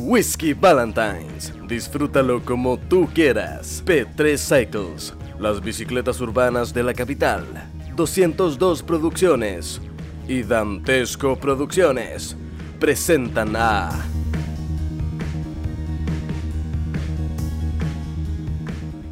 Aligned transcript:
Whiskey 0.00 0.54
Valentines. 0.54 1.52
Disfrútalo 1.66 2.40
como 2.44 2.78
tú 2.78 3.08
quieras. 3.12 3.82
P3 3.84 4.38
Cycles. 4.38 5.12
Las 5.40 5.60
bicicletas 5.60 6.20
urbanas 6.20 6.72
de 6.72 6.84
la 6.84 6.94
capital. 6.94 7.44
202 7.96 8.84
Producciones. 8.84 9.80
Y 10.28 10.44
Dantesco 10.44 11.36
Producciones. 11.36 12.36
Presentan 12.78 13.56
a... 13.56 13.90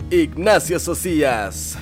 Ignacio 0.08 0.78
Socias. 0.78 1.76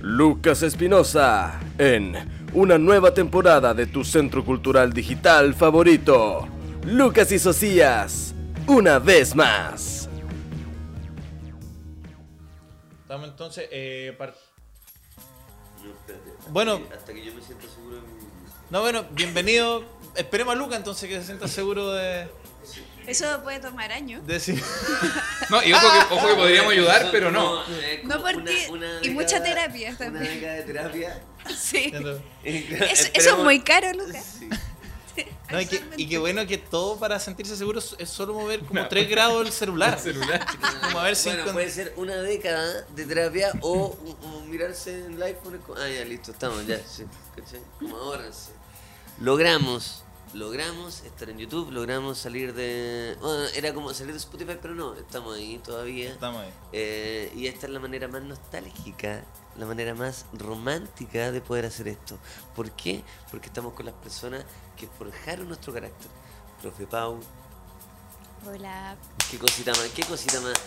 Lucas 0.00 0.64
Espinosa 0.64 1.60
en 1.78 2.16
una 2.54 2.76
nueva 2.76 3.14
temporada 3.14 3.72
de 3.72 3.86
tu 3.86 4.02
centro 4.02 4.44
cultural 4.44 4.92
digital 4.92 5.54
favorito. 5.54 6.48
Lucas 6.84 7.30
y 7.32 7.38
Socias, 7.38 8.34
una 8.66 8.98
vez 8.98 9.34
más. 9.34 10.08
Estamos 13.02 13.28
entonces. 13.28 13.68
Eh, 13.70 14.16
Bueno. 16.48 16.80
hasta 16.96 17.12
que 17.12 17.24
yo 17.24 17.32
me 17.34 17.42
sienta 17.42 17.66
seguro 17.68 17.96
de 17.96 18.02
mismo. 18.02 18.28
No, 18.70 18.80
bueno, 18.80 19.04
bienvenido. 19.12 19.84
Esperemos 20.16 20.54
a 20.54 20.58
Luca 20.58 20.76
entonces 20.76 21.08
que 21.08 21.16
se 21.20 21.26
sienta 21.26 21.46
seguro 21.48 21.92
de, 21.92 22.26
Eso 23.06 23.42
puede 23.42 23.60
tomar 23.60 23.92
años. 23.92 24.26
de 24.26 24.34
decir. 24.34 24.62
No, 25.50 25.62
y 25.62 25.72
ojo 25.74 25.86
que, 26.08 26.14
ojo 26.14 26.28
que 26.28 26.34
podríamos 26.34 26.72
ayudar, 26.72 27.08
pero 27.12 27.30
no. 27.30 27.62
eh, 27.68 28.00
No 28.04 28.22
porque- 28.22 28.68
una- 28.70 28.88
una 28.88 29.04
y 29.06 29.10
mucha 29.10 29.38
década- 29.40 29.44
terapia 29.66 29.88
Una 29.90 29.98
también. 29.98 30.34
década 30.34 30.54
de 30.54 30.62
terapia. 30.62 31.22
Sí. 31.56 31.92
Eso, 32.44 33.08
eso 33.12 33.36
es 33.36 33.38
muy 33.38 33.60
caro, 33.60 33.92
Lucas. 33.92 34.36
Sí. 34.38 34.48
No, 35.50 35.60
y, 35.60 35.66
que, 35.66 35.82
y 35.96 36.08
qué 36.08 36.18
bueno 36.18 36.46
que 36.46 36.56
todo 36.58 36.96
para 36.98 37.18
sentirse 37.18 37.56
seguro 37.56 37.80
es 37.98 38.08
solo 38.08 38.34
mover 38.34 38.60
como 38.60 38.88
3 38.88 39.08
grados 39.08 39.46
el 39.46 39.52
celular. 39.52 39.98
celular. 40.00 40.46
Como 40.82 40.98
a 40.98 41.04
ver 41.04 41.16
si 41.16 41.28
Bueno, 41.28 41.52
puede 41.52 41.70
ser 41.70 41.92
una 41.96 42.16
década 42.16 42.82
de 42.94 43.04
terapia 43.04 43.52
o, 43.60 43.96
o 44.22 44.40
mirarse 44.46 45.04
en 45.04 45.14
el 45.14 45.22
iPhone. 45.22 45.60
Ah, 45.76 45.88
ya, 45.88 46.04
listo, 46.04 46.30
estamos, 46.30 46.66
ya, 46.66 46.78
sí, 46.86 47.04
¿cachai? 47.36 47.60
Como 47.78 47.96
ahora, 47.96 48.32
sí. 48.32 48.50
Logramos, 49.20 50.04
logramos 50.32 51.02
estar 51.04 51.28
en 51.28 51.38
YouTube, 51.38 51.70
logramos 51.70 52.18
salir 52.18 52.54
de... 52.54 53.16
Bueno, 53.20 53.44
era 53.54 53.74
como 53.74 53.92
salir 53.92 54.12
de 54.12 54.18
Spotify, 54.18 54.56
pero 54.60 54.74
no, 54.74 54.94
estamos 54.94 55.36
ahí 55.36 55.60
todavía. 55.62 56.10
Estamos 56.10 56.42
ahí. 56.42 56.50
Eh, 56.72 57.32
y 57.36 57.46
esta 57.46 57.66
es 57.66 57.72
la 57.72 57.78
manera 57.78 58.08
más 58.08 58.22
nostálgica, 58.22 59.22
la 59.58 59.66
manera 59.66 59.94
más 59.94 60.24
romántica 60.32 61.30
de 61.30 61.40
poder 61.40 61.66
hacer 61.66 61.88
esto. 61.88 62.18
¿Por 62.56 62.70
qué? 62.72 63.04
Porque 63.30 63.48
estamos 63.48 63.74
con 63.74 63.86
las 63.86 63.94
personas 63.96 64.44
que 64.76 64.86
forjaron 64.98 65.48
nuestro 65.48 65.72
carácter. 65.72 66.08
Profe 66.60 66.86
Pau, 66.86 67.20
Hola. 68.46 68.96
qué 69.30 69.38
cosita 69.38 69.70
más, 69.72 69.88
qué 69.94 70.02
cosita 70.04 70.40
más. 70.40 70.58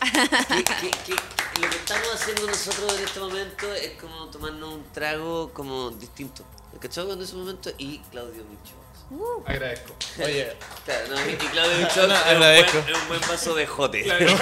¿Qué- 0.48 0.64
qué- 0.64 0.92
qué- 1.06 1.62
Lo 1.62 1.70
que 1.70 1.76
estamos 1.78 2.14
haciendo 2.14 2.48
nosotros 2.48 2.98
en 2.98 3.04
este 3.06 3.20
momento 3.20 3.74
es 3.74 3.92
como 4.02 4.28
tomarnos 4.30 4.74
un 4.76 4.84
trago 4.92 5.52
como 5.54 5.92
distinto. 5.92 6.44
¿Cachai? 6.80 7.10
En 7.10 7.22
ese 7.22 7.36
momento 7.36 7.72
y 7.78 8.00
Claudio 8.12 8.44
Micho. 8.44 8.74
Uh, 9.12 9.42
Agradezco. 9.46 9.96
Oye, 10.22 10.52
Claro, 10.84 11.08
no, 11.10 11.30
y 11.30 11.36
Claudio 11.36 11.78
Micho 11.88 12.08
No, 12.08 12.14
es, 12.16 12.22
un 12.22 12.26
buen, 12.26 12.36
agradezco. 12.36 12.78
es 12.80 12.98
un 13.02 13.08
buen 13.08 13.22
vaso 13.22 13.56
de 13.56 13.68
jote. 13.68 14.04
Claro. 14.04 14.26
No, 14.32 14.38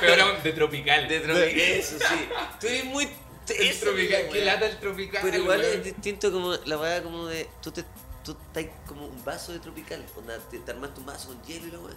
pero 0.00 0.24
aún 0.26 0.42
de 0.42 0.52
tropical. 0.52 1.08
De 1.08 1.20
tropical. 1.20 1.50
Eso 1.60 1.98
sí. 1.98 2.28
Tú 2.60 2.66
eres 2.66 2.84
muy. 2.86 3.04
el 3.04 3.66
eso, 3.68 3.84
tropical. 3.86 4.28
Qué 4.32 4.44
lata 4.44 4.66
el 4.66 4.78
tropical. 4.80 5.20
Pero 5.22 5.36
igual 5.36 5.60
es 5.64 5.84
distinto 5.84 6.32
como 6.32 6.52
la 6.64 6.78
weá 6.78 7.02
como 7.02 7.26
de. 7.26 7.48
Tú 7.62 7.70
te. 7.70 7.84
Tú 8.24 8.32
estás 8.32 8.64
como 8.86 9.06
un 9.06 9.24
vaso 9.24 9.52
de 9.52 9.58
tropical. 9.58 10.04
Onda, 10.16 10.38
te, 10.50 10.58
te 10.58 10.70
armaste 10.70 11.00
un 11.00 11.06
vaso 11.06 11.28
con 11.28 11.42
hielo 11.42 11.66
y 11.66 11.70
la 11.70 11.78
weá. 11.78 11.94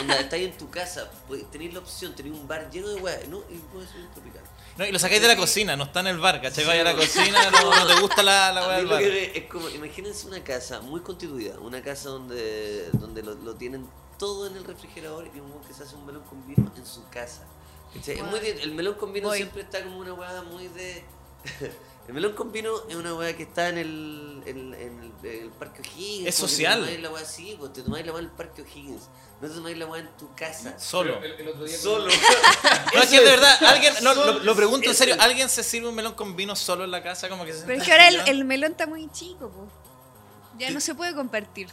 Onda, 0.00 0.16
estás 0.20 0.40
en 0.40 0.56
tu 0.56 0.70
casa, 0.70 1.10
pues, 1.28 1.50
tenéis 1.50 1.72
la 1.74 1.80
opción, 1.80 2.14
tenéis 2.14 2.34
un 2.36 2.48
bar 2.48 2.70
lleno 2.70 2.88
de 2.88 2.96
weá, 2.96 3.18
¿no? 3.28 3.42
Y 3.50 3.58
puede 3.72 3.86
ser 3.86 4.00
un 4.00 4.10
tropical. 4.12 4.42
no, 4.76 4.84
y 4.86 4.92
lo 4.92 4.98
sacáis 4.98 5.22
de 5.22 5.28
la 5.28 5.36
cocina, 5.36 5.76
no 5.76 5.84
está 5.84 6.00
en 6.00 6.08
el 6.08 6.18
bar, 6.18 6.40
¿cachai? 6.42 6.64
Vaya 6.64 6.82
a 6.82 6.84
la 6.84 6.96
cocina, 6.96 7.50
no, 7.50 7.74
no 7.74 7.86
te 7.86 8.00
gusta 8.00 8.22
la, 8.22 8.52
la 8.52 8.66
weá 8.66 8.76
del 8.78 8.84
lo 8.84 8.90
bar. 8.90 9.02
que 9.02 9.32
es 9.34 9.44
como, 9.50 9.68
imagínense 9.70 10.26
una 10.26 10.42
casa 10.42 10.80
muy 10.80 11.00
constituida, 11.00 11.58
una 11.60 11.82
casa 11.82 12.10
donde, 12.10 12.90
donde 12.92 13.22
lo, 13.22 13.34
lo 13.34 13.54
tienen 13.54 13.88
todo 14.18 14.46
en 14.46 14.56
el 14.56 14.64
refrigerador 14.64 15.28
y 15.34 15.40
un 15.40 15.52
que 15.66 15.74
se 15.74 15.82
hace 15.82 15.94
un 15.96 16.06
melón 16.06 16.22
con 16.24 16.46
vino 16.46 16.72
en 16.76 16.86
su 16.86 17.06
casa. 17.08 17.42
¿Cachai? 17.94 18.16
Es 18.18 18.24
muy 18.24 18.40
el 18.40 18.74
melón 18.74 18.94
con 18.94 19.12
vino 19.12 19.28
Voy. 19.28 19.38
siempre 19.38 19.62
está 19.62 19.82
como 19.82 19.98
una 19.98 20.12
weá 20.12 20.42
muy 20.42 20.68
de... 20.68 21.04
el 22.08 22.14
melón 22.14 22.34
con 22.34 22.52
vino 22.52 22.70
es 22.88 22.94
una 22.94 23.14
weá 23.14 23.36
que 23.36 23.42
está 23.42 23.68
en 23.68 23.78
el, 23.78 24.42
en, 24.46 24.74
en 24.74 25.02
el, 25.02 25.28
en 25.28 25.42
el 25.42 25.50
Parque 25.50 25.80
O'Higgins. 25.80 26.28
Es 26.28 26.34
social. 26.36 26.78
Te 26.78 26.84
tomáis 26.84 27.02
la 27.02 27.10
weá 27.10 27.22
así, 27.22 27.56
pues 27.58 27.72
te 27.72 27.82
tomáis 27.82 28.06
la 28.06 28.12
weá 28.12 28.20
en 28.20 28.28
el 28.28 28.32
Parque 28.32 28.62
O'Higgins. 28.62 29.08
No 29.40 29.48
te 29.48 29.54
tomáis 29.54 29.76
la 29.76 29.86
weá 29.86 30.02
en 30.02 30.16
tu 30.16 30.32
casa. 30.34 30.78
Solo. 30.78 31.20
El, 31.20 31.32
el 31.32 31.48
otro 31.48 31.64
día. 31.64 31.76
Solo. 31.76 32.08
No, 32.94 33.02
es 33.02 33.10
que 33.10 33.20
de 33.20 33.26
verdad, 33.26 33.64
alguien, 33.64 33.92
no, 34.02 34.14
lo, 34.14 34.38
lo 34.38 34.56
pregunto 34.56 34.88
en 34.88 34.94
serio. 34.94 35.16
¿alguien 35.18 35.48
se 35.50 35.62
sirve 35.62 35.88
un 35.88 35.94
melón 35.94 36.14
con 36.14 36.34
vino 36.36 36.56
solo 36.56 36.84
en 36.84 36.90
la 36.90 37.02
casa? 37.02 37.28
Como 37.28 37.44
que 37.44 37.52
se 37.52 37.66
pero 37.66 37.78
es 37.78 37.84
que 37.84 37.92
ahora 37.92 38.08
el, 38.08 38.44
melón 38.44 38.72
está 38.72 38.86
muy 38.86 39.10
chico, 39.10 39.50
po. 39.50 39.68
Ya 40.58 40.70
no 40.70 40.80
se 40.80 40.94
puede 40.94 41.14
compartir. 41.14 41.68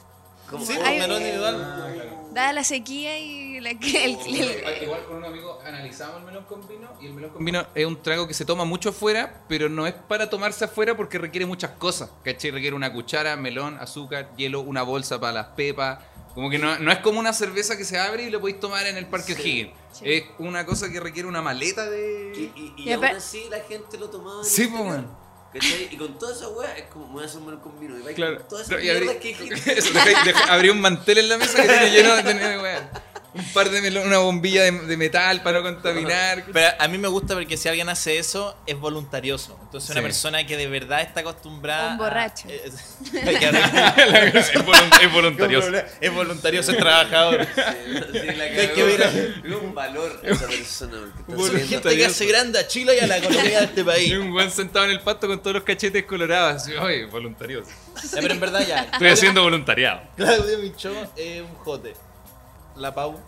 Como- 0.53 0.65
Sí, 0.65 0.73
Ay, 0.83 0.95
un 0.95 1.01
melón 1.01 1.21
eh, 1.21 1.25
individual. 1.25 2.29
Dada 2.33 2.53
la 2.53 2.63
sequía 2.63 3.19
y 3.19 3.59
la 3.59 3.75
que 3.77 4.05
el, 4.05 4.17
el- 4.25 4.83
Igual 4.83 5.03
con 5.05 5.17
un 5.17 5.25
amigo 5.25 5.59
analizamos 5.65 6.17
el 6.19 6.23
melón 6.25 6.45
con 6.45 6.67
vino 6.67 6.89
y 7.01 7.05
el 7.07 7.13
melón 7.13 7.29
con 7.31 7.45
vino 7.45 7.65
es 7.75 7.85
un 7.85 8.01
trago 8.01 8.27
que 8.27 8.33
se 8.33 8.43
toma 8.45 8.65
mucho 8.65 8.89
afuera, 8.89 9.43
pero 9.47 9.69
no 9.69 9.85
es 9.85 9.93
para 9.93 10.29
tomarse 10.29 10.65
afuera 10.65 10.95
porque 10.97 11.17
requiere 11.19 11.45
muchas 11.45 11.71
cosas. 11.71 12.09
¿Cachai? 12.23 12.51
Requiere 12.51 12.75
una 12.75 12.91
cuchara, 12.91 13.35
melón, 13.35 13.77
azúcar, 13.79 14.29
hielo, 14.35 14.61
una 14.61 14.81
bolsa 14.83 15.19
para 15.19 15.33
las 15.33 15.45
pepas. 15.47 15.99
Como 16.33 16.49
que 16.49 16.57
no, 16.57 16.79
no 16.79 16.91
es 16.91 16.97
como 16.99 17.19
una 17.19 17.31
cerveza 17.33 17.77
que 17.77 17.85
se 17.85 17.99
abre 17.99 18.23
y 18.23 18.31
lo 18.31 18.39
podéis 18.41 18.59
tomar 18.59 18.87
en 18.87 18.97
el 18.97 19.05
Parque 19.05 19.35
Sí. 19.35 19.41
O'Higgins. 19.41 19.73
Sí. 19.91 20.03
Es 20.11 20.23
una 20.39 20.65
cosa 20.65 20.89
que 20.91 20.99
requiere 20.99 21.27
una 21.27 21.43
maleta 21.43 21.87
de... 21.87 22.51
y, 22.55 22.73
y 22.79 22.89
Y 22.89 22.91
aún 22.93 23.05
así 23.05 23.45
la 23.51 23.59
gente 23.59 23.99
lo 23.99 24.09
tomaba. 24.09 24.39
en 24.39 24.45
Sí, 24.45 24.63
el 24.63 24.69
pues. 24.71 25.01
¿Cachai? 25.53 25.87
Y 25.91 25.97
con 25.97 26.17
toda 26.17 26.33
esa 26.35 26.49
weá 26.49 26.75
es 26.77 26.85
como 26.85 27.07
me 27.07 27.13
voy 27.13 27.23
a 27.23 27.25
hacer 27.27 27.39
un 27.41 27.57
con 27.57 27.79
vino. 27.79 27.97
Y 27.97 28.01
vais 28.01 28.15
Claro. 28.15 28.37
con 28.39 28.47
toda 28.47 28.63
esa 28.63 28.77
mierda 28.77 29.19
que 29.19 29.35
dejé- 29.37 30.33
abrí 30.49 30.69
un 30.69 30.81
mantel 30.81 31.17
en 31.19 31.29
la 31.29 31.37
mesa 31.37 31.61
que 31.61 31.67
tiene 31.67 31.91
lleno 31.91 32.15
de, 32.15 32.59
weón. 32.59 32.89
Un 33.35 33.45
par 33.53 33.69
de 33.69 33.81
melón, 33.81 34.07
una 34.07 34.19
bombilla 34.19 34.63
de, 34.63 34.71
de 34.71 34.97
metal 34.97 35.41
para 35.41 35.59
no 35.61 35.73
contaminar. 35.73 36.45
Pero 36.53 36.67
a 36.79 36.87
mí 36.87 36.97
me 36.97 37.07
gusta 37.07 37.33
porque 37.33 37.57
si 37.57 37.67
alguien 37.69 37.89
hace 37.89 38.17
eso, 38.19 38.55
es 38.67 38.77
voluntarioso. 38.77 39.57
Entonces, 39.63 39.89
una 39.89 40.01
Sí. 40.01 40.03
persona 40.05 40.45
que 40.45 40.55
de 40.57 40.67
verdad 40.67 41.01
está 41.01 41.21
acostumbrada. 41.21 41.91
Un 41.93 41.97
borracho. 41.97 42.47
a- 42.47 42.51
es, 42.51 42.97
hay 43.27 43.35
que 43.37 43.47
arreglar- 43.47 43.97
es, 44.35 44.53
volun- 44.53 45.01
es 45.03 45.11
voluntarioso. 45.11 45.67
es 45.99 46.13
voluntarioso, 46.13 46.71
es 46.71 46.77
trabajador. 46.77 47.47
Sí, 47.55 48.19
la 48.37 48.43
Hay 48.43 48.67
que 48.75 48.83
ver- 48.83 49.33
un 49.63 49.73
valor 49.73 50.21
a 50.23 50.27
esa 50.29 50.47
persona. 50.47 51.13
Gente 51.67 51.95
que 51.97 52.05
hace 52.05 52.25
grande 52.25 52.59
a 52.59 52.67
Chile 52.67 52.95
y 52.99 53.03
a 53.03 53.07
la 53.07 53.17
economía 53.17 53.59
de 53.59 53.65
este 53.65 53.83
país. 53.83 54.09
Y 54.09 54.15
un 54.15 54.31
buen 54.31 54.51
sentado 54.51 54.85
en 54.85 54.91
el 54.91 54.99
pasto 54.99 55.27
con 55.27 55.39
todos 55.39 55.55
los 55.55 55.63
cachetes 55.63 56.03
colorados. 56.05 56.61
Así, 56.61 56.73
Oye, 56.75 57.05
voluntarioso. 57.05 57.69
Ya, 58.13 58.21
pero 58.21 58.33
en 58.33 58.39
verdad 58.39 58.65
ya. 58.67 58.81
Estoy 58.91 59.07
haciendo 59.09 59.41
voluntariado. 59.43 60.01
Claudio 60.15 60.57
Micho 60.59 60.93
es 61.15 61.41
un 61.41 61.53
jote. 61.55 61.93
La 62.75 62.93
Pau. 62.93 63.19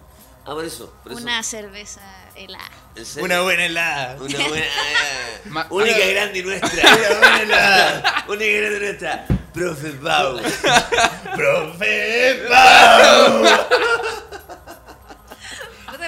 Ah, 0.47 0.53
por 0.53 0.63
eso. 0.65 0.93
Por 1.03 1.13
eso. 1.13 1.21
una 1.21 1.41
cerveza 1.43 2.01
helada. 2.35 2.69
¿En 2.95 3.05
serio? 3.05 3.25
Una 3.25 3.41
buena 3.41 3.65
helada. 3.65 4.15
Una 4.21 4.47
buena. 4.47 4.65
ah, 4.65 5.39
Ma- 5.45 5.67
única 5.71 5.95
ah. 6.03 6.07
grande 6.11 6.39
y 6.39 6.43
nuestra. 6.43 6.69
Una 6.95 7.19
buena 7.19 7.41
helada. 7.41 8.25
Única 8.27 8.51
grande 8.59 8.77
y 8.77 8.79
nuestra. 8.81 9.25
Profe 9.53 9.89
Pau. 9.91 10.37
¡Profe 11.35 12.45
Pau! 12.49 13.43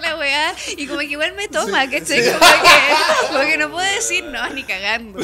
La 0.01 0.15
weá. 0.15 0.53
Y 0.77 0.85
como 0.85 0.99
que 0.99 1.05
igual 1.05 1.33
me 1.33 1.47
toma, 1.47 1.89
¿cachai? 1.89 2.23
Como, 2.23 2.39
que, 2.39 3.27
como 3.29 3.39
que 3.41 3.57
no 3.57 3.71
puedo 3.71 3.91
decir 3.95 4.23
no, 4.25 4.47
ni 4.49 4.63
cagando. 4.63 5.19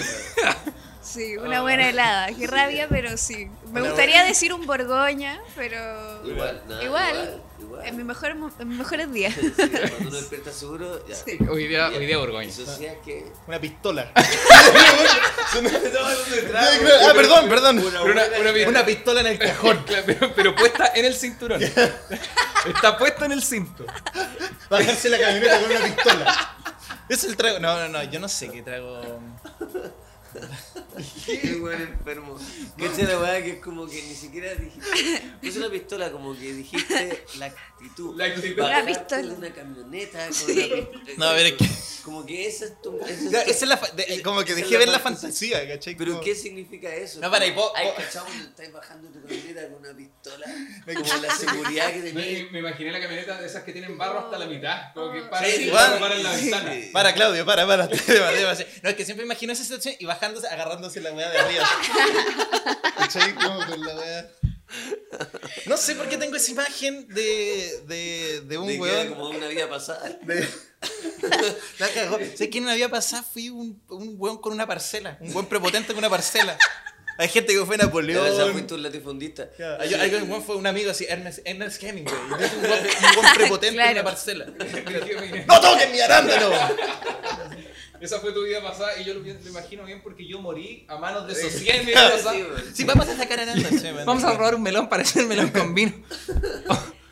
Sí, 1.01 1.38
una 1.38 1.62
buena 1.62 1.90
helada. 1.90 2.28
Qué 2.35 2.47
rabia, 2.47 2.88
pero 2.90 3.16
sí. 3.18 3.47
Me 3.68 3.81
Una 3.81 3.90
gustaría 3.91 4.16
buena- 4.16 4.30
decir 4.30 4.51
un 4.51 4.66
Borgoña, 4.66 5.40
pero. 5.56 6.25
Igual, 6.28 6.63
nada, 6.68 6.84
Igual. 6.84 7.13
igual. 7.13 7.41
En, 7.84 7.98
mi 7.98 8.04
mejor, 8.04 8.36
mo- 8.36 8.52
en 8.60 8.68
mis 8.70 8.78
mejores 8.78 9.12
días. 9.12 9.34
Sí, 9.34 9.52
cuando 9.56 9.98
uno 10.08 10.12
despierta 10.12 10.52
seguro, 10.52 11.06
ya. 11.08 11.16
Sí. 11.16 11.38
Hoy 11.50 11.68
día, 11.68 11.88
hoy 11.90 12.06
día 12.06 12.18
Borgoña. 12.18 12.48
Eso 12.50 12.66
sí 12.66 12.86
es 12.86 12.98
que. 13.04 13.25
Una 13.48 13.60
pistola. 13.60 14.12
ah, 14.16 14.24
perdón, 17.16 17.50
perdón. 17.50 17.80
Una, 17.80 18.04
una- 18.04 18.68
Una 18.68 18.86
pistola 18.86 19.22
en 19.22 19.28
el 19.28 19.40
cajón. 19.40 19.84
Pero 20.36 20.56
puesta 20.56 20.92
en 20.96 21.06
el 21.06 21.16
cinturón. 21.16 21.62
Está 21.62 22.98
puesta 22.98 23.25
en 23.25 23.31
el 23.34 23.44
cinto. 23.44 23.86
Bajarse 24.70 25.10
la 25.10 25.20
camioneta 25.20 25.60
con 25.62 25.72
una 25.72 25.86
pistola. 25.86 26.56
Es 27.10 27.24
el 27.25 27.36
trago. 27.36 27.60
No, 27.60 27.80
no, 27.80 27.90
no. 27.90 28.04
Yo 28.04 28.20
no 28.20 28.30
sé 28.30 28.50
qué 28.50 28.62
trago. 28.62 29.02
Qué 31.25 31.56
weón 31.62 31.81
enfermo. 31.81 32.38
¿Cachai 32.78 33.06
la 33.06 33.19
weá 33.19 33.42
que 33.44 33.51
es 33.51 33.60
como 33.60 33.88
que 33.88 34.01
ni 34.04 34.16
siquiera 34.16 34.54
dijiste. 34.56 35.22
Puse 35.42 35.60
una 35.60 35.69
pistola, 35.69 36.12
como 36.12 36.34
que 36.34 36.54
dijiste 36.54 37.24
la 37.38 37.48
actitud. 37.48 38.16
La 38.18 38.25
actitud. 38.25 38.57
La 38.63 38.86
pistola. 38.86 39.22
de 39.22 39.34
una 39.34 39.54
camioneta 39.54 40.28
con 40.28 40.51
una 40.51 40.66
pistola. 40.66 41.16
No, 41.18 41.25
a 41.25 41.34
ver, 41.34 41.45
es 41.48 41.54
que- 41.54 41.69
Como 42.04 42.25
que 42.25 42.48
esa 42.48 42.66
es 42.66 42.81
tu. 42.81 42.98
esa 43.00 43.10
es 43.12 43.30
tu- 43.30 43.38
esa 43.38 43.50
es 43.50 43.62
la 43.63 43.75
de- 43.95 44.22
como 44.24 44.44
que 44.44 44.56
dejé 44.56 44.78
ver 44.78 44.90
la 44.90 45.00
fantasía. 45.00 45.66
¿cachai? 45.68 45.95
Pero 45.95 46.12
Como- 46.13 46.24
¿qué 46.24 46.36
significa 46.36 46.94
eso? 46.94 47.19
No, 47.22 47.31
para, 47.31 47.46
y 47.46 47.51
po- 47.54 47.72
Ay, 47.75 47.88
cuando 48.12 48.44
estáis 48.50 48.72
bajando 48.74 49.07
tu 49.10 49.22
camioneta 49.22 49.69
con 49.69 49.80
una 49.80 49.96
pistola. 49.96 50.46
Como 50.94 51.22
la 51.22 51.36
seguridad 51.36 51.94
que 51.94 52.01
tenías. 52.01 52.51
me 52.51 52.60
imaginé 52.60 52.92
la 52.92 53.00
camioneta 53.00 53.39
de 53.39 53.48
esas 53.48 53.63
que 53.63 53.72
tienen 53.72 53.98
barro 53.98 54.19
hasta 54.19 54.38
la 54.38 54.46
mitad. 54.48 54.94
Como 54.94 55.13
que 55.13 55.22
para, 55.24 55.48
Sí, 55.50 55.63
igual. 55.63 56.00
para 56.00 56.16
en 56.18 56.24
la 56.24 56.31
ventana. 56.36 56.74
Para, 56.92 57.13
Claudio, 57.13 57.46
para, 57.46 57.66
para. 57.66 57.88
No, 58.84 58.89
es 58.89 58.96
que 58.96 59.06
siempre 59.06 59.25
imagino 59.25 59.54
esa 59.54 59.63
situación 59.63 59.96
y 60.00 60.06
bajándose, 60.06 60.48
agarrándose 60.83 61.01
la 61.01 61.12
weá 61.13 61.30
de 61.30 61.38
arriba. 61.39 61.65
¿Cachai? 62.97 63.33
Como 63.35 63.65
con 63.65 63.81
la 63.85 63.95
weá. 63.95 64.30
No 65.68 65.77
sé 65.77 65.95
por 65.95 66.09
qué 66.09 66.18
tengo 66.18 66.35
esa 66.35 66.51
imagen 66.51 67.07
de, 67.09 67.81
de, 67.88 68.41
de 68.41 68.57
un 68.57 68.68
de 68.68 68.74
que 68.74 68.80
weón. 68.81 69.09
como 69.09 69.30
una 69.30 69.47
vida 69.47 69.69
pasada. 69.69 70.09
De... 70.24 70.47
La 71.80 71.88
cagó. 71.89 72.18
¿Sabes 72.18 72.50
quién 72.51 72.63
en 72.63 72.68
la 72.68 72.75
vida 72.75 72.89
pasada 72.89 73.24
fui 73.24 73.50
un, 73.50 73.81
un 73.89 74.15
weón 74.18 74.39
con 74.41 74.51
una 74.53 74.65
parcela? 74.68 75.18
Un 75.21 75.31
buen 75.33 75.45
prepotente 75.45 75.89
con 75.89 76.00
una 76.00 76.09
parcela. 76.09 76.57
Hay 77.19 77.29
gente 77.29 77.53
que 77.53 77.63
fue 77.65 77.77
Napoleón. 77.77 78.24
verdad 78.24 78.51
fuiste 78.51 78.74
un 78.74 78.81
latifundista. 78.81 79.47
Hay, 79.79 79.94
hay 79.94 80.15
un 80.15 80.29
weón 80.29 80.44
fue 80.44 80.56
un 80.56 80.65
amigo 80.65 80.89
así, 80.89 81.06
Ernest, 81.07 81.39
Ernest 81.45 81.81
Hemingway. 81.83 82.15
Un 82.15 82.31
weón, 82.31 82.50
un 82.56 82.65
weón 83.19 83.33
prepotente 83.36 83.68
con 83.68 83.75
Claro. 83.75 83.91
una 83.91 84.03
parcela. 84.03 84.45
¡No 85.47 85.62
toquen 85.62 85.91
mi 85.91 86.00
arándano! 86.01 86.50
Esa 88.03 88.19
fue 88.19 88.33
tu 88.33 88.44
vida 88.44 88.61
pasada 88.61 89.00
y 89.00 89.05
yo 89.05 89.13
lo, 89.13 89.21
lo 89.21 89.50
imagino 89.50 89.85
bien 89.85 90.01
porque 90.03 90.27
yo 90.27 90.41
morí 90.41 90.85
a 90.89 90.97
manos 90.97 91.25
de 91.25 91.31
esos 91.31 91.53
100 91.53 91.85
Sí, 92.73 92.83
vamos 92.83 93.07
a 93.07 93.15
sacar 93.15 93.39
bueno. 93.45 94.05
Vamos 94.05 94.25
a 94.25 94.33
robar 94.33 94.55
un 94.55 94.61
melón 94.61 94.89
para 94.89 95.03
hacer 95.03 95.25
melón 95.25 95.50
con 95.50 95.73
vino. 95.73 95.94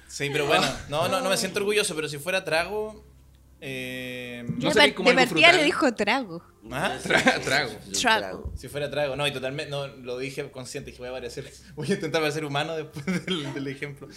Sí, 0.10 0.30
pero 0.30 0.46
bueno, 0.46 0.68
no, 0.90 1.08
no, 1.08 1.22
no 1.22 1.30
me 1.30 1.38
siento 1.38 1.60
orgulloso, 1.60 1.96
pero 1.96 2.10
si 2.10 2.18
fuera 2.18 2.44
trago. 2.44 3.06
Eh, 3.62 4.44
No 4.46 4.70
de 4.72 4.94
como 4.94 5.16
partida 5.16 5.54
le 5.54 5.64
dijo 5.64 5.94
trago. 5.94 6.44
¿Ah? 6.74 6.98
Tra- 7.04 7.42
trago. 7.42 7.72
Trago. 8.00 8.54
Si 8.56 8.68
fuera 8.68 8.90
trago, 8.90 9.16
no, 9.16 9.28
y 9.28 9.32
totalmente, 9.32 9.70
no, 9.72 9.88
lo 9.88 10.18
dije 10.18 10.50
consciente, 10.52 10.92
dije 10.92 11.02
voy 11.02 11.10
a 11.10 11.14
parecer, 11.14 11.52
voy 11.76 11.90
a 11.92 11.94
intentar 11.96 12.22
parecer 12.22 12.46
humano 12.46 12.76
después 12.76 13.06
del, 13.26 13.54
del 13.54 13.68
ejemplo. 13.68 14.08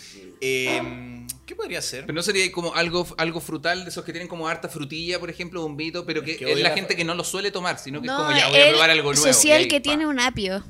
Eh, 0.40 1.26
¿Qué 1.46 1.54
podría 1.54 1.82
ser? 1.82 2.02
Pero 2.06 2.14
no 2.14 2.22
sería 2.22 2.50
como 2.52 2.74
algo, 2.74 3.06
algo 3.18 3.40
frutal 3.40 3.84
de 3.84 3.90
esos 3.90 4.04
que 4.04 4.12
tienen 4.12 4.28
como 4.28 4.48
harta 4.48 4.68
frutilla, 4.68 5.18
por 5.20 5.30
ejemplo, 5.30 5.62
bombito, 5.62 6.04
pero 6.06 6.22
que 6.22 6.32
Es 6.32 6.38
que 6.38 6.54
la 6.56 6.68
la- 6.70 6.74
gente 6.74 6.96
que 6.96 7.04
no 7.04 7.14
lo 7.14 7.24
suele 7.24 7.50
tomar, 7.50 7.78
sino 7.78 8.00
que 8.00 8.06
No, 8.06 8.14
es 8.18 8.24
como 8.26 8.36
ya 8.38 8.48
voy 8.48 8.60
a 8.60 8.68
probar 8.70 8.90
algo 8.90 9.12
nuevo. 9.12 9.26
social 9.26 9.58
ahí, 9.60 9.68
que 9.68 9.78
pa. 9.80 9.82
tiene 9.82 10.06
un 10.06 10.20
apio. 10.20 10.64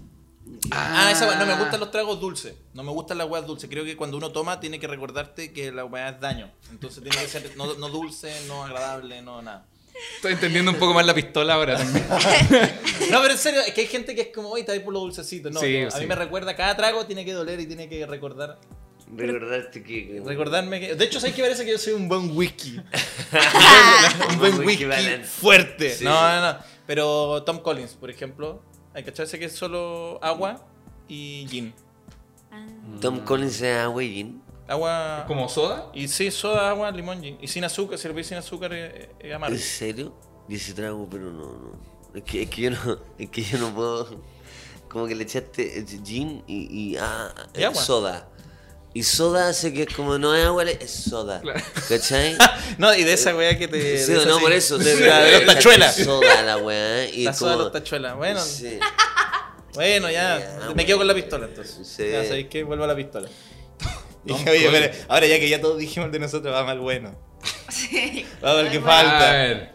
Ah, 0.71 1.11
esa 1.13 1.27
weá, 1.29 1.37
no 1.39 1.47
me 1.47 1.57
gustan 1.57 1.79
los 1.81 1.91
tragos 1.91 2.21
dulces, 2.21 2.55
no 2.73 2.83
me 2.83 2.91
gustan 2.91 3.19
las 3.19 3.29
weas 3.29 3.47
dulces, 3.47 3.69
creo 3.69 3.85
que 3.85 3.97
cuando 3.97 4.17
uno 4.17 4.31
toma 4.33 4.61
tiene 4.61 4.79
que 4.79 4.87
recordarte 4.87 5.53
que 5.53 5.71
la 5.73 5.85
weá 5.85 6.09
es 6.11 6.21
daño, 6.21 6.51
entonces 6.71 7.03
tiene 7.03 7.19
que 7.19 7.29
ser 7.29 7.55
no, 7.57 7.75
no 7.75 7.89
dulce, 7.91 8.33
no 8.49 8.65
agradable, 8.65 9.21
no 9.21 9.43
nada. 9.43 9.67
Estoy 10.17 10.33
entendiendo 10.33 10.71
un 10.73 10.79
poco 10.79 10.93
más 10.95 11.07
la 11.07 11.15
pistola 11.15 11.55
ahora 11.55 11.77
también. 11.77 12.05
No, 13.11 13.21
pero 13.21 13.33
en 13.33 13.39
serio, 13.39 13.61
es 13.61 13.73
que 13.75 13.83
hay 13.83 13.87
gente 13.87 14.15
que 14.15 14.23
es 14.23 14.29
como, 14.29 14.49
oye, 14.51 14.61
está 14.61 14.73
ahí 14.73 14.81
por 14.81 14.93
lo 14.93 15.01
dulcecito, 15.01 15.51
no, 15.51 15.61
Sí, 15.61 15.81
no, 15.83 15.89
a 15.89 15.91
sí. 15.91 16.01
mí 16.01 16.07
me 16.07 16.15
recuerda, 16.15 16.57
cada 16.57 16.77
trago 16.77 17.05
tiene 17.07 17.25
que 17.25 17.33
doler 17.33 17.61
y 17.61 17.67
tiene 17.67 17.89
que 17.89 18.05
recordar 18.07 18.59
Recordarte 19.15 19.83
que. 19.83 20.07
que- 20.09 20.23
Recordarme 20.25 20.81
que. 20.81 20.95
De 20.97 21.05
hecho, 21.05 21.21
¿sabes 21.21 21.35
que 21.37 21.43
parece 21.43 21.65
que 21.65 21.73
yo 21.73 21.79
soy 21.79 21.93
un 21.93 22.09
buen 22.09 22.35
whisky? 22.37 22.79
un 24.31 24.39
buen, 24.39 24.57
buen 24.57 24.67
whisky 24.67 24.87
balance. 24.87 25.25
fuerte. 25.25 25.91
Sí. 25.95 26.05
No, 26.05 26.13
no, 26.41 26.53
no. 26.55 26.59
Pero 26.87 27.43
Tom 27.45 27.59
Collins, 27.61 27.93
por 27.95 28.11
ejemplo, 28.11 28.63
hay 28.95 29.05
que 29.05 29.11
echarse 29.11 29.39
que 29.39 29.45
es 29.45 29.53
solo 29.53 30.19
agua 30.23 30.67
y 31.07 31.47
gin. 31.51 31.75
Ah. 32.51 32.67
Tom 33.01 33.21
Collins 33.21 33.61
es 33.61 33.77
agua 33.79 34.03
y 34.03 34.15
gin. 34.15 34.43
Agua. 34.67 35.25
¿Como 35.27 35.49
soda? 35.49 35.91
Y 35.93 36.09
sí, 36.09 36.31
soda, 36.31 36.71
agua, 36.71 36.91
limón. 36.91 37.23
Y 37.25 37.47
sin 37.49 37.65
azúcar, 37.65 37.99
si 37.99 38.09
lo 38.09 38.25
sin 38.25 38.39
azúcar, 38.39 38.73
es, 38.73 39.09
es 39.19 39.35
amargo. 39.35 39.55
¿En 39.55 39.61
serio? 39.63 40.15
Y 40.49 40.57
ese 40.57 40.73
trago, 40.75 41.07
pero 41.11 41.25
no, 41.31 41.53
no. 41.53 41.79
Es 42.15 42.23
que, 42.23 42.43
es 42.43 42.51
que 42.51 42.63
yo 42.63 42.71
no. 42.71 42.99
Es 43.19 43.29
que 43.31 43.43
yo 43.43 43.59
no 43.59 43.75
puedo. 43.75 44.21
Como 44.89 45.07
que 45.07 45.15
le 45.15 45.25
echaste 45.25 45.79
eh, 45.81 45.87
gin 46.05 46.45
y, 46.47 46.93
y, 46.93 46.97
ah, 46.97 47.35
Y 47.55 47.63
eh, 47.63 47.67
agua. 47.67 47.83
soda. 47.83 48.29
Y 48.97 49.03
soda 49.03 49.49
hace 49.49 49.73
que 49.75 49.87
como 49.89 50.19
no 50.19 50.35
es 50.37 50.47
agua, 50.47 50.63
es 50.65 50.89
soda. 50.91 51.41
Claro. 51.41 51.61
¿Cachai? 51.89 52.37
No, 52.79 52.95
y 52.95 53.03
de 53.05 53.13
esa 53.13 53.35
weá 53.37 53.59
que 53.59 53.69
te. 53.69 53.99
Sí, 53.99 54.13
no, 54.13 54.37
sí. 54.37 54.41
por 54.41 54.53
eso. 54.53 54.79
De, 54.79 54.97
sí, 54.97 55.03
la- 55.03 55.19
de 55.21 55.33
los 55.33 55.47
la 55.47 55.55
tachuelas. 55.55 55.97
Soda 55.97 56.43
la 56.43 56.57
weá. 56.59 57.09
Y 57.09 57.25
La 57.25 57.33
es 57.33 57.37
soda 57.39 57.51
de 57.51 57.55
como- 57.57 57.65
los 57.65 57.73
tachuelas. 57.73 58.17
Bueno, 58.17 58.41
Sí. 58.41 58.79
bueno, 59.75 60.11
ya. 60.11 60.39
Ya, 60.69 60.75
me 60.75 60.87
quedo 60.87 60.99
con 60.99 61.07
la 61.09 61.15
pistola 61.15 61.47
entonces. 61.47 61.87
Sí. 61.87 62.09
Ya 62.11 62.25
sabéis 62.25 62.47
que 62.49 62.63
vuelvo 62.63 62.85
a 62.85 62.87
la 62.87 62.97
pistola. 62.97 63.29
Dije, 64.25 64.51
oye, 64.51 64.67
espere, 64.67 64.93
ahora 65.09 65.27
ya 65.27 65.39
que 65.39 65.49
ya 65.49 65.61
todos 65.61 65.79
dijimos 65.79 66.07
el 66.07 66.13
de 66.13 66.19
nosotros, 66.21 66.53
vamos 66.53 66.71
al 66.73 66.81
bueno. 66.81 67.15
Sí. 67.69 68.25
Vamos 68.41 68.61
al 68.61 68.71
que 68.71 68.79
A 68.79 68.83
falta. 68.83 69.33
ver. 69.33 69.75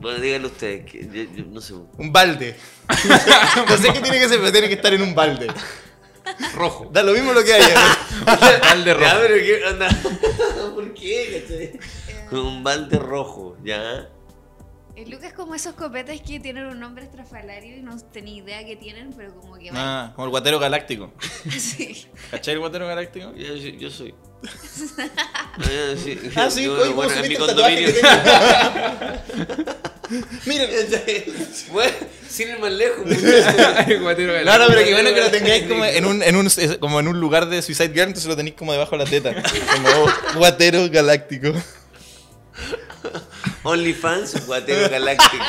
Bueno, 0.00 0.18
díganlo 0.20 0.48
ustedes. 0.48 0.90
Que 0.90 1.06
yo, 1.06 1.22
yo 1.34 1.44
no 1.46 1.60
sé. 1.60 1.74
Un 1.74 2.12
balde. 2.12 2.56
no 3.68 3.76
sé 3.76 3.92
qué 3.92 4.00
tiene 4.00 4.18
que 4.18 4.28
ser, 4.28 4.38
pero 4.38 4.52
tiene 4.52 4.68
que 4.68 4.74
estar 4.74 4.92
en 4.94 5.02
un 5.02 5.14
balde. 5.14 5.46
Rojo. 6.54 6.88
Da 6.92 7.02
lo 7.02 7.12
mismo 7.12 7.32
lo 7.32 7.42
que 7.44 7.52
haya. 7.52 7.74
Balde 8.60 8.94
rojo. 8.94 9.06
Ya, 9.06 9.18
pero 9.20 9.34
¿qué 9.36 9.64
onda? 9.64 9.88
¿Por 10.74 10.94
qué? 10.94 11.42
¿Cachai? 11.42 12.26
Con 12.30 12.38
un 12.40 12.64
balde 12.64 12.98
rojo, 12.98 13.56
¿ya? 13.64 14.08
El 14.94 15.10
Lucas 15.10 15.28
es 15.28 15.32
como 15.32 15.54
esos 15.54 15.74
copetes 15.74 16.20
que 16.20 16.38
tienen 16.38 16.66
un 16.66 16.78
nombre 16.78 17.04
estrafalario 17.04 17.76
y 17.78 17.80
no 17.80 17.96
tenía 18.12 18.42
idea 18.42 18.64
que 18.64 18.76
tienen, 18.76 19.12
pero 19.16 19.34
como 19.34 19.54
que 19.56 19.70
van. 19.70 19.80
Ah, 19.80 20.12
como 20.14 20.26
el 20.26 20.30
guatero 20.30 20.58
galáctico. 20.58 21.12
Sí. 21.50 22.06
¿Cachai 22.30 22.54
el 22.54 22.60
guatero 22.60 22.86
galáctico? 22.86 23.32
Yo, 23.34 23.54
yo, 23.56 23.68
yo 23.70 23.90
soy. 23.90 24.14
Ah, 24.98 25.94
sí, 25.96 26.18
Ah, 26.36 26.50
sí, 26.50 26.64
Yo, 26.64 26.74
oye, 26.74 26.82
¿cómo 26.90 26.94
bueno, 26.96 27.14
en 27.14 27.22
mi 27.28 27.34
el 27.34 27.38
condominio. 27.40 27.88
Miren. 30.46 30.68
Bueno, 31.72 31.92
sin 32.28 32.48
ir 32.50 32.58
más 32.58 32.72
lejos. 32.72 33.06
muchachos. 33.06 34.00
Guatero 34.02 34.44
No, 34.44 34.58
no, 34.58 34.66
pero 34.66 34.84
que 34.84 34.92
bueno 34.92 35.14
que 35.14 35.20
lo 35.20 35.30
tengáis 35.30 35.64
como 35.66 35.84
en 35.86 36.04
un, 36.04 36.22
en 36.22 36.36
un, 36.36 36.46
es- 36.48 36.76
como 36.80 37.00
en 37.00 37.08
un 37.08 37.18
lugar 37.18 37.48
de 37.48 37.62
Suicide 37.62 37.88
Girl, 37.94 38.08
entonces 38.08 38.26
lo 38.28 38.36
tenéis 38.36 38.56
como 38.56 38.72
debajo 38.72 38.90
de 38.98 39.04
la 39.04 39.10
teta. 39.10 39.32
Como 39.72 39.88
oh, 39.88 40.10
guatero 40.36 40.86
galáctico. 40.90 41.52
OnlyFans, 43.62 44.46
guatero 44.46 44.88
galáctico. 44.88 45.44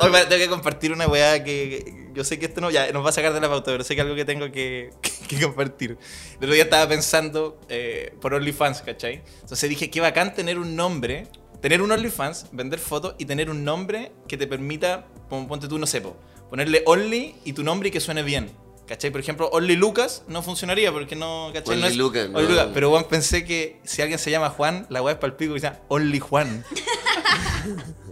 Hoy 0.00 0.12
tengo 0.28 0.42
que 0.42 0.48
compartir 0.48 0.92
una 0.92 1.06
weá 1.06 1.42
que 1.42 2.08
yo 2.14 2.24
sé 2.24 2.38
que 2.38 2.46
esto 2.46 2.60
no, 2.60 2.70
ya, 2.70 2.90
nos 2.92 3.04
va 3.04 3.10
a 3.10 3.12
sacar 3.12 3.32
de 3.32 3.40
la 3.40 3.48
pauta, 3.48 3.70
pero 3.70 3.84
sé 3.84 3.94
que 3.94 4.00
algo 4.00 4.16
que 4.16 4.24
tengo 4.24 4.50
que, 4.50 4.90
que, 5.02 5.36
que 5.36 5.40
compartir. 5.40 5.98
El 6.32 6.36
otro 6.36 6.52
día 6.52 6.64
estaba 6.64 6.88
pensando 6.88 7.60
eh, 7.68 8.12
por 8.20 8.34
OnlyFans, 8.34 8.82
¿cachai? 8.82 9.22
Entonces 9.40 9.68
dije, 9.68 9.90
qué 9.90 10.00
bacán 10.00 10.34
tener 10.34 10.58
un 10.58 10.74
nombre, 10.74 11.28
tener 11.60 11.82
un 11.82 11.92
OnlyFans, 11.92 12.46
vender 12.52 12.78
fotos 12.78 13.14
y 13.18 13.24
tener 13.24 13.50
un 13.50 13.64
nombre 13.64 14.12
que 14.26 14.36
te 14.36 14.46
permita, 14.46 15.06
como 15.28 15.46
ponte 15.46 15.68
tú, 15.68 15.78
no 15.78 15.86
sé, 15.86 16.00
po, 16.00 16.16
ponerle 16.50 16.82
Only 16.86 17.36
y 17.44 17.52
tu 17.52 17.62
nombre 17.62 17.88
y 17.88 17.92
que 17.92 18.00
suene 18.00 18.22
bien. 18.22 18.50
¿Cachai? 18.88 19.10
Por 19.10 19.20
ejemplo, 19.20 19.50
Only 19.52 19.76
Lucas 19.76 20.22
no 20.28 20.42
funcionaría 20.42 20.90
porque 20.90 21.14
no, 21.14 21.50
¿cachai? 21.52 21.74
Only 21.74 21.82
no 21.82 21.88
es, 21.88 21.96
Lucas, 21.96 22.28
Only 22.32 22.42
no. 22.42 22.48
Lucas. 22.48 22.68
Pero 22.72 22.88
bueno, 22.88 23.06
pensé 23.06 23.44
que 23.44 23.80
si 23.84 24.00
alguien 24.00 24.18
se 24.18 24.30
llama 24.30 24.48
Juan, 24.48 24.86
la 24.88 25.02
weá 25.02 25.12
es 25.12 25.18
para 25.18 25.30
el 25.32 25.36
pico 25.36 25.52
y 25.52 25.54
dice 25.56 25.72
Only 25.88 26.18
Juan. 26.18 26.64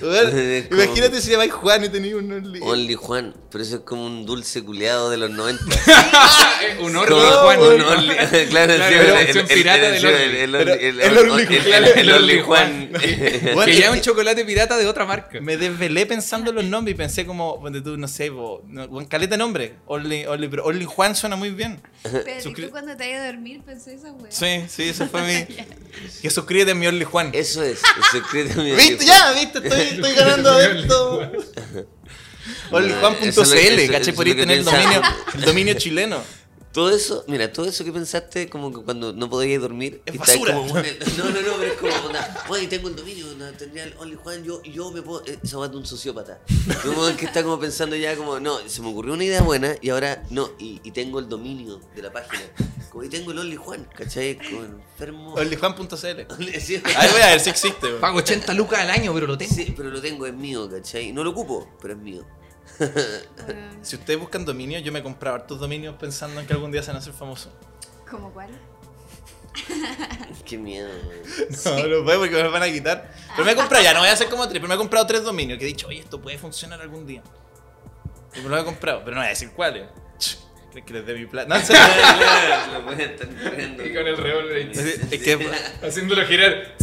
Imagínate 0.70 1.20
si 1.20 1.30
llamáis 1.30 1.52
Juan 1.52 1.84
y 1.84 1.88
tenéis 1.88 2.14
un 2.14 2.32
Only. 2.32 2.60
Only 2.62 2.94
Juan, 2.94 3.34
pero 3.50 3.62
eso 3.64 3.76
es 3.76 3.82
como 3.82 4.04
un 4.06 4.26
dulce 4.26 4.62
culeado 4.62 5.10
de 5.10 5.16
los 5.16 5.30
90. 5.30 5.64
Eh, 6.58 6.78
Un 6.80 6.92
de 6.94 6.98
Juan. 6.98 7.60
un 7.60 7.80
Only, 7.82 8.14
claro, 8.48 8.48
Claro, 8.48 8.72
sí, 8.74 8.80
pero 8.88 9.02
el- 9.02 9.12
versión 9.26 9.44
el- 9.44 9.50
el- 9.50 9.58
pirata 9.58 9.86
el- 9.88 10.02
del 10.02 10.04
el- 10.36 10.54
Only. 10.56 10.72
el- 10.72 10.96
Pero 10.96 11.76
el- 11.76 11.84
el 11.84 11.98
el- 11.98 12.12
Only 12.12 12.32
el- 12.34 12.42
Juan. 12.42 12.90
Only 12.94 13.12
Only 13.12 13.52
Juan. 13.54 13.66
Que 13.66 13.76
ya 13.76 13.86
es 13.86 13.92
un 13.92 14.00
chocolate 14.00 14.44
pirata 14.44 14.76
de 14.78 14.86
otra 14.86 15.04
marca. 15.04 15.38
me 15.40 15.56
desvelé 15.58 16.06
pensando 16.06 16.50
en 16.50 16.56
los 16.56 16.64
nombres 16.64 16.94
y 16.94 16.96
pensé 16.96 17.26
como, 17.26 17.62
tú, 17.84 17.96
no 17.98 18.08
sé, 18.08 18.30
buen 18.30 19.04
caleta 19.06 19.36
nombre. 19.36 19.74
Only, 19.86 20.24
Only, 20.26 20.48
pero 20.48 20.64
Only 20.64 20.86
Juan 20.86 21.14
suena 21.14 21.36
muy 21.36 21.50
bien. 21.50 21.80
Pero 22.02 22.18
¿y 22.26 22.42
Suscri- 22.42 22.64
tú 22.66 22.70
cuando 22.70 22.96
te 22.96 23.04
vayas 23.04 23.22
a 23.22 23.26
dormir 23.26 23.60
pensé 23.64 23.94
esa 23.94 24.12
weá. 24.12 24.30
Sí, 24.30 24.64
sí, 24.68 24.84
eso 24.88 25.06
fue 25.08 25.22
mi. 25.22 25.56
Que 26.22 26.30
suscríbete 26.30 26.70
a 26.72 26.74
mi 26.74 26.86
Only 26.86 27.04
Juan. 27.04 27.30
Eso 27.34 27.62
es, 27.62 27.80
secreto 28.12 28.62
de 28.62 28.70
mi 28.70 28.76
¿Viste? 28.76 29.04
Ya, 29.04 29.32
viste, 29.32 29.60
estoy, 29.66 29.80
estoy 29.96 30.14
ganando 30.14 30.60
esto. 30.60 31.32
Es 32.88 32.88
lo- 32.88 33.00
eso- 33.28 33.40
¿cachai? 33.92 34.12
Podría 34.14 34.36
tener 34.36 34.58
el 34.58 34.64
dominio, 34.64 35.02
el 35.34 35.40
dominio 35.42 35.74
chileno. 35.74 36.22
Todo 36.76 36.90
eso, 36.90 37.24
mira, 37.26 37.50
todo 37.50 37.64
eso 37.64 37.86
que 37.86 37.90
pensaste 37.90 38.50
como 38.50 38.70
que 38.70 38.84
cuando 38.84 39.14
no 39.14 39.30
podías 39.30 39.62
dormir, 39.62 40.02
Es 40.04 40.18
basura. 40.18 40.52
como, 40.56 40.74
no, 40.74 40.74
no, 40.74 41.40
no, 41.40 41.52
pero 41.58 41.72
es 41.72 41.78
como, 41.78 41.94
onda, 42.06 42.44
bueno, 42.48 42.68
tengo 42.68 42.88
el 42.88 42.96
dominio, 42.96 43.30
onda, 43.30 43.50
tendría 43.52 43.84
el 43.84 43.94
Only 43.98 44.16
Juan, 44.16 44.44
yo, 44.44 44.62
yo 44.62 44.90
me 44.90 45.00
puedo, 45.00 45.24
eh, 45.24 45.38
esa 45.42 45.56
va 45.56 45.68
de 45.68 45.76
un 45.78 45.86
sociópata. 45.86 46.38
Un 46.84 46.90
weón 46.98 47.16
que 47.16 47.24
está 47.24 47.42
como 47.42 47.58
pensando 47.58 47.96
ya 47.96 48.14
como, 48.14 48.38
no, 48.40 48.58
se 48.68 48.82
me 48.82 48.88
ocurrió 48.90 49.14
una 49.14 49.24
idea 49.24 49.40
buena 49.40 49.74
y 49.80 49.88
ahora, 49.88 50.22
no, 50.28 50.50
y, 50.58 50.82
y 50.84 50.90
tengo 50.90 51.18
el 51.18 51.30
dominio 51.30 51.80
de 51.94 52.02
la 52.02 52.12
página. 52.12 52.42
Como 52.90 53.04
y 53.04 53.08
tengo 53.08 53.32
el 53.32 53.38
Only 53.38 53.56
Juan, 53.56 53.88
¿cachai? 53.96 54.36
Como 54.36 54.62
enfermo. 54.64 55.32
OnlyJuan.cl. 55.32 55.96
Sí, 56.60 56.82
Ahí 56.94 57.10
voy 57.10 57.22
a 57.22 57.26
ver 57.28 57.40
si 57.40 57.48
existe. 57.48 57.86
weón. 57.86 58.00
Pago 58.02 58.18
80 58.18 58.52
lucas 58.52 58.80
al 58.80 58.90
año, 58.90 59.14
pero 59.14 59.26
lo 59.26 59.38
tengo. 59.38 59.54
Sí, 59.54 59.72
pero 59.74 59.88
lo 59.88 60.02
tengo, 60.02 60.26
es 60.26 60.34
mío, 60.34 60.68
¿cachai? 60.70 61.10
No 61.10 61.24
lo 61.24 61.30
ocupo, 61.30 61.70
pero 61.80 61.94
es 61.94 62.00
mío. 62.00 62.26
Bueno, 62.78 63.70
Si 63.82 63.96
ustedes 63.96 64.18
buscan 64.18 64.44
dominios, 64.44 64.82
yo 64.82 64.92
me 64.92 64.98
he 64.98 65.02
comprado 65.02 65.36
hartos 65.36 65.58
dominios 65.58 65.94
pensando 65.98 66.40
en 66.40 66.46
que 66.46 66.52
algún 66.52 66.70
día 66.72 66.82
se 66.82 66.88
van 66.88 66.96
a 66.96 66.98
hacer 67.00 67.12
famosos. 67.12 67.52
¿Cómo 68.10 68.32
cuál? 68.32 68.50
Qué 70.44 70.58
miedo, 70.58 70.88
weón. 71.08 71.48
No, 71.88 71.98
no 71.98 72.04
puedo 72.04 72.20
porque 72.20 72.34
me 72.36 72.42
los 72.42 72.52
van 72.52 72.62
a 72.62 72.66
quitar. 72.70 73.10
Pero 73.34 73.44
me 73.44 73.52
he 73.52 73.56
comprado, 73.56 73.82
ya 73.82 73.94
no 73.94 74.00
voy 74.00 74.08
a 74.08 74.12
hacer 74.12 74.28
como 74.28 74.46
tres, 74.48 74.60
pero 74.60 74.68
me 74.68 74.74
he 74.74 74.78
comprado 74.78 75.06
tres 75.06 75.22
dominios 75.24 75.58
que 75.58 75.64
he 75.64 75.68
dicho, 75.68 75.88
oye, 75.88 76.00
esto 76.00 76.20
puede 76.20 76.38
funcionar 76.38 76.80
algún 76.80 77.06
día. 77.06 77.22
Y 78.34 78.40
me 78.40 78.48
los 78.48 78.60
he 78.60 78.64
comprado, 78.64 79.00
pero 79.04 79.12
no 79.14 79.20
voy 79.22 79.26
a 79.26 79.30
decir 79.30 79.50
cuáles. 79.52 79.84
¿Crees 80.70 80.86
que 80.86 80.92
les 80.92 81.06
dé 81.06 81.14
mi 81.14 81.24
plata? 81.24 81.48
No, 81.48 81.64
serio. 81.64 81.80
Lo 82.74 82.84
pueden 82.84 83.00
estar 83.00 83.26
corriendo. 83.28 83.82
Y 83.82 83.94
con 83.94 84.06
el 84.06 84.16
revólver 84.18 84.72
haciéndolo 85.82 86.26
girar. 86.26 86.74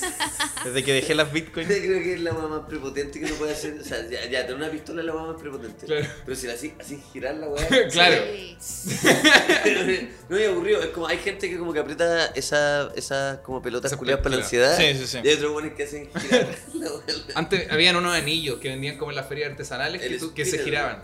desde 0.64 0.84
que 0.84 0.92
dejé 0.92 1.14
las 1.14 1.32
bitcoins. 1.32 1.68
Creo 1.68 2.02
que 2.02 2.14
es 2.14 2.20
la 2.20 2.32
weá 2.32 2.46
más 2.48 2.66
prepotente 2.68 3.18
que 3.20 3.26
uno 3.26 3.34
puede 3.36 3.52
hacer. 3.52 3.78
O 3.80 3.84
sea, 3.84 3.98
ya, 4.08 4.24
ya 4.28 4.42
tener 4.42 4.54
una 4.56 4.70
pistola 4.70 5.00
es 5.00 5.06
la 5.06 5.14
weá 5.14 5.24
más 5.26 5.40
prepotente. 5.40 5.86
Claro. 5.86 6.06
Pero 6.24 6.36
si 6.36 6.46
la 6.46 6.54
así, 6.54 6.74
así 6.80 7.02
girar 7.12 7.34
la 7.36 7.48
weá. 7.48 7.66
Claro. 7.90 8.24
Sí. 8.58 8.96
no 10.28 10.36
es 10.36 10.48
aburrido, 10.48 10.82
es 10.82 10.88
como 10.88 11.06
hay 11.06 11.18
gente 11.18 11.48
que 11.50 11.58
como 11.58 11.72
que 11.72 11.78
aprieta 11.80 12.26
esa, 12.34 12.90
esas 12.96 13.38
como 13.38 13.62
pelotas 13.62 13.94
culiadas 13.96 14.22
para 14.22 14.36
la 14.36 14.42
ansiedad. 14.42 14.76
Sí, 14.76 14.94
sí, 14.98 15.06
sí. 15.06 15.18
Y 15.22 15.28
hay 15.28 15.34
otros 15.34 15.52
buenos 15.52 15.72
que 15.74 15.84
hacen 15.84 16.08
girar 16.20 16.48
la 16.74 16.90
weá. 16.90 17.02
Antes 17.34 17.70
habían 17.70 17.96
unos 17.96 18.14
anillos 18.14 18.58
que 18.58 18.68
vendían 18.68 18.96
como 18.98 19.10
en 19.10 19.16
las 19.16 19.26
ferias 19.28 19.50
artesanales 19.50 20.00
que, 20.00 20.06
El 20.08 20.18
tú- 20.18 20.34
que 20.34 20.44
se 20.44 20.58
giraban. 20.58 21.02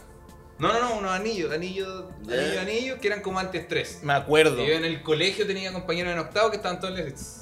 No, 0.59 0.73
no, 0.73 0.79
no, 0.81 0.99
unos 0.99 1.11
anillos, 1.11 1.53
anillos, 1.53 2.05
Ya. 2.23 2.35
anillos, 2.35 2.59
anillos 2.59 2.99
que 3.01 3.09
eran 3.09 3.21
como 3.21 3.39
antiestrés. 3.41 3.99
Me 4.03 4.13
acuerdo. 4.13 4.63
Y 4.63 4.69
yo 4.69 4.75
en 4.75 4.85
el 4.85 5.03
colegio 5.03 5.45
tenía 5.47 5.73
compañeros 5.73 6.13
en 6.13 6.19
octavo 6.21 6.51
que 6.51 6.57
estaban 6.57 6.79
todos 6.79 6.95
les... 6.95 7.42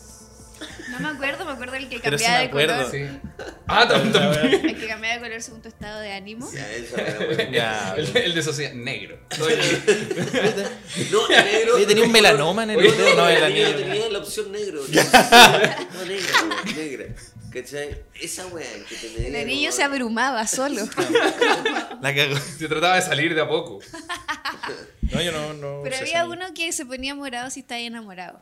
No 0.90 0.98
me 1.00 1.08
acuerdo, 1.08 1.44
me 1.44 1.52
acuerdo 1.52 1.76
el 1.76 1.88
que 1.88 2.00
cambiaba 2.00 2.38
de 2.38 2.44
acuerdo. 2.46 2.74
color. 2.76 2.90
Sí. 2.90 3.18
Ah, 3.66 3.88
tam- 3.88 4.12
también. 4.12 4.66
El 4.68 4.78
que 4.80 4.86
cambiaba 4.86 5.14
de 5.16 5.20
color 5.20 5.42
según 5.42 5.62
tu 5.62 5.68
estado 5.68 6.00
de 6.00 6.12
ánimo. 6.12 6.50
Ya, 6.52 6.70
esa 6.72 6.96
weá, 6.96 7.50
Ya. 7.50 7.94
El, 7.96 8.16
el 8.16 8.34
de 8.34 8.42
sociedad, 8.42 8.72
negro. 8.74 9.18
No, 11.10 11.28
negro. 11.28 11.74
Oye, 11.76 11.86
tenía 11.86 12.04
un 12.04 12.12
melanoma 12.12 12.64
en 12.64 12.70
el 12.70 12.76
dedo. 12.82 13.14
No, 13.16 13.28
el 13.28 13.40
tenía, 13.40 13.66
anillo. 13.68 13.76
tenía 13.84 14.08
la 14.10 14.18
opción 14.18 14.52
negro. 14.52 14.80
No, 14.90 16.04
negra, 16.04 16.74
negra. 16.76 17.04
¿Cachai? 17.52 18.02
Esa 18.20 18.46
weá 18.46 18.64
que 18.88 18.94
te 18.94 19.26
El 19.28 19.34
anillo 19.36 19.72
se 19.72 19.82
abrumaba 19.82 20.46
solo. 20.46 20.82
La 22.00 22.14
cago. 22.14 22.36
se 22.36 22.68
trataba 22.68 22.94
de 22.96 23.02
salir 23.02 23.34
de 23.34 23.40
a 23.40 23.48
poco. 23.48 23.80
No, 25.12 25.20
yo 25.20 25.32
no. 25.32 25.52
no 25.54 25.80
Pero 25.82 25.96
había 25.96 26.24
uno 26.24 26.54
que 26.54 26.70
se 26.72 26.86
ponía 26.86 27.16
morado 27.16 27.50
si 27.50 27.60
estaba 27.60 27.80
enamorado. 27.80 28.38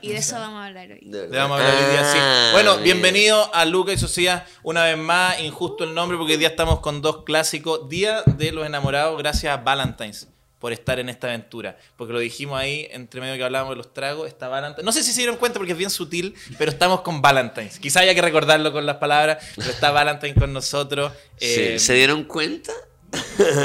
Y 0.00 0.08
de 0.10 0.18
eso 0.18 0.36
vamos 0.36 0.60
a 0.60 0.66
hablar 0.66 0.90
hoy. 0.92 1.00
De 1.02 1.26
vamos 1.28 1.60
a 1.60 1.62
hablar 1.66 1.84
hoy 1.84 1.90
día, 1.92 2.12
sí. 2.12 2.18
Ah, 2.20 2.50
Bueno, 2.52 2.74
bien. 2.76 2.84
bienvenido 2.84 3.52
a 3.54 3.64
Luca 3.64 3.92
y 3.92 3.98
Sociedad. 3.98 4.46
Una 4.62 4.84
vez 4.84 4.96
más, 4.96 5.40
injusto 5.40 5.84
el 5.84 5.94
nombre 5.94 6.16
porque 6.16 6.34
hoy 6.34 6.38
día 6.38 6.48
estamos 6.48 6.80
con 6.80 7.02
dos 7.02 7.24
clásicos. 7.24 7.88
Día 7.88 8.22
de 8.24 8.52
los 8.52 8.64
enamorados, 8.66 9.18
gracias 9.18 9.52
a 9.52 9.56
Valentine's 9.62 10.28
por 10.58 10.72
estar 10.72 10.98
en 10.98 11.08
esta 11.08 11.28
aventura. 11.28 11.76
Porque 11.96 12.12
lo 12.12 12.18
dijimos 12.18 12.58
ahí, 12.60 12.88
entre 12.90 13.20
medio 13.20 13.36
que 13.36 13.44
hablábamos 13.44 13.72
de 13.72 13.76
los 13.76 13.92
tragos, 13.94 14.26
está 14.28 14.48
Valentine's. 14.48 14.84
No 14.84 14.92
sé 14.92 15.02
si 15.02 15.12
se 15.12 15.18
dieron 15.20 15.36
cuenta 15.36 15.58
porque 15.58 15.72
es 15.72 15.78
bien 15.78 15.90
sutil, 15.90 16.34
pero 16.58 16.70
estamos 16.70 17.00
con 17.02 17.20
Valentine's. 17.22 17.78
Quizá 17.78 18.00
haya 18.00 18.14
que 18.14 18.22
recordarlo 18.22 18.72
con 18.72 18.84
las 18.86 18.96
palabras, 18.96 19.38
pero 19.56 19.70
está 19.70 19.90
Valentine's 19.90 20.38
con 20.38 20.52
nosotros. 20.52 21.12
Sí, 21.36 21.46
Eh, 21.60 21.78
¿Se 21.78 21.94
dieron 21.94 22.24
cuenta? 22.24 22.72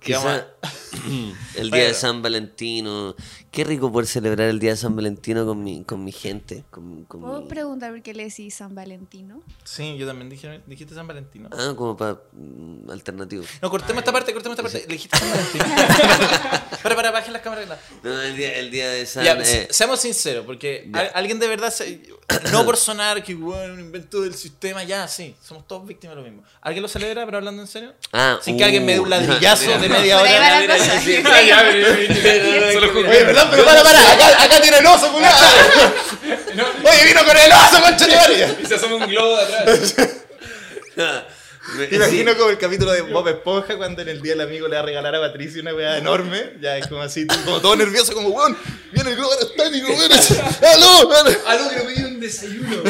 Que 0.00 0.12
vamos 0.14 0.32
Quizá 0.34 0.46
el 1.56 1.70
día 1.70 1.84
de 1.84 1.94
San 1.94 2.22
Valentino. 2.22 3.14
Qué 3.50 3.64
rico 3.64 3.90
poder 3.90 4.06
celebrar 4.06 4.48
el 4.48 4.58
día 4.58 4.72
de 4.72 4.76
San 4.76 4.94
Valentino 4.94 5.46
con 5.46 5.62
mi, 5.64 5.82
con 5.84 6.04
mi 6.04 6.12
gente. 6.12 6.64
Con, 6.70 7.04
con 7.04 7.22
¿Puedo 7.22 7.40
mi- 7.42 7.48
preguntar 7.48 7.90
por 7.92 8.02
qué 8.02 8.12
le 8.12 8.24
decís 8.24 8.54
San 8.54 8.74
Valentino? 8.74 9.42
Sí, 9.64 9.96
yo 9.96 10.06
también 10.06 10.28
dije, 10.28 10.60
dijiste 10.66 10.94
San 10.94 11.06
Valentino. 11.06 11.48
Ah, 11.52 11.72
como 11.76 11.96
para 11.96 12.18
alternativo. 12.90 13.44
No, 13.62 13.70
cortemos 13.70 14.00
esta 14.02 14.12
parte, 14.12 14.32
cortemos 14.34 14.58
esta 14.58 14.62
parte. 14.62 14.86
Le 14.86 14.94
dijiste 14.94 15.16
San 15.18 15.30
Valentino. 15.30 15.64
para, 16.82 16.96
para, 16.96 17.10
bajen 17.10 17.32
las 17.32 17.42
cámaras. 17.42 17.66
No, 18.02 18.20
el 18.22 18.36
día, 18.36 18.54
el 18.58 18.70
día 18.70 18.88
de 18.90 19.06
San... 19.06 19.24
Ya, 19.24 19.32
eh, 19.32 19.44
se- 19.44 19.72
seamos 19.72 20.00
sinceros, 20.00 20.44
porque 20.44 20.88
Ya. 20.92 21.00
alguien 21.14 21.38
de 21.38 21.48
verdad, 21.48 21.72
se- 21.72 22.02
no 22.52 22.64
por 22.64 22.76
sonar 22.76 23.22
que 23.22 23.34
bueno, 23.34 23.72
un 23.74 23.80
invento 23.80 24.20
del 24.20 24.34
sistema, 24.34 24.84
ya, 24.84 25.08
sí, 25.08 25.34
somos 25.42 25.66
todos 25.66 25.86
víctimas 25.86 26.16
de 26.16 26.22
lo 26.22 26.28
mismo. 26.28 26.42
¿Alguien 26.60 26.82
lo 26.82 26.88
celebra, 26.88 27.24
pero 27.24 27.38
hablando 27.38 27.62
en 27.62 27.68
serio? 27.68 27.94
ah, 28.12 28.38
Sin 28.42 28.58
que 28.58 28.64
alguien 28.64 28.84
me 28.84 28.92
dé 28.92 29.00
un 29.00 29.06
uh, 29.06 29.10
ladrillazo 29.10 29.78
de 29.78 29.88
media 29.88 30.20
hora. 30.20 30.30
Mira, 30.60 30.76
cosa. 30.76 31.00
sí. 31.00 31.22
Ah, 31.24 31.42
ya. 31.42 31.60
Oye, 31.60 33.24
perdón, 33.24 33.48
pero 33.50 33.64
para, 33.64 33.82
para, 33.82 34.12
acá, 34.12 34.42
acá 34.44 34.60
tiene 34.60 34.78
el 34.78 34.86
oso, 34.86 35.12
culiao. 35.12 35.32
No, 36.54 36.64
Oye, 36.90 37.04
vino 37.04 37.24
con 37.24 37.36
el 37.36 37.52
oso, 37.52 37.82
concha 37.82 38.06
de 38.06 38.56
y 38.62 38.66
se 38.66 38.74
asoma 38.74 38.96
un 38.96 39.06
globo 39.06 39.36
de 39.36 39.42
atrás. 39.42 39.94
Me- 41.76 41.88
imagino 41.96 42.36
como 42.36 42.50
el 42.50 42.58
capítulo 42.58 42.92
de 42.92 43.02
Bob 43.02 43.28
Esponja 43.28 43.76
cuando 43.76 44.02
en 44.02 44.08
el 44.08 44.20
día 44.22 44.32
el 44.34 44.40
amigo 44.40 44.68
le 44.68 44.74
va 44.76 44.82
a 44.82 44.84
regalar 44.84 45.14
a 45.14 45.20
Patricia 45.20 45.60
una 45.62 45.74
weá 45.74 45.98
enorme. 45.98 46.54
Ya 46.60 46.76
es 46.78 46.86
como 46.86 47.02
así, 47.02 47.26
como 47.44 47.60
todo 47.60 47.76
nervioso, 47.76 48.14
como 48.14 48.28
weón, 48.30 48.56
viene 48.92 49.10
el 49.10 49.16
globo 49.16 49.32
aerostático, 49.32 49.88
weón. 49.88 50.10
¡Aló! 50.74 51.12
aló". 51.46 51.70
Me 51.76 51.94
pidió 51.94 52.08
un 52.08 52.20
desayuno. 52.20 52.82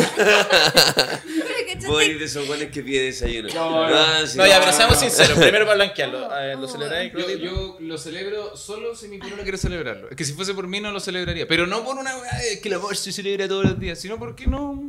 Voy 1.87 2.15
de 2.15 2.25
esos 2.25 2.47
buenos 2.47 2.69
que 2.73 2.83
pide 2.83 3.05
desayuno. 3.05 3.49
No, 3.55 3.89
no. 3.91 4.27
Sí. 4.27 4.39
No, 4.39 4.47
ya, 4.47 4.61
pero 4.61 4.73
seamos 4.73 4.99
sinceros. 4.99 5.39
Primero 5.39 5.65
para 5.67 5.77
blanquearlo. 5.77 6.29
Ver, 6.29 6.59
¿Lo 6.59 6.69
celebráis, 6.69 7.13
Yo, 7.41 7.77
lo 7.81 7.99
celebro 7.99 8.57
solo 8.57 8.95
si 8.97 9.09
mi 9.09 9.19
no 9.19 9.27
quiere 9.43 9.59
celebrarlo. 9.59 10.09
Es 10.11 10.17
que 10.17 10.25
si 10.25 10.33
fuese 10.33 10.55
por 10.55 10.67
mí 10.67 10.81
no 10.81 10.91
lo 10.93 11.01
celebraría. 11.01 11.47
Pero 11.47 11.67
no 11.67 11.85
por 11.85 11.97
una 11.97 12.17
weá 12.17 12.31
que 12.63 12.69
el 12.69 12.75
amor 12.75 12.97
se 12.97 13.13
celebra 13.13 13.47
todos 13.49 13.65
los 13.65 13.79
días, 13.79 13.99
sino 14.01 14.19
porque 14.19 14.47
no. 14.47 14.83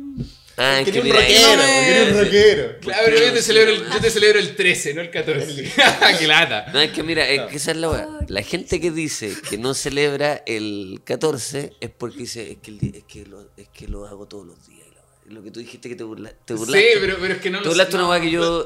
Ah, 0.60 0.80
es 0.80 0.86
que 0.86 0.92
Quería 0.92 1.12
un 1.14 1.20
rockero, 1.20 1.62
quería 1.62 2.02
un 2.12 2.24
rockero. 2.24 2.78
Claro, 2.80 3.02
pero 3.06 3.26
yo 3.26 3.32
te 3.32 3.42
celebro 3.42 3.72
el, 3.74 3.88
yo 3.90 4.00
te 4.00 4.10
celebro 4.10 4.38
el 4.40 4.56
13, 4.56 4.94
no 4.94 5.00
el 5.02 5.10
14. 5.10 5.72
¡Qué 6.18 6.26
lata! 6.26 6.66
No, 6.72 6.80
es 6.80 6.90
que 6.90 7.02
mira, 7.04 7.28
es 7.28 7.42
que 7.42 7.56
esa 7.56 7.70
es 7.70 7.76
la 7.76 7.90
weá. 7.90 8.08
La 8.28 8.42
gente 8.42 8.80
que 8.80 8.90
dice 8.90 9.32
que 9.48 9.56
no 9.56 9.72
celebra 9.74 10.42
el 10.46 11.00
14 11.04 11.74
es 11.80 11.90
porque 11.96 12.18
dice, 12.18 12.50
es 12.52 12.58
que, 12.58 12.70
el 12.72 12.94
es 12.94 13.04
que, 13.04 13.24
lo, 13.24 13.50
es 13.56 13.68
que 13.68 13.86
lo 13.86 14.06
hago 14.06 14.26
todos 14.26 14.46
los 14.46 14.66
días. 14.66 14.78
Lo 15.26 15.42
que 15.42 15.50
tú 15.50 15.60
dijiste 15.60 15.90
que 15.90 15.94
te, 15.94 16.04
burla, 16.04 16.30
te 16.46 16.54
Sí, 16.54 16.58
burlaste. 16.58 16.88
pero, 17.02 17.18
pero 17.20 17.34
es 17.34 17.40
que 17.42 17.50
no 17.50 17.58
Te 17.58 17.64
lo 17.66 17.70
burlaste 17.72 17.94
una 17.96 18.04
no. 18.04 18.10
weá 18.10 18.20
que 18.22 18.30
yo. 18.30 18.64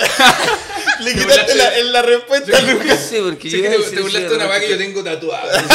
Le 1.00 1.12
quitaste 1.12 1.54
la, 1.56 1.76
en 1.78 1.92
la 1.92 2.02
respuesta, 2.02 2.60
Lucas. 2.62 3.04
sí, 3.10 3.16
porque 3.20 3.50
Sí, 3.50 3.56
yo. 3.56 3.62
que 3.64 3.68
te, 3.78 3.96
te 3.96 4.00
burlaste 4.00 4.28
sí, 4.28 4.34
una 4.36 4.46
weá 4.46 4.60
que 4.60 4.68
yo 4.70 4.78
tengo 4.78 5.02
tatuada. 5.02 5.60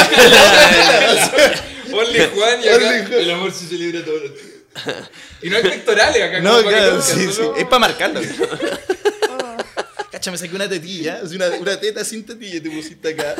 Ponle 1.91 2.25
Juan 2.27 2.63
y 2.63 2.67
acá 2.69 3.17
el 3.17 3.31
amor 3.31 3.51
se 3.51 3.67
celebra 3.67 4.05
todos 4.05 4.21
los 4.23 4.33
días. 4.33 4.46
Y 5.41 5.49
no 5.49 5.57
hay 5.57 5.63
pectorales 5.63 6.21
acá. 6.23 6.39
No, 6.41 6.57
como 6.57 6.69
claro, 6.69 7.01
sí, 7.01 7.27
sí. 7.31 7.41
Es 7.57 7.65
para 7.65 7.79
marcarlo. 7.79 8.21
Cacha, 10.11 10.31
me 10.31 10.37
saqué 10.37 10.55
una 10.55 10.67
tetilla, 10.69 11.21
una, 11.33 11.47
una 11.59 11.79
teta 11.79 12.03
sin 12.03 12.25
tetilla 12.25 12.55
y 12.57 12.61
te 12.61 12.69
pusiste 12.71 13.09
acá. 13.09 13.35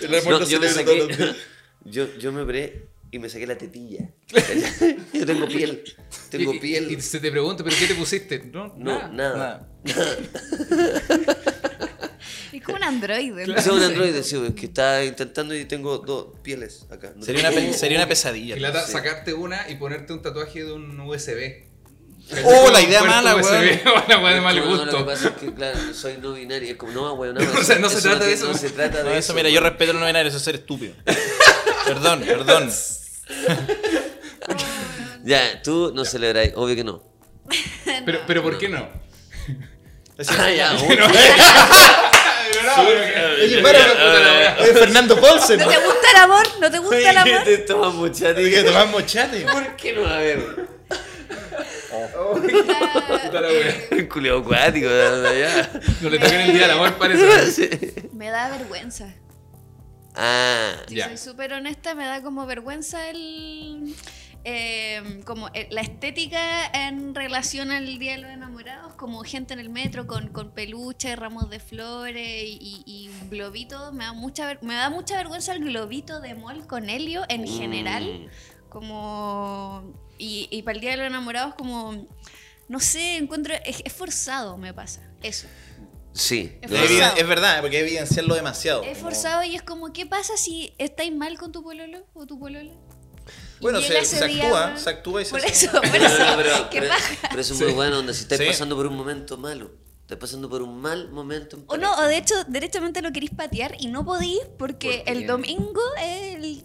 El 0.00 0.10
No, 0.10 0.44
yo 0.46 0.60
me 0.60 0.68
saqué. 0.68 1.34
Yo, 1.88 2.16
yo 2.18 2.32
me 2.32 2.42
operé 2.42 2.88
y 3.12 3.18
me 3.20 3.28
saqué 3.28 3.46
la 3.46 3.56
tetilla. 3.56 4.08
yo 5.12 5.24
tengo 5.24 5.46
piel. 5.46 5.84
Tengo 6.30 6.52
Y- 6.54 6.58
piel. 6.58 6.90
Y 6.90 7.00
se 7.00 7.20
te 7.20 7.30
pregunta, 7.30 7.62
¿pero 7.62 7.76
qué 7.78 7.86
te 7.86 7.94
pusiste? 7.94 8.40
No, 8.52 8.74
No, 8.76 9.08
nada. 9.12 9.68
nada. 9.84 11.55
Es 12.58 12.64
como 12.64 12.76
un 12.78 12.84
androide. 12.84 13.46
¿no? 13.46 13.60
Soy 13.62 13.76
un 13.78 13.82
androide, 13.84 14.22
sí, 14.22 14.36
es 14.46 14.54
que 14.54 14.66
está 14.66 15.04
intentando 15.04 15.54
y 15.54 15.64
tengo 15.64 15.98
dos 15.98 16.28
pieles 16.42 16.86
acá. 16.90 17.12
No 17.16 17.24
Sería 17.24 17.48
una, 17.50 17.72
sería 17.72 17.98
una 17.98 18.08
pesadilla. 18.08 18.56
Lata 18.56 18.84
Sí. 18.86 18.92
sacarte 18.92 19.34
una 19.34 19.68
y 19.70 19.76
ponerte 19.76 20.12
un 20.12 20.22
tatuaje 20.22 20.64
de 20.64 20.72
un 20.72 20.98
USB. 21.00 21.64
Oh, 22.44 22.70
la 22.72 22.80
idea 22.82 23.04
mala, 23.04 23.36
USB, 23.36 23.80
Una 24.06 24.18
weá 24.18 24.34
de 24.34 24.40
mal 24.40 24.56
No, 24.56 24.64
no, 24.64 24.70
Lo 24.76 24.84
que 24.84 24.90
gusto. 24.90 25.06
pasa 25.06 25.28
es 25.28 25.34
que, 25.36 25.54
claro, 25.54 25.78
soy 25.94 26.16
no 26.20 26.32
binario. 26.32 26.70
Es 26.72 26.76
como, 26.76 26.90
no, 26.92 27.12
weón, 27.14 27.36
no. 27.36 27.40
O 27.60 27.62
sea, 27.62 27.78
no 27.78 27.88
se 27.88 28.00
trata 28.02 28.24
de 28.24 28.32
eso. 28.32 28.48
No 28.48 28.54
se 28.58 28.70
trata 28.70 29.04
de 29.04 29.10
eso, 29.10 29.18
eso. 29.18 29.34
mira, 29.34 29.48
yo 29.48 29.60
weón. 29.60 29.70
respeto 29.70 29.90
a 29.90 29.94
los 29.94 30.00
no 30.00 30.06
binarios, 30.06 30.32
eso 30.34 30.38
es 30.38 30.42
ser 30.44 30.56
estúpido. 30.56 30.94
perdón, 31.84 32.20
perdón. 32.26 32.70
Ya, 35.24 35.60
tú 35.62 35.92
no 35.94 36.04
celebráis, 36.04 36.52
obvio 36.54 36.76
que 36.76 36.84
no. 36.84 37.02
Pero, 38.04 38.20
pero 38.28 38.42
¿por 38.44 38.58
qué 38.58 38.68
no? 38.68 38.88
Ah, 40.38 40.50
ya, 40.50 40.72
Pero 42.74 43.28
no, 43.28 43.42
Oye, 43.44 43.62
para, 43.62 44.56
Oye, 44.62 44.72
Fernando 44.74 45.20
Paulsen. 45.20 45.58
¿No 45.58 45.68
te 45.68 45.76
gusta 45.76 46.10
el 46.10 46.16
amor? 46.16 46.46
¿No 46.60 46.70
te 46.70 46.78
gusta 46.78 47.10
el 47.10 47.16
amor? 47.18 47.44
te 47.44 47.58
tomas 47.58 47.94
mucha 47.94 48.28
Oye, 48.30 48.62
Tomás 48.64 48.88
Mochate. 48.88 49.40
¿Por 49.46 49.76
qué 49.76 49.92
no? 49.92 50.06
A 50.06 50.18
ver. 50.18 50.66
Wea. 52.34 53.74
Un 53.92 54.06
culeo 54.06 54.38
acuático. 54.40 54.88
No 54.88 56.10
le 56.10 56.18
toquen 56.18 56.40
el 56.40 56.52
día 56.52 56.62
del 56.62 56.70
amor, 56.72 56.94
parece. 56.94 58.08
Me 58.12 58.30
da 58.30 58.50
vergüenza. 58.50 59.06
Ah, 60.14 60.72
Si 60.88 60.94
Ya. 60.96 61.06
soy 61.08 61.18
súper 61.18 61.52
honesta, 61.52 61.94
me 61.94 62.06
da 62.06 62.22
como 62.22 62.46
vergüenza 62.46 63.10
el. 63.10 63.94
Eh, 64.48 65.22
como 65.24 65.48
el- 65.54 65.66
la 65.70 65.80
estética 65.80 66.66
en 66.72 67.14
relación 67.16 67.72
al 67.72 67.98
Día 67.98 68.12
de 68.12 68.18
los 68.18 68.30
Enamorados, 68.30 68.94
como 68.94 69.24
gente 69.24 69.54
en 69.54 69.60
el 69.60 69.70
metro 69.70 70.06
con, 70.06 70.28
con 70.28 70.52
peluche, 70.52 71.16
ramos 71.16 71.50
de 71.50 71.58
flores 71.58 72.44
y, 72.46 72.82
y 72.86 73.10
globitos. 73.28 73.92
Me 73.92 74.04
da, 74.04 74.12
mucha, 74.12 74.46
ver- 74.46 74.62
me 74.62 74.74
da 74.74 74.88
mucha 74.88 75.16
vergüenza 75.16 75.52
el 75.52 75.64
globito 75.64 76.20
de 76.20 76.34
mol 76.36 76.64
con 76.68 76.88
helio 76.88 77.24
en 77.28 77.44
general. 77.48 78.30
Como. 78.68 79.92
Y, 80.18 80.48
y 80.50 80.62
para 80.62 80.76
el 80.76 80.80
Día 80.80 80.90
de 80.92 80.96
los 80.98 81.06
Enamorados, 81.08 81.54
como. 81.56 82.06
No 82.68 82.78
sé, 82.80 83.16
encuentro. 83.16 83.52
Es, 83.64 83.82
es 83.84 83.92
forzado, 83.92 84.56
me 84.56 84.72
pasa. 84.72 85.02
Eso. 85.22 85.48
Sí. 86.12 86.56
Es 86.62 87.26
verdad, 87.28 87.60
porque 87.60 87.80
evidenciarlo 87.80 88.34
demasiado. 88.36 88.82
Es 88.84 88.98
como- 88.98 89.10
forzado 89.10 89.42
y 89.44 89.56
es 89.56 89.62
como, 89.62 89.92
¿qué 89.92 90.06
pasa 90.06 90.36
si 90.36 90.72
estáis 90.78 91.12
mal 91.12 91.36
con 91.36 91.50
tu 91.52 91.62
pololo 91.62 92.06
o 92.14 92.26
tu 92.26 92.38
polola? 92.38 92.72
Bueno, 93.60 93.80
se, 93.80 93.96
actúa, 93.98 94.76
se 94.76 94.90
actúa 94.90 95.22
y 95.22 95.24
se 95.24 95.30
Por 95.30 95.44
eso, 95.44 95.70
por 95.72 95.86
no, 95.98 96.06
eso. 96.06 96.18
no, 96.24 96.36
pero, 96.36 96.70
¿Qué 96.70 96.80
pero- 96.80 96.94
pero 97.28 97.40
eso 97.40 97.54
es 97.54 97.60
muy 97.60 97.72
bueno, 97.72 97.96
donde 97.96 98.14
si 98.14 98.22
estás 98.22 98.38
Sí. 98.38 98.44
pasando 98.46 98.76
por 98.76 98.86
un 98.86 98.96
momento 98.96 99.36
malo, 99.38 99.70
estás 100.02 100.18
pasando 100.18 100.48
por 100.48 100.62
un 100.62 100.80
mal 100.80 101.08
momento. 101.10 101.56
en 101.56 101.64
O 101.66 101.76
no, 101.76 101.94
o 101.96 102.02
de 102.02 102.16
hecho, 102.18 102.34
derechamente 102.48 103.02
lo 103.02 103.12
queréis 103.12 103.32
patear 103.34 103.74
y 103.78 103.88
no 103.88 104.04
podís 104.04 104.40
porque 104.58 105.02
el 105.06 105.26
domingo 105.26 105.80
es 106.00 106.34
el, 106.36 106.55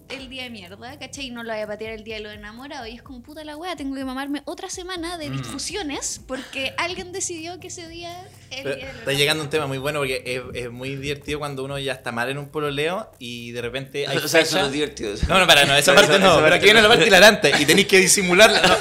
mierda, 0.52 1.00
¿cachai? 1.00 1.28
Y 1.28 1.32
no 1.32 1.44
lo 1.44 1.52
voy 1.54 1.62
a 1.62 1.68
patear 1.68 1.94
el 1.94 2.04
día 2.04 2.16
de 2.18 2.22
los 2.22 2.34
enamorados. 2.34 2.88
Y 2.88 2.96
es 2.96 3.02
como 3.02 3.22
puta 3.24 3.44
la 3.44 3.58
wea, 3.58 3.76
tengo 3.76 3.96
que 3.96 4.06
mamarme 4.06 4.42
otra 4.46 4.70
semana 4.70 5.18
Mm. 5.18 5.20
de 5.20 5.30
discusiones 5.32 6.22
porque 6.28 6.74
alguien 6.78 7.12
decidió 7.12 7.60
que 7.60 7.68
ese 7.68 7.88
día 7.88 8.12
es 8.52 8.58
el 8.60 8.64
Pero 8.64 8.76
día 8.76 8.86
de 8.88 8.92
los 8.92 9.00
está 9.00 9.14
llegando 9.14 9.44
un 9.44 9.50
tema 9.50 9.66
muy 9.68 9.78
bueno 9.80 10.00
porque 10.00 10.22
es, 10.26 10.64
es 10.66 10.72
muy 10.72 10.96
divertido 10.96 11.40
cuando 11.40 11.64
uno 11.64 11.80
ya 11.80 11.94
está 11.94 12.12
mal 12.12 12.30
en 12.30 12.38
un 12.38 12.50
pololeo 12.50 13.10
y 13.18 13.52
de 13.52 13.62
repente 13.62 14.08
hay 14.08 14.18
o 14.24 14.28
sea, 14.28 14.42
eso 14.42 14.60
no 14.60 14.66
es 14.68 14.72
divertido. 14.72 15.16
No, 15.28 15.40
no, 15.40 15.48
para, 15.48 15.66
no, 15.66 15.76
esa 15.76 15.96
parte 15.96 16.20
no, 16.20 16.40
pero 16.42 16.56
aquí 16.56 16.66
viene 16.66 16.82
la 16.82 16.88
parte 16.90 17.08
hilarante 17.08 17.52
y 17.60 17.66
tenéis 17.66 17.88
que 17.88 17.98
disimularla. 18.00 18.62
No, 18.62 18.78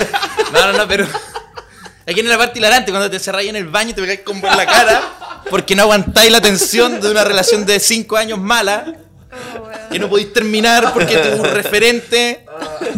no, 0.52 0.72
no, 0.72 0.78
no, 0.78 0.88
pero. 0.88 1.06
Aquí 2.04 2.14
viene 2.14 2.30
la 2.30 2.38
parte 2.38 2.58
hilarante 2.58 2.90
cuando 2.90 3.08
te 3.08 3.20
cerráis 3.20 3.48
en 3.50 3.56
el 3.56 3.68
baño 3.68 3.90
y 3.90 3.92
te 3.92 4.00
pegáis 4.00 4.20
con 4.20 4.40
por 4.40 4.54
la 4.56 4.66
cara 4.66 5.44
porque 5.48 5.76
no 5.76 5.82
aguantáis 5.82 6.32
la 6.32 6.40
tensión 6.40 7.00
de 7.00 7.08
una 7.10 7.22
relación 7.24 7.64
de 7.66 7.78
5 7.78 8.16
años 8.16 8.38
mala. 8.38 8.96
Que 9.90 9.98
no 9.98 10.08
podéis 10.08 10.32
terminar 10.32 10.92
porque 10.92 11.16
tu 11.16 11.42
referente 11.42 12.44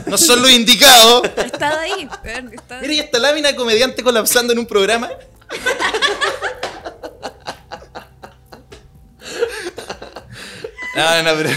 no 0.07 0.19
son 0.19 0.43
los 0.43 0.51
indicados. 0.51 1.23
He 1.37 1.47
estado 1.47 1.79
ahí, 1.79 2.09
estado 2.53 2.81
Mira, 2.81 2.95
y 2.95 2.99
esta 3.01 3.19
lámina 3.19 3.55
comediante 3.57 4.03
colapsando 4.03 4.53
en 4.53 4.59
un 4.59 4.67
programa. 4.67 5.11
No, 10.95 11.23
no, 11.23 11.23
no, 11.23 11.37
pero. 11.37 11.51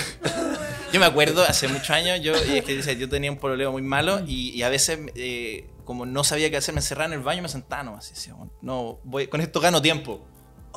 Yo 0.94 1.00
me 1.02 1.08
acuerdo 1.08 1.44
hace 1.44 1.68
muchos 1.68 1.90
años, 1.90 2.22
yo, 2.22 2.34
y 2.46 2.60
es 2.60 2.64
que 2.64 2.78
dice, 2.78 2.96
yo 2.96 3.10
tenía 3.10 3.30
un 3.30 3.38
pololeo 3.38 3.70
muy 3.70 3.82
malo 3.82 4.22
y, 4.26 4.52
y 4.52 4.64
a 4.64 4.70
veces, 4.70 4.98
eh, 5.16 5.68
como 5.84 6.06
no 6.06 6.24
sabía 6.24 6.50
qué 6.50 6.56
hacer, 6.56 6.74
me 6.74 6.80
encerraba 6.80 7.08
en 7.08 7.14
el 7.14 7.20
baño 7.20 7.40
y 7.40 7.42
me 7.42 7.50
sentaba 7.50 7.84
nomás. 7.84 8.10
decía, 8.10 8.34
no, 8.62 9.00
voy, 9.04 9.28
con 9.28 9.42
esto 9.42 9.60
gano 9.60 9.82
tiempo. 9.82 10.26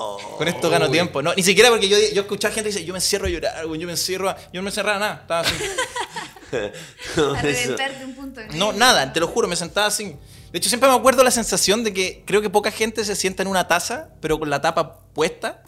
Oh. 0.00 0.36
Con 0.38 0.46
esto 0.46 0.70
gano 0.70 0.88
tiempo. 0.90 1.20
No, 1.22 1.34
ni 1.34 1.42
siquiera 1.42 1.70
porque 1.70 1.88
yo, 1.88 1.96
yo 2.14 2.22
escuchaba 2.22 2.54
gente 2.54 2.70
que 2.70 2.76
dice, 2.76 2.86
yo 2.86 2.92
me 2.92 2.98
encierro 2.98 3.26
a 3.26 3.30
llorar, 3.30 3.64
yo 3.66 3.86
me 3.86 3.90
encierro 3.92 4.28
a... 4.30 4.36
Yo 4.36 4.60
no 4.60 4.62
me 4.62 4.68
encerraba 4.70 4.98
nada, 4.98 5.18
estaba 5.22 5.40
así. 5.40 5.54
No, 7.16 7.34
A 7.34 7.40
eso- 7.40 7.42
reventarte 7.42 8.04
un 8.06 8.14
punto 8.14 8.40
de 8.40 8.48
No, 8.56 8.72
nada, 8.72 9.12
te 9.12 9.20
lo 9.20 9.26
juro, 9.28 9.46
me 9.48 9.56
sentaba 9.56 9.88
así. 9.88 10.16
De 10.50 10.58
hecho, 10.58 10.68
siempre 10.70 10.88
me 10.88 10.94
acuerdo 10.96 11.22
la 11.22 11.30
sensación 11.30 11.84
de 11.84 11.92
que 11.92 12.22
creo 12.26 12.40
que 12.40 12.48
poca 12.48 12.70
gente 12.70 13.04
se 13.04 13.14
sienta 13.16 13.42
en 13.42 13.48
una 13.48 13.68
taza, 13.68 14.08
pero 14.22 14.38
con 14.38 14.48
la 14.48 14.60
tapa 14.62 15.00
puesta. 15.12 15.62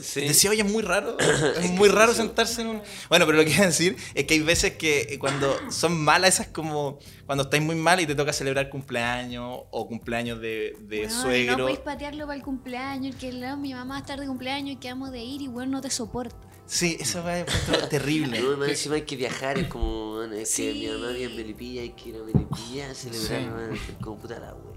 Sí. 0.00 0.20
Decía, 0.20 0.50
oye, 0.50 0.62
es 0.62 0.70
muy 0.70 0.82
raro. 0.82 1.16
Es 1.62 1.70
muy 1.70 1.88
raro 1.88 2.14
sentarse 2.14 2.62
en 2.62 2.68
un. 2.68 2.82
Bueno, 3.08 3.26
pero 3.26 3.38
lo 3.38 3.44
que 3.44 3.50
iba 3.50 3.64
a 3.64 3.66
decir 3.66 3.96
es 4.14 4.24
que 4.24 4.34
hay 4.34 4.40
veces 4.40 4.72
que 4.76 5.00
eh, 5.10 5.18
cuando 5.18 5.54
son 5.70 5.96
malas, 6.02 6.34
esas 6.34 6.48
como. 6.48 6.98
Cuando 7.26 7.44
estáis 7.44 7.62
muy 7.62 7.74
mal 7.74 8.00
y 8.00 8.06
te 8.06 8.14
toca 8.14 8.32
celebrar 8.32 8.68
cumpleaños 8.70 9.62
o 9.70 9.88
cumpleaños 9.88 10.40
de, 10.40 10.76
de 10.82 10.98
Weón, 11.00 11.08
No 11.12 11.22
suegro. 11.22 11.56
podéis 11.64 11.78
patearlo 11.80 12.26
para 12.26 12.36
el 12.36 12.42
cumpleaños, 12.44 13.16
que 13.16 13.32
no, 13.32 13.56
mi 13.56 13.74
mamá 13.74 13.94
va 13.94 13.96
a 13.96 14.00
estar 14.00 14.20
de 14.20 14.26
cumpleaños 14.26 14.74
y 14.74 14.76
quedamos 14.76 15.10
de 15.10 15.24
ir 15.24 15.42
y 15.42 15.48
bueno, 15.48 15.72
no 15.72 15.80
te 15.80 15.90
soporto. 15.90 16.36
Sí, 16.66 16.96
eso 17.00 17.22
va 17.24 17.34
a 17.40 17.46
ser 17.46 17.88
terrible. 17.88 18.40
No, 18.42 18.56
más 18.56 18.68
encima 18.68 18.94
hay 18.96 19.02
que 19.02 19.16
viajar, 19.16 19.58
es 19.58 19.66
como, 19.68 20.14
bueno, 20.16 20.34
es 20.34 20.54
que 20.54 20.72
mi 20.72 20.86
mamá 20.88 21.08
vive 21.12 21.24
en 21.24 21.36
Melipilla, 21.36 21.82
hay 21.82 21.90
que 21.90 22.08
ir 22.10 22.16
a 22.16 22.22
Melipilla 22.24 22.90
a 22.90 22.94
celebrar, 22.94 23.70
Sí. 23.72 23.80
es 23.90 24.04
como 24.04 24.18
puta 24.18 24.38
la 24.38 24.54
wea. 24.54 24.75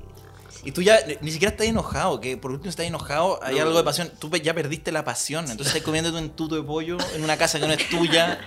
Y 0.63 0.71
tú 0.71 0.81
ya 0.81 0.99
ni 1.21 1.31
siquiera 1.31 1.51
estás 1.51 1.67
enojado, 1.67 2.19
que 2.21 2.37
por 2.37 2.51
último 2.51 2.69
estás 2.69 2.85
enojado, 2.85 3.39
hay 3.43 3.55
No. 3.55 3.63
algo 3.63 3.77
de 3.77 3.83
pasión. 3.83 4.11
Tú 4.19 4.29
ya 4.37 4.53
perdiste 4.53 4.91
la 4.91 5.03
pasión, 5.03 5.45
entonces 5.49 5.67
estás 5.67 5.83
comiendo 5.83 6.17
un 6.17 6.29
tuto 6.31 6.55
de 6.55 6.63
pollo 6.63 6.97
en 7.15 7.23
una 7.23 7.37
casa 7.37 7.59
que 7.59 7.67
no 7.67 7.73
es 7.73 7.89
tuya, 7.89 8.39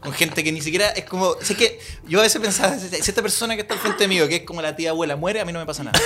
con 0.00 0.12
gente 0.12 0.44
que 0.44 0.52
ni 0.52 0.60
siquiera 0.60 0.88
es 0.90 1.04
como. 1.04 1.34
Sé 1.40 1.56
que 1.56 1.80
yo 2.06 2.20
a 2.20 2.22
veces 2.22 2.40
pensaba, 2.40 2.78
si 2.78 2.94
esta 2.94 3.22
persona 3.22 3.54
que 3.56 3.62
está 3.62 3.74
al 3.74 3.80
frente 3.80 4.06
mío, 4.06 4.28
que 4.28 4.36
es 4.36 4.42
como 4.42 4.62
la 4.62 4.76
tía 4.76 4.90
abuela, 4.90 5.16
muere, 5.16 5.40
a 5.40 5.44
mí 5.44 5.52
no 5.52 5.58
me 5.58 5.66
pasa 5.66 5.82
nada. 5.82 5.98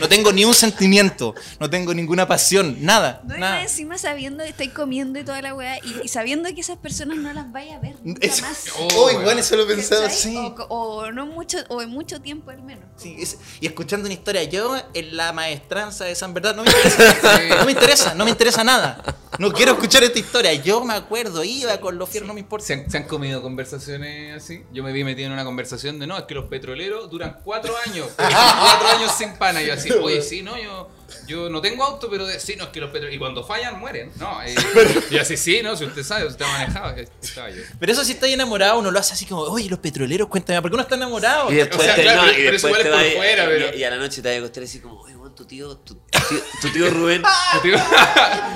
No 0.00 0.08
tengo 0.08 0.32
ni 0.32 0.44
un 0.44 0.54
sentimiento, 0.54 1.34
no 1.58 1.70
tengo 1.70 1.94
ninguna 1.94 2.26
pasión, 2.28 2.76
nada. 2.80 3.22
No, 3.24 3.36
nada. 3.38 3.54
más 3.56 3.62
encima 3.70 3.96
sabiendo 3.96 4.44
que 4.44 4.50
estáis 4.50 4.72
comiendo 4.72 5.18
y 5.18 5.24
toda 5.24 5.40
la 5.40 5.54
weá 5.54 5.78
y, 5.78 6.04
y 6.04 6.08
sabiendo 6.08 6.52
que 6.54 6.60
esas 6.60 6.76
personas 6.78 7.16
no 7.18 7.32
las 7.32 7.50
vaya 7.50 7.76
a 7.76 7.78
ver 7.78 7.96
nunca 8.04 8.26
Eso- 8.26 8.42
más. 8.42 8.64
Oh, 8.96 9.10
igual 9.10 9.38
eso 9.38 9.56
lo 9.56 9.62
he 9.62 9.66
pensado, 9.66 10.02
¿Cachai? 10.02 10.18
sí. 10.32 10.36
O, 10.68 10.74
o 10.98 11.12
no 11.12 11.26
mucho, 11.26 11.58
o 11.68 11.80
en 11.82 11.88
mucho 11.90 12.20
tiempo 12.20 12.50
al 12.50 12.62
menos. 12.62 12.84
Sí, 12.96 13.16
es- 13.18 13.38
y 13.60 13.66
escuchando 13.66 14.06
una 14.06 14.14
historia, 14.14 14.42
yo 14.44 14.76
en 14.94 15.16
la 15.16 15.32
maestranza 15.32 16.04
de 16.04 16.14
San 16.14 16.34
Verdad, 16.34 16.54
no 16.54 16.64
me 16.64 16.70
interesa, 16.70 17.56
no 17.58 17.64
me 17.64 17.72
interesa, 17.72 18.14
no 18.14 18.24
me 18.24 18.30
interesa 18.30 18.64
nada. 18.64 19.02
No 19.38 19.52
quiero 19.52 19.72
escuchar 19.72 20.02
esta 20.04 20.18
historia. 20.18 20.52
Yo 20.54 20.82
me 20.84 20.94
acuerdo, 20.94 21.44
iba 21.44 21.78
con 21.80 21.98
los 21.98 22.08
fierros, 22.08 22.26
no 22.28 22.34
me 22.34 22.40
importa. 22.40 22.66
¿Se 22.66 22.72
han, 22.74 22.90
se 22.90 22.96
han 22.96 23.04
comido 23.04 23.42
conversaciones 23.42 24.34
así? 24.36 24.62
Yo 24.72 24.82
me 24.82 24.92
vi 24.92 25.04
metido 25.04 25.26
en 25.26 25.32
una 25.32 25.44
conversación 25.44 25.98
de 25.98 26.06
no, 26.06 26.16
es 26.16 26.24
que 26.24 26.34
los 26.34 26.46
petroleros 26.46 27.10
duran 27.10 27.38
cuatro 27.44 27.74
años. 27.86 28.06
cuatro 28.16 28.88
años 28.88 29.12
sin 29.16 29.34
pana. 29.36 29.62
Y 29.62 29.66
yo 29.66 29.74
así, 29.74 29.90
oye, 29.92 30.22
sí, 30.22 30.42
no, 30.42 30.56
yo, 30.60 30.90
yo 31.26 31.48
no 31.50 31.60
tengo 31.60 31.84
auto, 31.84 32.08
pero 32.10 32.26
de- 32.26 32.40
sí, 32.40 32.56
no, 32.56 32.64
es 32.64 32.70
que 32.70 32.80
los 32.80 32.90
petroleros. 32.90 33.14
Y 33.16 33.18
cuando 33.18 33.44
fallan, 33.44 33.78
mueren. 33.78 34.10
No, 34.16 34.42
eh, 34.42 34.54
y 35.10 35.14
yo 35.14 35.20
así, 35.22 35.36
sí, 35.36 35.60
no, 35.62 35.76
si 35.76 35.84
usted 35.84 36.02
sabe, 36.02 36.26
usted 36.26 36.44
ha 36.44 36.48
manejado. 36.52 36.94
Estaba 37.22 37.50
yo. 37.50 37.62
Pero 37.78 37.92
eso 37.92 38.04
si 38.04 38.12
está 38.12 38.26
enamorado, 38.26 38.78
uno 38.78 38.90
lo 38.90 38.98
hace 38.98 39.12
así 39.14 39.26
como, 39.26 39.42
oye, 39.42 39.68
los 39.68 39.78
petroleros, 39.78 40.28
cuéntame, 40.28 40.60
¿por 40.62 40.70
qué 40.70 40.74
uno 40.74 40.82
está 40.82 40.94
enamorado? 40.96 41.52
Y 41.52 41.56
después, 41.56 41.80
O 41.80 41.82
sea, 41.84 41.94
te, 41.94 42.02
claro, 42.02 42.22
no, 42.22 42.28
pero- 42.28 42.38
y 42.40 42.52
después 42.52 42.74
te 42.82 42.82
fuera, 43.16 43.44
y, 43.44 43.46
pero- 43.46 43.76
y 43.76 43.84
a 43.84 43.90
la 43.90 43.96
noche 43.96 44.22
te 44.22 44.28
vas 44.28 44.36
a 44.36 44.38
acostar 44.38 44.64
así 44.64 44.80
como, 44.80 45.00
oye, 45.02 45.14
tu 45.38 45.44
tío, 45.44 45.76
tu, 45.78 45.94
tu 45.94 46.00
tío, 46.28 46.40
tu 46.60 46.68
tío 46.72 46.90
Rubén, 46.90 47.22
Yo 47.54 47.60
digo, 47.62 47.78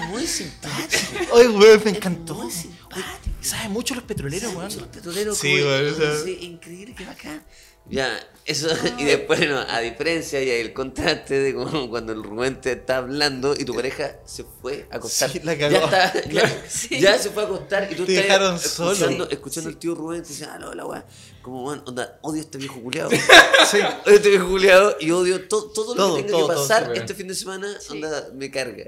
muy 0.08 0.26
simpático, 0.26 1.32
Oye, 1.34 1.48
weón, 1.48 1.80
me 1.84 1.90
encantó. 1.92 2.34
muy 2.34 2.50
simpático. 2.50 3.36
¿Sabes 3.40 3.70
mucho 3.70 3.94
los 3.94 4.02
petroleros, 4.04 4.52
weón? 4.54 4.88
petroleros, 4.92 5.38
Sí, 5.38 5.52
como- 5.60 5.70
weón, 5.70 5.94
o 5.94 5.96
sea- 5.96 6.24
sí, 6.24 6.38
increíble, 6.42 6.94
qué 6.96 7.04
bacán. 7.06 7.42
Ya, 7.90 8.18
eso, 8.44 8.68
y 8.98 9.04
después, 9.04 9.40
no, 9.48 9.58
a 9.58 9.80
diferencia, 9.80 10.42
y 10.42 10.48
el 10.50 10.72
contraste 10.72 11.34
de 11.38 11.54
como 11.54 11.88
cuando 11.90 12.12
el 12.12 12.22
Rubén 12.22 12.60
te 12.60 12.72
está 12.72 12.98
hablando 12.98 13.54
y 13.58 13.64
tu 13.64 13.74
pareja 13.74 14.16
se 14.24 14.44
fue 14.44 14.86
a 14.90 14.96
acostar. 14.96 15.30
Sí, 15.30 15.40
la 15.42 15.58
cagó. 15.58 15.74
Ya, 15.90 16.04
está, 16.04 16.28
ya, 16.30 16.64
Sí. 16.68 17.00
ya 17.00 17.18
se 17.18 17.30
fue 17.30 17.42
a 17.42 17.46
acostar 17.46 17.88
y 17.90 17.94
tú 17.96 18.04
Te 18.06 18.20
escuchando, 18.20 19.28
escuchando 19.28 19.68
al 19.68 19.76
tío 19.78 19.94
Rubén, 19.94 20.22
te 20.22 20.28
dice, 20.28 20.44
ah, 20.46 20.58
no, 20.58 20.72
la 20.74 20.86
weá, 20.86 21.04
como, 21.42 21.62
bueno, 21.62 21.82
onda, 21.86 22.18
odio 22.22 22.40
a 22.40 22.44
este 22.44 22.58
viejo 22.58 22.80
culiado. 22.80 23.10
Sí. 23.10 23.78
Odio 23.78 23.86
a 24.06 24.10
este 24.14 24.28
viejo 24.30 24.48
culiado 24.48 24.96
y 25.00 25.10
odio 25.10 25.48
to- 25.48 25.70
todo, 25.72 25.94
Todo, 25.94 26.08
lo 26.10 26.16
que 26.16 26.22
tenga 26.22 26.38
todo, 26.38 26.48
que 26.48 26.54
pasar 26.54 26.90
sí, 26.94 27.00
este 27.00 27.14
fin 27.14 27.28
de 27.28 27.34
semana, 27.34 27.68
onda, 27.90 28.28
me 28.34 28.50
carga. 28.50 28.84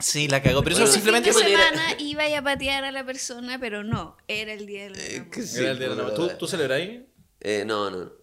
Sí, 0.00 0.28
la 0.28 0.40
cagó. 0.40 0.62
Pero 0.62 0.76
eso 0.76 0.82
Bueno, 0.84 0.92
simplemente. 0.94 1.32
Fin 1.32 1.40
de 1.42 1.46
¿qué 1.50 1.56
manera? 1.56 1.70
semana 1.70 2.00
iba 2.00 2.38
a 2.38 2.42
patear 2.44 2.84
a 2.84 2.92
la 2.92 3.04
persona, 3.04 3.58
pero 3.58 3.82
no, 3.82 4.16
era 4.28 4.52
el 4.52 4.64
día 4.64 4.84
del 4.84 4.96
Eh, 4.96 5.24
sí, 5.44 5.58
Era 5.58 5.72
el 5.72 5.78
día 5.80 5.88
de 5.88 5.96
la- 5.96 6.02
bueno, 6.04 6.14
¿Tú, 6.14 6.28
¿Tú 6.38 6.46
celebráis? 6.46 7.00
Eh, 7.40 7.64
no, 7.66 7.90
no. 7.90 8.17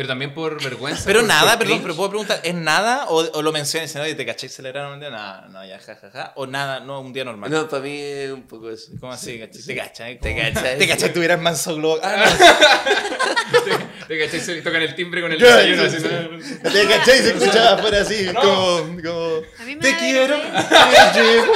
Pero 0.00 0.08
también 0.08 0.32
por 0.32 0.62
vergüenza. 0.64 1.02
Pero 1.04 1.18
por- 1.20 1.28
nada, 1.28 1.42
por 1.50 1.58
perdón, 1.58 1.66
cringe. 1.66 1.82
pero 1.82 1.94
puedo 1.96 2.08
preguntar, 2.08 2.40
¿es 2.42 2.54
nada 2.54 3.04
o, 3.08 3.16
o 3.18 3.42
lo 3.42 3.52
mencionas 3.52 3.94
y 3.94 3.98
oye, 3.98 4.14
te 4.14 4.24
cacháis 4.24 4.50
celebraron 4.54 4.94
un 4.94 5.00
día? 5.00 5.10
No, 5.10 5.48
no, 5.48 5.66
ya, 5.66 5.78
jajaja. 5.78 6.32
O 6.36 6.46
nada, 6.46 6.80
no, 6.80 7.00
un 7.02 7.12
día 7.12 7.22
normal. 7.24 7.50
No, 7.50 7.68
para 7.68 7.82
mí 7.82 7.98
es 8.00 8.30
un 8.32 8.44
poco 8.44 8.70
eso. 8.70 8.92
¿Cómo 8.98 9.12
así? 9.12 9.38
Te 9.66 9.76
cachai. 9.76 10.18
Te 10.18 10.34
cachai. 10.34 10.78
Te 10.78 10.88
cachai, 10.88 11.12
tuvieras 11.12 11.38
manso 11.38 11.76
globo. 11.76 12.00
Ah, 12.02 12.24
Te, 14.08 14.40
se 14.40 14.54
le 14.54 14.62
tocan 14.62 14.80
el 14.82 14.94
timbre 14.94 15.20
con 15.20 15.30
el 15.32 15.38
desayuno. 15.38 15.88
sí, 15.88 15.96
así. 15.96 16.54
Te 16.62 16.86
cachai, 16.88 17.18
se 17.18 17.28
escuchaba 17.34 17.72
afuera 17.74 18.00
así, 18.00 18.26
No. 18.34 18.40
como, 18.40 19.02
como. 19.02 19.42
A 19.60 19.64
mí 19.64 19.76
me 19.76 19.82
Te 19.82 19.96
quiero, 19.98 20.36
te 20.36 21.20
llevo. 21.20 21.52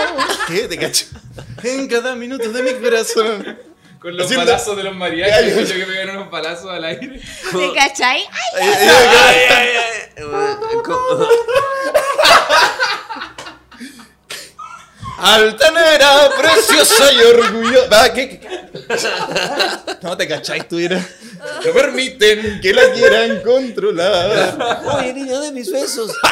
¿Qué? 0.46 0.68
Te 0.68 0.76
cacho. 0.78 1.06
En 1.62 1.88
cada 1.88 2.14
minuto 2.14 2.52
de 2.52 2.62
mi 2.62 2.74
corazón. 2.74 3.58
Con 4.04 4.14
los 4.18 4.26
Haciendo- 4.26 4.44
balazos 4.44 4.76
de 4.76 4.82
los 4.82 4.94
mariachis. 4.94 5.46
Escucho 5.54 5.74
que 5.78 5.86
pegan 5.86 6.10
unos 6.10 6.30
balazos 6.30 6.70
al 6.70 6.84
aire. 6.84 7.18
¿Te 7.18 7.72
cachai? 7.74 8.20
¡Ay! 8.20 8.60
Ay, 8.60 8.76
ay, 8.78 9.46
ay, 9.48 9.68
ay. 9.78 10.24
Altanera, 15.16 16.28
preciosa 16.36 17.12
y 17.12 17.18
orgullosa. 17.22 17.88
Va, 17.88 18.12
¿qué, 18.12 18.28
qué? 18.40 18.40
No 20.02 20.16
te 20.16 20.26
cachai, 20.26 20.66
tuviera. 20.68 21.00
No 21.64 21.72
permiten. 21.72 22.60
Que 22.60 22.74
la 22.74 22.90
quieran 22.92 23.40
controlar. 23.42 24.82
Oye, 24.98 25.14
niño 25.14 25.40
de 25.40 25.52
mis 25.52 25.70
besos. 25.70 26.10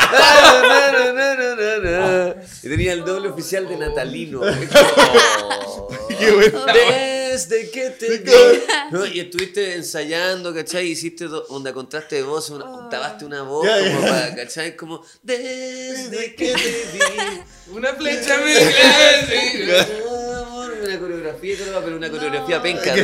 Y 2.63 2.69
tenía 2.69 2.93
el 2.93 3.05
doble 3.05 3.29
oficial 3.29 3.69
de 3.69 3.77
Natalino. 3.77 4.41
Oh. 4.43 5.89
Qué 6.09 6.31
bueno. 6.31 6.65
Desde 7.33 7.71
que 7.71 7.89
te 7.91 8.19
vi. 8.19 8.31
No, 8.91 9.07
y 9.07 9.21
estuviste 9.21 9.75
ensayando, 9.75 10.55
¿cachai? 10.55 10.89
Hiciste 10.89 11.25
onda 11.49 11.73
contraste 11.73 12.17
de 12.17 12.23
voz, 12.25 12.51
una, 12.51 12.67
octavaste 12.67 13.25
una 13.25 13.41
voz, 13.41 13.67
como 13.67 14.01
ya. 14.01 14.07
para, 14.07 14.35
¿cachai? 14.35 14.77
Como 14.77 15.03
desde 15.23 16.35
que 16.35 16.53
te 16.53 16.87
vi. 16.93 17.41
Una 17.73 17.95
flecha 17.95 18.37
me 18.45 18.53
Una 20.85 20.99
coreografía. 20.99 21.57
pero 21.85 21.97
una 21.97 22.11
coreografía 22.11 22.63
penca. 22.63 22.95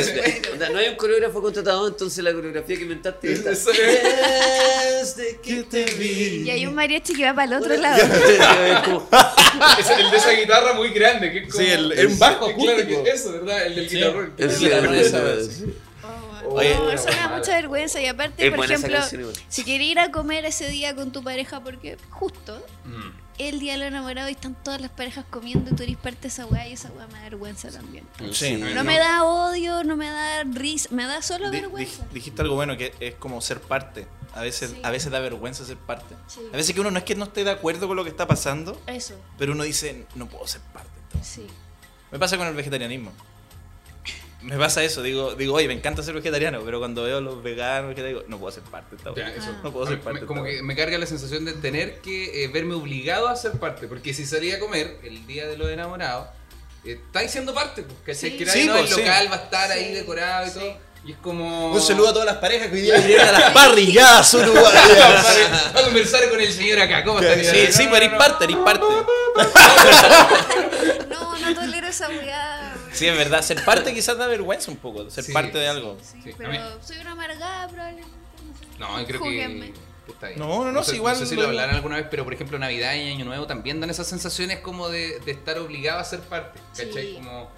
Onda, 0.53 0.69
No 0.71 0.79
hay 0.79 0.89
un 0.89 0.97
coreógrafo 0.97 1.41
contratado, 1.43 1.89
entonces 1.89 2.23
la 2.25 2.33
coreografía 2.33 2.77
que 2.77 2.83
inventaste 2.83 3.33
es 3.33 3.39
esta. 3.39 3.51
Eso 3.53 3.71
es. 3.73 5.17
Desde 5.17 5.39
que 5.41 5.63
te 5.65 5.85
vi. 5.97 6.43
Y 6.47 6.51
hay 6.51 6.67
un 6.67 6.75
mariachi 6.75 7.15
que 7.15 7.25
va 7.25 7.35
para 7.35 7.57
el 7.57 7.63
otro 7.63 7.77
lado. 7.77 8.03
Es 8.05 8.79
como- 8.85 9.09
Es 9.79 9.91
el 9.91 10.11
de 10.11 10.17
esa 10.17 10.33
guitarra 10.33 10.73
muy 10.75 10.91
grande, 10.91 11.31
que 11.33 11.39
es 11.45 11.53
como... 11.53 11.65
Sí, 11.65 11.71
el- 11.71 11.93
es 11.93 12.07
un 12.07 12.19
bajo 12.19 12.53
Claro, 12.55 12.73
acústico. 12.79 13.05
que 13.05 13.11
eso, 13.11 13.33
¿verdad? 13.33 13.67
El 13.67 13.75
del 13.77 13.89
Sí. 13.89 13.97
guitarrón. 13.97 14.35
es 14.39 14.61
es. 14.63 15.63
Oye, 16.51 16.71
No, 16.75 16.81
pero 16.87 16.93
eso 16.93 17.09
me 17.09 17.15
da 17.17 17.29
mucha 17.37 17.53
vergüenza. 17.57 18.01
Y 18.01 18.07
aparte, 18.07 18.47
Es 18.47 18.55
por 18.55 18.65
ejemplo, 18.65 18.97
canción 18.99 19.33
si 19.49 19.65
quieres 19.65 19.87
ir 19.89 19.99
a 19.99 20.11
comer 20.11 20.45
ese 20.47 20.69
día 20.69 20.95
con 20.95 21.13
tu 21.13 21.23
pareja, 21.23 21.61
porque 21.63 21.97
justo 22.11 22.65
Mm. 22.85 23.11
El 23.39 23.61
día 23.61 23.73
de 23.73 23.79
los 23.79 23.89
enamorados 23.89 24.31
y 24.31 24.35
están 24.35 24.55
todas 24.63 24.81
las 24.81 24.91
parejas 24.91 25.25
comiendo 25.31 25.71
y 25.71 25.75
tú 25.77 25.83
eres 25.83 25.97
parte 25.97 26.23
de 26.23 26.29
esa 26.29 26.47
weá 26.47 26.67
y 26.69 26.73
esa 26.73 26.91
weá 26.91 27.07
me 27.07 27.15
da 27.15 27.23
vergüenza 27.23 27.71
también. 27.71 28.05
Sí. 28.33 28.57
No, 28.57 28.69
No. 28.75 28.85
me 28.85 28.99
da 28.99 29.25
odio, 29.25 29.85
no 29.85 29.97
me 29.97 30.09
da 30.09 30.45
risa, 30.45 30.89
me 30.93 31.05
da 31.07 31.23
solo 31.23 31.51
Di- 31.51 31.61
vergüenza. 31.61 32.03
dij- 32.05 32.13
dijiste 32.13 32.43
algo 32.43 32.55
bueno 32.57 32.77
que 32.77 32.95
es 33.01 33.15
como 33.15 33.41
ser 33.41 33.61
parte. 33.61 34.07
A 34.35 34.41
veces, 34.43 34.71
Sí. 34.73 34.81
a 34.83 34.91
veces 34.91 35.11
da 35.11 35.21
vergüenza 35.21 35.65
ser 35.65 35.77
parte. 35.79 36.15
Sí. 36.27 36.41
A 36.53 36.57
veces 36.57 36.75
que 36.75 36.81
uno 36.81 36.91
no 36.91 36.99
es 36.99 37.05
que 37.05 37.15
no 37.15 37.25
esté 37.25 37.45
de 37.45 37.51
acuerdo 37.51 37.87
con 37.89 37.97
lo 37.97 38.05
que 38.05 38.11
está 38.11 38.27
pasando, 38.27 38.81
Eso, 38.87 39.15
pero 39.39 39.53
uno 39.53 39.65
dice, 39.65 40.07
no 40.15 40.27
puedo 40.29 40.47
ser 40.47 40.61
parte. 40.73 40.91
entonces". 41.09 41.33
sí. 41.35 41.47
Me 42.11 42.19
pasa 42.19 42.37
con 42.39 42.47
el 42.47 42.55
vegetarianismo. 42.55 43.13
Me 44.41 44.57
pasa 44.57 44.85
eso, 44.85 45.03
digo, 45.03 45.35
digo, 45.35 45.55
oye, 45.55 45.67
me 45.67 45.75
encanta 45.75 46.01
ser 46.03 46.15
vegetariano, 46.15 46.61
pero 46.65 46.79
cuando 46.79 47.03
veo 47.03 47.19
a 47.19 47.21
los 47.21 47.43
veganos, 47.43 47.97
digo, 47.97 48.23
no 48.29 48.39
puedo 48.39 48.53
ser 48.53 48.63
parte 48.63 48.95
de 48.95 48.97
esta 48.99 49.15
Ya, 49.17 49.35
eso. 49.35 49.53
No 49.65 49.73
puedo 49.73 49.87
ser 49.89 50.01
parte 50.01 50.21
me- 50.21 50.27
como 50.27 50.45
que 50.45 50.63
me 50.63 50.77
carga 50.77 50.97
la 50.97 51.07
sensación 51.07 51.45
de 51.45 51.55
tener 51.55 52.01
que 52.01 52.45
eh, 52.45 52.49
verme 52.49 52.75
obligado 52.75 53.27
a 53.29 53.35
ser 53.35 53.53
parte. 53.53 53.89
Porque 53.89 54.15
si 54.15 54.25
salía 54.25 54.57
a 54.57 54.59
comer 54.61 54.99
el 55.03 55.27
día 55.27 55.49
de 55.49 55.59
los 55.59 55.69
enamorados, 55.69 56.29
eh, 56.85 57.01
estáis 57.05 57.33
siendo 57.33 57.53
parte. 57.53 57.83
Pues, 57.83 57.99
¿cachai? 58.17 58.31
Sí. 58.31 58.37
Que 58.39 58.47
Sí, 58.47 58.65
no, 58.67 58.75
pues, 58.77 58.91
el 58.91 58.95
sí. 58.97 59.01
local 59.03 59.29
va 59.31 59.35
a 59.35 59.39
estar 59.39 59.73
Sí, 59.73 59.79
ahí 59.79 59.93
decorado 59.95 60.47
y 60.47 60.51
sí. 60.51 60.59
todo. 60.61 60.89
Y 61.05 61.13
es 61.13 61.19
como. 61.19 61.73
Un 61.73 61.81
saludo 61.81 62.09
a 62.09 62.13
todas 62.13 62.27
las 62.27 62.37
parejas 62.37 62.69
que 62.69 62.75
hoy 62.75 62.81
día 62.83 62.97
vinieron 62.97 63.29
a 63.29 63.33
las 63.33 63.51
parrillas 63.53 64.35
uruguayas. 64.35 64.73
Va 65.77 65.81
a 65.81 65.85
conversar 65.85 66.29
con 66.29 66.41
el 66.41 66.53
señor 66.53 66.81
acá. 66.81 67.03
¿Cómo 67.05 67.21
está? 67.21 67.35
Sí, 67.43 67.73
sí, 67.73 67.85
pero 67.91 67.97
eres 67.97 68.19
parte, 68.19 68.45
eres 68.45 68.57
parte. 68.59 68.85
No, 71.09 71.39
no 71.39 71.55
tolero 71.55 71.87
esa 71.89 72.09
weá. 72.09 72.75
Sí, 72.99 73.07
es 73.07 73.17
verdad, 73.17 73.43
ser 73.43 73.65
parte 73.65 73.95
quizás 73.95 74.17
da 74.19 74.27
vergüenza 74.27 74.71
un 74.71 74.77
poco, 74.79 75.09
ser 75.11 75.25
Sí, 75.25 75.33
parte 75.33 75.59
de 75.59 75.65
sí. 75.65 75.71
algo. 75.71 75.97
Sí, 76.03 76.21
Sí, 76.23 76.31
a 76.33 76.37
pero 76.37 76.83
soy 76.83 76.99
una 76.99 77.13
amargada 77.13 77.69
probablemente. 77.69 78.11
No, 78.45 78.59
sé. 78.59 78.79
No, 78.79 79.01
yo 79.01 79.07
creo 79.07 79.21
Júguenme. 79.21 79.73
que. 79.73 79.89
No, 80.37 80.65
no, 80.65 80.73
no, 80.73 80.83
sé, 80.83 80.93
sí, 80.93 80.97
igual 80.97 81.15
No 81.15 81.21
sé 81.21 81.27
si 81.27 81.35
lo- 81.37 81.43
lo 81.43 81.49
hablarán 81.49 81.75
alguna 81.75 81.97
vez, 81.97 82.07
pero 82.11 82.25
por 82.25 82.33
ejemplo 82.33 82.59
Navidad 82.59 82.95
y 82.95 83.11
Año 83.11 83.27
Nuevo 83.27 83.47
también 83.47 83.79
dan 83.79 83.91
esas 83.91 84.07
sensaciones 84.07 84.61
como 84.61 84.89
de, 84.89 85.21
de 85.21 85.33
estar 85.33 85.59
obligado 85.59 86.01
a 86.01 86.05
ser 86.05 86.21
parte. 86.21 86.59
¿Cachai? 86.77 87.09
Sí. 87.09 87.15
Como 87.17 87.51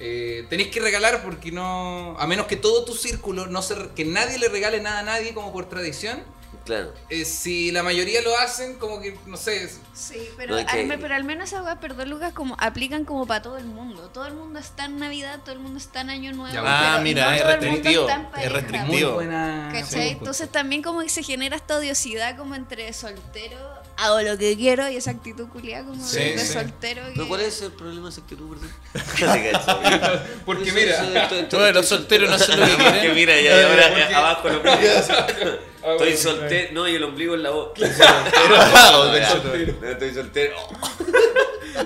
eh, 0.00 0.46
tenéis 0.48 0.70
que 0.70 0.80
regalar 0.80 1.22
porque 1.22 1.52
no. 1.52 2.16
A 2.18 2.26
menos 2.26 2.46
que 2.46 2.56
todo 2.56 2.84
tu 2.84 2.94
círculo, 2.94 3.46
no 3.46 3.60
se, 3.60 3.74
re- 3.74 3.88
que 3.94 4.04
nadie 4.06 4.38
le 4.38 4.48
regale 4.48 4.80
nada 4.80 5.00
a 5.00 5.02
nadie 5.02 5.34
como 5.34 5.52
por 5.52 5.68
tradición. 5.68 6.22
Claro. 6.68 6.92
eh, 7.10 7.24
si 7.24 7.72
la 7.72 7.82
mayoría 7.82 8.22
lo 8.22 8.36
hacen, 8.38 8.74
como 8.78 9.00
que, 9.00 9.18
no 9.26 9.36
sé. 9.36 9.68
Sí, 9.94 10.28
pero, 10.36 10.54
No, 10.56 10.64
que- 10.66 10.80
al, 10.92 10.98
pero 11.00 11.14
al 11.14 11.24
menos 11.24 11.48
esa 11.52 11.62
weá, 11.62 11.80
perdón 11.80 12.10
Lucas, 12.10 12.32
como 12.32 12.54
aplican 12.60 13.04
como 13.04 13.26
para 13.26 13.42
todo 13.42 13.56
el 13.58 13.64
mundo. 13.64 14.10
Todo 14.10 14.26
el 14.26 14.34
mundo 14.34 14.58
está 14.60 14.84
en 14.84 14.98
Navidad, 14.98 15.40
todo 15.44 15.52
el 15.54 15.58
mundo 15.60 15.78
está 15.78 16.02
en 16.02 16.10
Año 16.10 16.32
Nuevo. 16.32 16.54
Ya, 16.54 16.62
Ah, 16.64 16.90
pero 16.92 17.02
mira, 17.04 17.24
no 17.26 17.32
es 17.32 17.42
todo 17.42 17.50
el 17.50 17.56
mundo 17.58 17.72
restrictivo, 17.74 18.08
está 18.08 18.14
en 18.40 18.46
es 18.46 18.52
restrictivo. 18.52 19.12
Buena. 19.14 19.68
¿Cachai? 19.72 19.86
sí, 19.88 20.08
Entonces 20.10 20.48
también 20.50 20.82
como 20.82 21.00
que 21.00 21.08
se 21.08 21.22
genera 21.22 21.56
esta 21.56 21.76
odiosidad 21.76 22.36
como 22.36 22.54
entre 22.54 22.92
soltero, 22.92 23.56
hago 23.96 24.20
lo 24.20 24.38
que 24.38 24.56
quiero 24.56 24.88
y 24.88 24.96
esa 24.96 25.10
actitud 25.10 25.48
culiada 25.48 25.84
como 25.86 26.04
Sí, 26.06 26.18
de, 26.20 26.38
sí. 26.38 26.52
soltero. 26.52 27.02
Que... 27.06 27.12
¿Pero 27.14 27.28
cuál 27.28 27.40
es 27.40 27.60
el 27.62 27.72
problema 27.72 28.06
de 28.06 28.12
esa 28.12 28.20
actitud, 28.20 28.48
perdón? 28.50 28.70
Porque 30.46 30.72
mira. 30.72 31.28
Todos 31.48 31.74
los 31.74 31.86
solteros 31.88 32.28
no 32.30 32.36
hacen 32.36 32.60
lo 32.60 32.66
que 32.66 32.72
Porque 32.74 32.90
quieren. 33.00 33.14
mira, 33.14 33.40
ya 33.40 33.68
ahora 33.68 33.88
porque- 33.88 34.14
abajo 34.14 34.48
el 34.48 35.58
Ah, 35.82 35.92
Estoy 35.92 36.12
bueno, 36.12 36.16
soltero. 36.18 36.68
No, 36.72 36.88
y 36.88 36.94
el 36.96 37.04
ombligo 37.04 37.34
en 37.34 37.42
la 37.42 37.50
voz. 37.50 37.70
Ah, 38.00 39.12
ya. 39.16 39.30
soltero. 39.30 39.74
No, 39.80 39.88
Estoy 39.88 40.14
soltero. 40.14 40.56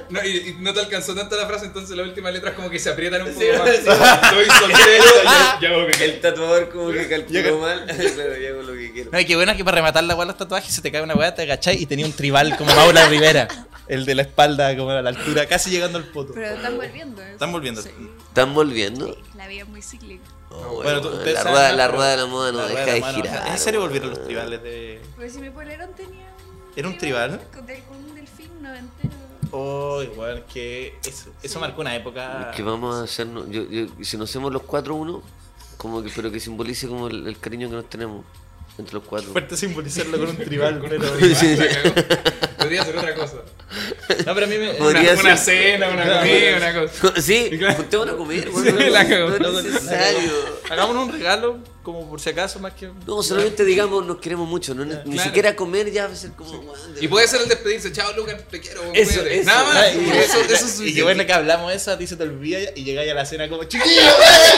No, 0.08 0.24
y, 0.24 0.28
y 0.28 0.56
no 0.60 0.72
te 0.72 0.80
alcanzó 0.80 1.14
tanto 1.14 1.36
la 1.36 1.46
frase, 1.46 1.66
entonces 1.66 1.94
las 1.96 2.06
últimas 2.06 2.32
letras 2.32 2.54
como 2.54 2.70
que 2.70 2.78
se 2.78 2.88
aprietan 2.90 3.22
un 3.22 3.28
poco 3.34 3.40
Sí, 3.40 3.46
más. 3.58 3.68
sí. 3.76 3.76
Estoy 3.76 4.46
soltero, 4.58 5.04
ya, 5.24 5.58
ya 5.60 5.68
hago 5.68 5.86
que- 5.86 6.04
El 6.04 6.20
tatuador 6.20 6.68
como 6.70 6.92
que 6.92 7.08
calculó 7.08 7.58
mal. 7.58 7.84
Claro, 7.86 8.36
yo 8.38 8.48
hago 8.48 8.62
lo 8.62 8.72
que 8.74 8.92
quiero. 8.92 9.10
No, 9.12 9.20
y 9.20 9.24
qué 9.26 9.36
bueno 9.36 9.54
que 9.56 9.64
para 9.64 9.74
rematar 9.76 10.04
la 10.04 10.14
de 10.14 10.24
los 10.26 10.36
tatuajes 10.36 10.74
se 10.74 10.80
te 10.80 10.90
cae 10.90 11.02
una 11.02 11.14
weá, 11.14 11.34
te 11.34 11.42
agachai 11.42 11.76
y 11.82 11.86
tenía 11.86 12.06
un 12.06 12.12
tribal 12.14 12.56
como 12.56 12.74
Paula 12.74 13.06
Rivera. 13.08 13.48
El 13.92 14.04
de 14.06 14.14
la 14.14 14.22
espalda 14.22 14.76
como 14.76 14.90
a 14.90 15.02
la 15.02 15.10
altura, 15.10 15.46
casi 15.46 15.70
llegando 15.70 15.98
al 15.98 16.04
poto. 16.04 16.32
Pero 16.34 16.46
están 16.56 16.76
volviendo. 16.76 17.20
eso. 17.22 17.32
Están 17.32 17.52
volviendo. 17.52 17.82
Sí, 17.82 17.90
¿Están 18.28 18.54
volviendo? 18.54 19.16
la 19.36 19.46
vida 19.46 19.62
es 19.62 19.68
muy 19.68 19.82
cíclica. 19.82 20.24
Oh, 20.50 20.82
Bueno, 20.82 21.00
tú- 21.00 21.08
ustedes 21.08 21.34
la, 21.34 21.42
rueda, 21.50 21.70
¿no? 21.70 21.76
la 21.76 21.88
rueda 21.88 22.10
de 22.10 22.16
la 22.16 22.26
moda 22.26 22.52
no 22.52 22.58
La 22.62 22.68
deja 22.68 22.84
de 22.92 23.00
mano, 23.00 23.14
girar. 23.16 23.48
¿En 23.48 23.58
serio 23.58 23.80
volvieron 23.80 24.10
los 24.10 24.24
tribales 24.24 24.62
de.? 24.62 25.00
Pues 25.16 25.32
si 25.32 25.40
mi 25.40 25.50
polerón 25.50 25.90
tenía 25.94 26.26
un... 26.26 26.72
¿Era 26.76 26.88
un 26.88 26.98
tribal? 26.98 27.40
Con, 27.52 27.60
un 27.62 28.14
delfín 28.14 28.62
noventero. 28.62 29.12
Oh, 29.50 30.02
igual 30.02 30.44
que 30.46 30.94
eso, 31.04 31.30
eso 31.42 31.54
Sí. 31.54 31.58
marcó 31.58 31.82
una 31.82 31.94
época. 31.94 32.48
Es 32.50 32.56
que 32.56 32.62
vamos 32.62 32.96
a 32.96 33.02
hacernos. 33.04 33.44
Yo, 33.50 33.64
yo, 33.68 33.86
si 34.02 34.16
nos 34.16 34.30
hacemos 34.30 34.50
los 34.52 34.62
cuatro 34.62 34.94
uno, 34.94 35.22
como 35.76 36.02
que, 36.02 36.10
pero 36.16 36.30
que 36.30 36.40
simbolice 36.40 36.88
como 36.88 37.08
el, 37.08 37.26
el 37.26 37.38
cariño 37.38 37.68
que 37.68 37.76
nos 37.76 37.90
tenemos 37.90 38.24
entre 38.82 38.94
los 38.94 39.04
cuatro. 39.04 39.32
Fuerte 39.32 39.56
simbolizarlo 39.56 40.18
con 40.18 40.28
un 40.28 40.36
tribal, 40.36 40.82
pero. 40.88 41.18
Sí. 41.34 41.56
Cagó. 41.56 41.94
Podría 42.58 42.84
ser 42.84 42.96
otra 42.98 43.14
cosa. 43.14 43.36
No, 44.26 44.34
pero 44.34 44.44
a 44.44 44.48
mí 44.50 44.58
me. 44.58 44.74
Podría 44.74 45.12
Una, 45.14 45.20
una 45.22 45.36
ser. 45.38 45.72
cena, 45.78 45.88
una 45.88 46.18
comida, 46.20 46.56
una 46.58 46.74
cosa. 46.74 47.14
sí, 47.22 47.50
juntémonos 47.76 48.14
a 48.14 48.18
comer. 48.18 48.50
Sí, 48.52 48.70
la 48.90 49.08
cagó. 49.08 49.30
no 49.38 49.58
es 49.60 49.64
necesario. 49.64 50.30
Hagámonos 50.68 51.06
un 51.06 51.12
regalo, 51.12 51.58
como 51.82 52.06
por 52.10 52.20
si 52.20 52.28
acaso, 52.28 52.58
más 52.60 52.74
que. 52.74 52.90
No, 53.06 53.22
solamente 53.22 53.64
digamos 53.64 54.04
nos 54.04 54.18
queremos 54.18 54.46
mucho, 54.46 54.74
no, 54.74 54.84
ni 54.84 54.92
Claro. 54.94 55.22
siquiera 55.22 55.56
comer 55.56 55.90
ya 55.90 56.06
va 56.06 56.12
a 56.12 56.16
ser 56.16 56.32
como. 56.32 56.52
de 56.94 57.02
Y 57.02 57.08
puede 57.08 57.26
ser 57.26 57.40
el 57.40 57.48
despedirse, 57.48 57.90
chao 57.92 58.12
Lucas, 58.14 58.36
te 58.50 58.60
quiero. 58.60 58.82
Eso, 58.92 59.12
cuídate". 59.20 59.36
eso. 59.38 59.46
Nada 59.46 59.64
más. 59.64 59.94
Y- 59.94 60.10
eso, 60.18 60.40
eso 60.42 60.66
es 60.66 60.80
y 60.80 60.94
qué 60.94 61.02
bueno 61.02 61.24
que 61.24 61.32
hablamos 61.32 61.72
eso, 61.72 61.90
a 61.92 61.96
ti 61.98 62.06
se 62.06 62.16
te 62.16 62.24
olvida 62.24 62.58
y 62.76 62.84
llegáis 62.84 63.10
a 63.10 63.14
la 63.14 63.24
cena 63.24 63.48
como 63.48 63.64
chiquillo. 63.68 64.02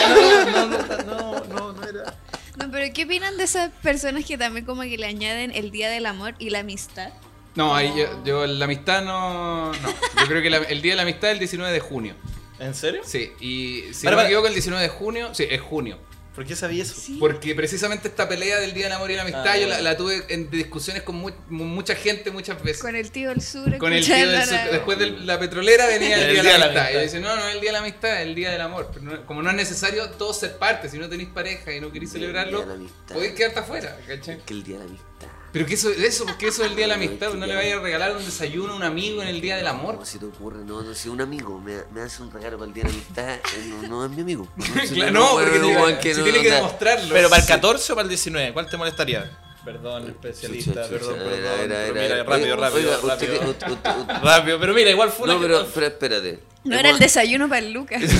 No, 0.09 0.65
no, 0.65 0.67
no, 0.67 1.03
no, 1.03 1.43
no, 1.45 1.73
no 1.73 1.87
era. 1.87 2.13
No, 2.57 2.71
pero 2.71 2.93
¿qué 2.93 3.03
opinan 3.05 3.37
de 3.37 3.43
esas 3.43 3.69
personas 3.81 4.25
que 4.25 4.37
también 4.37 4.65
como 4.65 4.81
que 4.83 4.97
le 4.97 5.05
añaden 5.05 5.51
el 5.53 5.71
Día 5.71 5.89
del 5.89 6.05
Amor 6.05 6.35
y 6.39 6.49
la 6.49 6.59
amistad? 6.59 7.09
No, 7.55 7.75
ahí 7.75 7.91
yo, 7.97 8.23
yo 8.25 8.45
la 8.45 8.65
amistad 8.65 9.03
no. 9.03 9.71
No. 9.71 9.89
Yo 10.19 10.27
creo 10.27 10.41
que 10.41 10.49
la- 10.49 10.57
el 10.57 10.81
día 10.81 10.91
de 10.93 10.95
la 10.97 11.03
amistad 11.03 11.29
es 11.29 11.33
el 11.33 11.39
19 11.39 11.71
de 11.73 11.79
junio. 11.79 12.15
¿En 12.59 12.73
serio? 12.73 13.01
Sí, 13.05 13.31
y 13.39 13.93
si 13.93 14.05
Para, 14.05 14.15
no 14.17 14.21
me 14.23 14.27
equivoco, 14.27 14.47
el 14.47 14.53
19 14.53 14.83
de 14.83 14.89
junio. 14.89 15.33
Sí, 15.33 15.45
es 15.49 15.61
junio. 15.61 15.97
¿Por 16.35 16.45
qué 16.45 16.55
sabía 16.55 16.83
eso? 16.83 16.95
Sí. 16.99 17.15
Porque 17.19 17.55
precisamente 17.55 18.09
esta 18.09 18.27
pelea 18.27 18.59
del 18.59 18.73
Día 18.73 18.83
del 18.85 18.93
Amor 18.93 19.09
y 19.09 19.15
la 19.15 19.21
Amistad 19.21 19.47
Ah, 19.47 19.57
yo 19.57 19.67
la, 19.69 19.81
la 19.81 19.95
tuve 19.95 20.21
en 20.27 20.49
discusiones 20.51 21.01
con 21.03 21.15
mu- 21.15 21.31
mu- 21.49 21.63
mucha 21.63 21.95
gente 21.95 22.29
muchas 22.29 22.61
veces. 22.61 22.81
Con 22.81 22.95
el 22.95 23.09
tío 23.09 23.29
del 23.29 23.41
sur. 23.41 23.77
Con 23.77 23.93
el 23.93 24.03
tío 24.05 24.15
del 24.15 24.31
la- 24.33 24.45
sur. 24.45 24.57
Después 24.71 24.99
de 24.99 25.11
la 25.11 25.39
petrolera 25.39 25.87
venía 25.87 26.17
el, 26.17 26.23
El 26.35 26.41
día, 26.41 26.53
de 26.53 26.59
la 26.59 26.65
amistad. 26.65 26.89
Y 26.89 26.93
yo 26.93 26.99
decía, 26.99 27.19
no, 27.21 27.35
no 27.37 27.47
es 27.47 27.55
el 27.55 27.61
día 27.61 27.69
de 27.69 27.73
la 27.73 27.79
amistad, 27.79 28.21
es 28.21 28.27
el 28.27 28.35
día 28.35 28.51
del 28.51 28.61
amor. 28.61 28.89
Pero 28.93 29.05
no- 29.05 29.25
como 29.25 29.41
no 29.41 29.49
es 29.49 29.55
necesario 29.55 30.09
todos 30.11 30.37
ser 30.37 30.57
parte, 30.57 30.89
si 30.89 30.97
no 30.97 31.07
tenéis 31.07 31.29
pareja 31.29 31.73
y 31.73 31.79
no 31.79 31.89
queréis 31.91 32.11
celebrarlo, 32.11 32.65
podéis 33.07 33.33
quedarte 33.33 33.59
afuera, 33.59 33.97
¿cachai? 34.05 34.39
Que 34.45 34.53
el 34.53 34.63
día 34.63 34.77
de 34.77 34.83
la 34.83 34.89
amistad. 34.89 35.27
Pero 35.55 35.65
que 35.67 35.75
eso, 35.75 35.89
eso, 35.89 36.25
porque 36.25 36.47
eso 36.49 36.63
es 36.65 36.69
el 36.71 36.75
día 36.75 36.83
de 36.83 36.89
la 36.89 36.97
No, 36.97 37.05
amistad, 37.05 37.33
no 37.33 37.45
le 37.45 37.55
vayas 37.55 37.79
a 37.79 37.81
regalar 37.81 38.11
un 38.13 38.25
desayuno 38.25 38.73
a 38.73 38.75
un 38.75 38.83
amigo 38.83 39.21
en 39.21 39.29
el 39.29 39.39
día 39.39 39.55
del 39.55 39.67
amor. 39.67 39.93
¿Cómo 39.93 40.05
se 40.05 40.19
te 40.19 40.25
ocurre? 40.25 40.65
No, 40.65 40.81
no, 40.81 40.93
si 40.93 41.07
un 41.07 41.21
amigo 41.21 41.59
me, 41.61 41.77
me 41.93 42.01
hace 42.01 42.21
un 42.23 42.29
regalo 42.29 42.57
para 42.57 42.67
el 42.67 42.73
día 42.73 42.83
de 42.83 42.89
la 42.89 42.95
amistad, 42.95 43.29
eh, 43.35 43.73
no, 43.83 43.87
no 43.87 44.05
es 44.05 44.11
mi 44.11 44.21
amigo. 44.21 44.47
Si 44.85 44.95
Claro, 44.95 45.11
no, 45.13 45.29
porque 45.31 46.13
si 46.13 46.17
no, 46.19 46.23
tiene 46.25 46.41
que 46.41 46.51
demostrarlo. 46.51 47.13
¿Pero 47.13 47.29
para 47.29 47.41
el 47.41 47.47
14 47.47 47.93
o 47.93 47.95
para 47.95 48.03
el 48.03 48.09
19? 48.09 48.51
¿Cuál 48.51 48.69
te 48.69 48.75
molestaría? 48.75 49.31
Perdón, 49.63 50.09
especialista, 50.09 50.71
Chucha, 50.71 50.83
chucha, 50.83 50.93
perdón, 50.99 51.19
perdón. 51.19 51.47
a 51.47 51.55
ver, 51.55 51.63
a 51.63 51.67
pero 51.67 51.93
ver, 51.95 52.03
mira, 52.03 52.23
rápido, 52.23 52.35
Oiga, 52.53 52.55
rápido, 52.69 52.91
oiga, 53.01 53.07
rápido. 53.15 53.39
que- 53.39 53.45
usted- 53.47 53.71
usted- 53.71 53.89
usted- 54.01 54.13
Rápido, 54.23 54.59
pero 54.59 54.73
mira, 54.75 54.89
igual 54.91 55.09
fue 55.09 55.23
una 55.23 55.33
No, 55.35 55.39
pero, 55.41 55.67
pero 55.73 55.85
espérate. 55.87 56.39
No 56.65 56.77
era 56.77 56.89
el 56.91 56.99
desayuno 56.99 57.47
para 57.47 57.59
el 57.59 57.71
Lucas. 57.71 58.01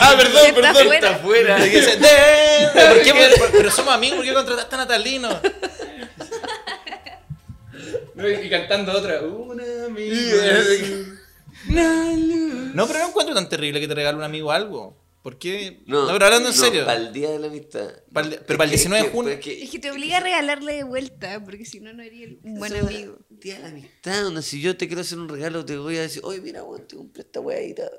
Ah, 0.00 0.14
perdón, 0.16 0.46
Está 0.46 0.72
perdón. 0.72 1.04
afuera. 1.14 1.64
Está 1.64 1.96
"De- 1.96 2.94
¿Por 2.94 3.02
qué? 3.02 3.36
Por- 3.38 3.50
Pero 3.50 3.70
somos 3.70 3.92
amigos, 3.94 4.18
¿por 4.18 4.26
qué 4.26 4.34
contrataste 4.34 4.74
a 4.76 4.78
Natalino? 4.78 5.28
No, 8.18 8.28
Y 8.28 8.46
y 8.46 8.50
cantando 8.50 8.92
otra. 8.92 9.20
Un 9.22 9.60
amigo. 9.60 10.36
No, 12.74 12.86
pero 12.86 12.98
no 13.00 13.08
encuentro 13.08 13.34
tan 13.34 13.48
terrible 13.48 13.80
que 13.80 13.88
te 13.88 13.94
regale 13.94 14.16
un 14.18 14.24
amigo 14.24 14.52
algo. 14.52 14.96
¿Por 15.22 15.38
qué? 15.38 15.82
No, 15.86 16.06
pero 16.12 16.26
hablando 16.26 16.48
en 16.48 16.56
no, 16.56 16.62
serio. 16.64 16.86
Para 16.86 17.00
el 17.00 17.12
día 17.12 17.30
de 17.30 17.38
la 17.38 17.48
amistad. 17.48 17.90
El- 17.90 18.38
pero 18.46 18.56
para 18.58 18.64
el 18.64 18.70
que- 18.70 18.76
19 18.76 19.04
de 19.04 19.10
junio. 19.10 19.32
es 19.32 19.40
que- 19.40 19.62
Es 19.64 19.70
que 19.70 19.78
te 19.78 19.90
obliga 19.90 20.18
a 20.18 20.20
regalarle 20.20 20.74
de 20.74 20.84
vuelta, 20.84 21.42
porque 21.44 21.64
si 21.64 21.80
no, 21.80 21.92
no 21.92 22.02
eres 22.02 22.36
un 22.44 22.54
buen 22.58 22.74
eso, 22.74 22.86
amigo. 22.86 23.18
Día 23.28 23.56
de 23.56 23.62
la 23.62 23.68
amistad, 23.68 24.22
donde 24.22 24.42
si 24.42 24.60
yo 24.60 24.76
te 24.76 24.86
quiero 24.86 25.02
hacer 25.02 25.18
un 25.18 25.28
regalo, 25.28 25.64
te 25.64 25.76
voy 25.76 25.96
a 25.96 26.02
decir, 26.02 26.22
oye, 26.24 26.40
mira, 26.40 26.62
weón, 26.62 26.86
te 26.86 26.96
compré 26.96 27.22
esta 27.22 27.40
weadita. 27.40 27.90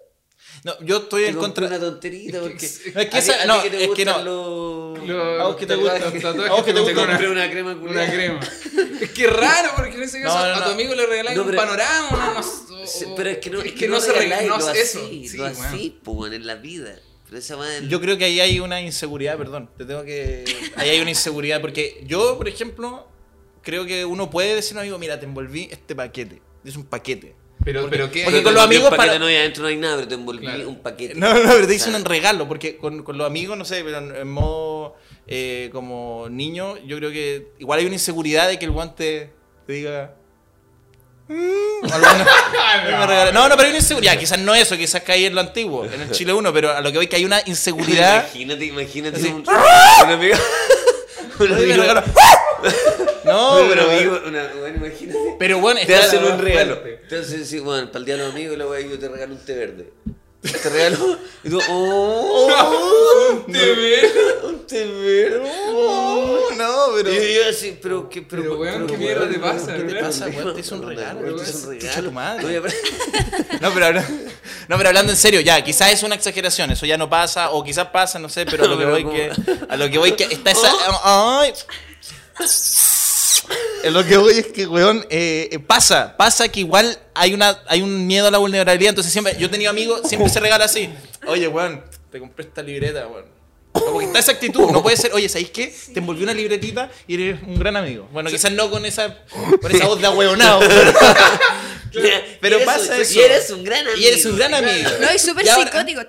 No, 0.64 0.74
yo 0.82 0.98
estoy 0.98 1.26
en 1.26 1.36
contra. 1.36 1.68
una 1.68 1.80
tonterita 1.80 2.42
porque. 2.42 2.66
es 2.66 2.80
que 2.80 3.18
esa- 3.18 3.46
no, 3.46 3.62
que 3.64 3.70
te 3.70 3.78
es 3.78 3.82
que 3.92 4.04
gustan 4.04 4.26
no. 4.26 4.96
Los... 4.96 5.08
Los 5.08 5.40
A 5.42 5.44
vos 5.46 5.56
que 5.56 5.66
te 5.66 5.76
gusta- 5.76 5.96
a 5.96 6.50
vos 6.50 6.64
que 6.66 6.74
te 6.74 6.80
gusta 6.82 7.02
una- 7.02 7.12
compré 7.12 7.30
una 7.30 7.50
crema 7.50 7.72
Una 7.74 8.12
crema. 8.12 8.40
es 9.02 9.10
que 9.12 9.28
raro, 9.28 9.70
porque 9.78 9.96
en 9.96 10.04
ese 10.04 10.22
caso 10.22 10.38
No, 10.38 10.48
no, 10.50 10.56
a 10.56 10.66
tu 10.66 10.72
amigo 10.72 10.94
le 10.96 11.06
regaláis 11.06 11.38
No, 11.38 11.44
un 11.44 11.50
pero- 11.50 11.62
panorama, 11.62 12.42
pero 13.16 13.30
es 13.30 13.38
que 13.38 13.50
no, 13.50 13.62
es 13.62 13.72
que 13.74 13.88
no, 13.88 14.02
se 14.02 14.12
reconoce 14.12 14.48
lo 14.66 14.72
eso. 14.74 15.00
así, 15.06 15.28
Sí, 15.30 15.38
lo 15.38 15.46
así, 15.46 16.00
pues, 16.04 16.34
en 16.34 16.46
la 16.46 16.56
vida. 16.56 17.00
Yo 17.88 18.02
creo 18.02 18.18
que 18.18 18.26
ahí 18.26 18.40
hay 18.40 18.60
una 18.60 18.82
inseguridad, 18.82 19.38
perdón. 19.38 19.70
Te 19.78 19.86
tengo 19.86 20.04
que. 20.04 20.44
Ahí 20.76 20.90
hay 20.90 21.00
una 21.00 21.12
inseguridad. 21.12 21.62
Porque 21.62 22.04
yo, 22.08 22.38
por 22.40 22.48
ejemplo, 22.48 23.08
creo 23.62 23.86
que 23.86 24.04
uno 24.04 24.32
puede 24.32 24.56
decir 24.56 24.76
a 24.76 24.80
un 24.80 24.86
amigo, 24.86 24.98
mira, 24.98 25.20
te 25.20 25.28
envolví 25.28 25.68
este 25.72 25.96
paquete. 25.96 26.42
Es 26.66 26.76
un 26.76 26.86
paquete. 26.86 27.36
Pero, 27.64 27.90
pero 27.90 28.10
¿qué? 28.10 28.24
porque 28.24 28.42
con 28.42 28.54
los 28.54 28.64
amigos 28.64 28.86
un 28.86 28.98
paquete, 28.98 29.08
para- 29.08 29.20
no 29.20 29.26
hay 29.26 29.36
adentro 29.36 29.64
no 29.64 29.70
hay 29.70 29.76
nada, 29.78 29.96
pero 29.98 30.08
te 30.08 30.16
envolví 30.16 30.46
Claro. 30.46 30.70
un 30.70 30.80
paquete. 30.82 31.16
No, 31.16 31.34
no, 31.34 31.50
pero 31.52 31.68
te 31.68 31.78
sea, 31.78 31.96
un 31.96 32.06
regalo, 32.06 32.48
porque 32.48 32.78
con, 32.78 33.04
con 33.04 33.18
los 33.18 33.28
amigos, 33.28 33.58
no 33.58 33.66
sé, 33.66 33.84
pero 33.84 33.98
en, 33.98 34.16
en 34.16 34.28
modo 34.30 34.96
eh, 35.28 35.70
como 35.74 36.28
niño, 36.30 36.78
yo 36.86 36.98
creo 36.98 37.12
que 37.12 37.50
igual 37.60 37.80
hay 37.80 37.86
una 37.86 37.96
inseguridad 37.96 38.48
de 38.48 38.58
que 38.58 38.66
el 38.66 38.72
guante 38.72 39.34
te 39.68 39.74
diga. 39.74 40.16
"Mm", 41.28 41.34
no, 41.88 43.32
no, 43.32 43.50
no, 43.50 43.56
pero 43.56 43.62
hay 43.64 43.70
una 43.70 43.78
inseguridad. 43.80 44.18
Quizás 44.18 44.40
no 44.40 44.56
eso, 44.56 44.78
quizás 44.78 45.04
caí 45.04 45.26
en 45.26 45.36
lo 45.36 45.42
antiguo, 45.42 45.86
en 45.86 46.02
el 46.02 46.12
Chile 46.12 46.34
1, 46.34 46.54
pero 46.54 46.72
a 46.72 46.82
lo 46.82 46.92
que 46.92 46.98
voy 46.98 47.08
que 47.08 47.18
hay 47.18 47.26
una 47.26 47.42
inseguridad. 47.46 48.26
Imagínate, 48.34 48.66
imagínate 48.66 49.18
Así. 49.20 49.28
un, 49.28 49.42
un 49.48 50.12
amigo. 50.12 50.38
Un 51.40 51.54
amigo. 51.54 51.84
Regalo- 53.30 53.62
No, 53.64 53.70
pero. 53.70 53.92
amigo, 53.92 54.20
una, 54.28 54.48
bueno, 54.60 54.86
imagínate. 54.86 55.36
Pero 55.40 55.60
bueno, 55.60 55.80
Te 55.86 55.96
hacen 55.96 56.24
un 56.24 56.40
regalo. 56.40 56.82
hacen 57.08 57.40
decir, 57.40 57.62
bueno, 57.62 57.88
para 57.88 58.00
el 58.00 58.06
día 58.06 58.18
de 58.18 58.24
los 58.24 58.34
amigos, 58.34 58.58
la 58.58 58.68
weá, 58.68 58.82
yo 58.82 58.98
te 59.00 59.08
regalo 59.08 59.34
un 59.34 59.46
té 59.46 59.56
verde. 59.56 59.94
Te 60.42 60.70
regalo. 60.70 61.18
Y 61.44 61.50
tú, 61.50 61.60
oh, 61.70 62.48
un 63.46 63.46
té 63.54 63.60
verde. 63.74 64.40
Un 64.44 64.66
té 64.68 64.86
verde. 64.86 65.52
oh. 65.74 66.38
No, 66.56 66.88
pero. 66.96 67.12
Y 67.14 67.36
yo 67.36 67.50
así, 67.50 67.78
pero 67.82 68.10
qué, 68.10 68.22
pero, 68.22 68.44
Pero, 68.44 68.58
weón, 68.60 68.88
¿qué 68.88 68.98
mierda 68.98 69.30
te 69.30 69.40
pasa, 69.40 69.76
¿qué 69.78 69.84
te 69.84 69.96
pasa, 69.96 70.28
Weón, 70.28 70.54
te 70.54 70.60
hizo 70.62 70.76
un 70.76 70.88
regalo, 70.88 71.20
Weón, 71.22 71.38
te 71.38 71.50
hizo 71.50 71.70
un 71.70 71.80
chucha 71.80 72.02
tu 72.02 72.12
madre. 72.12 72.62
No 73.62 73.74
pero, 73.74 73.86
habla- 73.88 74.06
no, 74.70 74.78
pero 74.78 74.90
hablando 74.90 75.12
en 75.12 75.18
serio, 75.18 75.40
ya, 75.42 75.62
quizás 75.64 75.92
es 75.92 76.04
una 76.04 76.16
exageración, 76.16 76.72
eso 76.72 76.86
ya 76.86 76.98
no 76.98 77.10
pasa, 77.10 77.52
o 77.52 77.64
quizás 77.64 77.88
pasa, 77.88 78.20
no 78.20 78.30
sé, 78.30 78.46
pero 78.46 78.64
a 78.66 78.68
lo 78.68 78.78
que 78.78 78.86
voy 78.86 79.06
que. 79.06 79.32
A 79.70 79.76
lo 79.78 79.90
que 79.90 79.98
voy 79.98 80.12
que 80.14 80.24
está 80.26 80.52
esa. 80.52 80.72
Ay. 81.04 81.54
Lo 83.86 84.06
que 84.06 84.18
voy 84.18 84.34
es 84.34 84.48
que, 84.48 84.68
weón, 84.68 85.06
eh, 85.10 85.50
eh, 85.52 85.60
pasa, 85.60 86.16
pasa 86.18 86.50
que 86.50 86.60
igual 86.60 87.00
hay 87.14 87.34
una 87.34 87.60
hay 87.68 87.82
un 87.82 88.06
miedo 88.08 88.28
a 88.28 88.32
la 88.32 88.38
vulnerabilidad, 88.38 88.90
entonces 88.90 89.12
siempre, 89.12 89.36
yo 89.40 89.48
he 89.48 89.50
tenido 89.50 89.70
amigos, 89.72 90.02
siempre 90.06 90.30
se 90.30 90.40
regala 90.40 90.66
así, 90.66 90.90
oye, 91.28 91.48
weón, 91.48 91.82
te 92.12 92.20
compré 92.20 92.46
esta 92.46 92.62
libreta, 92.62 93.08
weón. 93.08 93.40
Como 93.72 94.00
que 94.00 94.06
está 94.06 94.20
esa 94.20 94.32
actitud, 94.32 94.72
no 94.72 94.82
puede 94.82 94.98
ser, 94.98 95.14
oye, 95.14 95.30
¿sabéis 95.30 95.52
qué? 95.52 95.74
Te 95.94 96.00
envolví 96.00 96.24
una 96.24 96.34
libretita 96.34 96.90
y 97.08 97.14
eres 97.14 97.42
un 97.44 97.58
gran 97.58 97.78
amigo. 97.78 98.10
Bueno, 98.12 98.30
quizás 98.30 98.52
no 98.52 98.70
con 98.70 98.84
esa, 98.86 99.16
con 99.62 99.72
esa 99.72 99.86
voz 99.88 100.02
de 100.02 100.08
ahueonado, 100.08 100.60
pero 102.42 102.58
Y 102.58 102.62
eres 102.62 102.66
pasa 102.66 102.98
eso. 102.98 103.14
Y 103.20 103.22
eres 103.22 103.50
un 103.52 103.64
gran 103.64 103.88
amigo. 103.88 103.98
Y 103.98 104.08
eres 104.08 104.26
un 104.26 104.38
gran 104.38 104.54
amigo. 104.54 104.90
No, 105.00 105.14
y 105.14 105.20
súper 105.20 105.50
ahora- 105.50 105.66
psicótico. 105.72 106.02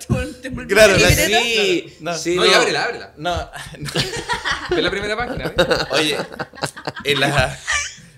Envolví 0.43 0.73
Claro, 0.75 0.97
la-. 0.97 1.11
Sí, 1.11 1.97
No, 2.01 2.17
sí, 2.17 2.35
No, 2.37 2.47
y 2.47 2.53
ábrela, 2.53 2.85
ábrela. 2.85 3.13
No, 3.17 3.37
no. 3.79 3.91
Ve 4.71 4.83
la 4.83 4.91
primera 4.91 5.17
página. 5.17 5.47
¿eh? 5.47 5.55
Oye, 5.91 6.17
en 7.05 7.21
la, 7.21 7.59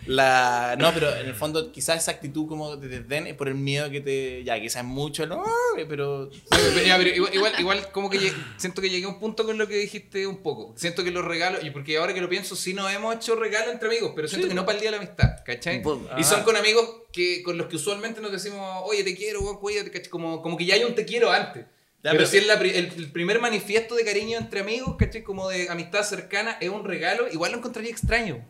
la. 0.06 0.76
No, 0.78 0.92
pero 0.92 1.14
en 1.16 1.26
el 1.26 1.34
fondo, 1.34 1.70
quizás 1.72 2.02
esa 2.02 2.10
actitud 2.12 2.48
como 2.48 2.76
de 2.76 2.88
desdén 2.88 3.26
es 3.26 3.34
por 3.34 3.48
el 3.48 3.54
miedo 3.54 3.90
que 3.90 4.00
te. 4.00 4.42
Ya, 4.44 4.60
quizás 4.60 4.82
es 4.82 4.88
mucho, 4.88 5.26
¿no? 5.26 5.44
Pero. 5.88 6.30
Pero, 6.50 6.82
ya, 6.86 6.96
pero 6.98 7.10
igual, 7.10 7.34
igual, 7.34 7.52
igual 7.58 7.92
como 7.92 8.10
que 8.10 8.18
lleg- 8.18 8.34
siento 8.56 8.82
que 8.82 8.90
llegué 8.90 9.04
a 9.06 9.08
un 9.08 9.18
punto 9.18 9.44
con 9.44 9.58
lo 9.58 9.66
que 9.68 9.76
dijiste 9.76 10.26
un 10.26 10.38
poco. 10.42 10.72
Siento 10.76 11.04
que 11.04 11.10
los 11.10 11.24
regalos, 11.24 11.62
y 11.64 11.70
porque 11.70 11.96
ahora 11.98 12.12
que 12.14 12.20
lo 12.20 12.28
pienso, 12.28 12.56
sí 12.56 12.74
nos 12.74 12.92
hemos 12.92 13.14
hecho 13.16 13.36
regalos 13.36 13.72
entre 13.72 13.88
amigos, 13.88 14.12
pero 14.14 14.28
siento 14.28 14.48
que 14.48 14.54
no 14.54 14.64
para 14.64 14.76
el 14.76 14.80
día 14.82 14.90
de 14.90 14.96
la 14.98 15.02
amistad, 15.02 15.42
¿cachai? 15.44 15.82
Pues, 15.82 15.98
Y 16.18 16.24
son 16.24 16.40
ah. 16.40 16.44
con 16.44 16.56
amigos 16.56 16.88
que 17.12 17.42
con 17.42 17.56
los 17.58 17.66
que 17.68 17.76
usualmente 17.76 18.20
nos 18.20 18.32
decimos, 18.32 18.82
oye, 18.84 19.04
te 19.04 19.14
quiero, 19.16 19.40
weón, 19.42 19.58
cuídate, 19.58 19.90
¿cachai? 19.90 20.08
Como, 20.10 20.42
como 20.42 20.56
que 20.56 20.64
ya 20.66 20.74
hay 20.74 20.84
un 20.84 20.94
te 20.94 21.04
quiero 21.04 21.30
antes. 21.30 21.64
Ya, 22.04 22.10
pero 22.10 22.16
pero- 22.16 22.26
si 22.26 22.38
es 22.38 22.46
la 22.48 22.54
el, 22.54 22.74
el 22.96 23.12
primer 23.12 23.40
manifiesto 23.40 23.94
de 23.94 24.04
cariño 24.04 24.36
entre 24.38 24.60
amigos, 24.60 24.96
¿cachai? 24.98 25.22
Como 25.22 25.48
de 25.48 25.68
amistad 25.68 26.02
cercana, 26.02 26.58
es 26.60 26.68
un 26.68 26.84
regalo, 26.84 27.28
igual 27.30 27.52
lo 27.52 27.58
encontraría 27.58 27.90
extraño. 27.92 28.44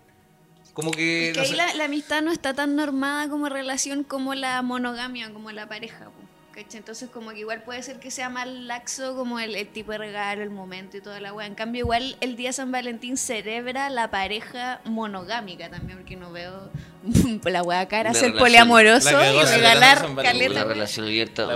Como 0.75 0.91
que. 0.91 1.29
Es 1.31 1.35
que 1.35 1.39
no 1.39 1.43
ahí 1.43 1.51
sé. 1.51 1.57
la, 1.57 1.75
la 1.75 1.85
amistad 1.85 2.23
no 2.23 2.33
está 2.33 2.55
tan 2.55 2.77
normada 2.77 3.29
como 3.29 3.49
relación 3.49 4.05
como 4.05 4.35
la 4.35 4.63
monogamia, 4.63 5.33
como 5.33 5.51
la 5.53 5.69
pareja. 5.69 6.07
po, 6.07 6.13
¿cachai? 6.53 6.79
Entonces 6.79 7.11
como 7.11 7.31
que 7.31 7.41
igual 7.41 7.63
puede 7.63 7.83
ser 7.83 7.99
que 7.99 8.11
sea 8.11 8.29
más 8.31 8.47
laxo 8.47 9.15
como 9.17 9.39
el, 9.39 9.55
el 9.55 9.69
tipo 9.69 9.93
de 9.93 9.99
regalo, 9.99 10.43
el 10.43 10.51
momento 10.51 10.97
y 10.97 11.01
toda 11.01 11.21
la 11.21 11.33
weá. 11.33 11.47
En 11.47 11.55
cambio 11.55 11.81
igual 11.81 12.17
el 12.21 12.37
día 12.37 12.51
de 12.51 12.53
San 12.55 12.73
Valentín 12.73 13.17
celebra 13.17 13.91
la 13.91 14.11
pareja 14.11 14.81
monogámica 14.85 15.69
también, 15.71 15.99
porque 15.99 16.17
no 16.17 16.31
veo 16.33 16.71
la 17.45 17.63
weá 17.63 17.87
cara 17.89 18.11
Una 18.11 18.19
ser 18.19 18.33
relación. 18.33 18.39
poliamoroso 18.39 19.11
y 19.11 19.43
regalar 19.45 20.15
caleta. 20.17 20.53
Una 20.53 20.65
relación 20.65 21.07
abierta, 21.07 21.47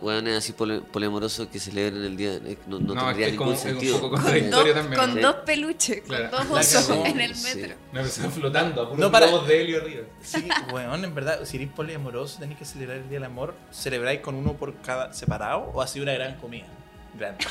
weones 0.00 0.36
así 0.38 0.52
poli- 0.52 0.80
poliamorosos 0.92 1.48
que 1.48 1.58
celebren 1.58 2.04
el 2.04 2.16
día. 2.16 2.34
eh, 2.34 2.56
No, 2.66 2.78
no, 2.78 2.94
No, 2.94 3.06
tendría 3.06 3.26
es 3.26 3.32
ningún 3.32 3.56
sentido. 3.56 4.00
Con, 4.00 4.10
contradictorio 4.10 4.74
dos, 4.74 4.82
también, 4.82 5.00
con 5.00 5.20
dos 5.20 5.34
peluches, 5.44 6.02
Claro. 6.02 6.30
con 6.30 6.48
dos 6.48 6.58
osos 6.60 6.86
cagó, 6.86 7.06
en 7.06 7.20
el 7.20 7.34
sí. 7.34 7.58
metro. 7.58 7.76
Una 7.92 8.02
persona 8.02 8.30
flotando, 8.30 8.82
a 8.82 8.96
No, 8.96 9.10
para- 9.10 9.26
de 9.46 9.60
helio 9.60 9.82
arriba. 9.82 10.02
Sí, 10.22 10.48
weón, 10.72 11.04
en 11.04 11.14
verdad, 11.14 11.40
si 11.44 11.56
eres 11.56 11.68
poliamoroso, 11.70 12.38
tenés 12.38 12.56
que 12.58 12.64
celebrar 12.64 12.98
el 12.98 13.08
Día 13.08 13.18
del 13.18 13.24
Amor. 13.24 13.54
¿Celebráis 13.72 14.20
con 14.20 14.34
uno 14.34 14.52
por 14.54 14.74
cada 14.82 15.12
separado 15.12 15.70
o 15.74 15.82
sido 15.86 16.04
una 16.04 16.12
gran 16.12 16.36
comida? 16.36 16.66
Grande. 17.18 17.44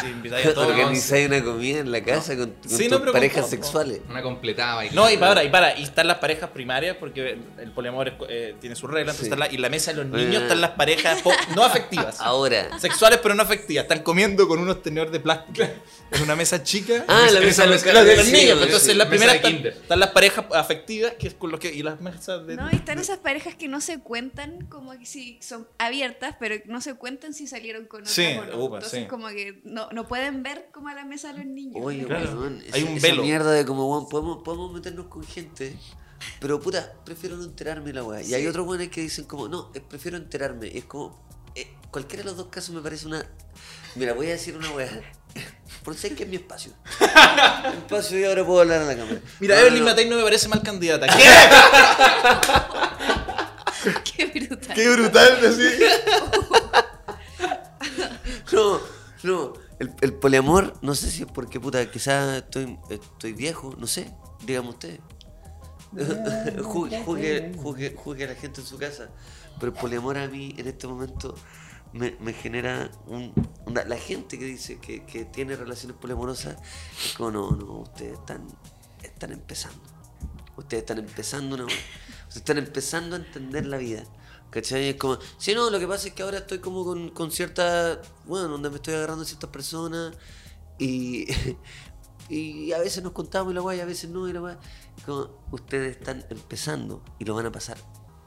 Si 0.00 0.06
invitáis 0.06 0.46
a 0.46 0.54
todos. 0.54 0.68
Organizáis 0.68 1.26
una 1.28 1.42
comida 1.42 1.78
en 1.80 1.90
la 1.92 2.02
casa 2.02 2.36
con, 2.36 2.50
con 2.52 2.70
Sí, 2.70 2.84
tus 2.84 2.90
no, 2.90 2.98
pero 3.00 3.12
con 3.12 3.20
parejas 3.20 3.48
sexuales. 3.48 4.00
Una 4.08 4.22
completada. 4.22 4.84
y- 4.84 4.90
No, 4.90 5.10
y 5.10 5.16
para, 5.16 5.42
y 5.44 5.48
para, 5.48 5.78
y 5.78 5.84
están 5.84 6.06
las 6.06 6.18
parejas 6.18 6.50
primarias, 6.50 6.96
porque 6.98 7.38
el, 7.58 7.70
poliamor 7.72 8.08
es- 8.08 8.14
eh, 8.28 8.54
tiene 8.60 8.76
sus 8.76 8.90
reglas, 8.90 9.16
Sí. 9.16 9.24
entonces 9.26 9.32
está 9.32 9.48
la- 9.48 9.52
y 9.52 9.58
la 9.58 9.68
mesa 9.70 9.92
de 9.92 9.98
los 10.02 10.10
Bueno. 10.10 10.24
niños 10.26 10.42
están 10.42 10.60
las 10.60 10.70
parejas 10.72 11.22
no 11.54 11.64
afectivas. 11.64 12.20
Ahora. 12.20 12.78
Sexuales 12.78 13.20
pero 13.22 13.34
no 13.34 13.42
afectivas. 13.42 13.84
Están 13.84 14.02
comiendo 14.02 14.46
con 14.48 14.58
unos 14.58 14.82
tenedores 14.82 15.12
de 15.12 15.20
plástico. 15.20 15.66
En 16.12 16.22
una 16.22 16.36
mesa 16.36 16.62
chica. 16.62 17.04
Ah, 17.08 17.26
la 17.32 17.40
mesa 17.40 17.62
de 17.62 17.70
los 17.70 17.84
los 17.84 18.04
niños. 18.04 18.26
sí, 18.26 18.48
Entonces, 18.50 18.82
sí. 18.82 18.94
la 18.94 19.08
primera 19.08 19.34
están, 19.34 19.98
las 19.98 20.10
parejas 20.10 20.44
afectivas, 20.54 21.14
que 21.18 21.28
es 21.28 21.34
con 21.34 21.50
lo 21.50 21.58
que. 21.58 21.72
Y 21.74 21.82
las 21.82 22.00
mesas 22.00 22.46
de. 22.46 22.54
No, 22.56 22.68
y 22.70 22.76
están 22.76 22.98
esas 22.98 23.18
parejas 23.18 23.54
que 23.56 23.66
no 23.66 23.80
se 23.80 23.98
cuentan 23.98 24.66
como 24.66 24.96
que 24.98 25.04
si 25.06 25.38
son 25.42 25.66
abiertas, 25.78 26.36
pero 26.38 26.54
no 26.66 26.80
se 26.80 26.94
cuentan 26.94 27.34
si 27.34 27.46
salieron 27.46 27.86
con 27.86 28.02
otras 28.02 28.14
Sí, 28.14 28.22
Entonces 28.24 28.90
sí. 29.00 29.06
como 29.06 29.28
que 29.28 29.60
no, 29.64 29.85
no 29.92 30.06
pueden 30.08 30.42
ver 30.42 30.68
como 30.72 30.88
a 30.88 30.94
la 30.94 31.04
mesa 31.04 31.32
de 31.32 31.38
los 31.38 31.46
niños. 31.46 31.76
Oye, 31.82 32.04
Claro. 32.06 32.38
weón, 32.40 32.62
Hay 32.72 32.82
un 32.82 32.96
esa 32.96 33.08
velo. 33.08 33.22
mierda 33.22 33.50
de 33.52 33.64
como, 33.66 33.90
weón, 33.90 34.08
podemos, 34.08 34.42
podemos 34.42 34.72
meternos 34.72 35.06
con 35.06 35.24
gente, 35.24 35.76
pero 36.40 36.60
puta, 36.60 36.92
prefiero 37.04 37.36
no 37.36 37.44
enterarme 37.44 37.92
la 37.92 38.02
weá. 38.04 38.22
Y 38.22 38.34
hay 38.34 38.46
otros 38.46 38.66
weones 38.66 38.88
que 38.90 39.00
dicen 39.02 39.24
como, 39.24 39.48
no, 39.48 39.70
prefiero 39.88 40.16
enterarme. 40.16 40.68
Y 40.68 40.78
es 40.78 40.84
como, 40.84 41.18
eh, 41.54 41.74
cualquiera 41.90 42.22
de 42.22 42.28
los 42.30 42.36
dos 42.36 42.46
casos 42.48 42.74
me 42.74 42.80
parece 42.80 43.06
una... 43.06 43.24
Mira, 43.94 44.12
voy 44.14 44.26
a 44.26 44.30
decir 44.30 44.56
una 44.56 44.70
weá. 44.70 44.88
Por 45.84 45.94
ser 45.96 46.14
que 46.16 46.24
es 46.24 46.28
mi 46.28 46.36
espacio. 46.36 46.72
Mi 47.70 47.76
espacio 47.78 48.18
y 48.18 48.24
ahora 48.24 48.44
puedo 48.44 48.60
hablar 48.60 48.82
a 48.82 48.84
la 48.86 48.96
cámara. 48.96 49.20
Mira, 49.40 49.54
No, 49.54 49.60
Evelyn 49.60 49.78
no, 49.80 49.84
no. 49.86 49.90
Matei 49.92 50.08
no 50.08 50.16
me 50.16 50.22
parece 50.22 50.48
mal 50.48 50.62
candidata. 50.62 51.06
¿Qué? 54.04 54.32
Qué 54.32 54.40
brutal. 54.46 54.74
Qué 54.74 54.88
brutal 54.90 55.40
decir. 55.40 55.78
No, 58.52 58.80
no. 59.22 59.52
El, 59.78 59.94
el 60.00 60.14
poliamor, 60.14 60.72
no 60.82 60.94
sé 60.94 61.10
si 61.10 61.22
es 61.22 61.28
porque, 61.30 61.60
puta, 61.60 61.90
quizás 61.90 62.36
estoy, 62.38 62.78
estoy 62.88 63.32
viejo, 63.34 63.74
no 63.78 63.86
sé. 63.86 64.10
Dígame 64.44 64.70
usted. 64.70 65.00
Juzgue, 66.62 67.02
juzgue, 67.04 67.52
juzgue- 67.56 67.94
juzgue 67.96 68.24
a 68.24 68.28
la 68.28 68.34
gente 68.34 68.60
en 68.60 68.66
su 68.66 68.78
casa. 68.78 69.08
Pero 69.58 69.72
el 69.72 69.78
poliamor 69.78 70.18
a 70.18 70.28
mí, 70.28 70.54
en 70.58 70.66
este 70.66 70.86
momento, 70.86 71.34
me, 71.92 72.16
me 72.20 72.32
genera 72.32 72.90
un... 73.06 73.32
la 73.66 73.96
gente 73.96 74.38
que 74.38 74.44
dice 74.44 74.78
que, 74.78 75.04
que 75.04 75.24
tiene 75.24 75.56
relaciones 75.56 75.96
poliamorosas 75.96 76.56
es 77.04 77.14
como, 77.14 77.30
no, 77.30 77.50
no, 77.52 77.72
ustedes 77.80 78.14
están, 78.14 78.46
están 79.02 79.32
empezando. 79.32 79.80
Ustedes 80.56 80.82
están 80.82 80.98
empezando 80.98 81.54
una... 81.56 81.64
Ustedes 82.28 82.36
están 82.36 82.58
empezando 82.58 83.16
a 83.16 83.18
entender 83.20 83.66
la 83.66 83.78
vida. 83.78 84.02
¿Cachai? 84.56 84.88
Es 84.88 84.96
como, 84.96 85.18
sí, 85.36 85.54
no, 85.54 85.68
lo 85.68 85.78
que 85.78 85.86
pasa 85.86 86.08
es 86.08 86.14
que 86.14 86.22
ahora 86.22 86.38
estoy 86.38 86.60
como 86.60 86.82
con, 86.82 87.10
con 87.10 87.30
cierta, 87.30 88.00
bueno, 88.24 88.48
donde 88.48 88.70
me 88.70 88.76
estoy 88.76 88.94
agarrando 88.94 89.22
a 89.22 89.26
ciertas 89.26 89.50
personas 89.50 90.14
y, 90.78 91.26
y 92.30 92.72
a 92.72 92.78
veces 92.78 93.02
nos 93.02 93.12
contamos 93.12 93.52
y 93.52 93.54
la 93.54 93.60
guay, 93.60 93.80
a 93.80 93.84
veces 93.84 94.08
no 94.08 94.26
y 94.28 94.32
la 94.32 94.40
guay. 94.40 94.56
Como, 95.04 95.28
ustedes 95.52 95.98
están 95.98 96.24
empezando 96.30 97.02
y 97.18 97.26
lo 97.26 97.34
van 97.34 97.44
a 97.44 97.52
pasar 97.52 97.76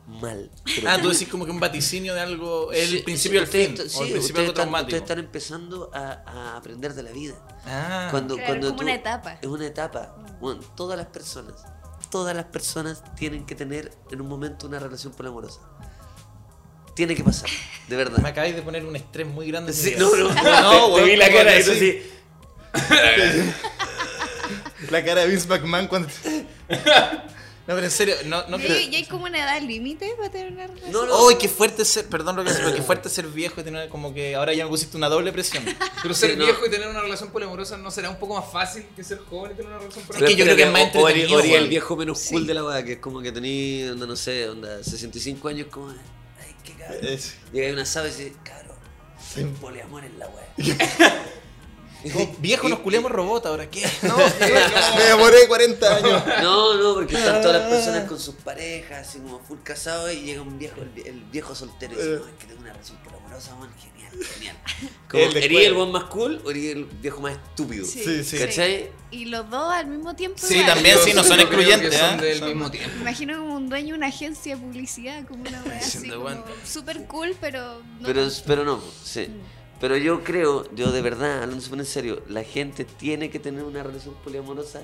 mal. 0.07 0.51
pero 0.63 0.87
Ah, 0.89 0.99
tú 1.01 1.09
decís 1.09 1.27
como 1.29 1.45
que 1.45 1.51
un 1.51 1.59
vaticinio 1.59 2.13
de 2.13 2.19
algo. 2.21 2.71
Es 2.71 2.89
Sí, 2.89 2.97
el 2.97 3.03
principio 3.03 3.43
sí, 3.45 3.57
del 3.57 3.65
fin. 3.67 3.73
ustedes- 3.73 3.95
o 3.95 4.01
el 4.01 4.07
sí, 4.07 4.11
principio 4.13 4.13
de 4.13 4.19
ustedes 4.19 4.37
algo 4.39 4.49
están, 4.51 4.53
traumático. 4.53 4.85
ustedes 4.87 5.01
están 5.01 5.19
empezando 5.19 5.91
a, 5.95 6.23
a 6.27 6.57
aprender 6.57 6.93
de 6.93 7.03
la 7.03 7.11
vida. 7.11 7.59
Ah. 7.65 8.07
Cuando, 8.11 8.35
Claro, 8.35 8.47
cuando 8.49 8.67
es 8.67 8.71
como 8.73 8.77
tú- 8.81 8.83
una 8.85 8.93
etapa. 8.93 9.33
Es 9.41 9.47
una 9.47 9.65
etapa. 9.65 10.15
Bueno, 10.39 10.61
todas 10.75 10.95
las 10.95 11.07
personas, 11.07 11.55
todas 12.11 12.35
las 12.35 12.45
personas 12.45 13.03
tienen 13.15 13.45
que 13.47 13.55
tener 13.55 13.97
en 14.11 14.21
un 14.21 14.27
momento 14.27 14.67
una 14.67 14.77
relación 14.79 15.11
poliamorosa. 15.13 15.61
Tiene 16.99 17.15
que 17.15 17.23
pasar, 17.23 17.49
de 17.87 17.95
verdad. 17.95 18.17
Me 18.17 18.27
acabáis 18.27 18.53
de 18.55 18.61
poner 18.61 18.83
un 18.83 18.93
estrés 18.93 19.25
muy 19.25 19.47
grande. 19.47 19.71
en 19.71 19.77
Sí, 19.77 19.93
no, 19.97 20.13
no, 20.13 20.33
no, 20.33 20.87
te 20.87 20.91
weón, 20.95 21.05
vi 21.05 21.15
la 21.15 21.31
cara 21.31 21.53
que 21.53 21.59
y 21.59 21.61
así. 21.61 22.01
La 24.91 25.05
cara 25.05 25.21
de 25.21 25.27
Vince 25.27 25.47
McMahon 25.47 25.87
cuando. 25.87 26.09
No, 27.67 27.75
pero 27.75 27.85
en 27.85 27.91
serio, 27.91 28.15
no, 28.25 28.47
no 28.47 28.57
¿Y 28.57 28.63
hay, 28.65 28.89
y 28.91 28.95
hay 28.95 29.05
como 29.05 29.25
una 29.25 29.37
edad 29.37 29.61
límite 29.61 30.11
para 30.17 30.31
tener 30.31 30.51
una 30.53 30.65
relación? 30.65 30.91
No, 30.91 31.05
no. 31.05 31.25
¡Uy, 31.27 31.35
qué 31.37 31.47
fuerte 31.47 31.85
ser! 31.85 32.07
Perdón 32.07 32.37
lo 32.37 32.43
que 32.43 32.49
pero 32.51 32.73
qué 32.73 32.81
fuerte 32.81 33.09
ser 33.09 33.27
viejo 33.27 33.61
y 33.61 33.63
tener 33.63 33.89
como 33.89 34.11
que 34.11 34.35
ahora 34.35 34.55
ya 34.55 34.63
me 34.63 34.71
pusiste 34.71 34.97
una 34.97 35.07
doble 35.07 35.31
presión. 35.31 35.63
Pero 36.01 36.15
ser 36.15 36.31
Sí, 36.31 36.35
no. 36.37 36.45
viejo 36.45 36.65
y 36.65 36.71
tener 36.71 36.87
una 36.87 37.01
relación 37.01 37.29
poliamorosa 37.29 37.77
no 37.77 37.91
será 37.91 38.09
un 38.09 38.17
poco 38.17 38.41
más 38.41 38.51
fácil 38.51 38.85
que 38.95 39.03
ser 39.03 39.19
joven 39.19 39.51
y 39.51 39.55
tener 39.55 39.69
una 39.69 39.77
relación 39.81 40.01
que 40.03 40.07
poliamorosa. 40.07 40.35
yo 40.35 40.43
creo 40.45 40.55
que 40.57 40.63
es 40.63 40.71
más 40.71 40.95
o- 40.95 40.99
o 40.99 41.09
eres- 41.09 41.23
entretenido, 41.25 41.53
o 41.53 41.57
el 41.63 41.69
viejo 41.69 41.95
menos 41.95 42.21
cool 42.31 42.47
de 42.47 42.53
la 42.55 42.63
weá, 42.65 42.83
que 42.83 42.93
es 42.93 42.99
como 42.99 43.21
que 43.21 43.31
onda, 43.91 44.07
no 44.07 44.15
sé, 44.15 44.49
onda, 44.49 44.83
65 44.83 45.47
años, 45.47 45.67
como. 45.69 45.93
Es- 47.01 47.35
Llega 47.51 47.73
una 47.73 47.85
sábado 47.85 48.11
y 48.13 48.23
dice, 48.23 48.35
cabrón, 48.43 48.77
el 49.35 49.47
poliamor 49.49 50.03
en 50.05 50.17
la 50.19 50.27
weá. 50.27 50.47
Como, 52.13 52.35
viejo, 52.39 52.69
nos 52.69 52.79
culiamos 52.79 53.11
robot 53.11 53.45
ahora, 53.47 53.69
¿qué? 53.69 53.81
No, 54.03 54.15
Me 54.97 55.03
demoré 55.03 55.47
40 55.47 55.95
años. 55.95 56.23
No, 56.41 56.75
no, 56.75 56.93
porque 56.95 57.15
están 57.15 57.41
todas 57.41 57.61
las 57.61 57.69
personas 57.69 58.07
con 58.07 58.19
sus 58.19 58.35
parejas, 58.35 59.07
así 59.07 59.19
como 59.19 59.39
full 59.39 59.59
casados, 59.63 60.11
y 60.13 60.21
llega 60.21 60.41
un 60.41 60.57
viejo, 60.57 60.81
el, 60.81 60.93
vie- 60.93 61.07
el 61.07 61.21
viejo 61.25 61.53
soltero 61.55 61.93
y 61.93 61.97
dice, 61.97 62.09
no, 62.09 62.25
es 62.27 62.33
que 62.39 62.45
tengo 62.47 62.61
una 62.61 62.71
relación 62.71 62.97
poliamorosa, 63.03 63.55
man, 63.55 63.69
genial, 63.77 63.98
genial. 64.33 64.57
Como, 65.09 65.23
El 65.23 65.33
de 65.33 65.39
¿eres 65.39 65.45
escuela. 65.51 65.67
el 65.67 65.73
buen 65.73 65.91
más 65.91 66.03
cool 66.05 66.41
o 66.45 66.51
eres 66.51 66.75
el 66.75 66.85
viejo 66.85 67.19
más 67.21 67.33
estúpido? 67.33 67.85
Sí, 67.85 68.23
sí. 68.23 68.37
¿Cachai? 68.37 68.91
Y 69.11 69.25
los 69.25 69.49
dos 69.49 69.73
al 69.73 69.87
mismo 69.87 70.15
tiempo. 70.15 70.37
Sí, 70.39 70.55
igual. 70.55 70.73
también, 70.75 70.97
sí, 71.03 71.13
no 71.13 71.23
son 71.23 71.39
excluyentes, 71.39 71.95
Son 71.97 72.19
¿eh? 72.19 72.23
del 72.23 72.39
Son- 72.39 72.47
mismo 72.49 72.69
tiempo. 72.71 72.91
Me 72.95 73.01
imagino 73.01 73.37
como 73.39 73.55
un 73.55 73.69
dueño 73.69 73.93
de 73.93 73.97
una 73.97 74.07
agencia 74.07 74.55
de 74.55 74.61
publicidad, 74.61 75.25
como 75.27 75.41
una 75.41 75.63
wea 75.63 75.77
así, 75.79 76.09
bueno. 76.11 76.43
súper 76.63 77.05
cool, 77.07 77.35
pero 77.41 77.81
no 77.99 78.05
Pero, 78.45 78.63
no, 78.65 78.81
sí. 79.03 79.21
Mm. 79.27 79.41
Pero 79.81 79.95
yo 79.97 80.23
creo, 80.23 80.69
yo 80.75 80.91
de 80.91 81.01
verdad, 81.01 81.41
hablando 81.43 81.63
súper 81.63 81.79
en 81.79 81.85
serio, 81.85 82.23
la 82.27 82.43
gente 82.43 82.83
tiene 82.85 83.29
que 83.29 83.39
tener 83.39 83.63
una 83.63 83.81
relación 83.81 84.13
poliamorosa 84.23 84.81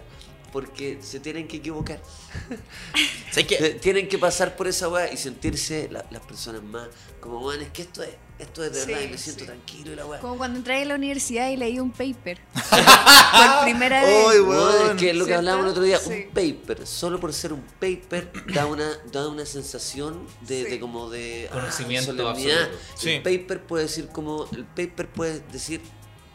porque 0.53 0.99
se 1.01 1.19
tienen 1.19 1.47
que 1.49 1.57
equivocar. 1.57 2.01
Tienen 3.81 4.07
que 4.07 4.17
pasar 4.17 4.55
por 4.55 4.67
esa 4.67 4.87
weá 4.87 5.11
y 5.11 5.17
sentirse 5.17 5.89
la- 5.91 6.05
las 6.11 6.21
personas 6.21 6.63
más 6.63 6.87
como, 7.19 7.45
weón, 7.45 7.61
es 7.61 7.69
que 7.71 7.81
esto 7.81 8.01
es, 8.03 8.11
esto 8.39 8.63
es 8.63 8.73
de 8.73 8.81
Sí, 8.81 8.87
verdad 8.87 9.01
y 9.03 9.07
me 9.11 9.17
siento 9.17 9.39
sí. 9.41 9.45
tranquilo 9.45 9.93
y 9.93 9.95
la 9.95 10.05
weá. 10.05 10.19
Como 10.19 10.37
cuando 10.37 10.57
entré 10.59 10.81
a 10.81 10.85
la 10.85 10.95
universidad 10.95 11.49
y 11.49 11.57
leí 11.57 11.79
un 11.79 11.91
paper. 11.91 12.39
por 12.53 13.63
primera 13.63 14.03
vez. 14.03 14.41
Weón. 14.41 14.91
es 14.91 15.01
que 15.01 15.09
es 15.11 15.15
lo 15.15 15.25
que 15.25 15.29
¿Cierto? 15.29 15.39
hablábamos 15.39 15.65
el 15.65 15.71
otro 15.71 15.83
día, 15.83 15.97
Sí. 15.99 16.09
un 16.27 16.33
paper, 16.33 16.87
solo 16.87 17.19
por 17.19 17.33
ser 17.33 17.53
un 17.53 17.61
paper, 17.79 18.31
da 18.53 18.65
una, 18.65 18.89
da 19.11 19.27
una 19.29 19.45
sensación 19.45 20.27
de, 20.41 20.63
Sí. 20.65 20.69
de 20.71 20.79
como 20.79 21.09
de 21.09 21.47
ah, 21.51 21.53
Conocimiento 21.53 22.11
solemnidad. 22.15 22.69
Sí. 22.95 23.11
El 23.11 23.23
paper 23.23 23.61
puede 23.63 23.83
decir 23.83 24.07
como, 24.09 24.47
el 24.55 24.65
paper 24.65 25.07
puede 25.09 25.39
decir 25.51 25.81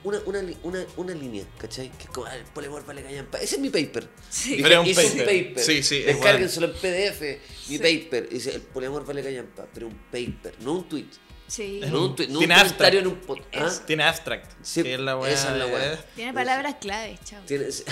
una, 0.02 0.18
una, 0.24 0.40
una, 0.62 0.82
una 0.96 1.12
línea, 1.14 1.44
¿cachai? 1.58 1.90
Que 1.90 2.04
es 2.04 2.10
como, 2.10 2.26
ah, 2.26 2.34
el 2.34 2.44
poliamor 2.44 2.86
vale 2.86 3.02
callampa. 3.02 3.38
Ese 3.38 3.56
es 3.56 3.60
mi 3.60 3.68
paper. 3.68 4.08
Sí. 4.30 4.50
Dije, 4.52 4.62
Pero 4.62 4.82
es 4.82 4.96
un 4.96 5.04
"Ese 5.04 5.18
paper". 5.24 5.58
Sí, 5.62 5.82
sí, 5.82 5.96
es 5.98 6.06
Descárguenselo 6.06 6.66
en 6.68 6.72
PDF, 6.72 7.40
mi 7.68 7.76
Sí. 7.76 7.78
paper. 7.78 8.28
Y 8.30 8.34
dice, 8.34 8.54
el 8.54 8.62
poliamor 8.62 9.04
vale 9.04 9.22
callampa, 9.22 9.66
pero 9.74 9.88
un 9.88 9.98
paper, 10.10 10.54
no 10.60 10.72
un 10.72 10.88
tweet. 10.88 11.04
Sí. 11.50 11.80
No 11.80 11.86
un, 11.86 11.92
no 11.92 11.98
un 12.10 12.16
Tiene 12.16 12.30
comentario 12.54 12.60
abstract. 12.60 12.94
en 12.94 13.06
un 13.08 13.20
pod- 13.22 13.42
¿ah? 13.54 13.84
Tiene 13.84 14.04
abstract. 14.04 14.52
Sí, 14.62 14.82
que 14.84 14.94
es 14.94 15.00
la 15.00 15.16
weá. 15.18 15.32
esa 15.32 15.50
es 15.52 15.58
la 15.58 15.66
weá. 15.66 16.04
Tiene 16.14 16.32
palabras 16.32 16.76
claves, 16.80 17.18
chao. 17.24 17.42
Tienes- 17.44 17.84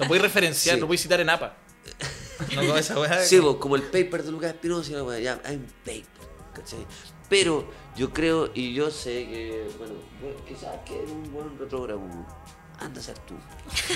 Lo 0.00 0.08
puedes 0.08 0.22
referenciar, 0.22 0.74
Sí. 0.74 0.80
lo 0.80 0.86
puedes 0.88 1.00
citar 1.00 1.20
en 1.20 1.30
APA. 1.30 1.56
No 2.56 2.62
como 2.62 2.76
esa 2.76 2.98
weá. 2.98 3.20
Sí, 3.24 3.38
vos, 3.38 3.56
como 3.58 3.76
el 3.76 3.82
paper 3.82 4.24
de 4.24 4.32
Lucas 4.32 4.50
Espinosa, 4.54 4.90
y 4.90 4.94
la 4.94 5.04
weá, 5.04 5.20
ya, 5.20 5.40
hay 5.44 5.56
un 5.56 5.66
paper, 5.84 6.04
¿cachai? 6.54 6.84
Pero 7.28 7.70
yo 7.96 8.12
creo 8.12 8.50
y 8.52 8.74
yo 8.74 8.90
sé 8.90 9.28
que, 9.28 9.68
bueno, 9.78 9.94
quizás 10.48 10.76
que 10.84 11.04
es 11.04 11.08
un 11.10 11.32
buen 11.32 11.56
retrógrado. 11.56 12.00
Anda 12.80 12.98
a 12.98 13.04
ser 13.04 13.18
tú. 13.18 13.34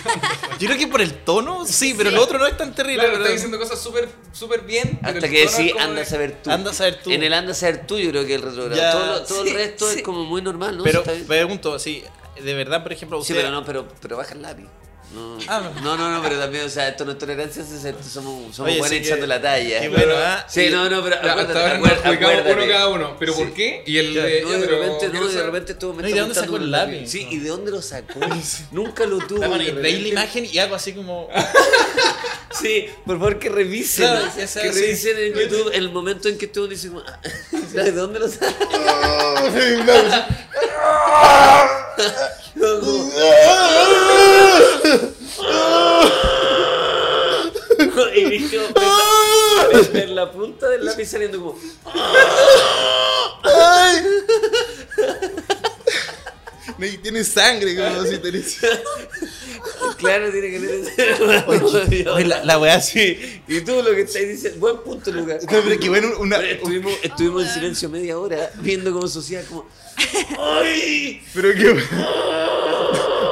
Yo 0.60 0.66
creo 0.68 0.78
que 0.78 0.86
por 0.86 1.00
el 1.00 1.14
tono, 1.24 1.66
sí, 1.66 1.94
pero 1.96 2.10
lo 2.10 2.22
otro 2.22 2.38
no 2.38 2.46
es 2.46 2.54
tan 2.56 2.74
terrible. 2.74 2.96
Claro, 3.02 3.12
pero- 3.14 3.24
está 3.24 3.32
diciendo 3.32 3.58
cosas 3.58 3.80
súper 3.80 4.08
súper 4.32 4.60
bien. 4.60 4.98
Hasta 5.02 5.26
que 5.28 5.48
sí, 5.48 5.72
anda 5.78 6.02
a 6.02 6.04
saber 6.04 6.42
tú. 6.42 6.50
Anda 6.50 6.70
a 6.70 6.74
saber 6.74 7.00
tú. 7.02 7.10
En 7.10 7.22
el 7.22 7.32
anda 7.32 7.52
a 7.52 7.54
saber 7.54 7.86
tú, 7.86 7.98
yo 7.98 8.10
creo 8.10 8.26
que 8.26 8.34
el 8.34 8.42
retrógrado. 8.42 8.76
Ya, 8.76 8.92
todo 8.92 9.22
todo 9.24 9.42
sí, 9.44 9.48
el 9.50 9.54
resto 9.56 9.90
sí. 9.90 9.96
es 9.98 10.02
como 10.02 10.24
muy 10.24 10.42
normal, 10.42 10.76
¿no? 10.76 10.84
Pero 10.84 11.02
pregunto, 11.26 11.78
sí, 11.78 12.04
de 12.42 12.54
verdad, 12.54 12.82
por 12.82 12.92
ejemplo, 12.92 13.16
Sí, 13.18 13.32
usted. 13.32 13.36
pero 13.36 13.50
no, 13.50 13.64
pero, 13.64 13.88
pero 14.02 14.16
baja 14.18 14.34
el 14.34 14.42
lápiz. 14.42 14.66
No, 15.14 15.38
Ah, 15.46 15.70
no, 15.82 15.96
no, 15.96 16.10
no, 16.10 16.22
pero 16.22 16.38
también, 16.38 16.64
o 16.64 16.68
sea, 16.68 16.88
esto 16.88 17.04
no 17.04 17.12
es 17.12 17.18
tolerancia, 17.18 17.62
somos, 17.64 18.02
somos 18.12 18.58
Oye, 18.60 18.78
buenos 18.78 18.88
sí 18.88 19.00
que- 19.00 19.06
echando 19.06 19.26
la 19.26 19.40
talla. 19.40 19.80
qué 19.80 19.88
bueno, 19.88 20.14
¿ah? 20.16 20.44
Sí, 20.48 20.68
no, 20.70 20.88
no, 20.90 21.02
pero 21.04 21.16
acuérdate, 21.16 21.58
acuérdate, 21.58 21.94
explicamos 21.94 22.34
uno 22.34 22.40
acuérdate. 22.40 22.68
cada 22.72 22.88
uno. 22.88 23.16
¿Pero 23.18 23.32
Sí. 23.34 23.38
por 23.44 23.52
qué? 23.54 23.82
Y 23.86 23.98
el 23.98 24.14
de. 24.14 24.42
No, 24.42 24.50
de 24.50 24.66
repente, 24.66 25.08
no, 25.12 25.28
de 25.28 25.42
repente 25.42 25.72
estuvo 25.72 25.92
No, 26.00 26.08
¿y 26.08 26.12
de 26.12 26.20
dónde 26.20 26.34
sacó 26.34 26.56
el 26.56 26.70
lápiz? 26.70 27.06
Sí, 27.08 27.26
¿y 27.30 27.38
de 27.38 27.48
dónde 27.48 27.70
lo 27.70 27.80
sacó? 27.82 28.18
Nunca 28.72 29.06
lo 29.06 29.18
tuvo. 29.18 29.38
Bueno, 29.38 29.58
de 29.58 29.64
y 29.64 29.72
veis 29.72 29.74
la 29.74 29.82
repente- 29.82 30.08
imagen 30.08 30.46
y 30.52 30.58
hago 30.58 30.74
así 30.74 30.92
como. 30.92 31.28
Sí, 32.60 32.86
por 33.04 33.18
favor 33.18 33.40
que 33.40 33.48
revisen. 33.48 34.06
Claro, 34.06 34.26
que 34.32 34.46
sí. 34.46 34.60
revisen 34.60 35.18
en 35.18 35.34
YouTube 35.34 35.70
el 35.74 35.90
momento 35.90 36.28
en 36.28 36.38
que 36.38 36.46
tú 36.46 36.68
dices, 36.68 36.92
ah, 37.06 37.18
¿de 37.72 37.90
dónde 37.90 38.20
lo 38.20 38.28
sacó? 38.28 38.68
Y 48.14 48.48
ver, 49.72 49.92
ver 49.92 50.08
la 50.10 50.30
punta 50.30 50.68
del 50.68 50.84
lápiz 50.84 51.06
saliendo 51.06 51.40
como. 51.40 51.58
No, 56.78 56.86
y 56.86 56.98
tiene 56.98 57.22
sangre, 57.24 57.76
como 57.76 58.04
si 58.04 58.18
tenés. 58.18 58.58
Claro, 59.96 60.30
tiene 60.30 60.50
que 60.50 60.60
tener. 60.60 62.08
Oye, 62.08 62.24
la, 62.24 62.44
la 62.44 62.58
weá 62.58 62.76
así. 62.76 63.40
Y 63.48 63.60
tú 63.60 63.82
lo 63.82 63.94
que 63.94 64.02
estás 64.02 64.22
diciendo, 64.22 64.58
buen 64.60 64.78
punto, 64.78 65.10
Lucas. 65.10 65.42
No, 65.44 65.60
pero 65.62 65.80
que 65.80 65.88
bueno, 65.88 66.08
una. 66.18 66.38
Pero 66.38 66.54
estuvimos, 66.54 66.92
estuvimos 67.02 67.46
en 67.46 67.54
silencio 67.54 67.88
media 67.88 68.18
hora 68.18 68.50
viendo 68.60 68.92
cómo 68.92 69.08
sociedad 69.08 69.44
como. 69.48 69.66
Pero 71.34 71.54
qué. 71.54 71.82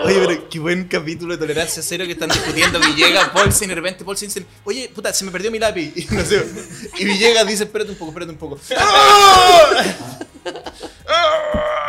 Oye, 0.05 0.21
pero 0.27 0.49
qué 0.49 0.59
buen 0.59 0.89
capítulo 0.89 1.35
de 1.35 1.39
tolerancia 1.39 1.81
cero 1.83 2.05
que 2.07 2.13
están 2.13 2.29
discutiendo 2.29 2.81
Villegas, 2.81 3.29
Paulsen 3.29 3.67
y 3.67 3.69
de 3.69 3.75
repente 3.77 4.05
Paulsen 4.05 4.29
dicen, 4.29 4.47
oye, 4.65 4.91
puta, 4.93 5.13
se 5.13 5.25
me 5.25 5.31
perdió 5.31 5.51
mi 5.51 5.61
lápiz. 5.61 5.93
Y, 5.95 6.07
no 6.13 6.25
sé, 6.25 6.45
y 6.99 7.05
Villegas 7.05 7.47
dice, 7.47 7.65
espérate 7.65 7.93
un 7.93 7.97
poco, 7.97 8.11
espérate 8.11 8.33
un 8.33 8.39
poco. 8.39 8.59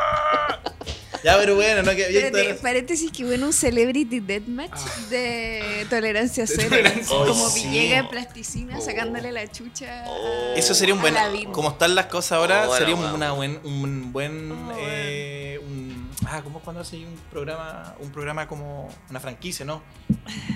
ya, 1.23 1.37
pero 1.37 1.55
bueno, 1.55 1.81
no 1.83 1.91
que 1.91 2.01
Espérate, 2.03 2.53
paréntesis 2.55 3.11
que 3.11 3.23
bueno 3.25 3.45
un 3.47 3.53
celebrity 3.53 4.19
deathmatch 4.19 4.77
de 5.09 5.85
tolerancia 5.89 6.45
cero. 6.47 6.67
tolerancia. 6.69 7.07
como 7.07 7.31
Oh, 7.45 7.49
sí. 7.49 7.67
Villegas 7.67 7.99
en 8.01 8.07
plasticina 8.09 8.81
sacándole 8.81 9.31
la 9.31 9.49
chucha. 9.51 10.03
a- 10.05 10.55
Eso 10.55 10.73
sería 10.73 10.93
un 10.93 11.01
buen. 11.01 11.15
Como 11.51 11.69
están 11.69 11.95
las 11.95 12.07
cosas 12.07 12.33
ahora, 12.33 12.67
Oh, 12.69 12.75
sería 12.77 12.95
una 12.95 13.31
buen, 13.31 13.59
un 13.63 14.11
buen. 14.11 14.51
Oh, 14.51 14.75
eh, 14.79 15.59
un- 15.63 16.09
ah, 16.27 16.41
¿cómo 16.43 16.57
es 16.59 16.63
cuando 16.63 16.81
hace 16.81 16.97
un 16.97 17.15
programa? 17.31 17.95
Un 17.99 18.11
programa 18.11 18.47
como. 18.47 18.89
Una 19.09 19.19
franquicia, 19.19 19.65
¿no? 19.65 19.81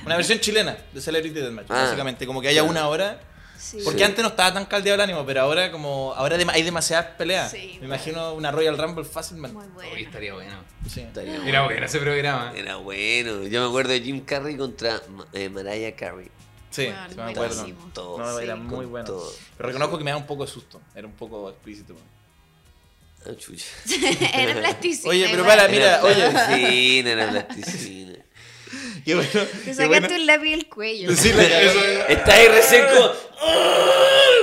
Una 0.05 0.15
versión 0.15 0.39
chilena 0.39 0.77
de 0.93 1.01
Celebrity 1.01 1.39
Deathmatch, 1.39 1.67
Ah. 1.69 1.83
básicamente. 1.83 2.25
Como 2.27 2.41
que 2.41 2.47
haya 2.49 2.63
una 2.63 2.87
hora. 2.87 3.19
Sí. 3.57 3.79
Porque 3.83 3.99
Sí. 3.99 4.03
antes 4.05 4.21
no 4.21 4.29
estaba 4.29 4.53
tan 4.53 4.65
caldeado 4.65 4.95
el 4.95 5.01
ánimo, 5.01 5.25
pero 5.25 5.41
ahora 5.41 5.71
como 5.71 6.13
ahora 6.15 6.37
hay 6.53 6.63
demasiadas 6.63 7.07
peleas. 7.17 7.51
Sí. 7.51 7.77
Me 7.81 7.87
imagino 7.87 8.33
una 8.33 8.51
Royal 8.51 8.77
Rumble 8.77 9.03
fácilmente. 9.05 9.55
Muy 9.57 9.65
Uy, 9.65 9.71
bueno. 9.73 9.95
estaría 9.97 10.33
bueno. 10.33 10.53
Sí. 10.89 11.01
Estaría 11.01 11.33
Era 11.35 11.41
bueno. 11.43 11.63
bueno 11.65 11.85
ese 11.85 11.99
programa. 11.99 12.53
Era 12.55 12.75
bueno. 12.77 13.43
Yo 13.47 13.61
me 13.63 13.67
acuerdo 13.67 13.91
de 13.93 14.01
Jim 14.01 14.21
Carrey 14.25 14.55
contra 14.57 15.01
eh, 15.33 15.49
Mariah 15.49 15.95
Carey. 15.95 16.29
Sí, 16.69 16.85
Bueno, 16.85 17.09
sí 17.09 17.15
me 17.15 17.23
acuerdo. 17.31 17.65
Todo. 17.93 18.17
No, 18.19 18.37
Sí. 18.37 18.43
era 18.43 18.55
muy 18.55 18.85
bueno. 18.85 19.05
todo. 19.07 19.33
Pero 19.57 19.67
reconozco 19.69 19.97
que 19.97 20.03
me 20.03 20.11
da 20.11 20.17
un 20.17 20.27
poco 20.27 20.45
de 20.45 20.51
susto. 20.51 20.79
Era 20.93 21.07
un 21.07 21.13
poco 21.13 21.49
explícito. 21.49 21.95
Ah, 23.25 23.31
chucha. 23.35 23.65
Era 24.33 24.53
plasticina. 24.59 25.09
Oye, 25.09 25.27
pero 25.31 25.45
para, 25.45 25.67
mira, 25.67 25.95
Era 25.97 26.03
oye. 26.03 26.29
plasticina, 26.29 27.09
era 27.11 27.29
plasticina. 27.47 28.13
Qué 29.07 29.15
bueno. 29.15 29.29
Te 29.65 29.73
sacaste 29.73 29.87
bueno. 29.87 30.15
un 30.15 30.25
lápiz 30.27 30.49
del 30.51 30.67
cuello. 30.67 31.15
Sí, 31.15 31.31
la. 31.31 31.43
Está 32.07 32.33
ahí 32.33 32.47
recién 32.49 32.83
como. 32.93 33.09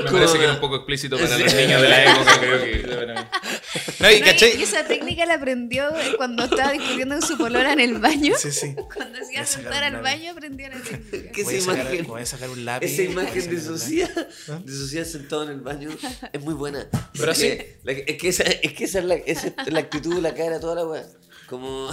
Me 0.05 0.11
parece 0.11 0.39
que 0.39 0.45
era 0.45 0.53
un 0.55 0.61
poco 0.61 0.77
explícito 0.77 1.17
para 1.19 1.37
los 1.39 1.55
niños 1.55 1.83
de 1.83 1.89
la 1.89 2.05
época, 2.13 2.41
creo 2.41 2.63
que. 2.63 2.83
No, 2.87 4.11
y 4.11 4.13
No, 4.15 4.19
y- 4.19 4.21
caché. 4.23 4.55
y 4.59 4.63
esa 4.63 4.85
técnica 4.87 5.27
la 5.27 5.35
aprendió 5.35 5.91
cuando 6.17 6.45
estaba 6.45 6.73
discutiendo 6.73 7.19
con 7.19 7.27
su 7.29 7.37
polola 7.39 7.73
en 7.75 7.81
el 7.81 7.99
baño. 7.99 8.35
Sí, 8.39 8.53
sí. 8.53 8.75
Cuando 8.95 9.19
se 9.25 9.33
iba 9.35 9.43
a 9.43 9.47
sentar 9.47 9.83
al 9.85 10.01
baño 10.01 10.33
aprendió 10.33 10.69
la 10.69 10.81
técnica. 10.81 11.41
Esa 11.41 11.61
sacar- 11.73 11.81
imagen. 11.87 12.07
voy 12.07 12.23
a 12.23 12.27
sacar 12.27 12.49
un 12.51 12.65
lápiz. 12.65 12.87
Esa 12.87 13.03
imagen 13.03 13.35
de 13.35 13.53
lápiz. 13.57 13.65
Sociedad, 13.67 14.29
de 14.65 14.73
Sociedad 14.73 15.05
sentado 15.07 15.43
en 15.45 15.51
el 15.51 15.61
baño, 15.61 15.91
es 16.33 16.41
muy 16.41 16.55
buena. 16.55 16.87
Pero 17.13 17.27
la- 17.27 17.33
es 17.33 18.17
que 18.19 18.29
esa 18.29 18.45
es, 18.45 18.73
que 18.73 18.85
esa 18.85 18.99
es, 19.01 19.05
la, 19.05 19.15
esa 19.17 19.49
es 19.67 19.73
la 19.73 19.81
actitud, 19.81 20.19
la 20.21 20.35
cara, 20.35 20.59
toda 20.61 20.75
la 20.77 20.87
weá. 20.87 21.05
Como. 21.49 21.91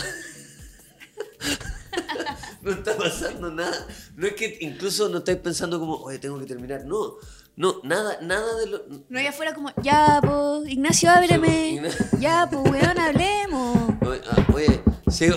no 2.62 2.72
está 2.72 2.98
pasando 2.98 3.52
nada. 3.52 3.88
No 4.16 4.28
es 4.28 4.34
que 4.34 4.58
incluso 4.62 5.10
no 5.10 5.20
estáis 5.20 5.38
pensando 5.40 5.80
como, 5.80 5.96
oye, 5.98 6.20
tengo 6.20 6.40
que 6.40 6.46
terminar. 6.46 6.86
No, 6.86 7.16
no, 7.56 7.82
nada, 7.84 8.20
nada 8.22 8.56
de 8.60 8.68
lo. 8.68 8.86
No, 9.10 9.20
y 9.22 9.28
afuera 9.28 9.54
como, 9.54 9.72
ya, 9.82 10.20
po, 10.22 10.64
Ignacio, 10.66 11.10
ábreme. 11.10 11.82
Ya, 12.20 12.48
po, 12.50 12.62
weón, 12.62 12.98
hablemos. 13.00 13.78
Oye, 14.06 14.22
ah, 14.30 14.48
oye, 14.54 14.82
sí, 15.10 15.28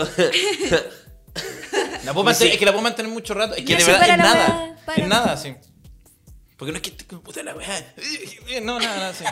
La 2.05 2.13
puedo 2.13 2.25
mantener- 2.25 2.53
es 2.53 2.59
que 2.59 2.65
la 2.67 2.73
puedo 2.73 2.83
mantener 2.83 3.11
mucho 3.11 3.35
rato. 3.35 3.55
Es 3.55 3.65
que 3.65 3.73
Ya 3.73 3.79
de 3.79 3.85
verdad 3.85 4.09
es 4.11 4.19
nada. 4.19 4.77
para. 4.85 5.03
Es 5.03 5.09
nada, 5.09 5.37
sí. 5.37 5.55
Porque 6.57 6.71
no 6.71 6.77
es 6.77 6.83
que 6.83 6.91
esté 6.91 7.05
como 7.07 7.23
puta 7.23 7.43
la 7.43 7.57
weá. 7.57 7.95
No, 8.63 8.79
nada, 8.79 8.97
nada, 8.97 9.15
sí. 9.15 9.25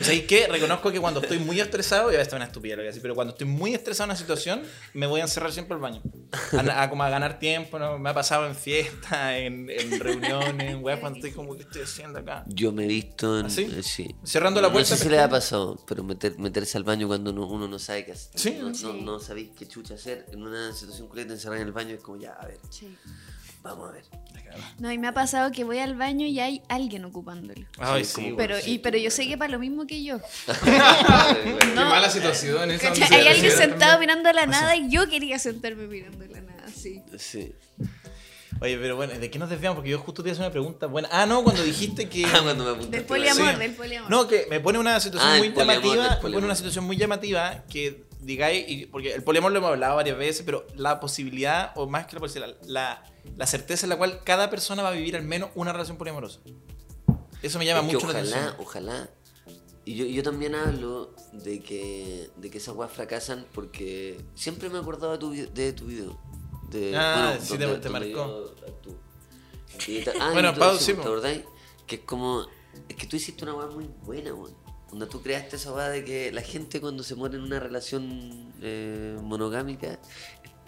¿Sabéis 0.00 0.24
qué? 0.24 0.46
Reconozco 0.48 0.90
que 0.90 1.00
cuando 1.00 1.20
estoy 1.20 1.38
muy 1.38 1.60
estresado, 1.60 2.10
y 2.12 2.16
esto 2.16 2.34
es 2.34 2.38
una 2.40 2.44
estupidez 2.46 2.76
lo 2.76 2.80
que 2.80 2.82
voy 2.82 2.88
a 2.88 2.90
decir, 2.90 3.02
pero 3.02 3.14
cuando 3.14 3.32
estoy 3.32 3.46
muy 3.46 3.74
estresado 3.74 4.04
en 4.06 4.10
una 4.10 4.18
situación, 4.18 4.62
me 4.94 5.06
voy 5.06 5.20
a 5.20 5.24
encerrar 5.24 5.52
siempre 5.52 5.74
al 5.74 5.80
baño. 5.80 6.02
A, 6.58 6.82
a 6.82 6.90
como 6.90 7.02
a 7.02 7.10
ganar 7.10 7.38
tiempo, 7.38 7.78
¿no? 7.78 7.98
Me 7.98 8.10
ha 8.10 8.14
pasado 8.14 8.46
en 8.46 8.54
fiestas, 8.56 9.34
en, 9.36 9.68
en 9.70 10.00
reuniones, 10.00 10.70
en 10.70 10.82
weá, 10.82 10.98
cuando 10.98 11.18
estoy 11.18 11.32
como, 11.32 11.54
¿qué 11.56 11.62
estoy 11.62 11.82
haciendo 11.82 12.18
acá? 12.18 12.44
Yo 12.48 12.72
me 12.72 12.84
he 12.84 12.88
visto 12.88 13.38
en. 13.38 13.46
¿Ah, 13.46 13.50
sí? 13.50 13.70
eh, 13.76 13.82
sí. 13.82 14.14
Cerrando 14.24 14.60
la 14.60 14.68
No 14.68 14.72
puerta, 14.72 14.96
sé 14.96 15.02
si 15.04 15.08
le 15.08 15.18
ha 15.20 15.28
pasado, 15.28 15.78
pero 15.86 16.02
meter- 16.02 16.38
meterse 16.38 16.76
al 16.78 16.84
baño 16.84 17.06
cuando 17.06 17.30
uno, 17.30 17.46
uno 17.46 17.68
no 17.68 17.78
sabe 17.78 18.04
qué 18.06 18.12
hacer. 18.12 18.32
Sí. 18.34 18.56
No, 18.60 18.68
no, 18.68 18.74
Sí. 18.74 19.00
no 19.02 19.20
sabéis 19.20 19.50
qué 19.56 19.66
chucha 19.68 19.94
hacer 19.94 20.26
en 20.32 20.42
una 20.42 20.72
situación 20.72 21.08
culeta, 21.08 21.32
encerrar 21.34 21.58
en 21.58 21.66
el 21.66 21.72
baño 21.72 21.94
es 21.94 22.00
como 22.02 22.18
ya, 22.18 22.32
a 22.32 22.46
ver, 22.46 22.58
Sí. 22.70 22.96
vamos 23.62 23.88
a 23.90 23.92
ver. 23.92 24.04
No, 24.78 24.90
y 24.92 24.98
me 24.98 25.08
ha 25.08 25.14
pasado 25.14 25.50
que 25.52 25.64
voy 25.64 25.78
al 25.78 25.94
baño 25.96 26.26
y 26.26 26.40
hay 26.40 26.62
alguien 26.68 27.04
ocupándolo. 27.04 27.66
Ay, 27.78 28.04
Sí, 28.04 28.34
Pero, 28.36 28.60
sí. 28.60 28.72
y, 28.72 28.78
pero 28.78 28.98
yo 28.98 29.10
sé 29.10 29.26
que 29.26 29.36
para 29.38 29.50
lo 29.52 29.58
mismo 29.58 29.86
que 29.86 30.02
yo. 30.04 30.18
Qué 30.64 31.74
No. 31.74 31.88
mala 31.88 32.10
situación 32.10 32.70
esa. 32.70 32.92
Hay 33.10 33.26
alguien 33.28 33.52
sentado 33.52 33.92
también. 33.92 34.00
mirando 34.00 34.28
a 34.28 34.32
la 34.32 34.46
nada 34.46 34.76
y 34.76 34.88
yo 34.90 35.08
quería 35.08 35.38
sentarme 35.38 35.86
mirando 35.86 36.24
a 36.24 36.28
la 36.28 36.40
nada, 36.40 36.64
sí. 36.74 37.02
Sí. 37.18 37.52
Oye, 38.60 38.78
pero 38.78 38.94
bueno, 38.96 39.14
¿de 39.18 39.28
qué 39.30 39.38
nos 39.40 39.50
desviamos? 39.50 39.76
Porque 39.76 39.90
yo 39.90 39.98
justo 39.98 40.22
te 40.22 40.30
hacer 40.30 40.42
una 40.42 40.52
pregunta 40.52 40.86
buena. 40.86 41.08
Ah, 41.10 41.26
no, 41.26 41.42
cuando 41.42 41.62
dijiste 41.64 42.08
que... 42.08 42.24
Ah, 42.32 42.40
cuando 42.42 42.62
me 42.64 42.70
apuntaste. 42.70 42.96
Del 42.98 43.06
poliamor, 43.06 43.52
Sí. 43.54 43.58
del 43.58 43.72
poliamor. 43.74 44.10
No, 44.10 44.28
que 44.28 44.46
me 44.50 44.60
pone 44.60 44.78
una 44.78 45.00
situación 45.00 45.32
Ah, 45.32 45.38
muy 45.38 45.50
poliamor, 45.50 45.82
llamativa. 45.84 46.14
Me 46.16 46.20
pone 46.34 46.36
una 46.46 46.54
situación 46.54 46.84
muy 46.84 46.96
llamativa 46.96 47.64
que 47.68 48.04
digáis, 48.22 48.64
y- 48.68 48.86
porque 48.86 49.12
el 49.12 49.22
poliamor 49.22 49.52
lo 49.52 49.58
hemos 49.58 49.70
hablado 49.70 49.96
varias 49.96 50.16
veces, 50.16 50.42
pero 50.44 50.66
la 50.74 50.98
posibilidad, 51.00 51.72
o 51.76 51.86
más 51.86 52.06
que 52.06 52.14
la 52.14 52.20
posibilidad, 52.20 52.56
la, 52.66 53.04
la 53.36 53.46
certeza 53.46 53.84
en 53.86 53.90
la 53.90 53.96
cual 53.98 54.22
cada 54.24 54.48
persona 54.48 54.82
va 54.82 54.88
a 54.88 54.92
vivir 54.92 55.16
al 55.16 55.24
menos 55.24 55.50
una 55.54 55.72
relación 55.72 55.98
poliamorosa. 55.98 56.40
Eso 57.42 57.58
me 57.58 57.66
llama 57.66 57.80
Es 57.80 57.86
que 57.88 57.94
mucho 57.94 58.06
la 58.06 58.12
ojalá, 58.20 58.36
atención. 58.36 58.54
ojalá. 58.60 59.10
Y 59.84 59.96
yo, 59.96 60.04
yo 60.06 60.22
también 60.22 60.54
hablo 60.54 61.12
de 61.32 61.60
que, 61.60 62.30
de 62.36 62.50
que 62.50 62.58
esas 62.58 62.76
weas 62.76 62.92
fracasan 62.92 63.46
porque 63.52 64.24
siempre 64.36 64.68
me 64.70 64.78
he 64.78 64.80
acordado 64.80 65.12
de 65.12 65.18
tu, 65.18 65.32
de 65.52 65.72
tu 65.72 65.86
video. 65.86 66.20
De, 66.70 66.96
Ah, 66.96 67.36
sí, 67.40 67.54
te- 67.54 67.58
te 67.58 67.66
donde 67.66 67.88
marcó. 67.90 68.08
yo. 68.08 68.54
Y 69.88 70.04
ah, 70.20 70.30
Bueno, 70.32 70.54
Pau, 70.54 70.78
sí, 70.78 70.94
¿Te 70.94 71.00
acordáis? 71.00 71.42
Que 71.86 71.96
es 71.96 72.00
como. 72.02 72.46
Es 72.88 72.94
que 72.96 73.06
tú 73.06 73.16
hiciste 73.16 73.42
una 73.44 73.54
wea 73.54 73.66
muy 73.66 73.86
buena, 74.02 74.32
weón. 74.32 74.54
Donde 74.92 75.06
tú 75.06 75.20
creaste 75.22 75.56
esa 75.56 75.72
wea 75.72 75.88
de 75.88 76.04
que 76.04 76.30
la 76.30 76.42
gente 76.42 76.80
cuando 76.80 77.02
se 77.02 77.16
muere 77.16 77.36
en 77.36 77.42
una 77.42 77.58
relación 77.58 78.52
eh, 78.60 79.18
monogámica. 79.20 79.98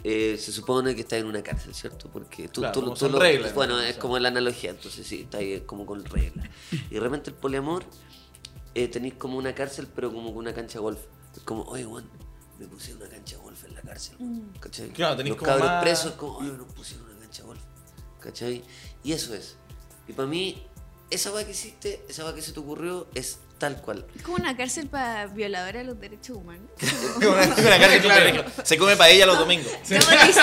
eh, 0.02 0.36
se 0.38 0.50
supone 0.52 0.94
que 0.94 1.00
está 1.02 1.16
en 1.16 1.24
una 1.26 1.42
cárcel, 1.42 1.74
¿cierto? 1.74 2.10
Porque 2.10 2.48
tú, 2.48 2.60
Claro, 2.60 2.72
tú, 2.74 2.80
como 2.80 2.92
tú 2.94 3.00
son 3.00 3.12
lo- 3.12 3.18
reglas, 3.20 3.54
Bueno, 3.54 3.76
¿no? 3.76 3.82
es 3.82 3.96
como 3.96 4.18
la 4.18 4.28
analogía, 4.28 4.68
entonces 4.70 5.06
sí, 5.06 5.22
está 5.22 5.38
ahí 5.38 5.60
como 5.62 5.86
con 5.86 6.04
reglas. 6.04 6.46
Y 6.90 6.94
de 6.94 7.00
repente 7.00 7.30
el 7.30 7.36
poliamor 7.36 7.84
eh, 8.74 8.88
tenéis 8.88 9.14
como 9.14 9.38
una 9.38 9.54
cárcel, 9.54 9.86
pero 9.94 10.12
como 10.12 10.28
con 10.30 10.38
una 10.38 10.52
cancha 10.52 10.74
de 10.74 10.80
golf. 10.80 10.98
Es 11.34 11.40
como, 11.42 11.62
oye, 11.62 11.84
Juan, 11.84 12.04
me 12.58 12.66
pusieron 12.66 13.00
una 13.02 13.10
cancha 13.10 13.36
de 13.36 13.42
golf 13.42 13.64
en 13.64 13.74
la 13.74 13.80
cárcel. 13.82 14.16
¿Cachai? 14.60 14.88
Claro, 14.90 15.16
tenéis 15.16 15.36
Los 15.36 15.38
como 15.38 15.50
cabros 15.52 15.68
más- 15.70 15.82
presos, 15.82 16.12
como, 16.12 16.36
oye, 16.38 16.52
nos 16.52 16.72
pusieron 16.74 17.06
una 17.06 17.18
cancha 17.20 17.42
de 17.42 17.46
golf. 17.48 17.60
¿Cachai? 18.20 18.62
Y 19.04 19.12
eso 19.12 19.34
es. 19.34 19.56
Y 20.08 20.12
para 20.12 20.28
mí, 20.28 20.62
esa 21.10 21.32
weá 21.32 21.44
que 21.46 21.52
hiciste, 21.52 22.04
esa 22.08 22.24
weá 22.24 22.34
que 22.34 22.42
se 22.42 22.52
te 22.52 22.60
ocurrió, 22.60 23.06
es 23.14 23.38
tal 23.58 23.80
cual. 23.80 24.04
Es 24.16 24.22
como 24.22 24.36
una 24.36 24.56
cárcel 24.56 24.88
para 24.88 25.26
violadores 25.26 25.82
de 25.82 25.84
los 25.84 26.00
derechos 26.00 26.36
humanos. 26.36 26.68
Una, 27.16 27.28
una 27.28 27.78
cara 27.78 28.00
que 28.00 28.44
Se 28.64 28.76
come 28.78 28.96
paella 28.96 29.26
los 29.26 29.38
domingos. 29.38 29.72
¿Cómo 29.88 30.26
dice? 30.26 30.40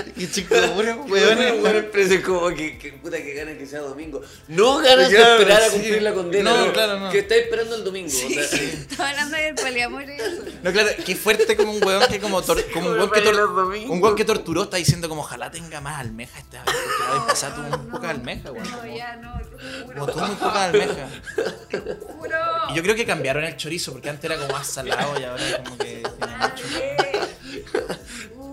Y 0.16 0.28
chico, 0.30 0.54
pura 0.74 0.94
huevona, 1.08 1.52
Bueno, 1.54 1.78
es 1.92 2.20
como 2.20 2.48
que, 2.50 2.78
que 2.78 2.92
puta 2.92 3.16
que 3.16 3.34
ganas 3.34 3.56
que 3.58 3.66
sea 3.66 3.80
domingo. 3.80 4.22
No 4.48 4.78
ganas 4.78 5.10
de 5.10 5.16
Claro, 5.16 5.40
esperar 5.40 5.62
a 5.62 5.64
sí. 5.66 5.72
cumplir 5.72 6.02
la 6.02 6.14
condena. 6.14 6.54
No, 6.66 6.72
claro, 6.72 7.00
no. 7.00 7.10
Que 7.10 7.18
estás 7.18 7.38
esperando 7.38 7.74
el 7.76 7.84
domingo. 7.84 8.08
o 8.08 8.10
sea, 8.10 8.40
Estaba 8.40 9.10
hablando 9.10 9.36
del 9.36 9.54
poliamor 9.56 10.02
y 10.04 10.12
eso. 10.12 10.42
No, 10.62 10.72
claro, 10.72 10.90
qué 11.04 11.16
fuerte 11.16 11.56
como 11.56 11.72
un 11.72 11.84
weón 11.84 12.06
que 12.08 12.20
como, 12.20 12.42
tor- 12.42 12.64
como 12.72 12.90
un 12.90 12.94
weón 12.98 13.10
que, 13.10 13.20
tor- 13.24 13.86
un 13.90 14.02
weón 14.02 14.14
que 14.16 14.24
torturó 14.24 14.62
está 14.64 14.76
diciendo 14.76 15.08
como 15.08 15.22
ojalá 15.22 15.50
tenga 15.50 15.80
más 15.80 15.98
almeja 15.98 16.38
esta 16.38 16.62
vez, 16.62 16.74
porque 16.74 17.02
la 17.08 17.14
vez 17.14 17.22
pasada 17.26 17.54
tuvo 17.56 17.78
muy 17.78 17.90
poca 17.90 18.10
almeja, 18.10 18.52
weón. 18.52 18.70
No, 18.70 18.86
ya 18.96 19.16
no, 19.16 19.40
como 19.92 20.06
tuvo 20.06 20.26
muy 20.26 20.36
poca 20.36 20.64
almeja. 20.64 21.08
juro. 22.18 22.36
Y 22.70 22.74
yo 22.76 22.82
creo 22.82 22.94
que 22.94 23.04
cambiaron 23.04 23.42
el 23.44 23.56
chorizo, 23.56 23.92
porque 23.92 24.10
antes 24.10 24.24
era 24.30 24.36
como 24.40 24.52
más 24.52 24.66
salado 24.68 25.18
y 25.20 25.24
ahora 25.24 25.42
como 25.64 25.76
que 25.78 26.02
tiene 26.18 26.36
mucho. 26.38 26.64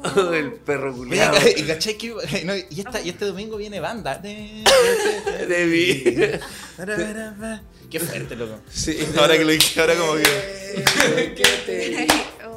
Oh, 0.04 0.34
el 0.34 0.54
perro 0.54 0.94
culiado. 0.96 1.38
y 1.58 1.64
cachai 1.64 1.98
que 1.98 2.10
no, 2.46 2.56
y, 2.56 2.80
esta, 2.80 3.02
y 3.02 3.10
este 3.10 3.26
domingo 3.26 3.58
viene 3.58 3.80
banda. 3.80 4.18
De 4.18 5.66
mí. 5.68 6.04
Qué 7.90 8.00
fuerte, 8.00 8.36
loco. 8.36 8.60
Sí. 8.72 8.98
Ahora 9.18 9.38
que 9.38 9.44
lo 9.44 9.52
dije, 9.52 9.80
ahora 9.82 9.96
como 9.96 10.14
que. 10.16 11.34
Quédate. 11.36 12.08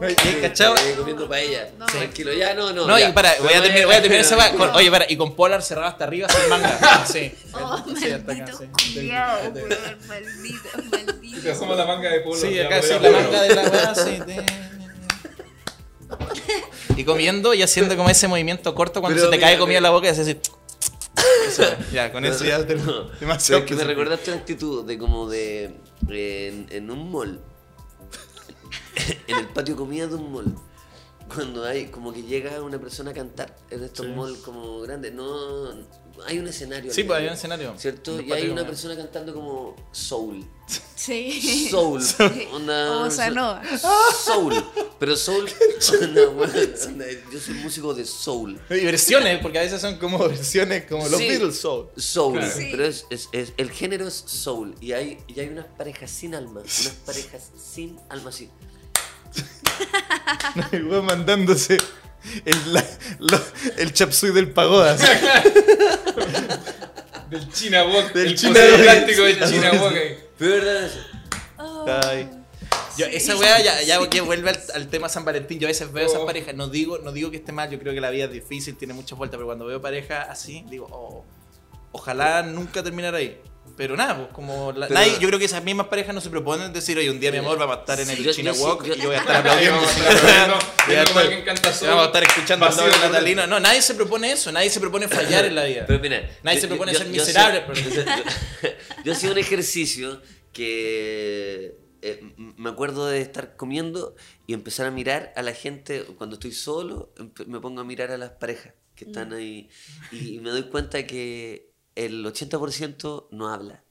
No, 0.01 0.09
y- 0.09 0.13
y 0.13 0.41
cachao. 0.41 0.75
Eh, 0.77 0.95
comiendo 0.97 1.29
paella. 1.29 1.71
No. 1.79 1.87
Tranquilo, 1.87 2.33
ya 2.33 2.55
no, 2.55 2.73
no. 2.73 2.87
No, 2.87 2.99
ya. 2.99 3.09
y 3.09 3.13
para, 3.13 3.35
voy 3.41 3.53
a 3.53 3.57
No, 3.59 3.63
terminar, 3.63 3.87
voy 3.87 3.95
a 3.97 4.01
terminar 4.03 4.25
esa 4.25 4.53
no. 4.53 4.59
con, 4.59 4.71
Oye, 4.71 4.91
para, 4.91 5.11
y 5.11 5.17
con 5.17 5.35
polar 5.35 5.63
cerrado 5.63 5.89
hasta 5.89 6.05
arriba 6.05 6.29
sin 6.29 6.49
manga. 6.49 7.05
Sí. 7.11 7.33
Oh, 7.53 7.85
Sí, 7.97 8.11
maldito 8.27 8.59
sí. 8.59 8.67
culiao, 8.95 9.39
weón, 9.53 9.69
maldito, 10.07 10.69
Te 10.73 10.83
maldito. 11.05 11.53
asoma 11.53 11.75
la 11.75 11.87
manga 11.87 12.11
de 12.11 12.21
polo. 12.21 12.37
Sí, 12.41 12.59
acá 12.61 12.81
sí, 12.83 12.89
la 13.01 13.11
manga 13.11 13.43
de 13.43 13.55
la 13.55 13.63
weá, 13.63 13.95
sí. 13.95 14.19
Y 16.97 17.05
comiendo 17.05 17.55
y 17.55 17.63
haciendo 17.63 17.97
como 17.97 18.09
ese 18.11 18.29
movimiento 18.29 18.75
corto 18.75 19.01
cuando 19.01 19.17
Pero 19.17 19.27
se 19.27 19.31
te 19.33 19.37
mira, 19.39 19.49
cae 19.49 19.59
comida 19.59 19.79
en 19.79 19.83
la 19.83 19.91
boca 19.91 20.07
y 20.07 20.11
haces 20.11 20.29
así. 20.29 20.39
Eso, 21.49 21.63
ya, 21.93 22.11
con 22.13 22.25
eso 22.25 22.45
ya 22.45 22.65
te 22.67 22.75
No, 22.77 23.05
demasiado. 23.21 23.63
es 23.63 23.67
que 23.69 23.75
me 23.75 23.85
recordaste 23.85 24.31
una 24.33 24.41
actitud 24.41 24.85
de 24.85 24.99
como 24.99 25.29
de. 25.29 25.75
En, 26.09 26.67
en 26.71 26.91
un 26.91 27.11
mall. 27.11 27.41
en 29.27 29.37
el 29.39 29.49
patio 29.49 29.77
comida 29.77 30.07
de 30.07 30.15
un 30.15 30.33
mall. 30.33 30.55
Cuando 31.35 31.65
hay 31.65 31.87
como 31.87 32.13
que 32.13 32.23
llega 32.23 32.61
una 32.63 32.79
persona 32.81 33.11
a 33.11 33.15
cantar 33.15 33.57
en 33.71 33.85
estos 33.85 34.07
Sí. 34.07 34.13
malls 34.13 34.39
como 34.39 34.81
grandes. 34.81 35.13
No. 35.15 35.71
Hay 36.27 36.39
un 36.39 36.47
escenario. 36.47 36.93
Sí, 36.93 37.03
pues 37.03 37.19
hay 37.19 37.27
un 37.27 37.33
escenario. 37.33 37.75
¿Cierto? 37.77 38.21
Y 38.21 38.31
hay 38.33 38.49
una 38.49 38.65
persona 38.65 38.97
cantando 38.97 39.35
como 39.35 39.75
soul. 39.91 40.45
Sí. 40.95 41.69
Soul. 41.71 42.01
O 42.53 42.99
bossa 43.05 43.31
nova. 43.31 43.63
Soul. 44.25 44.55
Pero 45.01 45.17
soul. 45.17 45.51
onda, 46.03 46.27
bueno, 46.29 46.53
onda, 46.87 47.05
yo 47.33 47.41
soy 47.41 47.55
músico 47.55 47.93
de 47.95 48.05
soul. 48.05 48.59
Y 48.71 48.85
versiones, 48.85 49.41
porque 49.43 49.59
a 49.59 49.63
veces 49.63 49.81
son 49.81 49.99
como 49.99 50.19
versiones 50.29 50.85
como 50.85 51.07
los 51.09 51.19
Sí. 51.19 51.29
Beatles 51.29 51.59
Soul. 51.59 51.89
Soul, 51.97 52.39
Claro. 52.39 52.55
Sí. 52.57 52.69
pero 52.71 52.87
es, 52.87 53.07
es- 53.11 53.29
es- 53.33 53.53
el 53.57 53.71
género 53.73 54.07
es 54.07 54.15
soul 54.27 54.75
y 54.81 54.93
hay, 54.93 55.19
y 55.27 55.41
hay 55.41 55.49
unas 55.49 55.67
parejas 55.67 56.11
sin 56.11 56.35
alma, 56.37 56.61
unas 56.61 56.97
parejas 57.05 57.51
sin 57.61 57.99
alma 58.09 58.31
así. 58.31 58.49
Y 60.73 60.79
voy 60.81 61.03
mandándose 61.03 61.79
el, 62.45 62.73
la- 62.73 62.85
lo- 63.19 63.45
el 63.79 63.93
chapsui 63.93 64.31
del 64.33 64.51
pagoda. 64.53 64.93
así. 64.95 65.07
Del 67.31 67.51
China 67.51 67.85
Walk. 67.85 68.13
Del 68.13 68.27
el 68.29 68.35
China 68.37 68.61
Walk. 68.61 68.83
plástico 68.83 69.23
del 69.25 69.45
China 69.51 69.73
Walk. 69.73 69.97
ahí. 69.97 70.19
Pero 70.39 70.65
verdad. 70.65 70.91
Ay. 72.11 72.31
Yo, 72.97 73.07
esa 73.07 73.37
weá 73.37 73.61
ya, 73.61 73.83
ya 73.83 74.09
que 74.09 74.21
vuelve 74.21 74.51
al, 74.51 74.61
al 74.75 74.89
tema 74.89 75.09
San 75.09 75.25
Valentín. 75.25 75.59
Yo 75.59 75.67
a 75.67 75.71
veces 75.71 75.91
veo 75.93 76.07
esas 76.07 76.21
parejas, 76.21 76.55
no 76.55 76.69
digo, 76.69 76.99
no 76.99 77.11
digo 77.11 77.31
que 77.31 77.39
esté 77.39 77.51
mal, 77.51 77.69
yo 77.71 77.79
creo 77.81 77.93
que 77.93 78.01
la 78.01 78.11
vida 78.11 78.27
es 78.27 78.31
difícil, 78.33 78.77
tiene 78.77 78.95
muchas 78.95 79.19
vueltas, 79.19 79.37
pero 79.39 79.47
cuando 79.47 79.67
veo 79.67 79.83
parejas 79.83 80.27
así, 80.31 80.65
digo, 80.71 80.87
oh, 80.93 81.25
ojalá 81.91 82.43
nunca 82.43 82.83
terminara 82.85 83.19
ahí. 83.19 83.41
Pero 83.77 83.97
nada, 83.97 84.17
pues 84.17 84.29
como 84.33 84.73
la- 84.73 84.87
Pero- 84.89 85.01
nadie- 85.01 85.19
yo 85.19 85.27
creo 85.29 85.39
que 85.39 85.47
esas 85.47 85.63
mismas 85.65 85.89
parejas 85.89 86.15
no 86.15 86.21
se 86.21 86.31
proponen 86.31 86.73
decir, 86.73 86.97
oye, 86.97 87.11
un 87.11 87.19
día 87.19 87.33
mi 87.33 87.39
amor 87.39 87.59
vamos 87.59 87.77
a 87.77 87.81
estar 87.81 88.01
en 88.01 88.09
el 88.11 88.17
Sí, 88.17 88.31
China 88.31 88.53
yo 88.53 88.63
Walk 88.63 88.85
yo- 88.85 88.95
y 88.95 88.99
yo 88.99 89.07
voy 89.07 89.17
a 89.17 89.19
estar 89.19 89.37
aplaudiendo. 89.37 89.77
vamos 89.81 89.89
a 92.03 92.07
estar 92.07 92.23
escuchando 92.23 92.67
al 92.67 92.77
de 92.77 92.99
Natalino. 92.99 93.47
No, 93.47 93.61
nadie 93.61 93.83
se 93.83 93.95
propone 93.95 94.33
eso, 94.33 94.53
nadie 94.53 94.71
se 94.71 94.81
propone 94.81 95.09
fallar 95.09 95.45
en 95.45 95.55
la 95.55 95.65
vida. 95.65 95.85
Pero 95.87 96.01
mira, 96.01 96.29
Nadie 96.43 96.57
yo- 96.59 96.63
se 96.63 96.69
propone 96.69 96.93
yo- 96.93 96.99
ser 96.99 97.07
yo- 97.09 97.13
miserable. 97.25 97.65
Yo, 99.05 99.13
hacía 99.13 99.31
un 99.33 99.39
ejercicio 99.39 100.21
que 100.53 101.77
eh, 102.03 102.33
me 102.37 102.71
acuerdo 102.71 103.07
de 103.07 103.21
estar 103.21 103.57
comiendo 103.57 104.15
y 104.47 104.55
empezar 104.55 104.87
a 104.87 104.91
mirar 104.91 105.33
a 105.37 105.43
la 105.43 105.53
gente 105.53 106.05
cuando 106.19 106.35
estoy 106.35 106.53
solo, 106.53 107.13
empe- 107.17 107.47
me 107.47 107.61
pongo 107.61 107.81
a 107.81 107.85
mirar 107.85 108.11
a 108.11 108.19
las 108.19 108.31
parejas 108.31 108.75
que 108.95 109.07
están 109.07 109.33
ahí 109.33 109.69
y 110.13 110.39
me 110.41 110.51
doy 110.51 110.65
cuenta 110.65 111.07
que 111.07 111.73
el 111.97 112.25
80% 112.25 113.29
no 113.31 113.53
habla. 113.53 113.83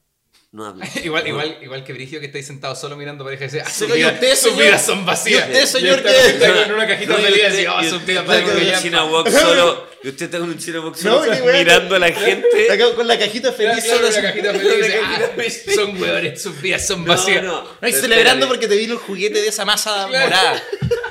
No 0.52 0.64
habla. 0.66 0.86
Igual, 1.02 1.26
igual, 1.26 1.58
igual 1.62 1.82
que 1.84 1.92
Brigio 1.92 2.20
que 2.20 2.26
estáis 2.26 2.46
sentado 2.46 2.76
solo 2.76 2.96
mirando 2.96 3.24
pareja 3.24 3.42
y 3.44 3.46
dice, 3.48 3.60
ah, 3.60 3.68
sus 3.70 3.88
Pero, 3.88 3.96
¿y 3.96 3.98
vidas, 3.98 4.14
usted, 4.14 4.30
sus 4.36 4.40
señor? 4.52 4.62
vidas 4.64 4.86
son 4.86 5.04
vacías. 5.06 5.48
¿Y 5.48 5.52
usted, 5.52 5.66
señor, 5.66 5.98
está- 5.98 6.10
qué? 6.10 6.26
está 6.28 6.64
con 6.64 6.74
una 6.74 6.86
cajita 6.86 7.12
y 7.12 7.16
feliz 7.24 7.28
y 7.28 7.40
usted- 7.40 7.50
dice, 7.56 7.68
oh, 7.68 7.80
y 7.80 7.84
sus 7.84 7.92
usted 7.94 8.06
vidas 8.06 8.22
está 8.24 8.42
con 8.42 8.50
un 8.52 8.58
callampa". 8.58 8.82
China 8.82 9.04
Walk 9.06 9.28
solo. 9.30 9.94
Y 10.04 10.08
usted 10.10 10.24
está 10.26 10.38
con 10.38 10.48
un 10.50 10.58
China 10.58 10.80
Walk 10.82 10.96
solo, 10.96 11.32
mirando 11.52 11.96
a 11.96 11.98
la 11.98 12.12
gente. 12.12 12.70
Acá 12.70 12.94
con 12.94 13.08
la 13.08 13.18
cajita 13.18 13.52
feliz 13.52 13.82
claro, 13.84 13.96
solo. 13.96 14.08
una 14.08 14.08
así. 14.18 14.20
cajita 14.22 14.52
feliz 14.52 14.72
y 14.72 14.76
dice, 14.76 14.98
Una 15.00 15.08
cajita 15.08 15.24
"Ah, 15.26 15.34
feliz". 15.34 15.62
son 15.74 16.00
hueones, 16.02 16.42
sus 16.42 16.60
vidas 16.62 16.86
son 16.86 17.04
vacías. 17.04 17.42
no. 17.42 17.64
No, 17.80 17.88
y 17.88 17.92
celebrando 17.92 18.46
porque 18.46 18.68
te 18.68 18.76
vi 18.76 18.84
el 18.84 18.96
juguete 18.96 19.40
de 19.42 19.48
esa 19.48 19.64
masa 19.64 20.06
Claro. 20.08 20.26
morada. 20.26 20.62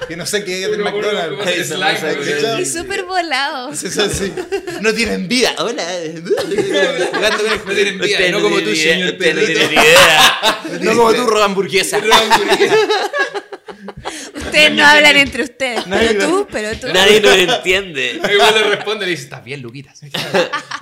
Que 0.07 0.17
no 0.17 0.25
sé 0.25 0.43
qué 0.43 0.63
es 0.63 0.71
del 0.71 0.81
McDonald's. 0.81 2.59
Y 2.59 2.65
súper 2.65 3.03
volado. 3.03 3.71
Es 3.71 3.97
así. 3.97 4.33
No 4.81 4.93
tienen 4.93 5.27
vida. 5.27 5.53
Hola. 5.59 5.83
Jugando 7.13 7.43
con 7.43 7.51
el 7.51 7.65
No 7.65 7.73
tienen 7.73 7.99
vida, 7.99 8.19
no 8.31 8.41
como 8.41 8.59
tú, 8.61 8.75
señor 8.75 9.13
no 9.13 9.17
perrito. 9.17 9.45
tiene 9.45 9.67
ni 9.67 9.73
idea. 9.73 10.61
No 10.81 10.95
como 10.95 11.13
tú, 11.13 11.25
roba 11.27 11.45
hamburguesa. 11.45 11.99
Ustedes 14.36 14.71
no 14.73 14.86
hablan 14.86 15.15
entre 15.17 15.43
ustedes. 15.43 15.86
Nadie 15.88 16.09
Pero 16.15 16.27
tú, 16.27 16.47
pero 16.51 16.77
tú. 16.79 16.88
Nadie 16.88 17.21
nos 17.21 17.36
entiende. 17.38 18.19
Igual 18.34 18.53
le 18.55 18.63
responde 18.75 19.05
y 19.05 19.07
le 19.07 19.11
dice, 19.11 19.23
estás 19.23 19.43
bien, 19.43 19.61
Luquitas. 19.61 20.01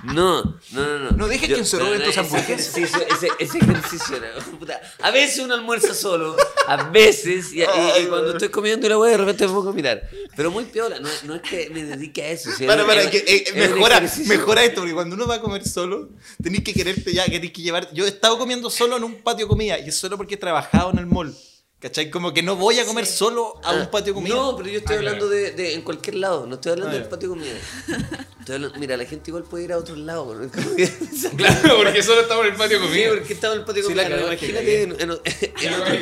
No, 0.03 0.41
no, 0.43 0.57
no, 0.71 0.97
no. 0.99 1.11
No 1.11 1.27
dejes 1.27 1.47
que 1.47 1.63
se 1.63 1.77
no, 1.77 1.83
roben 1.85 1.99
no, 1.99 2.05
tus 2.05 2.13
ese 2.17 2.19
hamburguesas. 2.21 2.75
ejercicio- 2.77 3.07
Ese, 3.15 3.27
ese 3.37 3.57
ejercicio, 3.59 4.19
no, 4.19 4.57
puta. 4.57 4.81
A 4.99 5.11
veces 5.11 5.39
uno 5.45 5.53
almuerza 5.53 5.93
solo, 5.93 6.35
a 6.67 6.77
veces, 6.89 7.53
y, 7.53 7.59
y- 7.59 7.63
y 8.01 8.05
cuando 8.07 8.31
estoy 8.31 8.49
comiendo 8.49 8.87
una 8.87 8.97
hueá 8.97 9.11
de 9.11 9.17
repente 9.17 9.45
me 9.47 9.53
pongo 9.53 9.69
a 9.69 9.73
mirar. 9.73 10.09
Pero 10.35 10.49
muy 10.49 10.63
piola, 10.65 10.99
no, 10.99 11.07
no 11.25 11.35
es 11.35 11.41
que 11.43 11.69
me 11.69 11.83
dedique 11.83 12.23
a 12.23 12.29
eso. 12.31 12.49
si 12.51 12.65
Para, 12.65 12.83
para, 12.87 13.03
es- 13.03 13.09
que, 13.11 13.17
eh, 13.19 13.43
es 13.47 13.55
mejora, 13.55 14.01
mejora 14.25 14.63
esto, 14.63 14.81
porque 14.81 14.93
cuando 14.95 15.15
uno 15.15 15.27
va 15.27 15.35
a 15.35 15.41
comer 15.41 15.67
solo, 15.67 16.09
tenéis 16.41 16.63
que 16.63 16.73
quererte 16.73 17.13
ya, 17.13 17.25
tenéis 17.25 17.51
que 17.51 17.61
llevar. 17.61 17.87
Yo 17.93 18.05
he 18.05 18.09
estado 18.09 18.39
comiendo 18.39 18.71
solo 18.71 18.97
en 18.97 19.03
un 19.03 19.21
patio 19.21 19.45
de 19.45 19.49
comida, 19.49 19.77
y 19.77 19.89
es 19.89 19.95
solo 19.95 20.17
porque 20.17 20.33
he 20.33 20.37
trabajado 20.37 20.89
en 20.91 20.97
el 20.97 21.05
mall. 21.05 21.35
¿Cachai? 21.81 22.11
Como 22.11 22.31
que 22.31 22.43
no 22.43 22.55
voy 22.55 22.77
a 22.79 22.85
comer 22.85 23.07
solo 23.07 23.59
a 23.63 23.73
un 23.73 23.81
Ah, 23.81 23.89
patio 23.91 24.13
de 24.13 24.13
comida. 24.13 24.35
No, 24.35 24.55
pero 24.55 24.69
yo 24.69 24.77
estoy 24.77 24.97
Ah, 24.97 24.99
hablando 24.99 25.25
claro. 25.27 25.41
de, 25.41 25.51
de 25.51 25.73
en 25.73 25.81
cualquier 25.81 26.15
lado, 26.17 26.45
no 26.45 26.55
estoy 26.55 26.73
hablando 26.73 26.95
Ah, 26.95 26.99
del 26.99 27.09
patio 27.09 27.29
de 27.29 27.35
comida. 27.35 27.53
Estoy 28.41 28.55
hablando- 28.55 28.79
mira, 28.79 28.97
la 28.97 29.05
gente 29.05 29.29
igual 29.31 29.43
puede 29.43 29.63
ir 29.63 29.73
a 29.73 29.77
otros 29.77 29.97
lados. 29.97 30.37
¿no? 30.37 30.51
Claro, 31.37 31.77
porque 31.77 32.03
solo 32.03 32.21
estamos 32.21 32.45
en 32.45 32.51
el 32.51 32.57
patio 32.57 32.77
Sí, 32.79 32.83
conmigo. 32.85 33.13
porque 33.15 33.33
estaba 33.33 33.53
en 33.55 33.59
el 33.61 33.65
patio 33.65 33.81
de 33.81 33.87
Sí, 33.87 33.93
Imagínate 33.93 34.83
en, 34.83 34.91
en- 34.91 35.01
en 35.01 35.11
otro- 35.11 35.23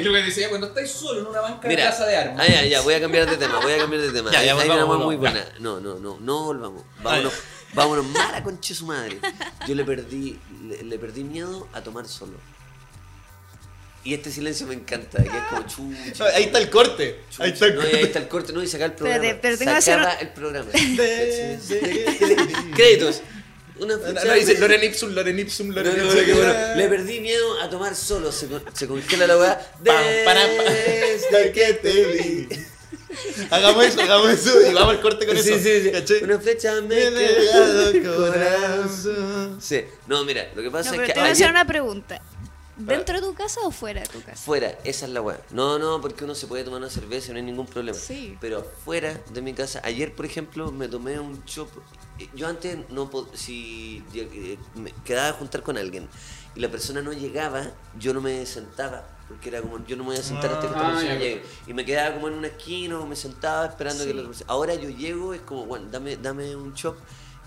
Lo 0.03 0.13
que 0.13 0.21
decía, 0.23 0.49
cuando 0.49 0.67
estáis 0.67 0.91
solo 0.91 1.21
en 1.21 1.27
una 1.27 1.39
banca 1.41 1.61
de 1.61 1.67
Mira, 1.69 1.89
casa 1.89 2.05
de 2.05 2.15
armas. 2.17 2.45
ah, 2.45 2.51
ya, 2.51 2.65
ya, 2.65 2.81
voy 2.81 2.93
a 2.95 2.99
cambiar 3.01 3.29
de 3.29 3.37
tema, 3.37 3.59
voy 3.61 3.71
a 3.71 3.77
cambiar 3.77 4.01
de 4.01 4.11
tema. 4.11 4.31
Ya, 4.31 4.43
ya, 4.43 4.53
hay 4.59 4.67
volvamos, 4.67 4.95
una 4.97 5.05
muy 5.05 5.15
buena. 5.15 5.45
No, 5.59 5.79
no, 5.79 5.95
no, 5.97 6.17
no 6.19 6.43
volvamos. 6.43 6.83
Vámonos, 7.01 7.33
vámonos, 7.73 8.05
mala 8.05 8.43
conche 8.43 8.75
su 8.75 8.85
madre. 8.85 9.19
Yo 9.67 9.75
le 9.75 9.85
perdí, 9.85 10.37
le, 10.67 10.83
le 10.83 10.99
perdí 10.99 11.23
miedo 11.23 11.67
a 11.73 11.81
tomar 11.81 12.05
solo. 12.07 12.33
Y 14.03 14.13
este 14.13 14.31
silencio 14.31 14.65
me 14.65 14.75
encanta, 14.75 15.21
que 15.21 15.27
es 15.29 15.43
como 15.49 15.67
chucha. 15.67 16.25
Ahí 16.35 16.43
está 16.45 16.59
el 16.59 16.69
corte. 16.69 17.19
chucha. 17.29 17.43
Ahí 17.43 17.51
está 17.51 17.65
el 17.65 17.75
No, 17.75 17.81
corte. 17.81 17.97
ahí 17.97 18.03
está 18.03 18.19
el 18.19 18.27
corte, 18.29 18.53
no, 18.53 18.63
y 18.63 18.67
sacar 18.67 18.89
el 18.91 18.95
programa. 18.95 19.25
Espérate, 19.25 19.39
pero 19.41 19.57
tengo 19.57 19.71
que 19.71 19.77
hacer 19.77 19.99
el 20.21 20.29
programa. 20.29 20.71
De- 20.71 21.59
Créditos. 22.75 23.21
Una 23.79 23.95
No, 23.95 24.11
no, 24.11 24.33
dice 24.33 24.57
Loren 24.57 24.83
Ipsum, 24.83 25.11
Loren 25.13 25.39
Ipsum, 25.39 25.69
No, 25.69 25.75
Loren 25.75 25.97
no, 25.97 26.03
Ipsum. 26.05 26.25
qué 26.25 26.33
bueno. 26.33 26.53
Le 26.75 26.87
perdí 26.89 27.19
miedo 27.21 27.61
a 27.61 27.69
tomar 27.69 27.95
solo. 27.95 28.31
Se, 28.31 28.47
se 28.73 28.87
congela 28.87 29.25
la 29.27 29.37
weá. 29.37 29.57
Pam, 29.85 29.95
para, 30.25 30.41
pa. 30.41 30.63
Desde 30.63 31.51
que 31.53 31.73
te 31.75 32.05
vi. 32.05 32.47
Hagamos 33.49 33.85
eso, 33.85 34.01
hagamos 34.01 34.29
eso 34.31 34.69
y 34.69 34.73
vamos 34.73 34.95
al 34.95 35.01
corte 35.01 35.25
con 35.25 35.37
Sí, 35.37 35.51
eso. 35.53 35.59
sí, 35.63 35.81
sí. 35.83 35.91
¿Cachai? 35.91 36.23
Una 36.23 36.39
flecha 36.39 36.81
me 36.81 37.03
el 37.07 38.03
corazón. 38.03 39.57
Sí. 39.61 39.83
No, 40.07 40.23
mira, 40.25 40.49
lo 40.55 40.61
que 40.61 40.69
pasa 40.71 40.89
No, 40.89 40.95
es 40.95 40.97
pero 41.01 41.07
que 41.07 41.13
te 41.13 41.19
voy 41.21 41.29
a 41.29 41.31
hacer 41.31 41.49
una 41.49 41.65
pregunta. 41.65 42.21
¿Dentro 42.79 43.15
de 43.19 43.27
tu 43.27 43.33
casa 43.33 43.59
o 43.63 43.71
fuera 43.71 44.01
de 44.01 44.07
tu 44.07 44.21
casa? 44.21 44.35
fuera, 44.43 44.69
esa 44.83 45.05
es 45.05 45.11
la 45.11 45.21
weá. 45.21 45.39
No, 45.51 45.77
no, 45.79 45.99
porque 46.01 46.23
uno 46.23 46.33
se 46.35 46.47
puede 46.47 46.63
tomar 46.63 46.79
una 46.79 46.89
cerveza 46.89 47.29
y 47.29 47.33
no 47.33 47.37
hay 47.37 47.43
ningún 47.45 47.65
problema. 47.67 47.97
Sí. 47.97 48.37
Pero 48.41 48.63
fuera 48.85 49.19
de 49.31 49.41
mi 49.41 49.53
casa, 49.53 49.81
ayer 49.83 50.15
por 50.15 50.25
ejemplo 50.25 50.71
me 50.71 50.87
tomé 50.87 51.19
un 51.19 51.43
chop. 51.45 51.69
Yo 52.35 52.47
antes 52.47 52.77
no 52.89 53.09
pod- 53.09 53.33
si 53.33 54.03
eh, 54.13 54.57
me 54.75 54.91
quedaba 55.05 55.29
a 55.29 55.33
juntar 55.33 55.61
con 55.63 55.77
alguien 55.77 56.07
y 56.55 56.59
la 56.59 56.69
persona 56.69 57.01
no 57.01 57.13
llegaba, 57.13 57.71
yo 57.97 58.13
no 58.13 58.21
me 58.21 58.45
sentaba. 58.45 59.07
Porque 59.27 59.49
era 59.49 59.61
como, 59.61 59.85
yo 59.85 59.95
no 59.95 60.03
me 60.03 60.09
voy 60.09 60.17
a 60.19 60.23
sentar 60.23 60.49
hasta 60.51 60.61
que 60.61 60.67
esta 60.67 60.79
Ah, 60.87 60.91
persona 60.93 61.13
llegue. 61.15 61.43
Y 61.67 61.73
me 61.73 61.85
quedaba 61.85 62.15
como 62.15 62.29
en 62.29 62.33
una 62.33 62.47
esquina 62.47 62.99
o 62.99 63.05
me 63.05 63.15
sentaba 63.15 63.67
esperando 63.67 64.03
que 64.03 64.13
la 64.13 64.21
otra 64.21 64.29
persona. 64.31 64.51
Ahora 64.51 64.73
yo 64.73 64.89
llego, 64.89 65.35
es 65.35 65.41
como, 65.41 65.65
bueno, 65.67 65.85
dame, 65.91 66.17
dame 66.17 66.55
un 66.55 66.73
chop 66.73 66.97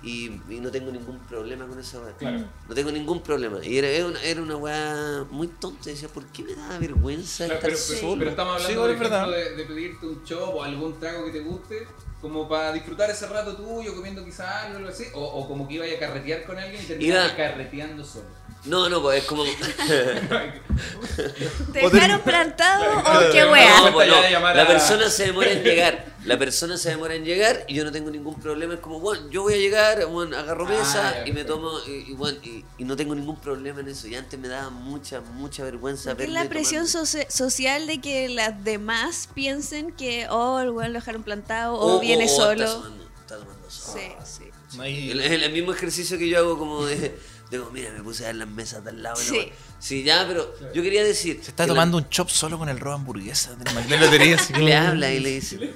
y, 0.02 0.26
y 0.48 0.60
no 0.60 0.70
tengo 0.70 0.90
ningún 0.90 1.18
problema 1.20 1.66
con 1.66 1.78
esa 1.78 2.00
weá. 2.00 2.12
Claro. 2.16 2.44
No 2.68 2.74
tengo 2.74 2.90
ningún 2.90 3.22
problema. 3.22 3.64
Y 3.64 3.78
era, 3.78 3.88
era 3.88 4.06
una, 4.06 4.22
era 4.22 4.42
una 4.42 4.56
weá 4.56 5.24
muy 5.30 5.46
tonta. 5.48 5.90
Decía, 5.90 6.08
¿por 6.08 6.24
qué 6.26 6.42
me 6.42 6.54
daba 6.54 6.78
vergüenza 6.78 7.44
Claro, 7.46 7.54
estar 7.60 7.70
pero, 7.70 7.82
pero- 7.88 8.00
solo? 8.00 8.18
pero 8.18 8.30
estamos 8.30 8.62
Sí, 8.62 8.72
hablando, 8.72 8.96
por 8.98 9.06
ejemplo, 9.06 9.30
de, 9.30 9.56
de 9.56 9.64
pedirte 9.64 10.06
un 10.06 10.24
chop 10.24 10.54
o 10.56 10.62
algún 10.62 10.98
trago 10.98 11.24
que 11.26 11.30
te 11.32 11.40
guste, 11.40 11.86
como 12.22 12.48
para 12.48 12.72
disfrutar 12.72 13.10
ese 13.10 13.26
rato 13.26 13.54
tuyo, 13.56 13.94
comiendo 13.94 14.24
quizás 14.24 14.46
algo 14.64 14.74
o 14.76 14.78
algo 14.78 14.88
así, 14.90 15.04
o, 15.12 15.20
o 15.22 15.46
como 15.48 15.68
que 15.68 15.74
iba 15.74 15.84
a 15.84 15.98
carretear 15.98 16.44
con 16.44 16.56
alguien 16.58 16.82
y 16.82 16.86
terminaste 16.86 17.26
Iba- 17.28 17.36
carreteando 17.36 18.04
solo. 18.04 18.40
No, 18.64 18.88
no, 18.88 19.02
pues 19.02 19.18
es 19.22 19.24
como. 19.24 19.42
¿Te 21.72 21.80
dejaron 21.80 22.20
plantado 22.20 22.98
o 23.00 23.32
qué 23.32 23.44
wea? 23.44 23.80
No, 23.80 23.92
pues, 23.92 24.08
no. 24.08 24.54
La 24.54 24.66
persona 24.66 25.10
se 25.10 25.26
demora 25.26 25.50
en 25.50 25.62
llegar. 25.64 26.12
La 26.24 26.38
persona 26.38 26.76
se 26.76 26.90
demora 26.90 27.16
en 27.16 27.24
llegar 27.24 27.64
y 27.66 27.74
yo 27.74 27.82
no 27.84 27.90
tengo 27.90 28.08
ningún 28.08 28.36
problema. 28.40 28.74
Es 28.74 28.80
como, 28.80 29.00
bueno, 29.00 29.28
yo 29.30 29.42
voy 29.42 29.54
a 29.54 29.56
llegar, 29.56 30.06
bueno, 30.06 30.36
agarro 30.38 30.66
Ah, 30.68 30.70
mesa 30.70 31.14
ya, 31.16 31.26
y 31.28 31.32
me 31.32 31.44
tomo. 31.44 31.72
Y, 31.84 32.12
y, 32.12 32.14
bueno, 32.14 32.38
y, 32.44 32.64
y 32.78 32.84
no 32.84 32.94
tengo 32.94 33.16
ningún 33.16 33.34
problema 33.40 33.80
en 33.80 33.88
eso. 33.88 34.06
Y 34.06 34.14
antes 34.14 34.38
me 34.38 34.46
daba 34.46 34.70
mucha, 34.70 35.20
mucha 35.20 35.64
vergüenza 35.64 36.12
Es 36.16 36.28
la 36.28 36.44
presión 36.44 36.86
social 36.86 37.88
de 37.88 38.00
que 38.00 38.28
las 38.28 38.62
demás 38.62 39.28
piensen 39.34 39.90
que, 39.90 40.28
oh, 40.30 40.60
el 40.60 40.70
weón 40.70 40.92
lo 40.92 41.00
dejaron 41.00 41.24
plantado 41.24 41.74
O- 41.74 41.96
o, 41.96 42.00
viene 42.16 42.28
solo. 42.28 42.64
Está 42.64 42.74
tomando, 42.74 43.04
está 43.20 43.36
tomando 43.38 43.70
solo. 43.70 44.00
Sí, 44.00 44.12
sí. 44.24 44.50
No 44.76 44.82
hay- 44.82 45.10
El- 45.10 45.20
Es 45.20 45.30
el 45.42 45.52
mismo 45.52 45.72
ejercicio 45.72 46.18
que 46.18 46.28
yo 46.28 46.38
hago 46.38 46.58
como 46.58 46.84
de, 46.86 47.18
de 47.50 47.58
como, 47.58 47.70
mira, 47.72 47.90
me 47.92 48.02
puse 48.02 48.24
a 48.24 48.28
ver 48.28 48.36
las 48.36 48.48
mesas 48.48 48.82
de 48.84 48.90
al 48.90 49.02
lado. 49.02 49.20
y 49.20 49.24
la 49.24 49.30
Sí. 49.30 49.36
weá. 49.38 49.52
Sí, 49.78 50.02
ya, 50.04 50.24
pero 50.28 50.54
yo 50.72 50.82
quería 50.82 51.04
decir. 51.04 51.40
Se 51.42 51.50
está 51.50 51.64
que 51.64 51.68
la- 51.68 51.74
tomando 51.74 51.98
un 51.98 52.08
chop 52.08 52.28
solo 52.28 52.58
con 52.58 52.68
el 52.68 52.78
robo 52.80 52.94
hamburguesa 52.94 53.54
del 53.56 53.74
McDonald's 53.74 54.06
Lotería. 54.12 54.36
así 54.36 54.52
y 54.52 54.54
como- 54.56 54.66
le 54.66 54.74
habla 54.76 55.10
y 55.12 55.20
le 55.20 55.28
dice, 55.30 55.74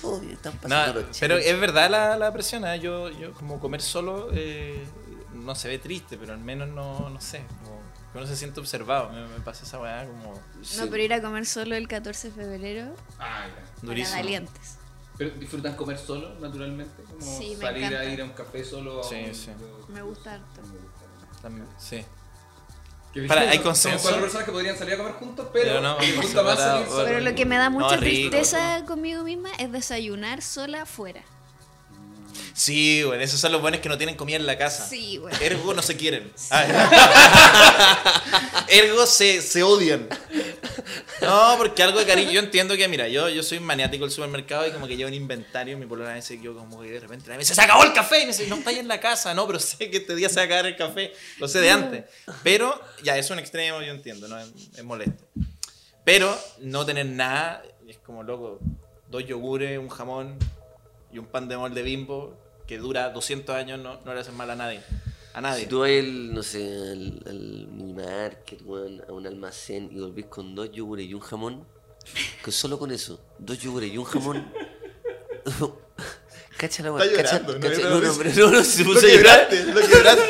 todo 0.00 0.20
bien, 0.20 0.32
están 0.34 0.54
No, 0.54 0.60
pasando 0.68 1.00
los 1.00 1.18
pero 1.18 1.36
chicos". 1.38 1.52
es 1.52 1.60
verdad 1.60 1.90
la, 1.90 2.16
la 2.16 2.32
presión, 2.32 2.64
¿eh? 2.66 2.78
yo, 2.80 3.10
yo 3.10 3.32
como 3.34 3.58
comer 3.60 3.80
solo 3.82 4.28
eh, 4.32 4.84
no 5.32 5.54
se 5.54 5.68
ve 5.68 5.78
triste, 5.78 6.16
pero 6.18 6.32
al 6.34 6.38
menos 6.40 6.68
no, 6.68 7.08
no 7.10 7.20
sé, 7.20 7.42
como 7.64 7.80
que 8.12 8.18
uno 8.18 8.26
se 8.26 8.36
siente 8.36 8.60
observado, 8.60 9.10
me, 9.10 9.26
me 9.26 9.40
pasa 9.40 9.64
esa 9.64 9.80
weá 9.80 10.06
como 10.06 10.40
Sí. 10.62 10.76
No, 10.78 10.88
pero 10.88 11.02
ir 11.02 11.12
a 11.12 11.20
comer 11.20 11.44
solo 11.46 11.74
el 11.74 11.88
14 11.88 12.30
de 12.30 12.34
febrero 12.34 12.94
Ah, 13.18 13.46
ya. 13.48 13.54
para 13.54 13.66
durísimo. 13.82 14.16
valientes. 14.16 14.76
¿Pero 15.16 15.30
disfrutan 15.36 15.76
comer 15.76 15.96
solo, 15.98 16.34
naturalmente? 16.40 17.02
Como 17.04 17.20
Sí, 17.38 17.54
me 17.56 17.66
salir 17.66 17.96
a 17.96 18.04
ir 18.04 18.20
a 18.20 18.24
un 18.24 18.30
café 18.30 18.64
solo. 18.64 19.00
a 19.00 19.04
Sí, 19.08 19.14
un- 19.28 19.34
sí. 19.34 19.50
Me 19.88 20.02
gusta 20.02 20.34
harto. 20.34 20.60
También, 21.40 21.66
sí. 21.78 22.04
Para, 23.28 23.42
¿hay 23.42 23.60
consenso? 23.60 23.98
Somos 23.98 24.02
cuatro 24.02 24.20
personas 24.22 24.44
que 24.46 24.50
podrían 24.52 24.76
salir 24.76 24.94
a 24.94 24.96
comer 24.96 25.12
juntos, 25.12 25.46
pero, 25.52 25.64
Pero 25.66 25.80
no, 25.80 25.96
me 25.98 26.08
vamos 26.10 26.24
gusta 26.24 26.42
más 26.42 26.58
salir 26.58 26.88
solo. 26.88 27.04
Pero 27.04 27.20
lo 27.20 27.34
que 27.36 27.44
me 27.46 27.56
da 27.58 27.70
No, 27.70 27.78
mucha 27.78 27.96
rico. 27.96 28.30
tristeza 28.30 28.84
conmigo 28.86 29.22
misma 29.22 29.50
es 29.58 29.70
desayunar 29.70 30.42
sola 30.42 30.82
afuera. 30.82 31.22
Sí, 32.54 33.04
bueno, 33.04 33.22
esos 33.22 33.38
son 33.38 33.52
los 33.52 33.60
buenos 33.60 33.80
que 33.80 33.88
no 33.88 33.96
tienen 33.98 34.16
comida 34.16 34.36
en 34.36 34.46
la 34.46 34.58
casa. 34.58 34.88
Sí, 34.88 35.18
güey. 35.18 35.32
Ergo 35.40 35.74
no 35.74 35.82
se 35.82 35.96
quieren. 35.96 36.32
Ah. 36.50 38.64
Ergo 38.68 39.06
se, 39.06 39.42
se 39.42 39.62
odian. 39.62 40.08
No, 41.24 41.54
porque 41.58 41.82
algo 41.82 41.98
de 41.98 42.06
cariño. 42.06 42.30
Yo 42.30 42.40
entiendo 42.40 42.76
que, 42.76 42.86
mira, 42.88 43.08
yo, 43.08 43.28
yo 43.28 43.42
soy 43.42 43.58
un 43.58 43.64
maniático 43.64 44.04
del 44.04 44.12
supermercado 44.12 44.66
y 44.66 44.70
como 44.70 44.86
que 44.86 44.96
llevo 44.96 45.08
un 45.08 45.14
inventario. 45.14 45.76
Mi 45.78 45.86
polola 45.86 46.10
a 46.10 46.14
veces 46.14 46.40
yo 46.42 46.54
como 46.54 46.82
que 46.82 46.90
de 46.90 47.00
repente 47.00 47.30
me 47.30 47.38
dice, 47.38 47.54
se 47.54 47.62
acabó 47.62 47.84
el 47.84 47.92
café. 47.92 48.18
Y 48.18 48.20
me 48.22 48.28
dice, 48.28 48.46
no 48.46 48.56
está 48.56 48.70
ahí 48.70 48.78
en 48.78 48.88
la 48.88 49.00
casa. 49.00 49.34
No, 49.34 49.46
pero 49.46 49.58
sé 49.60 49.90
que 49.90 49.98
este 49.98 50.14
día 50.14 50.28
se 50.28 50.36
va 50.36 50.42
a 50.42 50.44
acabar 50.44 50.66
el 50.66 50.76
café. 50.76 51.12
Lo 51.38 51.48
sé 51.48 51.60
de 51.60 51.70
antes. 51.70 52.04
Pero 52.42 52.80
ya, 53.02 53.16
es 53.16 53.30
un 53.30 53.38
extremo, 53.38 53.80
yo 53.82 53.92
entiendo, 53.92 54.28
¿no? 54.28 54.38
Es, 54.38 54.50
es 54.76 54.84
molesto. 54.84 55.24
Pero 56.04 56.38
no 56.60 56.84
tener 56.84 57.06
nada, 57.06 57.62
es 57.88 57.98
como 57.98 58.22
loco. 58.22 58.60
Dos 59.08 59.26
yogures, 59.26 59.78
un 59.78 59.88
jamón 59.88 60.38
y 61.12 61.18
un 61.18 61.26
pan 61.26 61.48
de 61.48 61.56
molde 61.56 61.82
bimbo 61.82 62.36
que 62.66 62.78
dura 62.78 63.10
200 63.10 63.54
años 63.54 63.78
no, 63.78 64.00
no 64.04 64.14
le 64.14 64.20
hacen 64.20 64.36
mal 64.36 64.50
a 64.50 64.56
nadie. 64.56 64.82
A 65.34 65.40
nadie. 65.40 65.62
Si 65.64 65.66
tú 65.68 65.80
vas 65.80 65.90
al, 65.90 66.32
no 66.32 66.42
sé, 66.42 66.62
al, 66.64 67.22
al 67.26 67.66
minimarket, 67.72 68.60
weón, 68.64 69.02
a 69.08 69.12
un 69.12 69.26
almacén 69.26 69.90
y 69.92 69.98
volvís 70.00 70.26
con 70.26 70.54
dos 70.54 70.70
yogures 70.72 71.06
y 71.06 71.14
un 71.14 71.20
jamón, 71.20 71.66
que 72.44 72.52
solo 72.52 72.78
con 72.78 72.90
eso, 72.92 73.20
dos 73.38 73.58
yogures 73.58 73.92
y 73.92 73.98
un 73.98 74.04
jamón. 74.04 74.52
Cacha 76.56 76.84
la 76.84 76.92
weá, 76.92 77.12
cacha, 77.16 77.40
¿no? 77.40 77.52
no, 77.54 78.00
no, 78.00 78.14
pero 78.16 78.30
no, 78.36 78.50
no, 78.52 78.62
se 78.64 78.84
Lo 78.84 78.92
puso 78.92 79.06
a 79.06 79.10
llorar. 79.10 79.48
quebraste, 79.48 79.72
lo 79.74 79.88
quebraste. 79.88 80.22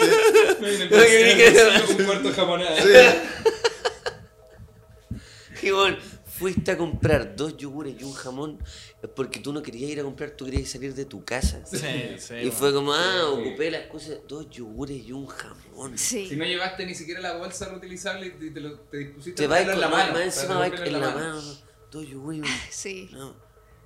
No, 0.61 0.67
en 0.69 0.81
el 0.83 0.91
No, 0.91 0.97
que 0.97 1.03
paseo, 1.05 1.25
vi 1.27 1.35
que- 1.37 1.47
en 1.49 1.57
el 1.57 1.81
paseo, 1.83 1.97
un 1.99 2.05
cuarto 2.07 2.33
jamonada. 2.33 2.77
Y 5.63 5.71
bueno, 5.71 5.97
fuiste 6.45 6.73
a 6.73 6.77
comprar 6.77 7.35
dos 7.37 7.57
yogures 7.57 7.99
y 7.99 8.05
un 8.05 8.13
jamón 8.13 8.59
es 9.03 9.09
porque 9.09 9.41
tú 9.41 9.51
no 9.51 9.63
querías 9.63 9.91
ir 9.91 10.01
a 10.01 10.03
comprar, 10.03 10.33
tú 10.33 10.45
querías 10.45 10.69
salir 10.69 10.95
de 10.95 11.07
tu 11.07 11.25
casa. 11.25 11.65
Sí, 11.65 11.79
sí. 12.19 12.35
Y 12.35 12.51
fue 12.51 12.71
como, 12.71 12.93
ah, 12.93 13.31
ocupé 13.31 13.71
la 13.71 13.79
excusa, 13.79 14.17
dos 14.29 14.51
yogures 14.51 15.07
y 15.07 15.13
un 15.13 15.27
jamón. 15.27 15.97
Sí. 15.97 16.29
Si 16.29 16.37
no 16.37 16.45
llevaste 16.45 16.85
ni 16.85 16.95
siquiera 16.95 17.23
la 17.23 17.39
bolsa 17.39 17.71
reutilizable 17.71 18.27
y 18.39 18.51
te, 18.51 18.61
lo, 18.61 18.79
te 18.79 18.99
dispusiste 18.99 19.49
Te 19.49 19.55
a 19.55 19.61
en 19.63 19.81
la 19.81 19.89
mano. 19.89 20.13
más 20.13 20.21
encima 20.23 20.63
devolverlo 20.65 20.85
en 20.85 21.01
la 21.01 21.15
mano. 21.15 21.43
Dos 21.91 22.07
yogures 22.07 22.39
y 22.39 22.43
un 22.43 22.49
Sí. 22.71 23.09
No, 23.13 23.35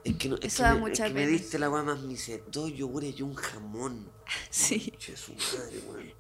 es 0.03 0.17
que 0.17 0.29
no, 0.29 0.35
es 0.39 0.45
Eso 0.47 0.57
que 0.57 0.63
da 0.65 0.75
me, 0.75 0.81
mucha 0.81 1.07
es 1.07 1.13
que 1.13 1.19
me 1.19 1.27
diste 1.29 1.59
la 1.61 1.71
weá 1.71 1.85
más 1.85 2.01
miseria. 2.01 2.43
Dos 2.51 2.73
yogures 2.75 3.17
y 3.17 3.23
un 3.23 3.35
jamón. 3.37 4.11
Sí. 4.51 4.93
Che, 4.99 5.17
su 5.17 5.33
madre, 5.33 5.79
weón. 5.87 6.18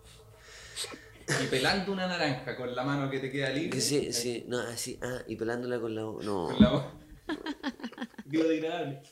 Y 1.42 1.46
pelando 1.46 1.92
una 1.92 2.06
naranja 2.06 2.56
con 2.56 2.74
la 2.74 2.84
mano 2.84 3.10
que 3.10 3.18
te 3.20 3.30
queda 3.30 3.50
libre. 3.50 3.70
Que 3.70 3.80
sí, 3.80 4.12
sí, 4.12 4.44
no, 4.48 4.58
así, 4.60 4.98
ah, 5.02 5.18
y 5.26 5.36
pelándola 5.36 5.78
con 5.80 5.94
la. 5.94 6.02
No. 6.02 6.18
Con 6.48 6.58
la 6.60 6.92
Biodegradable. 8.24 9.02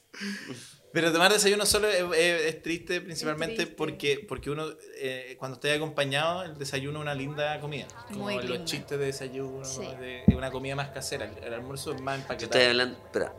Pero 0.92 1.12
tomar 1.12 1.30
desayuno 1.32 1.66
solo 1.66 1.88
es, 1.88 2.02
es- 2.16 2.42
es 2.54 2.62
triste 2.62 3.00
principalmente 3.02 3.56
triste. 3.56 3.74
porque, 3.74 4.24
porque 4.26 4.50
uno, 4.50 4.66
eh, 4.98 5.36
cuando 5.38 5.56
está 5.56 5.72
acompañado, 5.74 6.42
el 6.44 6.56
desayuno 6.56 6.98
es 7.00 7.02
una 7.02 7.14
linda 7.14 7.60
comida. 7.60 7.86
Como 8.08 8.24
Muy 8.24 8.36
los 8.36 8.44
linda. 8.46 8.64
chistes 8.64 8.98
de 8.98 9.06
desayuno, 9.06 9.64
Sí. 9.64 9.82
de- 10.00 10.22
es 10.26 10.34
una 10.34 10.50
comida 10.50 10.74
más 10.74 10.88
casera. 10.90 11.26
El, 11.26 11.44
el 11.44 11.54
almuerzo 11.54 11.92
es 11.94 12.00
más 12.00 12.16
Yo 12.16 12.22
estoy 12.22 12.34
empaquetado 12.46 12.70
hablando. 12.70 12.98
Espera, 13.04 13.34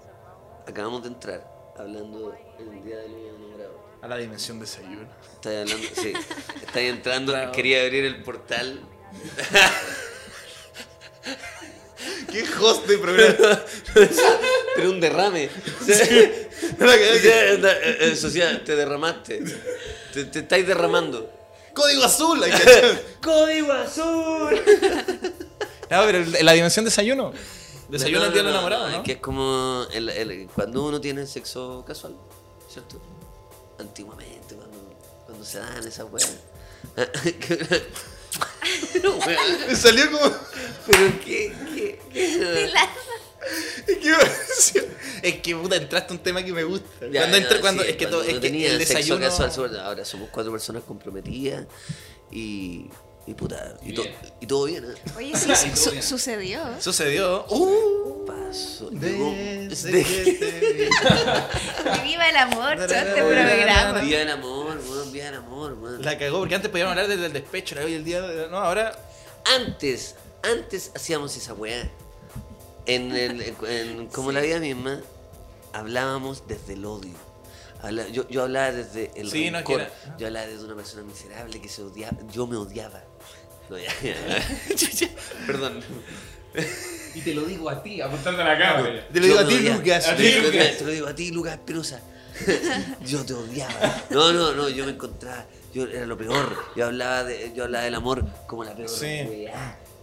acabamos 0.68 1.02
de 1.02 1.08
entrar 1.10 1.48
hablando 1.78 2.36
en 2.60 2.74
el 2.74 2.84
día 2.84 2.98
de 2.98 3.06
enamorados. 3.06 3.37
A 4.02 4.08
la 4.08 4.18
dimensión 4.18 4.60
desayuno. 4.60 5.08
Estáis 5.36 5.60
hablando, 5.72 5.88
sí. 6.02 6.14
Estáis 6.66 6.90
entrando, 6.92 7.34
Bravo. 7.34 7.52
quería 7.52 7.82
abrir 7.84 8.06
el 8.06 8.24
portal. 8.24 8.80
¡Qué 12.32 12.44
host 12.60 12.86
de 12.88 12.98
programa! 12.98 13.62
Pero 14.76 14.90
un 14.92 15.00
derrame. 15.00 15.50
Eh, 16.80 18.16
Sociedad, 18.16 18.62
te 18.64 18.76
derramaste. 18.76 19.44
Te, 20.14 20.26
te 20.26 20.40
estáis 20.40 20.68
derramando. 20.68 21.32
¡Código 21.74 22.04
azul! 22.04 22.44
hay 22.44 22.52
que- 22.52 23.00
¡Código 23.22 23.72
azul! 23.72 24.60
No, 25.90 26.04
pero 26.06 26.18
el- 26.20 26.46
la 26.46 26.52
dimensión 26.54 26.84
desayuno. 26.86 27.32
Desayuno 27.90 28.26
No, 28.26 28.32
no, 28.36 28.44
no, 28.44 28.50
enamorado. 28.50 29.04
Que 29.04 29.14
es 29.14 29.18
como 29.20 29.86
el- 29.94 30.10
el- 30.10 30.48
cuando 30.54 30.84
uno 30.86 31.00
tiene 31.00 31.26
sexo 31.26 31.84
casual, 31.88 32.16
¿cierto? 32.72 33.00
Antiguamente, 33.80 34.56
cuando, 34.56 34.78
cuando 35.26 35.46
se 35.46 35.60
dan 35.60 35.86
esas 35.88 36.06
weas. 36.12 36.36
Me 39.68 39.76
salió 39.76 40.12
como. 40.12 40.36
Pero 40.86 41.20
qué, 41.24 41.54
qué, 41.76 42.00
qué- 42.14 42.70
Es 43.88 43.98
que, 43.98 44.14
es 45.24 45.36
que 45.42 45.56
puta, 45.56 45.76
entraste 45.78 46.14
a 46.14 46.18
un 46.18 46.22
tema 46.24 46.44
que 46.44 46.52
me 46.52 46.64
gusta. 46.64 47.08
Ya, 47.08 47.22
cuando 47.22 47.38
no, 47.38 47.44
entré, 47.44 47.60
cuando, 47.62 47.84
sí, 47.84 47.90
es 47.90 47.96
que, 47.96 48.06
cuando 48.06 48.24
to- 48.24 48.30
es 48.30 48.40
que 48.40 48.48
el 48.48 48.80
sexo 48.86 49.18
desayuno. 49.18 49.38
casual, 49.38 49.80
ahora 49.80 50.06
somos 50.06 50.30
cuatro 50.32 50.52
personas 50.52 50.84
comprometidas 50.84 51.66
y, 52.32 52.90
y 53.28 53.34
puta, 53.34 53.76
y, 53.84 53.94
to- 53.94 54.02
Bien. 54.04 54.16
y 54.40 54.48
todo 54.48 54.66
bien, 54.66 54.86
¿eh? 54.86 55.12
Oye, 55.18 55.36
sí, 55.36 55.54
su- 55.56 55.76
su- 55.92 56.02
sucedió. 56.02 56.62
Sucedió. 56.80 57.46
¡Uh! 57.50 58.26
Paso. 58.26 58.90
Desde 58.92 59.92
de- 59.92 60.04
que 60.04 60.34
te 60.34 60.74
vi. 60.74 60.90
Que 61.94 62.04
viva 62.04 62.30
el 62.30 62.38
amor, 62.38 62.76
todo 62.76 62.86
este 62.86 63.22
programa. 63.24 64.00
Vía 64.02 64.20
del 64.20 64.30
amor, 64.32 64.78
weón, 64.90 65.12
vía 65.12 65.26
del 65.26 65.36
amor, 65.36 65.74
weón. 65.74 66.02
La 66.04 66.18
cagó, 66.18 66.40
porque 66.40 66.56
antes 66.56 66.70
podíamos 66.72 66.92
hablar 66.92 67.08
desde 67.08 67.26
el 67.26 67.34
despecho, 67.34 67.76
hoy 67.84 67.94
el 67.94 68.04
día. 68.04 68.22
de- 68.22 68.48
No, 68.50 68.58
ahora. 68.58 68.98
Antes, 69.56 70.16
antes 70.44 70.92
hacíamos 70.96 71.36
esa 71.38 71.54
weá. 71.54 71.90
En, 72.86 73.12
el, 73.16 73.56
en- 73.68 74.08
como 74.08 74.32
la 74.32 74.40
vida 74.42 74.60
misma, 74.60 75.02
hablábamos 75.74 76.44
desde 76.48 76.74
el 76.74 76.86
odio. 76.86 77.14
Habla- 77.82 78.08
yo, 78.08 78.28
yo 78.30 78.44
hablaba 78.44 78.72
desde 78.72 79.12
el 79.16 79.30
Sí, 79.30 79.52
no, 79.52 79.58
rencor. 79.60 79.88
Yo 80.18 80.28
hablaba 80.28 80.48
desde 80.48 80.66
una 80.66 80.76
persona 80.76 81.04
miserable 81.04 81.62
que 81.62 81.70
se 81.70 81.84
odiaba. 81.84 82.18
Yo 82.32 82.48
me 82.48 82.56
odiaba. 82.58 83.04
No, 83.70 83.78
ya, 83.78 83.92
ya. 84.02 85.08
Perdón. 85.46 85.82
Y 87.16 87.22
te 87.22 87.34
lo 87.34 87.42
digo 87.46 87.70
a 87.70 87.82
ti, 87.84 88.00
apuntando 88.02 88.42
a 88.42 88.46
la 88.46 88.58
cámara. 88.58 89.08
Te 89.12 89.20
lo 89.20 89.26
digo 89.26 89.40
a 89.40 89.48
ti, 89.48 89.56
odiaba. 89.56 89.78
Lucas. 89.78 90.08
A 90.08 90.16
ti, 90.16 90.24
Te 90.24 90.40
lo- 90.42 90.48
Lucas. 90.52 90.78
Te 90.78 90.84
lo 90.86 90.92
digo 90.92 91.08
a 91.08 91.16
ti, 91.16 91.32
Lucas 91.32 91.54
Espinosa. 91.54 92.02
Yo 93.06 93.26
te 93.26 93.34
odiaba. 93.34 94.04
No, 94.12 94.32
no, 94.32 94.54
no, 94.54 94.70
yo 94.70 94.86
me 94.86 94.92
encontraba. 94.92 95.46
Yo 95.74 95.84
era 95.86 96.06
lo 96.06 96.18
peor. 96.18 96.56
Yo 96.76 96.86
hablaba, 96.86 97.24
de, 97.24 97.52
yo 97.56 97.64
hablaba 97.66 97.84
del 97.86 97.96
amor 97.96 98.24
como 98.48 98.64
la 98.64 98.74
peor. 98.76 98.90
Sí. 98.90 99.48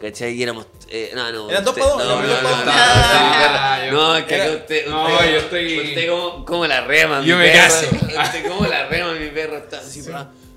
¿Cachai? 0.01 0.35
Y 0.35 0.43
éramos. 0.43 0.67
Eh, 0.91 1.12
no, 1.15 1.31
no. 1.33 1.49
Eran 1.51 1.65
dos 1.65 1.71
usted- 1.77 1.83
pa' 1.83 1.89
dos, 2.03 2.05
No, 2.05 2.23
no, 2.23 2.43
no, 2.43 2.65
no. 2.65 2.73
Ah, 2.73 4.19
es 4.19 4.25
que 4.27 4.35
era- 4.35 4.51
usted. 4.53 4.87
no, 4.89 5.05
usted- 5.15 5.31
yo 5.33 5.39
estoy- 5.39 5.89
Usted 5.89 6.09
como, 6.11 6.45
como 6.45 6.67
la 6.67 6.81
rema, 6.83 7.21
mi 7.21 7.27
Yo 7.29 7.39
me 7.39 7.53
caso. 7.53 7.87
Usted 7.91 8.47
como 8.49 8.67
la 8.67 8.87
rema, 8.89 9.12
mi 9.15 9.29
perro. 9.29 9.57
Está 9.59 9.79
así. 9.79 10.03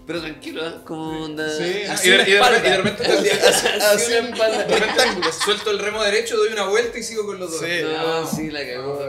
Pero 0.07 0.21
tranquilo, 0.21 0.65
¿eh? 0.65 0.73
Como 0.85 1.25
onda. 1.25 1.49
Sí, 1.49 1.63
Y 1.65 2.09
de, 2.09 2.23
y 2.29 2.31
de 2.31 2.39
repente, 2.41 2.67
y 2.67 2.69
de 2.71 2.77
repente 2.77 3.03
Así 3.83 4.11
una 4.13 4.29
espalda. 4.29 4.63
de 4.63 4.79
repente 4.79 5.27
suelto 5.43 5.69
el 5.69 5.79
remo 5.79 6.01
derecho, 6.01 6.37
doy 6.37 6.53
una 6.53 6.63
vuelta 6.69 6.97
y 6.97 7.03
sigo 7.03 7.25
con 7.25 7.37
los 7.39 7.51
dos. 7.51 7.59
Sí. 7.59 7.81
No, 7.83 8.25
sí, 8.25 8.49
la 8.49 8.65
cagó. 8.65 9.01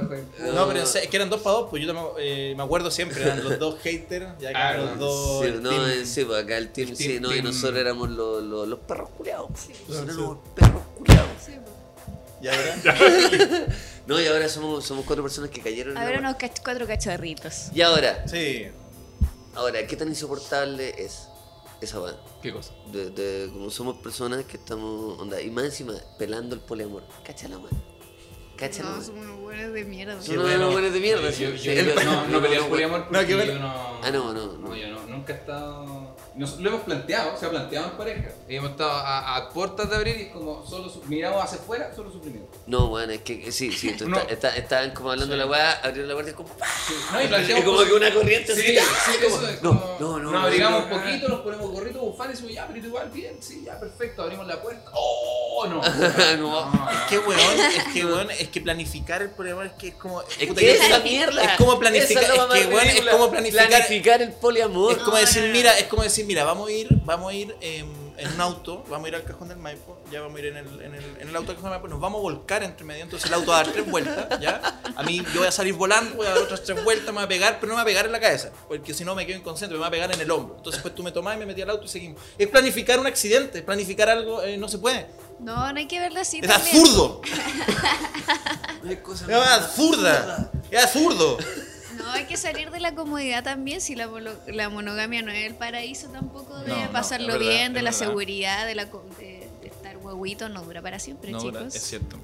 No, 0.53 0.66
pero 0.66 0.80
en 0.80 0.86
se- 0.88 1.05
es 1.05 1.09
que 1.09 1.16
eran 1.16 1.30
dos 1.30 1.40
para 1.40 1.57
dos, 1.57 1.70
pues 1.70 1.84
yo 1.84 2.16
eh, 2.18 2.55
me 2.57 2.62
acuerdo 2.64 2.90
siempre, 2.90 3.22
eran 3.22 3.44
los 3.44 3.59
dos 3.61 3.78
haters, 3.80 4.26
ya 4.40 4.51
que 4.51 4.57
Ah, 4.57 4.72
eran 4.74 4.86
los 4.86 4.96
no. 4.96 5.05
dos. 5.07 5.44
Sí, 5.46 5.53
no, 5.61 5.70
team- 5.70 5.88
eh, 5.88 6.05
sí, 6.05 6.24
pues 6.24 6.42
acá 6.42 6.57
el 6.59 6.68
team, 6.70 6.88
el 6.88 6.96
sí, 6.96 7.09
team- 7.09 7.20
no, 7.22 7.34
y 7.34 7.42
nosotros 7.42 7.78
éramos 7.78 8.11
los, 8.11 8.42
los, 8.42 8.66
los 8.66 8.78
perros 8.80 9.09
culiados. 9.16 9.51
Nosotros 9.88 10.14
Sí. 10.16 10.20
éramos 10.20 10.38
perros 10.57 10.82
culiados. 10.96 11.28
Sí, 11.46 11.53
po. 11.53 12.11
¿Ya 12.42 12.51
verán? 12.57 13.66
No, 14.09 14.20
y 14.20 14.26
ahora 14.26 14.49
somos, 14.49 14.84
somos 14.84 15.05
cuatro 15.05 15.22
personas 15.22 15.51
que 15.51 15.61
cayeron 15.61 15.96
en 15.96 16.03
A 16.03 16.05
ver, 16.05 16.14
la 16.20 16.30
unos 16.30 16.36
cuatro 16.64 16.86
cachorritos. 16.86 17.66
Y 17.74 17.82
ahora, 17.82 18.24
Sí. 18.26 18.66
Ahora, 19.59 19.86
¿qué 19.86 19.96
tan 19.96 20.09
insoportable 20.09 20.94
es 20.96 21.28
esa 21.80 22.00
weá? 22.00 22.16
¿Qué 22.42 22.52
cosa? 22.52 22.72
De, 22.92 23.11
de 23.11 23.50
como 23.52 23.70
somos 23.70 23.96
personas 23.98 24.44
que 24.44 24.56
estamos, 24.56 25.18
onda, 25.20 25.40
y 25.40 25.50
más 25.50 25.64
encima, 25.64 25.94
pelando 26.18 26.54
el 26.54 26.61
poliamor. 26.61 27.02
Cacha 27.24 27.48
la 27.48 27.59
weá. 27.59 27.70
Cacha 28.56 28.82
la 28.82 28.90
No, 28.90 28.96
weá. 28.96 29.04
somos 29.04 29.24
unos 29.24 29.40
buenos 29.40 29.72
de 29.72 29.84
mierda. 29.84 30.22
Son 30.22 30.38
unos 30.38 30.72
buenos 30.72 30.92
de 30.92 31.00
mierda. 31.00 31.30
Yo, 31.30 31.32
sí, 31.32 31.44
yo- 31.44 31.72
yo- 31.72 31.94
no, 32.04 32.26
no 32.28 32.40
peleo 32.42 32.64
el 32.64 32.70
poliamor 32.70 33.04
porque 33.04 33.20
No, 33.20 33.26
qué 33.28 33.34
bueno. 33.36 33.52
yo 33.52 33.59
no. 33.61 33.98
Ah, 34.02 34.11
no, 34.12 34.32
no, 34.32 34.52
no. 34.59 34.74
yo 34.76 34.88
no, 34.88 35.06
nunca 35.06 35.32
he 35.32 35.36
estado. 35.36 36.16
Nos- 36.39 36.59
lo 36.61 36.68
hemos 36.70 36.82
planteado, 36.82 37.36
se 37.39 37.47
ha 37.47 37.51
planteado 37.51 37.86
en 37.89 37.93
pareja. 37.97 38.28
Y 38.49 38.57
hemos 38.57 38.70
estado 38.70 38.91
a, 38.91 39.36
a 39.36 39.49
puertas 39.51 39.91
de 39.91 39.97
abrir 39.97 40.20
y 40.20 40.28
como 40.30 40.64
solo 40.66 40.89
su- 40.89 41.03
miramos 41.05 41.43
hacia 41.43 41.59
afuera, 41.59 41.91
solo 41.95 42.11
sufrimiento. 42.12 42.51
No, 42.66 42.86
bueno, 42.89 43.12
es 43.12 43.20
que 43.22 43.51
sí, 43.53 43.72
sí, 43.72 43.93
tú 43.93 44.09
No. 44.09 44.18
está- 44.18 44.32
está- 44.32 44.57
estaban 44.57 44.91
como 44.93 45.11
hablando 45.11 45.32
de 45.32 45.39
la 45.39 45.47
weá, 45.47 45.72
abrieron 45.82 46.09
la 46.09 46.14
puerta 46.14 46.30
y 46.30 46.34
como 46.34 46.49
¡pah! 46.51 46.66
No, 47.12 47.22
y 47.59 47.62
como 47.62 47.84
que 47.84 47.93
una 47.93 48.12
corriente 48.14 48.55
Sí, 48.55 48.61
así. 48.61 48.72
sí, 48.72 48.78
¡ah! 48.78 49.26
eso 49.26 49.36
como- 49.36 49.49
es 49.49 49.62
no, 49.62 49.70
como- 49.70 49.97
no, 50.01 50.18
no. 50.18 50.30
Nos 50.32 50.45
abrigamos 50.45 50.86
no, 50.89 50.95
un 50.97 51.03
poquito, 51.03 51.28
nos 51.28 51.41
ponemos 51.41 51.70
gorritos, 51.70 52.03
bufantes 52.03 52.39
y 52.41 52.43
decimos, 52.43 52.55
ya, 52.55 52.66
pero 52.72 52.86
igual 52.86 53.11
bien, 53.11 53.36
sí, 53.41 53.62
ya, 53.66 53.78
perfecto, 53.80 54.22
abrimos 54.22 54.47
la 54.47 54.61
puerta. 54.62 54.91
¡Oh, 54.95 55.66
no! 55.68 55.80
No. 56.39 56.89
Es 56.93 56.99
que, 57.09 57.18
weón, 57.18 57.41
es 57.76 57.84
que, 57.93 58.05
weón, 58.07 58.30
es 58.30 58.49
que 58.49 58.61
planificar 58.61 59.22
el 59.22 59.30
poliamor 59.30 59.66
es 59.66 59.72
que 59.72 59.89
es 59.89 59.95
como. 59.95 60.22
Es 60.22 60.47
puta, 60.47 60.61
que 60.61 60.66
yo- 60.66 60.72
esa 60.74 60.84
es 60.84 60.91
la 60.91 60.99
mierda. 61.01 61.43
Es 61.43 61.57
como 61.57 61.78
planificar. 61.78 62.22
Es, 62.24 62.30
que, 62.30 62.66
weón, 62.66 62.86
es 62.86 63.01
como 63.07 63.30
planificar. 63.30 63.66
Planificar 63.68 64.22
el 64.22 64.32
poliamor. 64.32 64.93
Es 64.93 64.99
como 64.99 65.12
No, 65.12 65.16
decir, 65.18 65.43
no, 65.43 65.49
no. 65.49 65.53
mira, 65.55 65.78
es 65.78 65.84
como 65.86 66.03
decir, 66.03 66.26
mira, 66.29 66.45
vamos 66.45 66.68
a 66.68 66.72
ir, 66.72 66.89
vamos 67.07 67.31
a 67.31 67.35
ir 67.35 67.57
em, 67.62 67.89
en 68.18 68.33
un 68.35 68.41
auto, 68.43 68.85
vamos 68.91 69.07
a 69.07 69.09
ir 69.09 69.14
al 69.14 69.24
cajón 69.24 69.49
del 69.49 69.57
Maipo, 69.57 69.99
ya 70.12 70.20
vamos 70.20 70.37
a 70.37 70.41
ir 70.41 70.47
en 70.49 70.59
el, 70.59 70.83
en 70.83 70.95
el, 70.95 71.05
en 71.20 71.29
el 71.31 71.35
auto 71.37 71.49
del 71.49 71.57
cajón 71.57 71.70
del 71.70 71.81
Maipo, 71.81 71.89
nos 71.89 72.01
vamos 72.01 72.18
a 72.18 72.22
volcar 72.22 72.62
entre 72.62 72.85
medio, 72.85 73.03
entonces 73.03 73.29
el 73.31 73.35
auto 73.35 73.51
va 73.51 73.61
a 73.61 73.64
dar 73.64 73.72
tres 73.72 73.91
vueltas, 73.91 74.39
¿ya? 74.39 74.81
A 74.95 75.03
mí 75.05 75.22
yo 75.33 75.41
voy 75.41 75.49
a 75.49 75.53
salir 75.53 75.72
volando, 75.72 76.16
voy 76.16 76.26
a 76.26 76.31
dar 76.31 76.39
otras 76.39 76.62
tres 76.64 76.85
vueltas, 76.85 77.07
me 77.07 77.14
voy 77.14 77.24
a 77.24 77.29
pegar, 77.29 77.55
pero 77.61 77.68
no 77.72 77.76
me 77.79 77.83
voy 77.83 77.91
a 77.91 77.93
pegar 77.93 78.05
en 78.05 78.12
la 78.12 78.20
cabeza, 78.20 78.51
porque 78.68 78.93
si 78.93 79.07
no 79.07 79.14
me 79.14 79.24
quedo 79.26 79.39
inconsciente, 79.39 79.72
me 79.72 79.79
voy 79.79 79.89
a 79.89 79.91
pegar 79.91 80.12
en 80.12 80.20
el 80.20 80.31
hombro. 80.31 80.57
Entonces 80.59 80.83
pues 80.83 80.95
tú 80.95 81.03
me 81.03 81.12
tomás 81.12 81.37
y 81.37 81.39
me 81.39 81.47
metí 81.47 81.62
al 81.62 81.70
auto 81.70 81.87
y 81.87 81.89
seguimos. 81.89 82.20
Es 82.37 82.47
planificar 82.49 83.01
un 83.01 83.07
accidente, 83.07 83.62
planificar 83.62 84.11
algo, 84.11 84.43
eh, 84.43 84.59
no 84.59 84.68
se 84.68 84.76
puede. 84.76 85.07
No, 85.41 85.72
no 85.72 85.79
hay 85.79 85.87
que 85.87 85.99
verlo 85.99 86.20
así. 86.20 86.41
Es 86.41 86.47
también. 86.49 86.76
absurdo, 86.76 87.22
No 88.83 88.91
hay 88.91 88.97
cosa 88.97 89.24
es 89.24 89.49
absurda, 89.49 90.51
es 90.70 90.85
absurdo. 90.85 91.39
No, 91.99 92.11
hay 92.12 92.24
que 92.24 92.36
salir 92.36 92.70
de 92.70 92.80
la 92.80 92.94
comodidad 92.94 93.42
también, 93.44 93.80
si 93.80 93.94
la, 93.94 94.09
la 94.46 94.68
monogamia 94.68 95.22
no 95.22 95.30
es 95.32 95.46
el 95.46 95.55
paraíso 95.55 96.09
tampoco 96.09 96.59
de 96.61 96.68
No, 96.68 96.92
pasarlo 96.92 97.26
verdad, 97.34 97.40
bien, 97.40 97.72
de 97.74 97.82
la 97.82 97.90
verdad. 97.90 98.07
seguridad, 98.07 98.66
de, 98.66 98.74
la, 98.74 98.88
co- 98.90 99.05
de, 99.18 99.49
de 99.62 99.66
estar 99.68 99.96
huevito, 99.99 100.49
no 100.49 100.62
dura 100.62 100.80
para 100.82 100.99
siempre, 100.99 101.30
No, 101.32 101.40
chicos. 101.40 101.74
es 101.74 101.82
cierto. 101.82 102.16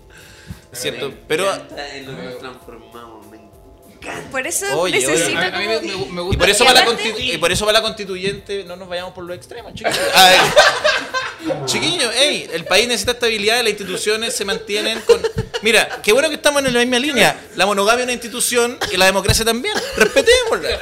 Es 0.73 0.81
cierto, 0.81 1.13
pero... 1.29 1.53
en 1.55 2.07
lo 2.07 2.17
que 2.17 2.23
nos 2.25 2.39
transformamos, 2.39 3.27
me 3.29 3.37
encanta. 3.37 4.31
Por 4.31 4.47
eso 4.47 4.67
Oye, 4.81 4.99
oye, 4.99 5.07
necesito 5.07 5.41
mí 5.59 5.67
me, 5.67 5.81
me- 5.81 5.87
Y 5.87 6.25
gusta. 6.25 6.39
por, 6.39 6.49
eso 6.51 6.65
Y 6.65 7.33
la 7.33 7.41
por 7.41 7.53
eso 7.53 7.65
va 7.67 7.73
la 7.73 7.83
constituyente, 7.83 8.65
no 8.65 8.77
nos 8.77 8.89
vayamos 8.89 9.15
por 9.15 9.25
los 9.25 9.37
extremos, 9.37 9.73
chiquillos. 9.75 9.99
A 11.51 11.55
ver. 11.55 11.65
Chiquillos, 11.67 12.15
ey, 12.15 12.49
el 12.53 12.65
país 12.65 12.87
necesita 12.89 13.13
estabilidad, 13.13 13.59
las 13.63 13.71
instituciones 13.71 14.35
se 14.35 14.45
mantienen 14.45 15.01
con... 15.03 15.21
Mira, 15.63 16.01
qué 16.03 16.13
bueno 16.13 16.29
que 16.29 16.35
estamos 16.37 16.65
en 16.65 16.73
la 16.75 16.81
misma 16.81 16.99
línea. 16.99 17.49
La 17.57 17.67
monogamia 17.67 18.01
es 18.03 18.05
una 18.05 18.13
institución 18.13 18.79
y 18.93 18.97
la 18.97 19.07
democracia 19.07 19.45
también. 19.45 19.75
Respetémosla. 19.97 20.79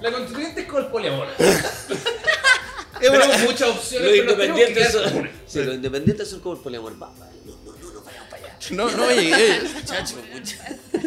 La 0.00 0.12
constituyente 0.12 0.60
es 0.62 0.66
con 0.66 0.84
el 0.84 0.90
poliamor. 0.90 1.28
Es 1.38 3.10
una- 3.10 3.20
Tenemos 3.20 3.40
muchas 3.42 3.68
opciones, 3.68 4.08
Los 4.08 4.16
independientes 4.18 4.92
son, 4.92 5.16
una. 5.16 5.30
sí, 5.46 5.58
los 5.62 5.74
independientes 5.74 6.30
son 6.30 6.40
como 6.40 6.54
el 6.56 6.60
poliamor. 6.62 6.92
No, 6.96 7.06
no, 7.06 7.12
no, 7.44 7.92
no 7.92 8.00
vayamos 8.02 8.28
para 8.30 8.42
allá. 8.46 8.56
No, 8.70 8.90
no, 8.90 9.04
oye, 9.06 9.60
muchacho. 9.74 10.14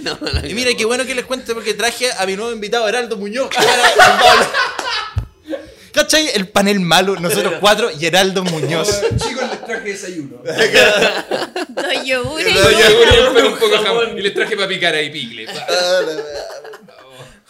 No, 0.03 0.17
no, 0.21 0.47
Y 0.47 0.53
mira, 0.53 0.71
qué 0.77 0.85
bueno 0.85 1.03
que 1.05 1.13
les 1.15 1.25
cuente 1.25 1.53
porque 1.53 1.73
traje 1.73 2.09
a 2.13 2.25
mi 2.25 2.35
nuevo 2.37 2.51
invitado, 2.53 2.87
Heraldo 2.87 3.17
Muñoz. 3.17 3.49
¿Cachai? 5.91 6.29
El 6.33 6.47
panel 6.47 6.79
malo, 6.79 7.15
nosotros 7.15 7.53
cuatro 7.59 7.89
y 7.91 8.05
Heraldo 8.05 8.43
Muñoz. 8.43 9.01
Chicos, 9.17 9.43
les 9.49 9.65
traje 9.65 9.89
desayuno. 9.89 10.37
Dos 11.69 12.05
yogures. 12.05 12.53
Yo 12.53 13.47
un 13.47 13.57
poco 13.57 13.77
jamón 13.83 14.17
y 14.17 14.21
les 14.21 14.33
traje 14.33 14.55
para 14.55 14.67
picar 14.67 14.93
ahí 14.95 15.09
picle. 15.09 15.47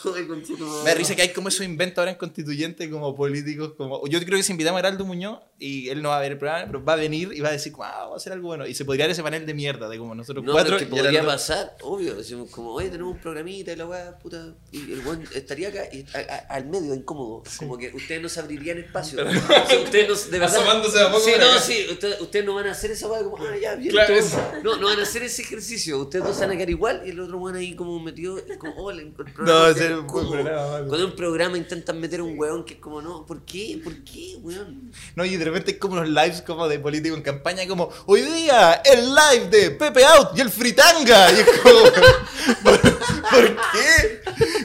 Conchetumare. 0.01 0.83
Me 0.83 0.95
risa 0.95 1.15
que 1.15 1.21
hay 1.23 1.29
como 1.33 1.49
esos 1.49 1.65
inventos 1.65 1.97
ahora 1.99 2.11
en 2.11 2.17
constituyente, 2.17 2.89
como 2.89 3.15
políticos, 3.15 3.73
como... 3.77 4.05
Yo 4.07 4.19
creo 4.23 4.37
que 4.37 4.43
si 4.43 4.51
invitamos 4.53 4.77
a 4.77 4.79
Heraldo 4.79 5.05
Muñoz, 5.05 5.39
y 5.61 5.89
él 5.89 6.01
no 6.01 6.09
va 6.09 6.17
a 6.17 6.21
ver 6.21 6.31
el 6.33 6.37
programa, 6.37 6.65
pero 6.67 6.83
va 6.85 6.93
a 6.93 6.95
venir 6.95 7.31
y 7.33 7.41
va 7.41 7.49
a 7.49 7.51
decir, 7.51 7.73
wow, 7.73 7.81
vamos 7.81 8.13
a 8.13 8.15
hacer 8.17 8.31
algo 8.31 8.47
bueno. 8.47 8.65
Y 8.65 8.73
se 8.73 8.85
podría 8.85 9.03
dar 9.05 9.11
ese 9.11 9.21
panel 9.23 9.45
de 9.45 9.53
mierda 9.53 9.89
de 9.89 9.97
como 9.97 10.15
nosotros 10.15 10.45
No, 10.45 10.53
cuatro. 10.53 10.77
que 10.77 10.85
podría 10.85 11.19
Heraldo- 11.21 11.27
pasar, 11.27 11.75
obvio. 11.81 12.15
Decimos 12.15 12.49
como, 12.49 12.71
oye, 12.73 12.89
tenemos 12.89 13.13
un 13.13 13.19
programita 13.19 13.73
y 13.73 13.75
la 13.75 13.85
weá, 13.85 14.17
puta. 14.19 14.55
Y 14.71 14.93
el 14.93 15.05
weón 15.05 15.23
estaría 15.35 15.67
acá 15.67 15.83
y 15.91 16.05
a- 16.15 16.33
a- 16.33 16.55
al 16.55 16.65
medio, 16.67 16.93
incómodo. 16.95 17.43
Como 17.57 17.77
que 17.77 17.89
ustedes 17.93 18.21
no 18.21 18.29
se 18.29 18.39
abrirían 18.39 18.77
espacio. 18.77 19.19
O 19.29 19.31
sea, 19.31 19.79
ustedes 19.83 20.07
no, 20.07 20.31
de 20.31 20.39
verdad. 20.39 20.55
Asomándose 20.55 20.99
a 21.01 21.07
poco 21.11 21.19
Sí, 21.25 21.31
no, 21.37 21.45
acá. 21.45 21.59
sí. 21.59 21.85
Ustedes, 21.91 22.21
ustedes 22.21 22.45
no 22.45 22.53
van 22.55 22.67
a 22.67 22.71
hacer 22.71 22.91
esa 22.91 23.07
weá 23.09 23.21
como, 23.23 23.37
ah, 23.37 23.57
ya, 23.61 23.75
bien. 23.75 23.91
Claro. 23.91 24.15
No, 24.63 24.77
no 24.77 24.87
van 24.87 24.99
a 24.99 25.03
hacer 25.03 25.23
ese 25.23 25.41
ejercicio. 25.41 25.99
Ustedes 25.99 26.23
dos 26.23 26.39
van 26.39 26.51
a 26.51 26.53
quedar 26.53 26.69
igual 26.69 27.01
y 27.05 27.09
el 27.09 27.19
otro 27.19 27.37
weón 27.37 27.57
ahí 27.57 27.75
como 27.75 27.99
metido. 27.99 28.37
Como, 28.59 28.73
oh, 28.75 28.91
el 28.91 29.11
programa 29.11 29.67
No, 29.67 29.73
es 29.91 30.05
vale. 30.07 30.87
Cuando 30.87 30.95
en 30.97 31.05
un 31.05 31.15
programa 31.15 31.57
intentan 31.57 31.99
meter 31.99 32.21
un 32.21 32.37
weón 32.37 32.63
que 32.65 32.75
es 32.75 32.79
como, 32.79 33.01
no, 33.01 33.25
¿por 33.25 33.43
qué? 33.45 33.79
¿Por 33.83 33.93
qué, 34.03 34.37
weón? 34.41 34.91
No, 35.15 35.25
y 35.25 35.35
de 35.37 35.45
repente 35.45 35.71
hay 35.71 35.77
como 35.77 35.93
unos 35.95 36.07
lives 36.09 36.41
como 36.41 36.67
de 36.67 36.79
político 36.79 37.15
en 37.15 37.21
campaña, 37.21 37.67
como 37.67 37.89
hoy 38.05 38.21
día 38.21 38.81
el 38.85 39.13
live 39.13 39.47
de 39.49 39.71
Pepe 39.71 40.03
Out 40.05 40.37
y 40.37 40.41
el 40.41 40.49
Fritanga. 40.49 41.31
Y 41.31 41.35
es 41.39 41.47
como, 41.61 41.79
¿por, 42.63 42.81
por 42.81 43.45
qué? 43.71 44.21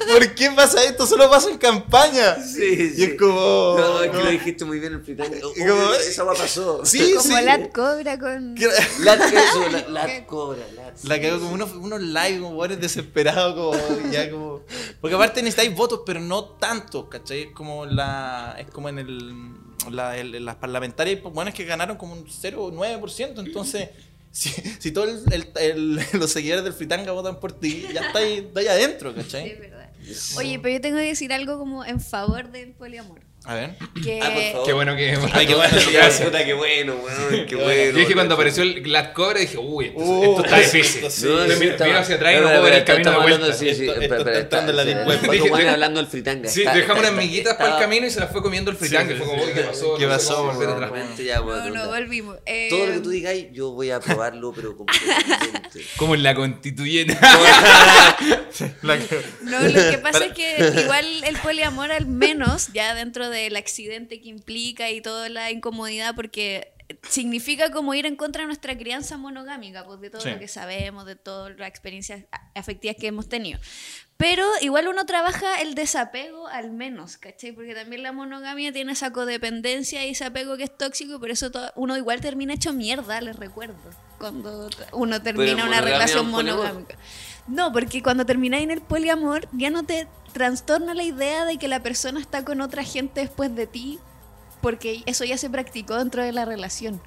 ¿Por 0.06 0.34
qué 0.34 0.50
pasa 0.50 0.84
esto? 0.84 1.06
Solo 1.06 1.28
pasa 1.30 1.50
en 1.50 1.58
campaña. 1.58 2.36
Sí, 2.42 2.92
Y 2.96 3.02
es 3.04 3.14
como. 3.18 3.74
No, 3.78 4.02
es 4.02 4.10
que 4.10 4.16
no. 4.16 4.24
lo 4.24 4.30
dijiste 4.30 4.64
muy 4.64 4.78
bien 4.78 4.92
el 4.94 5.02
fritanga. 5.02 5.36
Y 5.36 5.66
como- 5.66 5.94
esa 5.94 6.24
weá 6.24 6.34
pasó. 6.34 6.84
Sí, 6.84 7.14
Como 7.16 7.22
sí. 7.36 7.42
Lat 7.44 7.72
Cobra 7.72 8.18
con. 8.18 8.54
Lat, 9.00 9.20
eso, 9.32 9.68
la, 9.70 9.88
la 9.88 10.26
cobra, 10.26 10.62
lat. 10.76 10.84
La 11.03 11.20
cagó 11.20 11.40
como 11.40 11.53
unos, 11.55 11.72
unos 11.74 12.01
live, 12.01 12.40
como 12.40 12.66
desesperados, 12.68 13.55
como 13.76 14.11
ya 14.11 14.30
como. 14.30 14.61
Porque 15.01 15.14
aparte 15.16 15.42
necesitáis 15.42 15.74
votos, 15.76 16.03
pero 16.07 16.20
no 16.20 16.45
tanto, 16.45 17.09
¿cachai? 17.09 17.42
Es 17.42 17.53
como 17.53 17.84
la. 17.86 18.55
Es 18.59 18.66
como 18.68 18.88
en 18.88 18.99
el. 19.01 19.55
La, 19.90 20.16
el- 20.16 20.45
las 20.45 20.55
parlamentarias, 20.57 21.20
bueno, 21.22 21.51
es 21.51 21.55
que 21.55 21.64
ganaron 21.64 21.97
como 21.99 22.14
un 22.14 22.24
0,9%. 22.26 23.38
Entonces, 23.45 23.90
si, 24.30 24.49
si 24.78 24.92
todos 24.92 25.11
los 26.14 26.30
seguidores 26.30 26.64
del 26.64 26.72
Fritanga 26.72 27.12
votan 27.12 27.38
por 27.38 27.53
ti, 27.53 27.84
ya 27.92 28.01
estáis, 28.07 28.45
estáis 28.45 28.68
adentro, 28.68 29.11
Sí, 29.12 29.16
¿cachai? 29.16 29.51
es 29.51 29.61
verdad. 29.61 29.90
Oye, 30.38 30.59
pero 30.61 30.74
yo 30.74 30.80
tengo 30.80 30.97
que 30.99 31.05
decir 31.05 31.32
algo 31.32 31.59
como 31.59 31.84
en 31.84 32.01
favor 32.01 32.51
del 32.51 32.72
poliamor. 32.72 33.20
A 33.47 33.55
ver. 33.55 33.76
Que 34.03 34.20
Ah, 34.22 34.30
por 34.32 34.42
favor. 34.42 34.66
Qué 34.66 34.72
bueno 34.72 34.97
que. 34.97 35.18
Ay, 35.34 35.47
qué 35.47 35.55
bueno, 35.55 35.76
Gracias. 35.92 36.22
Puta, 36.22 36.45
qué 36.47 36.55
bueno, 36.55 36.95
weón, 36.95 37.45
qué 37.47 37.53
Yo 37.53 37.59
bueno. 37.62 37.99
dije 37.99 38.14
cuando 38.14 38.34
apareció 38.36 38.62
el 38.62 38.82
Glad 38.82 39.12
Cobra, 39.12 39.38
dije, 39.40 39.59
uy, 39.59 39.86
esto, 39.88 39.99
Uh, 40.01 40.24
esto 40.30 40.45
está 40.47 40.59
difícil. 40.61 41.05
esto 41.05 41.11
sí. 41.11 41.26
No, 41.26 41.55
sí, 41.55 41.70
hacia 41.90 42.14
atrás 42.16 42.34
y 42.34 42.36
no 42.40 42.42
puedo 42.45 42.62
ver 42.62 42.72
el 42.72 42.84
camino 42.84 43.11
de 43.11 43.16
vuelta. 43.18 43.53
Sí, 43.53 43.74
sí, 43.74 43.86
Esto- 43.86 44.01
esto 44.01 44.16
está 44.16 44.38
entrando 44.38 44.70
en 44.70 44.76
la 44.78 44.84
deep 44.84 44.97
hablando 45.68 45.99
del 46.01 46.07
fritanga. 46.07 46.49
Sí, 46.49 46.64
dejamos 46.64 47.01
unas 47.01 47.12
miguitas 47.12 47.55
para 47.57 47.74
el 47.74 47.80
camino 47.80 48.07
y 48.07 48.11
se 48.11 48.20
las 48.20 48.32
fue 48.32 48.40
comiendo 48.42 48.70
el 48.70 48.76
fritanga. 48.78 49.14
Fue 49.16 49.26
como, 49.26 49.45
uy, 49.45 49.53
¿qué 49.53 49.61
pasó? 49.61 49.97
¿Qué 49.99 50.07
pasó, 50.07 50.53
no, 51.45 51.70
no, 51.70 51.86
volvimos. 51.88 52.38
Todo 52.70 52.86
lo 52.86 52.92
que 52.95 53.01
tú 53.01 53.11
digáis, 53.11 53.49
yo 53.53 53.72
voy 53.72 53.90
a 53.90 54.01
probarlo, 54.01 54.53
pero 54.55 54.74
completamente. 54.76 55.84
Como 55.99 56.14
en 56.14 56.22
la 56.22 56.34
constituyente. 56.34 57.16
La. 58.82 58.96
No, 59.42 59.61
lo 59.61 59.90
que 59.90 59.98
pasa 60.02 60.26
es 60.26 60.32
que 60.32 60.80
igual 60.82 61.24
el 61.24 61.36
poliamor 61.38 61.92
al 61.92 62.07
menos, 62.07 62.72
ya 62.72 62.94
dentro 62.94 63.30
del 63.30 63.57
accidente 63.57 64.20
que 64.20 64.28
implica 64.28 64.90
y 64.90 65.00
toda 65.00 65.28
la 65.28 65.50
incomodidad, 65.50 66.14
porque 66.14 66.72
significa 67.09 67.70
como 67.70 67.94
ir 67.94 68.05
en 68.07 68.14
contra 68.16 68.42
de 68.42 68.46
nuestra 68.48 68.76
crianza 68.76 69.16
monogámica, 69.16 69.84
pues 69.86 70.00
de 70.00 70.11
todo 70.11 70.20
Sí. 70.20 70.30
lo 70.30 70.38
que 70.38 70.48
sabemos, 70.48 71.07
de 71.07 71.16
todas 71.16 71.57
las 71.59 71.68
experiencias 71.68 72.24
afectivas 72.55 72.96
que 73.00 73.07
hemos 73.07 73.28
tenido. 73.28 73.59
Pero 74.16 74.46
igual 74.61 74.86
uno 74.88 75.07
trabaja 75.07 75.61
el 75.61 75.74
desapego 75.74 76.46
al 76.46 76.70
menos, 76.70 77.16
¿cachai? 77.16 77.52
Porque 77.52 77.74
también 77.74 78.02
la 78.02 78.12
monogamia 78.12 78.72
tiene 78.72 78.92
esa 78.92 79.12
codependencia 79.12 80.07
y 80.07 80.11
ese 80.11 80.24
apego 80.24 80.57
que 80.57 80.64
es 80.64 80.76
tóxico, 80.76 81.18
por 81.18 81.30
eso 81.30 81.50
uno 81.74 81.96
igual 81.96 82.20
termina 82.20 82.55
hecho 82.55 82.72
mierda, 82.72 83.20
les 83.20 83.36
recuerdo, 83.36 83.74
cuando 84.18 84.70
uno 84.92 85.20
termina 85.22 85.64
una 85.64 85.80
relación 85.80 86.30
poliamor. 86.30 86.86
No, 87.47 87.72
porque 87.72 88.03
cuando 88.03 88.24
termináis 88.24 88.64
en 88.64 88.70
el 88.70 88.80
poliamor 88.80 89.49
ya 89.53 89.70
no 89.70 89.84
te 89.84 90.07
trastorna 90.32 90.95
la 90.95 91.03
idea 91.03 91.45
de 91.45 91.59
que 91.59 91.68
la 91.68 91.80
persona 91.80 92.20
está 92.20 92.45
con 92.45 92.61
otra 92.61 92.84
gente 92.84 93.20
después 93.20 93.55
de 93.55 93.66
ti, 93.66 93.99
porque 94.61 95.03
eso 95.07 95.24
ya 95.24 95.36
se 95.38 95.51
practicó 95.51 95.97
dentro 95.97 96.22
de 96.22 96.32
la 96.32 96.45
relación. 96.45 97.01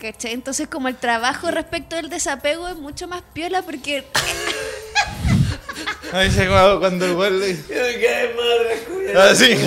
¿Cachai? 0.00 0.32
Entonces 0.32 0.68
como 0.68 0.88
el 0.88 0.96
trabajo 0.96 1.50
respecto 1.50 1.96
del 1.96 2.08
desapego 2.08 2.68
es 2.68 2.76
mucho 2.76 3.08
más 3.08 3.22
piola 3.32 3.62
porque 3.62 4.04
Ay, 6.12 6.30
se 6.30 6.46
como 6.46 6.78
cuando 6.78 7.04
el 7.04 7.14
güey 7.14 7.30
le- 7.32 7.62
¿Qué 7.64 8.34
madre, 8.36 8.84
Julián? 8.88 9.16
Ah, 9.16 9.34
sí. 9.34 9.54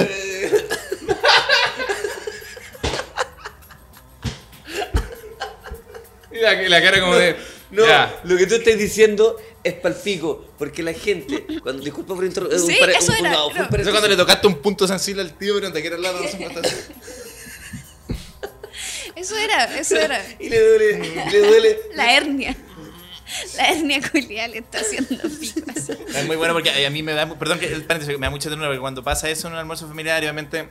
Y 6.31 6.39
la, 6.39 6.53
la 6.53 6.81
cara 6.81 6.99
como 7.01 7.15
de. 7.15 7.35
No, 7.71 7.85
Ya. 7.85 8.19
lo 8.23 8.35
que 8.37 8.45
tú 8.47 8.55
estás 8.55 8.77
diciendo 8.77 9.37
es 9.63 9.73
palpico, 9.75 10.45
porque 10.57 10.83
la 10.83 10.93
gente, 10.93 11.45
cuando 11.63 11.83
disculpa 11.83 12.13
por 12.15 12.25
interrumpir, 12.25 12.59
Sí, 12.59 12.77
eso 12.97 13.13
era, 13.13 13.31
no. 13.31 13.49
Eso 13.49 13.91
cuando 13.91 14.07
le 14.09 14.17
tocaste 14.17 14.47
un 14.47 14.55
punto 14.55 14.87
sensible 14.87 15.21
al 15.21 15.37
tío, 15.37 15.53
pero 15.55 15.67
no 15.67 15.73
te 15.73 15.81
quiere 15.81 15.95
hablar, 15.95 16.15
no 16.15 16.27
se 16.27 16.37
puede 16.37 16.59
hacer. 16.59 16.83
eso 19.15 19.37
era, 19.37 19.77
eso 19.79 19.95
era. 19.95 20.21
y 20.39 20.49
le 20.49 20.59
duele, 20.67 21.25
le 21.31 21.39
duele. 21.39 21.79
La 21.95 22.15
hernia. 22.15 22.55
La 23.55 23.69
hernia 23.71 24.01
culial 24.11 24.53
está 24.55 24.79
haciendo 24.79 25.15
picos. 25.39 25.89
Es 25.89 26.25
muy 26.27 26.35
bueno 26.35 26.53
porque 26.53 26.85
a 26.85 26.89
mí 26.89 27.01
me 27.01 27.13
da, 27.13 27.33
perdón 27.39 27.59
que 27.59 27.67
el 27.71 27.83
paréntesis, 27.85 28.19
me 28.19 28.25
da 28.27 28.29
mucha 28.31 28.49
ternura 28.49 28.67
porque 28.69 28.81
cuando 28.81 29.03
pasa 29.03 29.29
eso 29.29 29.47
en 29.47 29.53
un 29.53 29.59
almuerzo 29.59 29.87
familiar, 29.87 30.21
obviamente 30.21 30.67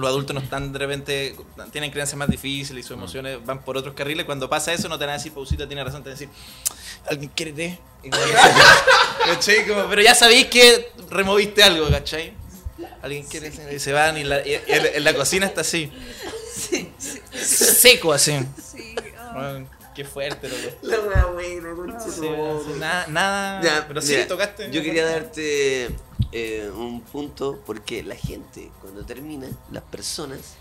los 0.00 0.08
adultos 0.08 0.34
no 0.34 0.40
están 0.40 0.72
de 0.72 0.78
repente, 0.78 1.36
tienen 1.72 1.90
creencias 1.90 2.16
más 2.16 2.28
difíciles 2.28 2.84
y 2.84 2.86
sus 2.86 2.96
emociones 2.96 3.44
van 3.44 3.62
por 3.62 3.76
otros 3.76 3.94
carriles. 3.94 4.24
Cuando 4.26 4.48
pasa 4.48 4.72
eso, 4.72 4.88
no 4.88 4.98
te 4.98 5.04
van 5.04 5.14
a 5.14 5.18
decir, 5.18 5.32
pausita, 5.32 5.66
tiene 5.66 5.84
razón, 5.84 6.02
te 6.02 6.10
van 6.10 6.16
a 6.16 6.20
decir, 6.20 6.28
¿alguien 7.08 7.30
quiere 7.34 7.52
té? 7.52 7.78
Pero 9.90 10.02
ya 10.02 10.14
sabéis 10.14 10.46
que 10.46 10.92
removiste 11.10 11.62
algo, 11.62 11.88
¿cachai? 11.88 12.32
¿Alguien 13.02 13.24
quiere 13.26 13.50
té? 13.50 13.74
Y 13.74 13.78
se 13.78 13.92
van 13.92 14.16
y, 14.16 14.24
la, 14.24 14.46
y 14.46 14.54
en, 14.54 14.86
en 14.94 15.04
la 15.04 15.14
cocina 15.14 15.46
está 15.46 15.62
así, 15.62 15.92
seco 17.40 18.12
así. 18.12 18.38
Sí, 18.72 18.94
oh. 19.18 19.34
Bueno, 19.34 19.77
qué 19.98 20.04
fuerte, 20.04 20.48
loco. 20.48 20.76
La 20.82 21.00
wea 21.00 21.26
buena, 21.26 21.74
concha 21.74 22.00
Sí, 22.08 22.28
nada, 22.78 23.06
nada. 23.08 23.60
Ya, 23.62 23.88
pero 23.88 24.00
sí, 24.00 24.12
mira, 24.12 24.28
tocaste. 24.28 24.70
Yo 24.70 24.80
quería 24.80 25.04
darte 25.04 25.90
eh, 26.30 26.70
un 26.72 27.00
punto 27.00 27.60
porque 27.66 28.04
la 28.04 28.14
gente, 28.14 28.70
cuando 28.80 29.04
termina, 29.04 29.48
las 29.72 29.82
personas, 29.82 30.54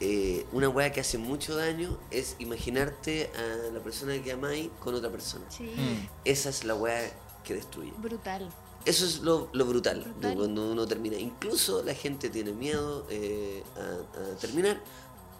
eh, 0.00 0.44
una 0.50 0.68
weá 0.68 0.90
que 0.90 1.00
hace 1.00 1.18
mucho 1.18 1.54
daño 1.54 1.96
es 2.10 2.34
imaginarte 2.40 3.30
a 3.36 3.72
la 3.72 3.78
persona 3.78 4.20
que 4.20 4.32
amáis 4.32 4.70
con 4.80 4.94
otra 4.96 5.10
persona. 5.10 5.44
Sí, 5.48 5.62
Mm. 5.76 6.08
Esa 6.24 6.48
es 6.48 6.64
la 6.64 6.74
weá 6.74 7.12
que 7.44 7.54
destruye. 7.54 7.92
brutal. 7.98 8.48
Eso 8.84 9.06
es 9.06 9.20
lo, 9.20 9.48
lo 9.52 9.64
brutal, 9.64 10.12
cuando 10.20 10.72
uno 10.72 10.88
termina. 10.88 11.16
Incluso 11.16 11.84
la 11.84 11.94
gente 11.94 12.30
tiene 12.30 12.50
miedo 12.50 13.06
eh, 13.10 13.62
a, 13.76 14.18
a 14.32 14.36
terminar 14.38 14.80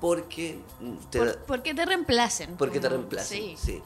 porque 0.03 0.59
te, 1.11 1.19
Por, 1.21 1.39
porque 1.47 1.75
te 1.75 1.87
reemplacen. 1.87 2.57
porque 2.57 2.81
te 2.81 2.89
reemplazan. 2.89 3.39
Sí. 3.39 3.55
Sí. 3.57 3.83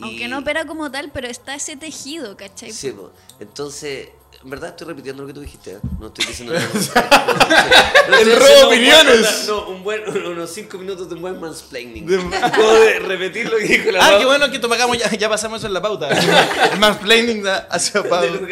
Aunque 0.00 0.24
Y- 0.24 0.28
no 0.28 0.38
opera 0.40 0.66
como 0.66 0.90
tal, 0.90 1.12
pero 1.12 1.28
está 1.28 1.54
ese 1.54 1.76
tejido, 1.76 2.36
¿cachai? 2.36 2.72
Sí, 2.72 2.92
entonces, 3.38 4.08
en 4.44 4.50
verdad 4.50 4.70
estoy 4.70 4.86
repitiendo 4.86 5.22
lo 5.22 5.26
que 5.26 5.34
tú 5.34 5.40
dijiste, 5.40 5.72
¿eh? 5.72 5.78
no 5.98 6.06
estoy 6.08 6.26
diciendo 6.26 6.54
nada. 6.58 6.68
No 6.72 6.80
estoy- 6.80 7.02
no 8.08 8.16
estoy 8.16 8.32
El 8.32 8.36
robo 8.40 8.68
opiniones. 8.68 9.20
buen- 9.20 9.46
No, 9.46 9.68
un 9.68 9.82
buen, 9.84 10.26
unos 10.26 10.50
5 10.50 10.78
minutos 10.78 11.08
de 11.08 11.14
un 11.16 11.20
buen 11.22 11.40
mansplaining. 11.40 12.06
De 12.06 12.98
repetir 13.00 13.50
lo 13.50 13.58
que 13.58 13.64
dijo 13.64 13.90
la 13.90 14.06
Ah, 14.06 14.18
qué 14.18 14.24
bueno 14.24 14.50
que 14.50 14.58
tomamos, 14.58 14.96
ya, 14.98 15.10
ya 15.10 15.28
pasamos 15.28 15.58
eso 15.58 15.66
en 15.66 15.74
la 15.74 15.82
pauta. 15.82 16.08
El 16.72 16.78
mansplaining 16.78 17.42
da- 17.42 17.66
hacia 17.70 18.02
Pablo. 18.08 18.46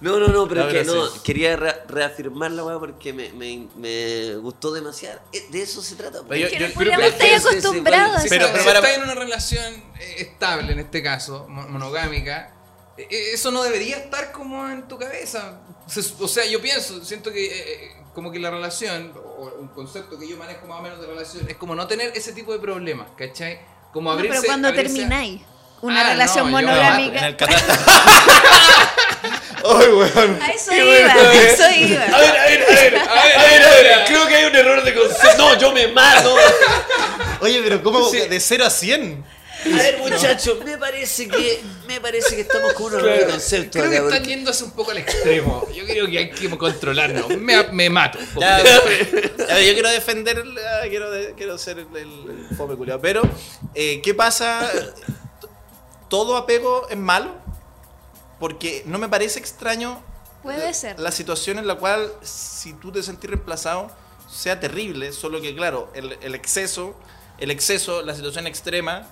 No, 0.00 0.18
no, 0.18 0.26
no, 0.28 0.48
pero 0.48 0.62
No, 0.64 0.68
es 0.68 0.74
que 0.74 0.84
no, 0.84 1.22
quería 1.22 1.54
re- 1.54 1.82
reafirmar 1.86 2.50
la 2.50 2.64
weá 2.64 2.76
porque 2.78 3.12
me, 3.12 3.32
me, 3.34 3.68
me 3.76 4.34
gustó 4.36 4.72
demasiado. 4.72 5.20
Eh, 5.32 5.46
De 5.50 5.62
eso 5.62 5.80
se 5.80 5.94
trata. 5.94 6.22
Pero 6.28 6.40
yo- 6.40 6.48
que 6.50 6.58
yo- 6.58 6.68
no 6.68 6.74
pero- 6.76 6.90
pero- 6.96 7.02
estar 7.06 7.34
acostumbrados 7.34 8.16
a 8.16 8.20
sí, 8.20 8.26
esa 8.26 8.34
pero- 8.36 8.48
pero 8.52 8.62
si 8.64 8.68
estás 8.70 8.96
en 8.96 9.02
una 9.04 9.14
relación 9.14 9.74
eh, 10.00 10.14
estable, 10.18 10.72
en 10.72 10.80
este 10.80 11.02
caso, 11.04 11.46
mo- 11.48 11.68
monogámica, 11.68 12.52
eh, 12.52 12.61
eso 12.96 13.50
no 13.50 13.62
debería 13.62 13.96
estar 13.96 14.32
como 14.32 14.68
en 14.68 14.86
tu 14.88 14.98
cabeza. 14.98 15.60
O 16.20 16.28
sea, 16.28 16.44
yo 16.46 16.60
pienso, 16.60 17.04
siento 17.04 17.32
que 17.32 17.44
eh, 17.46 17.52
eh, 17.74 17.90
como 18.14 18.30
que 18.30 18.38
la 18.38 18.50
relación, 18.50 19.12
o 19.16 19.52
un 19.58 19.68
concepto 19.68 20.18
que 20.18 20.28
yo 20.28 20.36
manejo 20.36 20.66
más 20.66 20.80
o 20.80 20.82
menos 20.82 21.00
de 21.00 21.06
relación, 21.06 21.48
es 21.48 21.56
como 21.56 21.74
no 21.74 21.86
tener 21.86 22.12
ese 22.14 22.32
tipo 22.32 22.52
de 22.52 22.58
problemas, 22.58 23.08
¿cachai? 23.16 23.60
Como 23.92 24.10
No, 24.10 24.16
abrirse... 24.16 24.38
pero 24.40 24.46
cuando 24.46 24.68
abrirse- 24.68 24.74
termináis 24.94 25.40
una 25.80 26.00
Ah, 26.02 26.10
relación 26.10 26.50
no, 26.50 26.60
yo- 26.60 26.68
En 26.68 26.68
el 26.68 26.80
monogámica. 26.80 27.36
Ay, 29.64 29.86
weón. 29.92 30.38
A 30.42 30.48
eso 30.50 30.72
iba, 30.74 31.12
a 31.12 31.32
eso 31.34 31.70
iba. 31.76 32.02
A 32.04 32.18
ver, 32.18 32.36
a 32.36 32.44
ver, 32.44 32.62
a 32.62 32.66
ver, 32.66 32.96
a 32.98 33.14
ver, 33.24 33.36
a 33.38 33.42
ver, 33.44 33.62
a 33.62 33.70
ver, 33.98 34.04
creo 34.06 34.26
que 34.26 34.34
hay 34.36 34.44
un 34.46 34.56
error 34.56 34.82
de 34.82 34.94
concepto. 34.94 35.36
No, 35.38 35.56
yo 35.58 35.72
me 35.72 35.86
mato. 35.88 36.34
Oye, 37.40 37.60
pero 37.62 37.82
¿cómo 37.82 38.08
Sí. 38.10 38.18
de 38.28 38.40
0 38.40 38.64
a 38.66 38.70
100? 38.70 39.24
A 39.64 39.68
ver, 39.76 39.98
muchachos, 40.10 40.64
me 40.64 40.76
parece 40.78 41.28
que 41.28 41.62
me 41.86 42.00
parece 42.00 42.34
que 42.36 42.42
estamos 42.42 42.72
con 42.74 42.86
unos 42.86 43.02
Claro. 43.02 43.26
conceptos 43.28 43.80
Creo 43.80 43.90
que 43.90 43.96
acá. 43.98 44.06
están 44.06 44.18
porque- 44.22 44.34
yéndose 44.34 44.64
un 44.64 44.70
poco 44.72 44.90
al 44.90 44.98
extremo. 44.98 45.66
Yo 45.74 45.84
creo 45.84 46.06
que 46.06 46.18
hay 46.18 46.30
que 46.30 46.50
controlarnos. 46.56 47.28
Me, 47.38 47.62
me 47.72 47.90
mato. 47.90 48.18
Ya, 48.40 48.58
yo 49.60 49.72
quiero 49.74 49.90
defender, 49.90 50.42
quiero, 50.88 51.10
de- 51.10 51.34
quiero 51.34 51.58
ser 51.58 51.78
el, 51.80 51.86
el- 51.96 52.46
el 52.50 52.56
fome 52.56 52.76
culiao. 52.76 53.00
Pero, 53.00 53.22
eh, 53.74 54.00
¿qué 54.02 54.14
pasa? 54.14 54.70
¿Todo 56.08 56.36
apego 56.36 56.88
es 56.88 56.96
malo? 56.96 57.32
Porque 58.38 58.82
no 58.86 58.98
me 58.98 59.08
parece 59.08 59.38
extraño 59.38 60.02
Puede 60.42 60.74
ser. 60.74 60.98
la 60.98 61.12
situación 61.12 61.58
en 61.58 61.66
la 61.66 61.76
cual, 61.76 62.12
si 62.22 62.72
tú 62.74 62.90
te 62.92 63.02
sentís 63.02 63.30
reemplazado, 63.30 63.90
sea 64.30 64.58
terrible. 64.60 65.12
Solo 65.12 65.40
que, 65.40 65.54
claro, 65.54 65.90
el, 65.94 66.18
el 66.20 66.34
exceso, 66.34 66.94
el 67.38 67.50
exceso, 67.50 68.02
la 68.02 68.14
situación 68.14 68.46
extrema, 68.46 69.08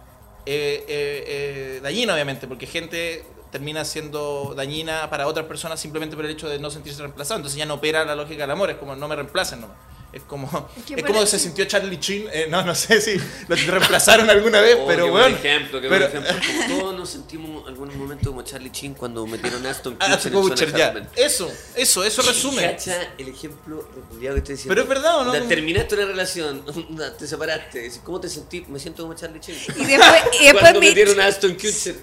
eh, 0.53 0.85
eh, 0.89 1.25
eh, 1.29 1.81
dañina, 1.81 2.13
obviamente, 2.13 2.49
porque 2.49 2.67
gente 2.67 3.25
termina 3.53 3.85
siendo 3.85 4.53
dañina 4.57 5.09
para 5.09 5.29
otras 5.29 5.47
personas 5.47 5.79
simplemente 5.79 6.17
por 6.17 6.25
el 6.25 6.33
hecho 6.33 6.49
de 6.49 6.59
no 6.59 6.71
sentirse 6.71 7.01
reemplazado. 7.03 7.39
Entonces 7.39 7.57
ya 7.57 7.67
no 7.67 7.75
opera 7.75 8.05
la 8.05 8.17
lógica 8.17 8.43
del 8.43 8.51
amor, 8.51 8.69
es 8.71 8.77
como 8.77 8.97
no 8.97 9.07
me 9.07 9.15
reemplacen 9.15 9.61
nomás. 9.61 9.77
Es 10.13 10.23
como, 10.23 10.47
Es 10.77 10.85
que 10.85 10.95
es 10.95 11.01
por 11.03 11.13
como 11.13 11.25
se 11.25 11.39
sintió 11.39 11.65
Charlie 11.67 12.01
Chin, 12.01 12.27
eh, 12.33 12.47
no, 12.51 12.65
no 12.65 12.75
sé 12.75 13.01
si 13.01 13.17
lo 13.47 13.55
reemplazaron 13.55 14.29
alguna 14.29 14.61
vez, 14.61 14.77
Oh, 14.81 14.87
pero 14.87 15.05
qué 15.05 15.11
buen 15.11 15.23
bueno. 15.23 15.37
ejemplo, 15.37 15.81
qué 15.81 15.89
pero- 15.89 16.09
buen 16.11 16.25
ejemplo. 16.27 16.53
Como 16.69 16.81
todos 16.81 16.97
nos 16.99 17.11
sentimos 17.11 17.63
en 17.63 17.69
algún 17.69 17.97
momento 17.97 18.31
como 18.31 18.43
Charlie 18.43 18.73
Chin 18.73 18.95
cuando 18.95 19.25
metieron 19.27 19.65
a 19.67 19.71
Aston 19.71 19.97
Ah, 20.01 20.17
Kutcher 20.17 20.33
Kutcher, 20.33 20.77
ya. 20.77 20.87
Hartman. 20.89 21.09
Eso, 21.17 21.51
eso, 21.77 22.03
eso 22.03 22.23
resume. 22.23 22.63
Cacha 22.63 23.15
el 23.19 23.29
ejemplo 23.29 23.89
que 24.21 24.27
estoy 24.27 24.41
diciendo. 24.41 24.69
Pero 24.69 24.83
es 24.83 24.89
verdad, 24.89 25.19
¿o 25.21 25.25
no? 25.25 25.33
Terminaste 25.47 25.95
una 25.95 26.07
relación, 26.07 26.65
te 27.19 27.27
separaste, 27.29 27.91
¿cómo 28.03 28.21
te 28.21 28.29
sentí? 28.29 28.65
Me 28.69 28.81
siento 28.81 29.05
como 29.05 29.15
Charlie 29.15 29.39
Chin. 29.41 29.55
Y 29.77 29.85
después, 29.85 30.23
y 30.41 30.45
después 30.45 30.61
Cuando 30.61 30.81
me- 30.81 30.87
metieron 30.89 31.21
a 31.21 31.27
Aston 31.27 31.55
Kutcher, 31.55 31.95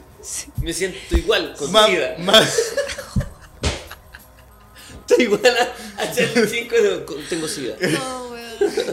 me 0.62 0.72
siento 0.74 0.98
igual, 1.18 1.54
con 1.58 1.72
ma- 1.74 1.88
Estoy 5.10 5.26
igual 5.26 5.42
a, 5.46 6.02
a 6.04 6.12
Charlie 6.14 6.50
Chin 6.50 6.68
cuando 6.70 7.06
con- 7.06 7.24
tengo 7.30 7.48
sida. 7.48 7.76
Oh, 8.02 8.30
weón. 8.32 8.38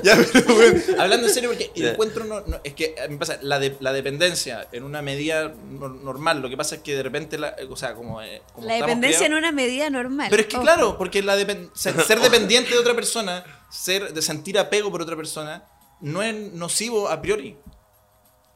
Ya, 0.02 0.16
pero 0.32 0.54
bueno, 0.54 0.80
hablando 0.98 1.26
en 1.26 1.32
serio, 1.32 1.48
porque 1.50 1.70
el 1.74 1.86
encuentro 1.88 2.24
no, 2.24 2.40
no- 2.42 2.60
es 2.62 2.74
que 2.74 2.94
a 3.02 3.08
mí 3.08 3.14
me 3.14 3.18
pasa, 3.18 3.38
la, 3.40 3.58
de, 3.58 3.74
la 3.80 3.92
dependencia 3.94 4.68
en 4.72 4.84
una 4.84 5.00
medida 5.02 5.54
no- 5.70 5.88
normal, 5.88 6.40
lo 6.42 6.50
que 6.50 6.56
pasa 6.56 6.76
es 6.76 6.82
que 6.82 6.94
de 6.94 7.02
repente, 7.02 7.38
la, 7.38 7.56
o 7.70 7.76
sea, 7.76 7.94
como, 7.94 8.20
eh, 8.20 8.42
como 8.52 8.66
La 8.66 8.74
estamos 8.74 8.88
dependencia 8.90 9.26
en 9.26 9.32
criados- 9.32 9.38
una 9.38 9.52
medida 9.52 9.90
normal. 9.90 10.26
Pero 10.30 10.42
es 10.42 10.48
que 10.48 10.56
Ojo. 10.56 10.64
claro, 10.64 10.98
porque 10.98 11.22
la 11.22 11.36
depen- 11.38 11.70
ser, 11.74 11.98
ser 12.06 12.20
dependiente 12.20 12.70
de 12.70 12.78
otra 12.78 12.94
persona, 12.94 13.44
ser, 13.70 14.12
de 14.12 14.20
sentir 14.22 14.58
apego 14.58 14.90
por 14.90 15.00
otra 15.02 15.16
persona, 15.16 15.64
no 16.00 16.22
es 16.22 16.34
nocivo 16.52 17.08
a 17.08 17.20
priori. 17.22 17.56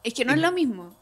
Es 0.04 0.12
que 0.14 0.24
no 0.24 0.32
es 0.34 0.38
lo 0.40 0.52
mismo. 0.52 0.94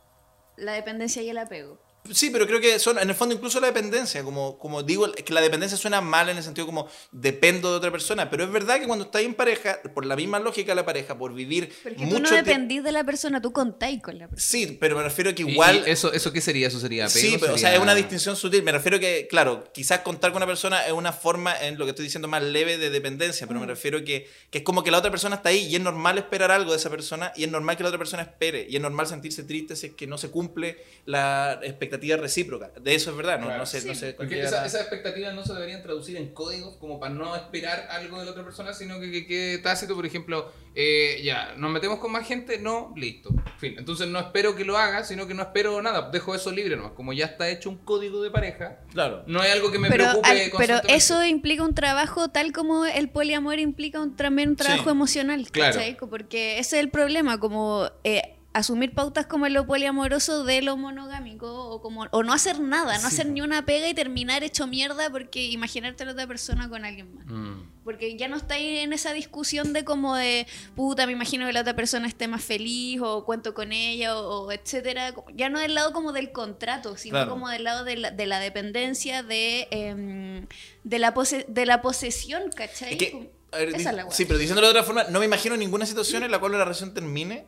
La 0.56 0.72
dependencia 0.72 1.20
y 1.22 1.28
el 1.30 1.38
apego. 1.38 1.78
Sí, 2.12 2.30
pero 2.30 2.46
creo 2.46 2.60
que 2.60 2.78
son, 2.78 2.98
en 2.98 3.08
el 3.08 3.14
fondo, 3.14 3.34
incluso 3.34 3.60
la 3.60 3.66
dependencia. 3.68 4.22
Como, 4.22 4.58
como 4.58 4.82
digo, 4.82 5.06
es 5.14 5.22
que 5.22 5.32
la 5.32 5.40
dependencia 5.40 5.76
suena 5.78 6.00
mal 6.00 6.28
en 6.28 6.36
el 6.36 6.42
sentido 6.42 6.66
como 6.66 6.88
dependo 7.12 7.70
de 7.70 7.76
otra 7.76 7.90
persona. 7.90 8.28
Pero 8.30 8.44
es 8.44 8.50
verdad 8.50 8.78
que 8.80 8.86
cuando 8.86 9.04
estás 9.06 9.22
en 9.22 9.34
pareja, 9.34 9.80
por 9.94 10.04
la 10.06 10.16
misma 10.16 10.38
lógica 10.38 10.72
de 10.72 10.76
la 10.76 10.84
pareja, 10.84 11.16
por 11.18 11.34
vivir 11.34 11.72
Porque 11.82 11.98
tú 11.98 12.04
no 12.04 12.18
mucho 12.20 12.34
dependís 12.34 12.82
de 12.84 12.92
la 12.92 13.04
persona, 13.04 13.40
tú 13.40 13.52
contáis 13.52 14.02
con 14.02 14.18
la 14.18 14.28
persona. 14.28 14.46
Sí, 14.48 14.76
pero 14.80 14.96
me 14.96 15.02
refiero 15.02 15.30
a 15.30 15.34
que 15.34 15.42
igual. 15.42 15.84
y 15.86 15.90
eso, 15.90 16.12
¿Eso 16.12 16.32
qué 16.32 16.40
sería? 16.40 16.68
¿Eso 16.68 16.80
sería 16.80 17.06
apego? 17.06 17.20
Sí, 17.20 17.36
pero, 17.40 17.54
o 17.54 17.58
sea, 17.58 17.68
¿Sería- 17.70 17.76
es 17.78 17.82
una 17.82 17.94
distinción 17.94 18.36
sutil. 18.36 18.62
Me 18.62 18.72
refiero 18.72 18.98
que, 19.00 19.26
claro, 19.28 19.64
quizás 19.72 20.00
contar 20.00 20.30
con 20.32 20.38
una 20.38 20.46
persona 20.46 20.86
es 20.86 20.92
una 20.92 21.12
forma, 21.12 21.54
en 21.60 21.78
lo 21.78 21.84
que 21.84 21.90
estoy 21.90 22.04
diciendo, 22.04 22.28
más 22.28 22.42
leve 22.42 22.78
de 22.78 22.90
dependencia, 22.90 23.46
Mm. 23.46 23.48
pero 23.48 23.60
me 23.60 23.66
refiero 23.66 24.04
que, 24.04 24.28
que 24.50 24.58
es 24.58 24.64
como 24.64 24.82
que 24.82 24.90
la 24.90 24.98
otra 24.98 25.10
persona 25.10 25.36
está 25.36 25.48
ahí 25.50 25.66
y 25.66 25.76
es 25.76 25.80
normal 25.82 26.18
esperar 26.18 26.50
algo 26.50 26.70
de 26.72 26.76
esa 26.78 26.90
persona 26.90 27.32
y 27.36 27.44
es 27.44 27.50
normal 27.50 27.76
que 27.76 27.82
la 27.82 27.88
otra 27.90 27.98
persona 27.98 28.22
espere 28.22 28.66
y 28.68 28.76
es 28.76 28.82
normal 28.82 29.06
sentirse 29.06 29.42
triste 29.44 29.76
si 29.76 29.86
es 29.88 29.92
que 29.94 30.06
no 30.06 30.18
se 30.18 30.30
cumple 30.30 30.78
la 31.04 31.58
expectativa 31.62 31.95
recíproca. 31.98 32.70
De 32.80 32.94
eso 32.94 33.10
es 33.10 33.16
verdad, 33.16 33.38
no, 33.38 33.46
Claro. 33.46 33.60
no 33.60 33.66
sé, 33.66 33.84
no 33.86 33.94
sé. 33.94 34.12
Porque 34.14 34.40
esa- 34.42 34.64
esas 34.66 34.80
expectativas 34.82 35.34
no 35.34 35.44
se 35.44 35.52
deberían 35.54 35.82
traducir 35.82 36.16
en 36.16 36.32
códigos 36.34 36.76
como 36.76 36.98
para 37.00 37.12
no 37.14 37.34
esperar 37.36 37.88
algo 37.90 38.18
de 38.18 38.24
la 38.26 38.30
otra 38.32 38.44
persona, 38.44 38.72
sino 38.74 39.00
que 39.00 39.10
que 39.10 39.26
quede 39.26 39.58
tácito, 39.58 39.94
por 39.94 40.04
ejemplo, 40.06 40.52
eh, 40.74 41.20
ya, 41.24 41.54
nos 41.56 41.70
metemos 41.70 41.98
con 41.98 42.12
más 42.12 42.26
gente, 42.26 42.58
no, 42.58 42.92
listo. 42.96 43.30
Fin. 43.58 43.74
Entonces 43.78 44.06
no 44.08 44.18
espero 44.18 44.54
que 44.54 44.64
lo 44.64 44.76
haga, 44.76 45.04
sino 45.04 45.26
que 45.26 45.32
no 45.34 45.42
espero 45.42 45.80
nada, 45.80 46.10
dejo 46.10 46.34
eso 46.34 46.50
libre 46.50 46.76
nomás. 46.76 46.92
Como 46.92 47.12
ya 47.14 47.24
está 47.26 47.48
hecho 47.48 47.70
un 47.70 47.78
código 47.78 48.22
de 48.22 48.30
pareja, 48.30 48.80
Claro. 48.92 49.22
no 49.26 49.40
hay 49.40 49.50
algo 49.52 49.70
que 49.72 49.78
me 49.78 49.88
pero, 49.88 50.04
preocupe 50.04 50.28
al- 50.28 50.50
pero 50.58 50.80
eso 50.88 51.24
implica 51.24 51.62
un 51.62 51.74
trabajo 51.74 52.28
tal 52.28 52.52
como 52.52 52.84
el 52.84 53.08
poliamor 53.08 53.58
implica 53.58 54.00
un, 54.00 54.14
también 54.16 54.50
un 54.50 54.56
trabajo 54.56 54.84
Sí. 54.84 54.90
emocional, 54.90 55.48
Claro. 55.50 55.74
¿cachai? 55.76 55.96
Porque 55.96 56.58
ese 56.58 56.76
es 56.76 56.82
el 56.84 56.90
problema, 56.90 57.40
como 57.40 57.90
eh, 58.04 58.35
asumir 58.58 58.92
pautas 58.94 59.26
como 59.26 59.48
lo 59.48 59.66
poliamoroso 59.66 60.44
de 60.44 60.62
lo 60.62 60.76
monogámico 60.76 61.46
o 61.70 61.80
como 61.82 62.06
o 62.10 62.22
no 62.22 62.32
hacer 62.32 62.58
nada, 62.60 62.98
no 62.98 63.06
hacer 63.08 63.26
ni 63.26 63.40
una 63.40 63.64
pega 63.66 63.88
y 63.88 63.94
terminar 63.94 64.42
hecho 64.42 64.66
mierda 64.66 65.10
porque 65.10 65.44
imaginarte 65.44 66.02
a 66.02 66.06
la 66.06 66.12
otra 66.12 66.26
persona 66.26 66.68
con 66.68 66.84
alguien 66.84 67.14
más. 67.14 67.26
Mm. 67.26 67.70
Porque 67.84 68.16
ya 68.16 68.26
no 68.28 68.36
estáis 68.36 68.80
en 68.80 68.92
esa 68.92 69.12
discusión 69.12 69.72
de 69.72 69.84
como 69.84 70.16
de, 70.16 70.46
puta, 70.74 71.06
me 71.06 71.12
imagino 71.12 71.46
que 71.46 71.52
la 71.52 71.60
otra 71.60 71.76
persona 71.76 72.08
esté 72.08 72.26
más 72.28 72.42
feliz 72.42 73.00
o 73.02 73.24
cuento 73.24 73.54
con 73.54 73.72
ella 73.72 74.16
o, 74.18 74.46
o 74.46 74.52
etcétera. 74.52 75.14
Ya 75.34 75.48
no 75.50 75.60
del 75.60 75.74
lado 75.74 75.92
como 75.92 76.12
del 76.12 76.32
contrato, 76.32 76.96
sino 76.96 77.12
Claro. 77.16 77.30
como 77.30 77.48
del 77.48 77.62
lado 77.64 77.84
de 77.84 77.96
la, 77.96 78.10
de 78.10 78.26
la 78.26 78.40
dependencia, 78.40 79.22
de, 79.22 79.68
em, 79.70 80.46
de, 80.82 80.98
la 80.98 81.14
pose- 81.14 81.44
de 81.48 81.66
la 81.66 81.80
posesión, 81.82 82.50
¿cachai? 82.54 82.92
Es 82.92 82.98
que, 82.98 83.10
Como- 83.12 83.28
a 83.52 83.58
ver, 83.58 83.68
esa 83.68 83.90
es 83.90 83.96
la 83.96 84.10
sí, 84.10 84.24
pero 84.24 84.38
diciéndolo 84.38 84.66
de 84.66 84.70
otra 84.72 84.82
forma, 84.82 85.04
no 85.04 85.20
me 85.20 85.24
imagino 85.26 85.56
ninguna 85.56 85.86
situación 85.86 86.24
en 86.24 86.30
la 86.32 86.38
cual 86.40 86.52
la 86.52 86.58
relación 86.58 86.92
termine 86.92 87.46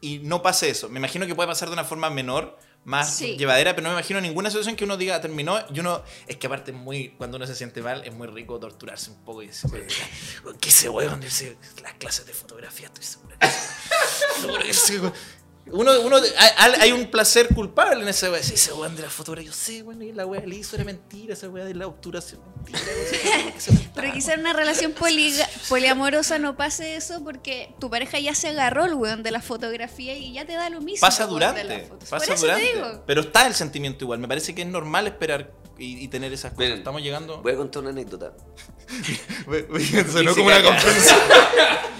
y 0.00 0.18
no 0.20 0.42
pase 0.42 0.70
eso. 0.70 0.88
Me 0.88 0.98
imagino 0.98 1.26
que 1.26 1.34
puede 1.34 1.48
pasar 1.48 1.68
de 1.68 1.72
una 1.74 1.84
forma 1.84 2.08
menor, 2.10 2.58
más 2.84 3.14
Sí. 3.16 3.36
llevadera, 3.36 3.74
pero 3.74 3.82
no 3.82 3.88
me 3.90 3.94
imagino 3.96 4.20
ninguna 4.20 4.48
situación 4.50 4.76
que 4.76 4.84
uno 4.84 4.96
diga 4.96 5.20
terminó 5.20 5.58
y 5.74 5.80
uno. 5.80 6.02
Es 6.26 6.36
que 6.36 6.46
aparte, 6.46 6.72
muy 6.72 7.10
cuando 7.10 7.36
uno 7.36 7.46
se 7.46 7.54
siente 7.54 7.82
mal, 7.82 8.02
es 8.04 8.14
muy 8.14 8.28
rico 8.28 8.58
torturarse 8.58 9.10
un 9.10 9.24
poco 9.24 9.42
y 9.42 9.48
decir, 9.48 9.70
¿qué 10.60 10.88
weón? 10.88 11.22
Ese- 11.22 11.56
Las 11.82 11.94
clases 11.94 12.26
de 12.26 12.32
fotografía, 12.32 12.86
estoy 12.86 13.04
seguro. 13.04 13.36
seguro 14.40 14.62
que 14.62 14.72
Uno, 15.72 15.92
uno, 16.00 16.16
hay, 16.16 16.72
hay 16.80 16.92
un 16.92 17.10
placer 17.10 17.48
culpable 17.54 18.02
en 18.02 18.08
ese 18.08 18.30
weón. 18.30 18.42
Sí, 18.42 18.54
ese 18.54 18.72
weón 18.72 18.96
de 18.96 19.02
la 19.02 19.10
fotografía. 19.10 19.50
Yo 19.50 19.56
sé, 19.56 19.82
bueno, 19.82 20.04
y 20.04 20.12
la 20.12 20.26
weá 20.26 20.40
le 20.46 20.56
hizo 20.56 20.76
era 20.76 20.84
mentira, 20.84 21.34
esa 21.34 21.48
weá 21.48 21.64
de 21.64 21.74
la 21.74 21.86
obturación. 21.86 22.40
Mentira, 22.64 23.52
que 23.52 23.60
se 23.60 23.70
Pero 23.72 23.82
mentaba. 23.82 24.12
quizá 24.12 24.34
en 24.34 24.40
una 24.40 24.52
relación 24.52 24.92
poliga- 24.94 25.48
poliamorosa 25.68 26.38
no 26.38 26.56
pase 26.56 26.96
eso 26.96 27.22
porque 27.24 27.74
tu 27.78 27.90
pareja 27.90 28.18
ya 28.18 28.34
se 28.34 28.48
agarró 28.48 28.84
el 28.84 28.94
weón 28.94 29.22
de 29.22 29.30
la 29.30 29.40
fotografía 29.42 30.16
y 30.16 30.32
ya 30.32 30.44
te 30.46 30.54
da 30.54 30.70
lo 30.70 30.80
mismo. 30.80 31.00
Pasa 31.06 31.26
durante, 31.26 31.64
las 31.64 31.88
fotos. 31.88 32.08
pasa 32.08 32.34
durante. 32.34 32.72
Pero 33.06 33.20
está 33.22 33.46
el 33.46 33.54
sentimiento 33.54 34.04
igual. 34.04 34.18
Me 34.18 34.28
parece 34.28 34.54
que 34.54 34.62
es 34.62 34.68
normal 34.68 35.06
esperar 35.06 35.52
y, 35.78 36.02
y 36.04 36.08
tener 36.08 36.32
esas 36.32 36.52
cosas. 36.52 36.70
Estamos 36.78 37.02
llegando. 37.02 37.42
Voy 37.42 37.52
a 37.52 37.56
contar 37.56 37.82
una 37.82 37.90
anécdota. 37.90 38.32
Sonó 40.12 40.34
como 40.34 40.46
una 40.46 40.62
caga. 40.62 40.80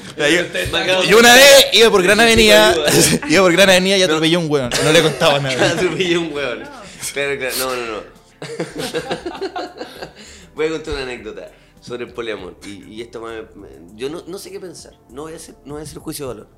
yo, 1.09 1.19
una 1.19 1.35
vez 1.35 1.67
iba 1.73 1.91
por 1.91 2.03
Gran 2.03 2.21
Avenida, 2.21 2.75
iba 3.29 3.43
por 3.43 3.53
Gran 3.53 3.71
Avenida 3.71 3.97
y 3.97 4.03
atropellé 4.03 4.37
a 4.37 4.39
un 4.39 4.51
weón. 4.51 4.71
No 4.85 4.93
le 4.93 5.03
contaba 5.03 5.39
nada. 5.39 5.71
Atropellé 5.73 6.19
un 6.19 6.33
hueón. 6.33 6.65
Claro, 7.13 7.39
claro. 7.39 7.55
No, 7.59 7.77
no, 7.77 7.87
no. 7.93 8.19
Voy 10.55 10.67
a 10.67 10.71
contar 10.71 10.95
una 10.95 11.03
anécdota 11.05 11.51
sobre 11.81 12.05
el 12.05 12.13
poliamor. 12.13 12.57
Y, 12.67 12.85
y 12.95 13.03
esto 13.03 13.21
me, 13.21 13.43
me- 13.55 13.69
yo 13.95 14.09
no, 14.11 14.23
no 14.27 14.39
sé 14.39 14.51
qué 14.51 14.61
pensar. 14.61 14.95
No 15.11 15.23
voy, 15.23 15.35
a 15.35 15.37
hacer, 15.37 15.55
no 15.65 15.75
voy 15.75 15.81
a 15.81 15.85
hacer 15.85 15.99
juicio 15.99 16.29
de 16.29 16.35
valor. 16.35 16.49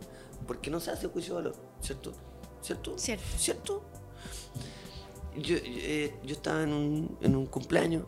Porque 0.46 0.70
no 0.70 0.80
se 0.80 0.90
hace 0.90 1.06
juicio 1.08 1.34
de 1.36 1.42
valor. 1.42 1.56
¿Cierto? 1.82 2.12
¿Cierto? 2.62 2.98
Cierto. 2.98 3.24
¿Cierto? 3.38 3.84
Yo, 5.36 5.56
yo, 5.56 5.58
eh, 5.64 6.14
yo 6.24 6.34
estaba 6.34 6.62
en 6.62 6.72
un, 6.72 7.18
en 7.20 7.36
un 7.36 7.46
cumpleaños. 7.46 8.04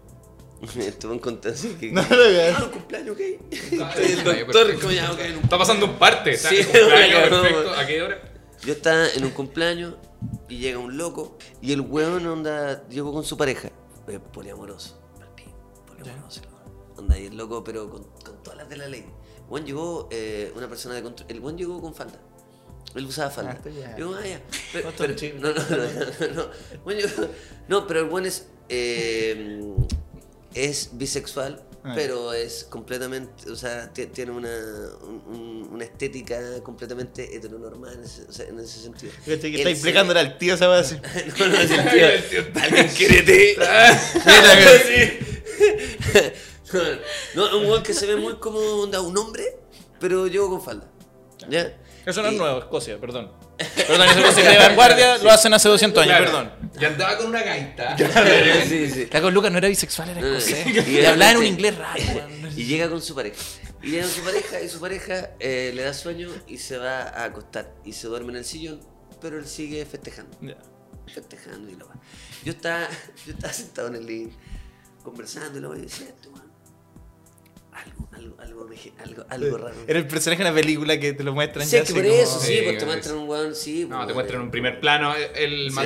Estuve 0.79 1.13
en 1.15 1.19
contacto. 1.19 1.61
que- 1.81 1.91
No, 1.93 2.03
no, 2.03 2.09
no. 2.09 2.57
Ah, 2.57 2.65
un 2.65 2.71
cumpleaños, 2.71 3.15
ok. 3.17 3.21
Estoy 3.51 4.05
el 4.05 4.25
doctor, 4.25 4.79
como 4.81 4.93
ya, 4.93 5.11
ok, 5.13 5.19
en 5.21 5.37
un 5.39 5.43
Está 5.45 5.59
pasando 5.59 5.87
un 5.87 5.95
parte. 5.99 6.37
Sí, 6.37 6.57
perfecto. 6.73 7.71
¿A 7.77 7.87
qué 7.87 8.03
hora? 8.03 8.21
Yo 8.65 8.73
estaba 8.75 9.09
en 9.09 9.25
un 9.25 9.31
cumpleaños 9.33 9.95
y 10.49 10.59
llega 10.59 10.79
un 10.79 10.97
loco 10.97 11.37
y 11.61 11.73
el 11.73 11.81
weón 11.81 12.25
onda 12.27 12.87
llegó 12.89 13.13
con 13.13 13.25
su 13.25 13.37
pareja. 13.37 13.71
Poliamoroso. 14.33 15.01
Poliamoroso. 15.87 16.41
el 16.43 16.47
weón. 16.49 16.99
Onda 16.99 17.19
y 17.19 17.27
el 17.27 17.37
loco, 17.37 17.65
pero 17.65 17.91
con, 17.91 18.05
con 18.25 18.43
todas 18.43 18.59
las 18.59 18.69
de 18.69 18.77
la 18.77 18.87
ley. 18.89 19.01
El 19.01 19.43
weón 19.51 19.67
llegó, 19.67 20.09
eh, 20.13 20.53
una 20.55 20.69
persona 20.69 20.95
de 20.95 21.03
control. 21.03 21.29
El 21.31 21.41
weón 21.41 21.59
llegó 21.59 21.81
con 21.81 21.93
falda. 21.95 22.21
Él 22.95 23.07
usaba 23.07 23.31
falda. 23.31 23.59
Ah. 23.65 23.97
Yo, 23.99 24.15
ah, 24.15 24.25
ya. 24.25 24.41
Pero- 24.73 24.91
No, 24.91 24.97
pero- 24.97 25.15
no, 25.41 25.49
no, 25.49 25.55
no, 25.55 26.29
no, 26.29 26.35
no. 26.35 26.51
Weón 26.85 27.01
llegó- 27.01 27.29
no, 27.69 27.87
pero 27.87 28.01
el 28.01 28.07
buen 28.07 28.27
es. 28.27 28.47
eh, 28.69 29.61
es 30.55 30.91
bisexual, 30.93 31.63
Ah. 31.85 31.93
pero 31.97 32.33
es 32.33 32.65
completamente, 32.65 33.51
o 33.51 33.57
sea, 33.57 33.93
ti- 33.93 34.07
tiene 34.07 34.31
una, 34.31 34.49
un- 35.03 35.23
un- 35.27 35.69
una 35.73 35.85
estética 35.85 36.39
completamente 36.63 37.35
heteronormal 37.35 37.95
en 37.95 38.05
ese, 38.05 38.23
o 38.23 38.33
sea, 38.33 38.47
en 38.47 38.61
ese 38.61 38.81
sentido. 38.83 39.13
Que 39.25 39.33
Él 39.35 39.67
está 39.69 40.05
se- 40.13 40.19
al 40.19 40.39
tío 40.39 40.55
esa 40.55 40.69
weá 40.71 40.79
así. 40.81 40.97
no, 41.39 41.49
no, 41.49 41.57
es 41.57 41.71
el 41.71 42.29
tío. 42.29 42.63
Alguien 42.63 42.89
quiérete. 42.89 43.57
no, 47.35 47.49
no, 47.51 47.59
un 47.59 47.67
weón 47.67 47.83
que 47.83 47.95
se 47.95 48.07
ve 48.07 48.17
muy 48.17 48.35
como 48.37 48.59
onda, 48.59 49.01
un 49.01 49.17
hombre, 49.17 49.45
pero 50.01 50.27
llevo 50.27 50.51
con 50.51 50.63
falda. 50.63 50.89
¿Ya? 51.49 51.77
Eso 52.07 52.23
no 52.23 52.29
es 52.29 52.35
Y- 52.35 52.39
nuevo, 52.39 52.59
Escocia, 52.61 53.01
perdón. 53.01 53.31
Perdón, 53.59 54.09
esa 54.09 54.21
música 54.21 54.51
de 54.51 54.59
vanguardia 54.59 55.19
lo 55.19 55.31
hacen 55.31 55.55
hace 55.55 55.69
200 55.69 56.03
años, 56.03 56.17
Claro. 56.17 56.25
perdón. 56.59 56.73
Y 56.81 56.85
andaba 56.85 57.17
con 57.19 57.27
una 57.29 57.43
gaita. 57.43 57.97
Sí, 58.69 58.91
sí. 58.91 59.07
Caco 59.07 59.31
Lucas 59.31 59.53
no 59.53 59.59
era 59.59 59.69
bisexual, 59.69 60.09
era 60.11 60.21
No, 60.21 60.37
escocés. 60.37 60.67
y 60.67 60.91
Y 61.01 61.05
hablaba 61.05 61.33
en 61.33 61.37
un 61.39 61.47
inglés 61.47 61.77
raro. 61.77 62.01
Y 62.57 62.65
llega 62.65 62.89
con 62.89 63.01
su 63.03 63.15
pareja. 63.15 63.37
Y 63.83 63.91
llega 63.91 64.05
con 64.05 64.13
su 64.13 64.23
pareja 64.23 64.61
y 64.61 64.69
su 64.69 64.81
pareja 64.81 65.31
eh, 65.39 65.73
le 65.75 65.83
da 65.83 65.93
sueño 65.95 66.31
y 66.47 66.59
se 66.59 66.79
va 66.79 67.03
a 67.03 67.25
acostar. 67.25 67.73
Y 67.85 67.93
se 67.93 68.07
duerme 68.09 68.31
en 68.33 68.39
el 68.39 68.45
sillón, 68.45 68.81
pero 69.21 69.39
él 69.39 69.47
sigue 69.47 69.85
festejando. 69.87 70.37
Ya. 70.41 70.57
Festejando 71.13 71.71
y 71.71 71.75
lo 71.77 71.87
va. 71.89 71.95
Yo 72.45 72.53
estaba, 72.53 72.89
yo 73.27 73.33
estaba 73.33 73.53
sentado 73.53 73.89
en 73.89 73.97
el 73.97 74.07
living 74.07 74.31
conversando 75.05 75.59
y 75.59 75.61
lo 75.61 75.69
voy 75.69 75.85
"Esto, 75.85 76.05
weón, 76.05 76.22
algo, 78.13 78.37
algo, 78.41 78.61
algo, 78.63 78.65
me- 78.69 79.03
algo, 79.03 79.25
algo 79.29 79.59
raro. 79.59 79.75
Era 79.87 79.99
el 79.99 80.07
personaje 80.07 80.43
de 80.45 80.51
una 80.51 80.61
película 80.61 80.99
que 81.01 81.13
te 81.13 81.25
lo 81.25 81.33
muestran 81.35 81.67
Sí, 81.67 81.73
ya 81.73 81.79
es 81.79 81.85
que 81.85 81.93
así 81.93 82.01
por 82.01 82.11
como- 82.11 82.23
eso, 82.23 82.41
sí, 82.41 82.47
Sí, 82.47 82.61
pues 82.63 82.73
te 82.73 82.79
es- 82.79 82.85
muestran 82.87 83.17
un 83.17 83.29
weón, 83.29 83.55
sí. 83.55 83.87
No, 83.89 83.97
pues, 83.97 84.09
te 84.09 84.15
muestran 84.15 84.41
eh, 84.41 84.45
un 84.45 84.51
primer 84.51 84.81
plano 84.81 85.15
el 85.35 85.71
Sí, 85.71 85.77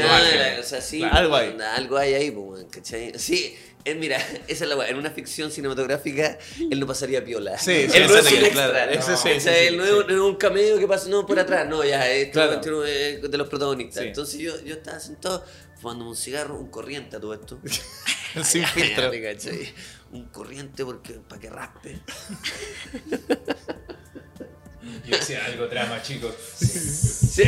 o 0.60 0.62
sea, 0.62 0.80
sí, 0.80 0.98
Claro, 0.98 1.12
pues, 1.12 1.20
algo 1.20 1.36
hay. 1.36 1.56
Algo 1.76 1.96
hay 1.98 2.14
ahí, 2.14 2.30
pues, 2.30 2.66
¿cachai? 2.70 3.12
Sí, 3.18 3.56
eh, 3.84 3.94
mira, 3.94 4.16
esa 4.48 4.64
es 4.64 4.68
la 4.68 4.76
weá. 4.76 4.88
En 4.88 4.96
una 4.96 5.10
ficción 5.10 5.50
cinematográfica, 5.50 6.38
él 6.70 6.80
no 6.80 6.86
pasaría 6.86 7.24
piola. 7.24 7.56
Sí, 7.58 7.70
él 7.72 7.90
sí, 7.90 7.98
no 8.00 8.16
es 8.16 8.26
sí, 8.26 8.34
un 8.34 8.40
sí, 8.40 8.46
sí, 8.46 9.40
sí, 9.40 9.48
él 9.48 9.76
no, 9.76 9.84
sí. 9.84 9.90
es, 10.08 10.16
un 10.18 10.34
cameo 10.36 10.78
que 10.78 10.86
pasa, 10.88 11.08
no, 11.08 11.24
por 11.26 11.38
atrás, 11.38 11.68
no, 11.68 11.84
ya, 11.84 12.10
es 12.10 12.30
Claro. 12.30 12.60
de 12.60 13.38
los 13.38 13.48
protagonistas. 13.48 14.02
Sí. 14.02 14.08
Entonces 14.08 14.38
yo, 14.40 14.60
yo 14.64 14.74
estaba 14.74 14.98
sentado 14.98 15.44
fumando 15.80 16.08
un 16.08 16.16
cigarro, 16.16 16.58
un 16.58 16.68
corriente 16.70 17.16
a 17.16 17.20
todo 17.20 17.34
esto. 17.34 17.58
Sin 18.44 18.64
filtro. 18.66 19.10
Un 20.16 20.24
corriente 20.28 20.82
porque 20.82 21.12
para 21.14 21.40
que 21.40 21.50
raspe. 21.50 22.00
Yo 25.04 25.16
decía 25.16 25.44
algo 25.44 25.68
trama, 25.68 26.00
chicos. 26.02 26.34
Sí. 26.56 27.42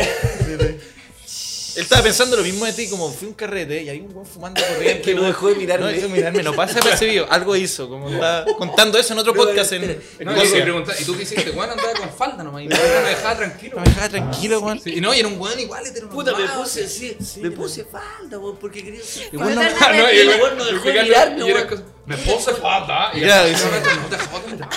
Él 1.77 1.83
estaba 1.83 2.03
pensando 2.03 2.37
lo 2.37 2.43
mismo 2.43 2.64
de 2.64 2.73
ti, 2.73 2.89
como 2.89 3.12
fui 3.12 3.27
a 3.27 3.29
un 3.31 3.35
carrete 3.35 3.83
y 3.83 3.89
hay 3.89 4.01
un 4.01 4.12
buen 4.12 4.27
fumando 4.27 4.61
corriente. 4.69 5.03
Que 5.03 5.14
no 5.14 5.23
dejó 5.23 5.49
de 5.49 5.55
mirarme. 5.57 5.87
No 5.87 5.93
dejó 5.93 6.09
de 6.09 6.12
mirarme, 6.14 6.43
no 6.43 6.55
pasa 6.55 6.81
percibido. 6.81 7.27
Algo 7.31 7.55
hizo, 7.57 7.89
como 7.89 8.09
estaba 8.11 8.45
contando 8.57 8.99
eso 8.99 9.12
en 9.12 9.19
otro 9.21 9.33
No, 9.39 9.45
podcast. 9.45 9.73
En, 9.73 9.85
en 9.85 10.01
No, 10.21 10.33
y 10.43 10.47
¿y 10.47 11.05
tú 11.05 11.16
qué 11.16 11.23
hiciste? 11.23 11.51
Andaba 11.51 11.93
con 11.99 12.11
falda 12.11 12.43
nomás. 12.43 12.62
Y 12.62 12.66
no 12.69 12.77
me 12.77 12.83
dejaba 13.11 13.37
tranquilo. 13.37 13.77
No 13.77 13.83
me 13.83 13.89
dejaba 13.89 14.09
tranquilo, 14.09 14.61
weón. 14.61 14.81
Sí, 14.81 14.95
y 14.97 15.01
no, 15.01 15.14
y 15.14 15.19
era 15.21 15.29
un 15.29 15.41
weón 15.41 15.59
igual, 15.61 15.85
Puta, 16.11 16.37
me 16.37 16.49
puse, 16.49 16.89
sí, 16.89 17.16
me 17.41 17.51
puse 17.51 17.85
falda, 17.85 18.39
weón, 18.39 18.57
porque 18.57 18.83
quería 18.83 19.03
ser 19.03 19.29
Igual 19.33 19.55
no- 19.55 19.62
no, 19.62 20.55
no 20.57 20.64
dejó 20.64 20.89
de 20.89 21.03
mirarme, 21.03 21.45
weón. 21.45 21.85
Me 22.07 22.16
puse 22.16 22.55
falda. 22.55 23.11
Y 23.14 23.21
Claro, 23.21 23.47
el- 23.47 23.55
dice- 23.55 23.69
no 23.69 24.07
te 24.09 24.19
jodas, 24.19 24.69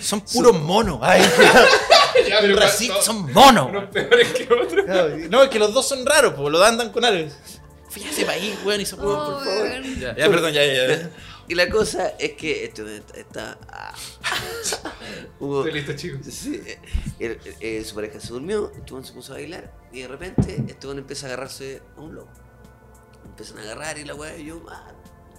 Son 0.00 0.20
puros 0.22 0.60
monos. 0.60 0.98
Ay, 1.02 1.22
Ya, 2.28 2.40
pero 2.40 2.56
no, 2.56 3.02
son 3.02 3.32
monos. 3.32 3.68
Unos 3.70 3.84
peores 3.90 4.28
que 4.32 4.42
otros. 4.52 4.84
Claro, 4.84 5.16
No, 5.30 5.42
es 5.42 5.48
que 5.48 5.58
los 5.58 5.72
dos 5.72 5.88
son 5.88 6.04
raros, 6.04 6.34
pues 6.34 6.50
lo 6.52 6.62
andan 6.62 6.90
con 6.90 7.04
algo. 7.04 7.30
Fui 7.88 8.04
a 8.04 8.10
ese 8.10 8.24
país, 8.24 8.56
weón, 8.64 8.80
y 8.80 8.86
se 8.86 8.94
Oh, 8.96 8.98
por 8.98 9.44
favor. 9.44 9.82
Ya, 9.98 10.16
ya, 10.16 10.28
perdón, 10.28 10.52
ya, 10.52 10.64
ya. 10.64 10.86
ya. 10.88 11.10
Y 11.48 11.54
la 11.54 11.68
cosa 11.68 12.08
es 12.18 12.32
que 12.32 12.64
esto 12.64 12.86
está. 12.86 13.58
ah. 13.68 13.94
Hubo- 15.40 15.64
Estoy 15.66 15.72
listo, 15.80 15.92
chicos. 15.94 16.26
Sí, 16.32 16.60
eh, 17.18 17.38
eh, 17.60 17.84
su 17.84 17.94
pareja 17.94 18.20
se 18.20 18.28
durmió, 18.28 18.70
Esteban 18.76 19.04
se 19.04 19.12
puso 19.12 19.32
a 19.32 19.36
bailar 19.36 19.72
y 19.92 20.02
de 20.02 20.08
repente 20.08 20.62
Esteban 20.68 20.98
empieza 20.98 21.26
a 21.26 21.30
agarrarse 21.30 21.82
a 21.96 22.00
un 22.00 22.14
loco. 22.14 22.30
Empiezan 23.24 23.58
a 23.58 23.62
agarrar 23.62 23.98
y 23.98 24.04
la 24.04 24.14
weá 24.14 24.36
y 24.36 24.44
yo, 24.46 24.62
ah, 24.70 24.92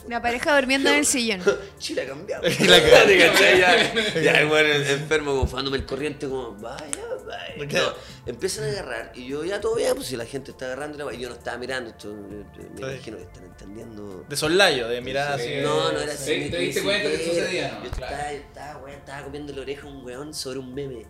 La 0.08 0.22
pareja 0.22 0.56
durmiendo 0.56 0.90
en 0.90 0.98
el 0.98 1.06
sillón. 1.06 1.42
chile 1.80 2.02
ha 2.04 2.08
cambiado. 2.08 2.44
Y 2.48 2.64
la. 2.66 2.82
¿Cachai? 2.82 3.60
ya, 3.60 4.22
ya 4.22 4.32
el 4.42 4.48
weón 4.48 4.70
enfermo, 4.88 5.32
como 5.32 5.48
fumándome 5.48 5.78
el 5.78 5.86
corriente, 5.86 6.28
como, 6.28 6.54
vaya, 6.56 6.86
vaya. 7.26 7.80
No, 7.80 7.94
empiezan 8.26 8.66
a 8.66 8.68
agarrar 8.72 9.12
y 9.16 9.28
yo, 9.28 9.44
ya 9.44 9.60
todo 9.60 9.76
bien, 9.76 9.96
pues 9.96 10.08
si 10.08 10.16
la 10.16 10.26
gente 10.26 10.52
está 10.52 10.66
agarrando, 10.66 11.12
y 11.12 11.18
yo 11.18 11.30
no 11.30 11.36
estaba 11.36 11.58
mirando, 11.58 11.90
esto, 11.90 12.14
me 12.14 12.44
Sí. 12.44 12.70
imagino 12.94 13.18
que 13.18 13.24
están 13.24 13.46
entendiendo. 13.46 14.26
De 14.30 14.36
soslayo, 14.36 14.88
de 14.88 15.02
mirada 15.02 15.38
Sí. 15.38 15.44
así. 15.44 15.62
No, 15.62 15.92
no 15.92 16.00
era 16.00 16.16
Sí, 16.16 16.32
así. 16.34 16.50
te 16.52 16.60
ni 16.60 16.66
diste 16.66 16.84
cuenta 16.84 17.10
que 17.10 17.18
sucedía, 17.26 17.72
¿no? 17.74 17.84
Yo 17.86 17.92
Claro. 17.92 18.16
estaba, 18.16 18.32
estaba, 18.34 18.78
weón, 18.84 18.98
estaba 19.00 19.24
comiendo 19.24 19.54
la 19.54 19.62
oreja 19.62 19.88
a 19.88 19.90
un 19.90 20.06
weón 20.06 20.34
sobre 20.34 20.60
un 20.60 20.74
meme. 20.74 21.06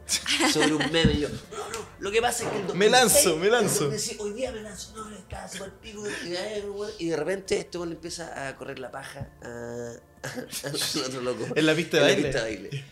Sobre 0.54 0.74
un 0.74 0.92
meme. 0.92 1.12
Y 1.14 1.20
yo, 1.22 1.30
no, 1.30 1.36
no, 1.58 1.88
lo 2.00 2.12
que 2.12 2.22
pasa 2.22 2.44
es 2.46 2.50
que 2.50 2.56
el 2.58 2.68
2006, 2.68 2.80
Me 2.80 2.90
lanzo, 2.90 3.38
me 3.38 3.50
lanzo. 3.50 3.84
el 3.86 3.92
2006, 3.92 4.20
hoy 4.20 4.34
día 4.34 4.52
me 4.52 4.62
lanzo, 4.62 4.96
no, 4.96 5.16
estaba 5.18 5.48
súper 5.48 5.72
pico. 5.82 6.04
Y, 7.00 7.10
de 7.10 7.16
repente 7.18 7.58
este 7.60 7.78
weón 7.78 7.90
le 7.90 7.96
empieza 7.96 8.48
a 8.48 8.56
correr 8.56 8.80
la 8.80 8.90
paja 8.92 9.30
a, 9.44 9.94
al 10.68 11.04
otro 11.06 11.22
loco. 11.22 11.46
En 11.56 11.66
la 11.66 11.76
pista 11.76 11.98
de 11.98 12.04
En 12.04 12.08
baile. 12.08 12.22
la 12.22 12.28
pista 12.28 12.44
de 12.46 12.56
baile. 12.56 12.86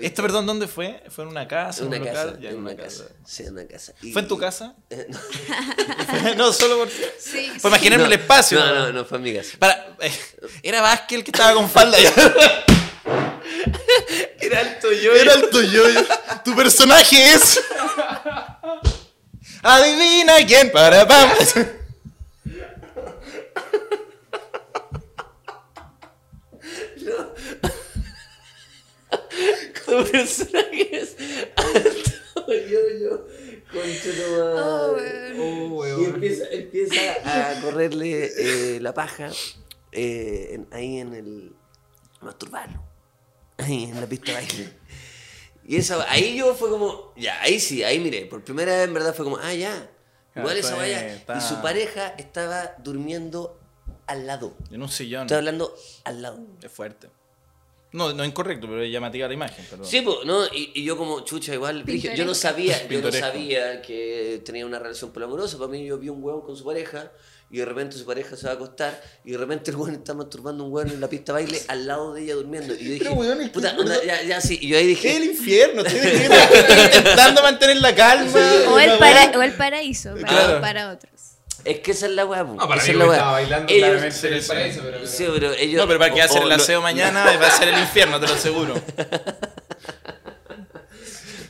Esto, 0.00 0.22
perdón, 0.22 0.46
¿dónde 0.46 0.68
fue? 0.68 1.02
¿Fue 1.10 1.24
en 1.24 1.30
una 1.30 1.48
casa? 1.48 1.80
en 1.82 1.86
en 1.86 1.88
una 1.88 1.98
un 1.98 2.04
casa, 2.14 2.24
local? 2.26 2.40
Ya, 2.40 2.50
en 2.50 2.56
una 2.58 2.76
casa. 2.76 3.04
Sí, 3.26 3.42
en 3.42 3.52
una 3.52 3.66
casa. 3.66 3.92
Y- 4.02 4.12
¿Fue 4.12 4.22
en 4.22 4.28
tu 4.28 4.38
casa? 4.38 4.74
Eh, 4.90 5.06
no, 5.08 6.34
no, 6.46 6.52
solo 6.52 6.76
por. 6.78 6.88
Sí, 7.18 7.50
Por 7.60 7.70
imaginarme 7.70 8.06
el 8.06 8.12
espacio. 8.12 8.58
No, 8.60 8.74
no, 8.74 8.92
no, 8.92 9.04
fue 9.04 9.18
en 9.18 9.24
mi 9.24 9.34
casa. 9.34 9.50
Para, 9.58 9.96
eh, 10.00 10.12
era 10.62 10.80
Vázquez 10.82 11.18
el 11.18 11.24
que 11.24 11.30
estaba 11.30 11.54
con 11.54 11.68
falda. 11.70 11.96
Era 14.40 14.60
alto 14.60 14.92
yo. 14.92 15.12
Era 15.14 15.34
el 15.34 15.50
tuyo. 15.50 15.82
Tu 16.44 16.54
personaje 16.54 17.32
es. 17.34 17.60
Adivina 19.62 20.36
quién 20.46 20.70
para 20.72 21.06
pam. 21.06 21.30
Tu 30.04 30.10
personaje 30.10 30.96
es 30.96 31.16
alto 31.56 32.52
yo, 32.52 32.80
yo. 33.00 33.26
Concha 33.72 34.10
Oh, 35.38 35.72
weón. 35.78 36.02
Y 36.02 36.04
empieza, 36.06 36.44
empieza 36.50 37.50
a 37.56 37.60
correrle 37.62 38.30
eh, 38.76 38.80
la 38.80 38.92
paja 38.94 39.30
eh, 39.92 40.48
en- 40.52 40.68
ahí 40.72 40.98
en 40.98 41.14
el. 41.14 41.52
masturbarlo. 42.20 42.82
Ahí 43.58 43.84
en 43.84 44.00
la 44.00 44.06
pista 44.06 44.26
de 44.26 44.34
baile. 44.34 44.72
Y 45.64 45.76
esa, 45.76 46.10
ahí 46.10 46.36
yo 46.36 46.54
fue 46.54 46.68
como, 46.70 47.12
ya, 47.16 47.40
ahí 47.42 47.60
sí, 47.60 47.84
ahí 47.84 48.00
miré. 48.00 48.26
Por 48.26 48.42
primera 48.42 48.72
vez 48.76 48.88
en 48.88 48.94
verdad 48.94 49.14
fue 49.14 49.24
como, 49.24 49.36
ah, 49.38 49.54
ya. 49.54 49.90
Igual 50.34 50.56
esa 50.56 50.74
vaya. 50.76 51.22
Y 51.36 51.40
su 51.40 51.60
pareja 51.62 52.08
estaba 52.18 52.74
durmiendo 52.78 53.60
al 54.06 54.26
lado. 54.26 54.56
En 54.70 54.82
un 54.82 54.88
sillón. 54.88 55.22
Estoy 55.22 55.36
hablando 55.38 55.74
al 56.04 56.22
lado. 56.22 56.40
Es 56.62 56.72
fuerte. 56.72 57.08
No, 57.92 58.12
no 58.14 58.22
es 58.22 58.28
incorrecto, 58.30 58.66
pero 58.66 58.82
es 58.82 58.90
llamativa 58.90 59.28
la 59.28 59.34
imagen. 59.34 59.64
Perdón. 59.68 59.86
Sí, 59.86 60.00
pues, 60.00 60.18
¿no? 60.24 60.46
Y, 60.46 60.72
y 60.74 60.84
yo 60.84 60.96
como 60.96 61.20
chucha 61.24 61.52
igual, 61.52 61.84
dije, 61.84 62.08
yo 62.16 62.24
no 62.24 62.32
Pintoresco. 62.32 62.34
sabía, 62.42 62.76
yo 62.78 62.82
no 62.84 62.88
Pintoresco. 62.88 63.26
sabía 63.26 63.82
que 63.82 64.40
tenía 64.44 64.64
una 64.64 64.78
relación 64.78 65.12
poliamorosa. 65.12 65.58
Para 65.58 65.68
mí 65.70 65.84
yo 65.84 65.98
vi 65.98 66.08
un 66.08 66.22
hueón 66.24 66.40
con 66.42 66.56
su 66.56 66.64
pareja 66.64 67.12
y 67.50 67.58
de 67.58 67.66
repente 67.66 67.98
su 67.98 68.06
pareja 68.06 68.34
se 68.34 68.46
va 68.46 68.52
a 68.52 68.54
acostar 68.54 68.98
y 69.26 69.32
de 69.32 69.36
repente 69.36 69.70
el 69.70 69.76
hueón 69.76 69.94
está 69.96 70.14
masturbando 70.14 70.64
un 70.64 70.72
hueón 70.72 70.88
en 70.88 71.02
la 71.02 71.08
pista 71.10 71.34
de 71.34 71.42
baile 71.42 71.60
al 71.68 71.86
lado 71.86 72.14
de 72.14 72.22
ella 72.22 72.34
durmiendo. 72.34 72.74
Y 72.74 72.98
yo 72.98 73.14
dije, 73.34 73.50
puta, 73.52 73.76
onda, 73.78 74.02
ya, 74.02 74.22
ya, 74.22 74.40
sí. 74.40 74.58
Y 74.62 74.68
yo 74.68 74.78
ahí 74.78 74.96
¿Qué 74.96 75.10
es 75.10 75.16
el 75.16 75.22
dije, 75.28 75.32
infierno? 75.34 75.82
Estoy, 75.86 76.84
intentando 76.98 77.42
mantener 77.42 77.76
la 77.76 77.94
calma. 77.94 78.32
O 78.70 78.78
el, 78.78 78.96
para- 78.98 79.38
o 79.38 79.42
el 79.42 79.52
paraíso 79.52 80.14
para, 80.14 80.28
Claro. 80.28 80.60
para 80.62 80.90
otros. 80.92 81.31
Es 81.64 81.80
que 81.80 81.90
esa 81.92 82.06
es 82.06 82.12
la 82.12 82.26
po, 82.26 82.34
No, 82.36 82.56
para 82.68 82.76
esa 82.82 82.86
mí 82.86 82.90
es 82.92 82.96
la 83.06 83.12
estaba 83.12 83.32
bailando 83.32 83.72
Ellos- 83.72 83.88
claramente 83.88 84.28
en 84.28 84.34
el 84.34 84.42
paraíso, 84.44 84.80
pero... 84.82 85.06
Sí, 85.06 85.26
pero 85.32 85.52
ellos... 85.52 85.80
No, 85.82 85.86
pero 85.86 85.98
para 85.98 86.14
que 86.14 86.20
o- 86.20 86.24
hacer 86.24 86.40
o 86.40 86.42
el 86.44 86.48
lo- 86.50 86.54
aseo 86.56 86.80
mañana 86.82 87.24
va 87.40 87.46
a 87.46 87.50
ser 87.58 87.68
el 87.68 87.78
infierno, 87.80 88.18
te 88.20 88.26
lo 88.26 88.34
aseguro. 88.34 88.74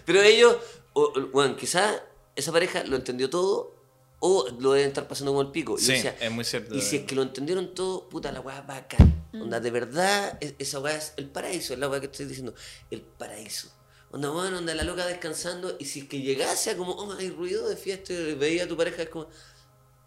Pero 0.04 0.20
ellos, 0.22 0.56
o- 0.92 1.02
o- 1.14 1.26
bueno, 1.32 1.56
quizás 1.56 2.02
esa 2.36 2.52
pareja 2.52 2.82
lo 2.84 2.96
entendió 2.96 3.30
todo 3.30 3.76
o 4.20 4.46
lo 4.60 4.72
deben 4.72 4.88
estar 4.88 5.06
pasando 5.08 5.32
como 5.32 5.42
el 5.42 5.50
pico. 5.50 5.76
Y 5.78 5.80
yo 5.80 5.86
Sí, 5.86 5.92
decía, 5.92 6.16
es 6.20 6.30
muy 6.30 6.44
cierto. 6.44 6.74
Y 6.74 6.80
si 6.80 6.96
es 6.98 7.02
que 7.04 7.14
lo 7.14 7.22
entendieron 7.22 7.74
todo, 7.74 8.08
puta, 8.08 8.30
la 8.32 8.40
weá 8.40 8.58
es 8.60 8.66
bacán. 8.66 9.24
Onda, 9.34 9.60
de 9.60 9.70
verdad, 9.70 10.36
es- 10.40 10.54
esa 10.58 10.78
weá 10.80 10.96
es 10.96 11.14
el 11.16 11.28
paraíso, 11.28 11.72
es 11.72 11.78
la 11.78 11.88
weá 11.88 12.00
que 12.00 12.06
estoy 12.06 12.26
diciendo. 12.26 12.54
El 12.90 13.00
paraíso. 13.02 13.68
Onda, 14.10 14.28
bueno, 14.28 14.58
onda 14.58 14.74
la 14.74 14.84
loca 14.84 15.06
descansando. 15.06 15.74
Y 15.78 15.86
si 15.86 16.00
es 16.00 16.04
que 16.08 16.20
llegase 16.20 16.70
a 16.70 16.76
como, 16.76 16.92
oh, 16.92 17.12
hay 17.14 17.30
ruido 17.30 17.68
de 17.68 17.76
fiesta, 17.76 18.12
y 18.12 18.34
veía 18.34 18.64
a 18.64 18.68
tu 18.68 18.76
pareja, 18.76 19.02
es 19.02 19.08
como, 19.08 19.28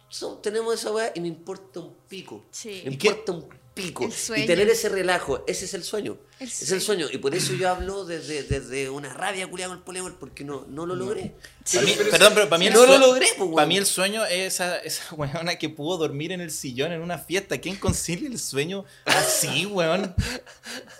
"So- 0.08 0.38
tenemos 0.38 0.74
esa 0.74 0.90
weá 0.92 1.12
y 1.14 1.20
me 1.20 1.28
importa 1.28 1.80
un 1.80 1.94
pico. 2.08 2.44
Sí. 2.50 2.82
Me 2.84 2.92
¿Y 2.92 2.96
qué- 2.96 3.08
importa 3.08 3.32
un 3.32 3.48
pico. 3.74 4.08
Y 4.34 4.46
tener 4.46 4.70
ese 4.70 4.88
relajo, 4.88 5.44
ese 5.46 5.66
es 5.66 5.74
el 5.74 5.84
sueño. 5.84 6.16
El 6.40 6.48
Es 6.48 6.72
el 6.72 6.80
sueño. 6.80 7.08
Y 7.12 7.18
por 7.18 7.34
eso 7.34 7.52
yo 7.52 7.68
hablo 7.68 8.06
desde, 8.06 8.42
desde 8.42 8.88
una 8.88 9.12
rabia 9.12 9.46
culiada 9.50 9.68
con 9.70 9.78
el 9.78 9.84
poliamor, 9.84 10.18
porque 10.18 10.44
no, 10.44 10.64
no 10.68 10.86
lo 10.86 10.94
logré. 10.96 11.34
Sí, 11.64 11.78
mí- 11.80 11.94
perdón, 12.10 12.32
pero 12.34 12.48
para 12.48 12.58
mí 12.58 12.68
el 12.68 12.72
no 12.72 12.80
lo 12.80 12.86
sueño- 12.86 13.06
logré, 13.06 13.26
pues, 13.36 13.40
weón. 13.40 13.54
Para 13.54 13.66
mí 13.66 13.76
el 13.76 13.84
sueño 13.84 14.24
es 14.24 14.54
esa, 14.54 14.78
esa 14.78 15.02
weona 15.14 15.56
que 15.58 15.68
pudo 15.68 15.98
dormir 15.98 16.32
en 16.32 16.40
el 16.40 16.50
sillón 16.50 16.92
en 16.92 17.02
una 17.02 17.18
fiesta. 17.18 17.58
¿Quién 17.58 17.76
concilia 17.76 18.28
el 18.30 18.38
sueño 18.38 18.86
así, 19.04 19.66
weón? 19.66 20.14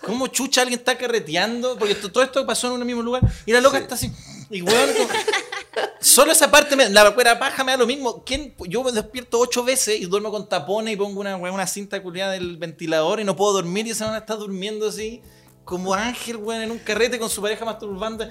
¿Cómo 0.03 0.27
chucha 0.27 0.61
alguien 0.63 0.79
está 0.79 0.99
carreteando? 0.99 1.79
Porque 1.79 1.95
to- 1.95 2.13
todo 2.13 2.25
esto 2.25 2.45
pasó 2.47 2.67
en 2.75 2.75
un 2.81 2.87
mismo 2.87 3.03
lugar 3.03 3.23
y 3.47 3.53
la 3.53 3.61
loca 3.63 3.79
está 3.79 3.95
así. 3.95 4.13
Y 4.51 4.61
weón, 4.63 4.93
como- 4.95 5.09
solo 6.01 6.33
esa 6.33 6.51
parte, 6.51 6.77
me, 6.77 6.89
la 6.91 7.11
cuera 7.15 7.39
paja 7.39 7.63
me 7.65 7.73
da 7.73 7.79
lo 7.79 7.87
mismo. 7.87 8.23
¿Quién, 8.25 8.55
yo 8.69 8.83
me 8.85 8.93
despierto 8.93 9.39
ocho 9.39 9.63
veces 9.65 10.01
y 10.01 10.07
duermo 10.07 10.31
con 10.31 10.49
tapones 10.49 10.95
y 10.95 10.97
pongo 10.97 11.21
una, 11.21 11.37
una 11.37 11.67
cinta 11.67 12.03
culiada 12.03 12.33
del 12.33 12.57
ventilador 12.57 13.21
y 13.21 13.25
no 13.25 13.37
puedo 13.37 13.53
dormir 13.55 13.87
y 13.87 13.91
esa 13.91 14.05
weona 14.05 14.19
está 14.19 14.35
durmiendo 14.37 14.89
así. 14.89 15.21
como 15.65 15.95
ángel, 15.95 16.37
weón, 16.37 16.63
en 16.63 16.71
un 16.71 16.79
carrete 16.79 17.19
con 17.19 17.29
su 17.29 17.43
pareja 17.43 17.65
masturbando. 17.65 18.27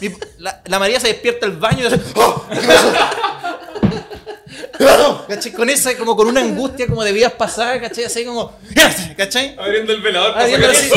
Mi- 0.00 0.12
la, 0.38 0.62
María 0.78 1.00
se 1.00 1.08
despierta 1.08 1.46
al 1.46 1.56
baño 1.56 1.82
y 1.84 1.86
hace, 1.86 2.00
¡Oh! 2.16 2.44
¿Qué? 2.50 2.60
¿Cachai? 5.28 5.52
Con 5.52 5.70
esa, 5.70 5.96
como 5.96 6.16
con 6.16 6.26
una 6.28 6.40
angustia 6.40 6.86
como 6.86 7.02
de 7.04 7.12
vidas 7.12 7.32
pasadas, 7.32 7.80
¿cachai? 7.80 8.04
Así 8.04 8.24
como, 8.24 8.52
¿cachai? 9.16 9.54
Abriendo 9.58 9.92
el 9.92 10.00
velador 10.02 10.32
para 10.32 10.44
Abriendo 10.44 10.68
así. 10.70 10.90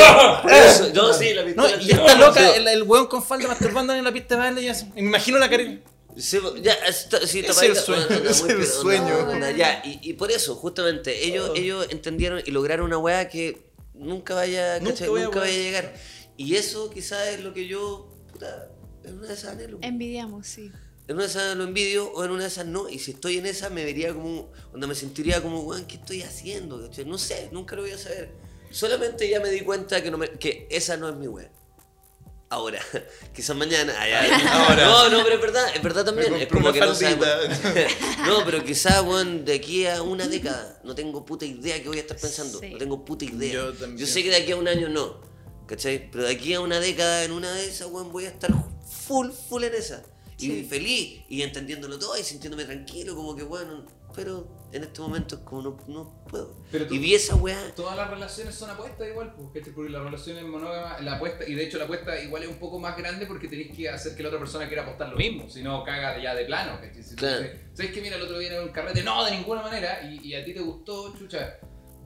Eso, 0.49 0.89
no, 0.93 1.13
sí, 1.13 1.34
la 1.34 1.41
No, 1.43 1.63
pistola. 1.65 1.82
y 1.84 1.91
está 1.91 2.15
loca, 2.15 2.55
el, 2.55 2.67
el 2.67 2.84
weón 2.84 3.07
con 3.07 3.23
falda 3.23 3.47
masturbando 3.47 3.93
en 3.93 4.03
la 4.03 4.11
pista 4.11 4.36
de 4.36 4.41
baile 4.41 4.61
y 4.61 4.69
así. 4.69 4.86
Me 4.95 5.01
imagino 5.01 5.38
la 5.38 5.49
cara. 5.49 5.63
Sí, 6.17 6.39
ya, 6.63 6.73
está, 6.73 7.25
sí, 7.28 7.41
Es 7.47 7.61
el 7.61 7.75
sueño, 7.75 8.03
onda, 8.05 8.17
onda, 8.17 8.30
es 8.32 8.41
muy 8.43 8.51
el 8.53 8.65
sueño. 8.65 9.17
onda, 9.19 9.51
ya, 9.51 9.82
y, 9.86 9.99
y 10.01 10.13
por 10.13 10.32
eso, 10.32 10.55
justamente, 10.55 11.25
ellos, 11.28 11.51
ellos 11.55 11.86
entendieron 11.91 12.41
y 12.43 12.49
lograron 12.49 12.88
una 12.88 12.97
weá 12.97 13.30
que 13.30 13.67
nunca 13.93 14.34
vaya, 14.34 14.80
Nunca 14.80 15.03
a 15.03 15.07
nunca 15.07 15.39
vaya 15.41 15.53
a 15.53 15.57
llegar. 15.63 15.93
Y 16.36 16.55
eso 16.55 16.89
quizás 16.89 17.28
es 17.28 17.41
lo 17.41 17.53
que 17.53 17.67
yo, 17.67 18.09
puta, 18.32 18.69
en 19.03 19.19
una 19.19 19.28
de 19.28 19.34
esas 19.36 19.51
anhelo. 19.51 19.78
Envidiamos, 19.82 20.47
sí. 20.47 20.71
En 21.07 21.15
una 21.15 21.23
de 21.23 21.29
esas 21.29 21.55
lo 21.55 21.63
envidio 21.63 22.11
o 22.11 22.23
en 22.25 22.31
una 22.31 22.43
de 22.43 22.49
esas 22.49 22.65
no. 22.65 22.89
Y 22.89 22.99
si 22.99 23.11
estoy 23.11 23.37
en 23.37 23.45
esa 23.45 23.69
me 23.69 23.85
vería 23.85 24.13
como, 24.13 24.51
donde 24.71 24.87
me 24.87 24.95
sentiría 24.95 25.41
como, 25.41 25.61
weón, 25.61 25.85
¿qué 25.85 25.95
estoy 25.95 26.21
haciendo? 26.21 26.81
¿cachai? 26.81 27.05
No 27.05 27.17
sé, 27.17 27.49
nunca 27.51 27.75
lo 27.75 27.83
voy 27.83 27.91
a 27.91 27.97
saber. 27.97 28.31
Solamente 28.71 29.29
ya 29.29 29.39
me 29.39 29.49
di 29.49 29.61
cuenta 29.61 30.03
que, 30.03 30.11
no 30.11 30.17
me- 30.17 30.31
que 30.31 30.67
esa 30.69 30.97
no 30.97 31.07
es 31.07 31.15
mi 31.15 31.27
weá. 31.27 31.49
Ahora, 32.49 32.79
quizás 33.35 33.55
mañana. 33.55 33.93
ay, 33.99 34.11
ay. 34.11 34.31
Ahora. 34.49 34.85
No, 34.85 35.09
no, 35.09 35.23
pero 35.23 35.35
es 35.35 35.41
verdad, 35.41 35.65
es 35.75 35.81
verdad 35.83 36.05
también. 36.05 36.33
Es 36.35 36.47
como 36.47 36.71
que 36.73 36.79
no. 36.79 36.93
No, 38.27 38.43
pero 38.45 38.63
quizás, 38.63 39.01
weón, 39.03 39.45
de 39.45 39.53
aquí 39.55 39.85
a 39.85 40.01
una 40.01 40.27
década 40.27 40.79
no 40.83 40.93
tengo 40.95 41.25
puta 41.25 41.45
idea 41.45 41.81
que 41.81 41.87
voy 41.87 41.97
a 41.97 42.01
estar 42.01 42.17
pensando. 42.17 42.59
Sí. 42.59 42.69
No 42.71 42.77
tengo 42.77 43.03
puta 43.05 43.23
idea. 43.25 43.53
Yo 43.53 43.71
Yo, 43.71 43.77
también. 43.77 44.07
sé 44.07 44.23
que 44.23 44.29
de 44.29 44.37
aquí 44.37 44.51
a 44.51 44.57
un 44.57 44.67
año 44.67 44.89
no. 44.89 45.21
¿Cachai? 45.67 46.09
Pero 46.11 46.23
de 46.25 46.31
aquí 46.31 46.53
a 46.53 46.61
una 46.61 46.79
década, 46.79 47.23
en 47.25 47.31
una 47.33 47.51
de 47.53 47.65
esas, 47.67 47.89
weón, 47.89 48.11
voy 48.13 48.25
a 48.25 48.29
estar 48.29 48.51
full, 49.07 49.29
full 49.31 49.63
en 49.65 49.73
esa. 49.75 50.03
Y 50.39 50.63
feliz, 50.63 51.21
y 51.29 51.41
entendiéndolo 51.41 51.97
todo, 51.97 52.17
y 52.17 52.23
sintiéndome 52.23 52.65
tranquilo, 52.65 53.15
como 53.15 53.35
que, 53.35 53.41
bueno, 53.43 53.85
pero 54.15 54.47
en 54.71 54.83
este 54.83 55.01
momento 55.01 55.35
es 55.35 55.41
como 55.41 55.61
no, 55.63 55.77
no 55.88 56.23
puedo. 56.29 56.55
Pero 56.71 56.85
tú- 56.85 56.93
y 56.93 56.99
vi 56.99 57.15
esa 57.15 57.35
weá. 57.35 57.73
Todas 57.75 57.97
las 57.97 58.09
relaciones 58.09 58.53
son 58.53 58.69
apuestas 58.69 59.07
igual, 59.07 59.33
pues, 59.33 59.47
porque 59.73 59.89
las 59.89 60.03
relaciones 60.03 60.43
monógamas, 60.45 61.01
la 61.03 61.15
apuesta, 61.15 61.43
y 61.47 61.55
de 61.55 61.63
hecho 61.65 61.77
la 61.79 61.85
apuesta 61.85 62.21
igual 62.21 62.43
es 62.43 62.49
un 62.49 62.57
poco 62.59 62.77
más 62.79 62.95
grande 62.97 63.25
porque 63.25 63.47
tenéis 63.47 63.75
que 63.75 63.89
hacer 63.89 64.15
que 64.15 64.21
la 64.21 64.29
otra 64.29 64.39
persona 64.39 64.67
quiera 64.67 64.83
apostar 64.83 65.09
lo 65.09 65.15
mismo, 65.17 65.49
si 65.49 65.63
no 65.63 65.83
caga 65.83 66.21
ya 66.21 66.35
de 66.35 66.45
plano, 66.45 66.79
¿cachai? 66.79 67.01
Si 67.03 67.15
Claro. 67.15 67.45
¿Sabes 67.73 67.91
que 67.91 68.01
mira 68.01 68.15
el 68.17 68.21
otro 68.21 68.38
día 68.38 68.55
en 68.57 68.63
un 68.63 68.69
carrete? 68.69 69.01
No, 69.03 69.25
de 69.25 69.31
ninguna 69.31 69.63
manera, 69.63 70.03
y, 70.03 70.19
y 70.27 70.35
a 70.35 70.45
ti 70.45 70.53
te 70.53 70.61
gustó, 70.61 71.15
chucha. 71.17 71.57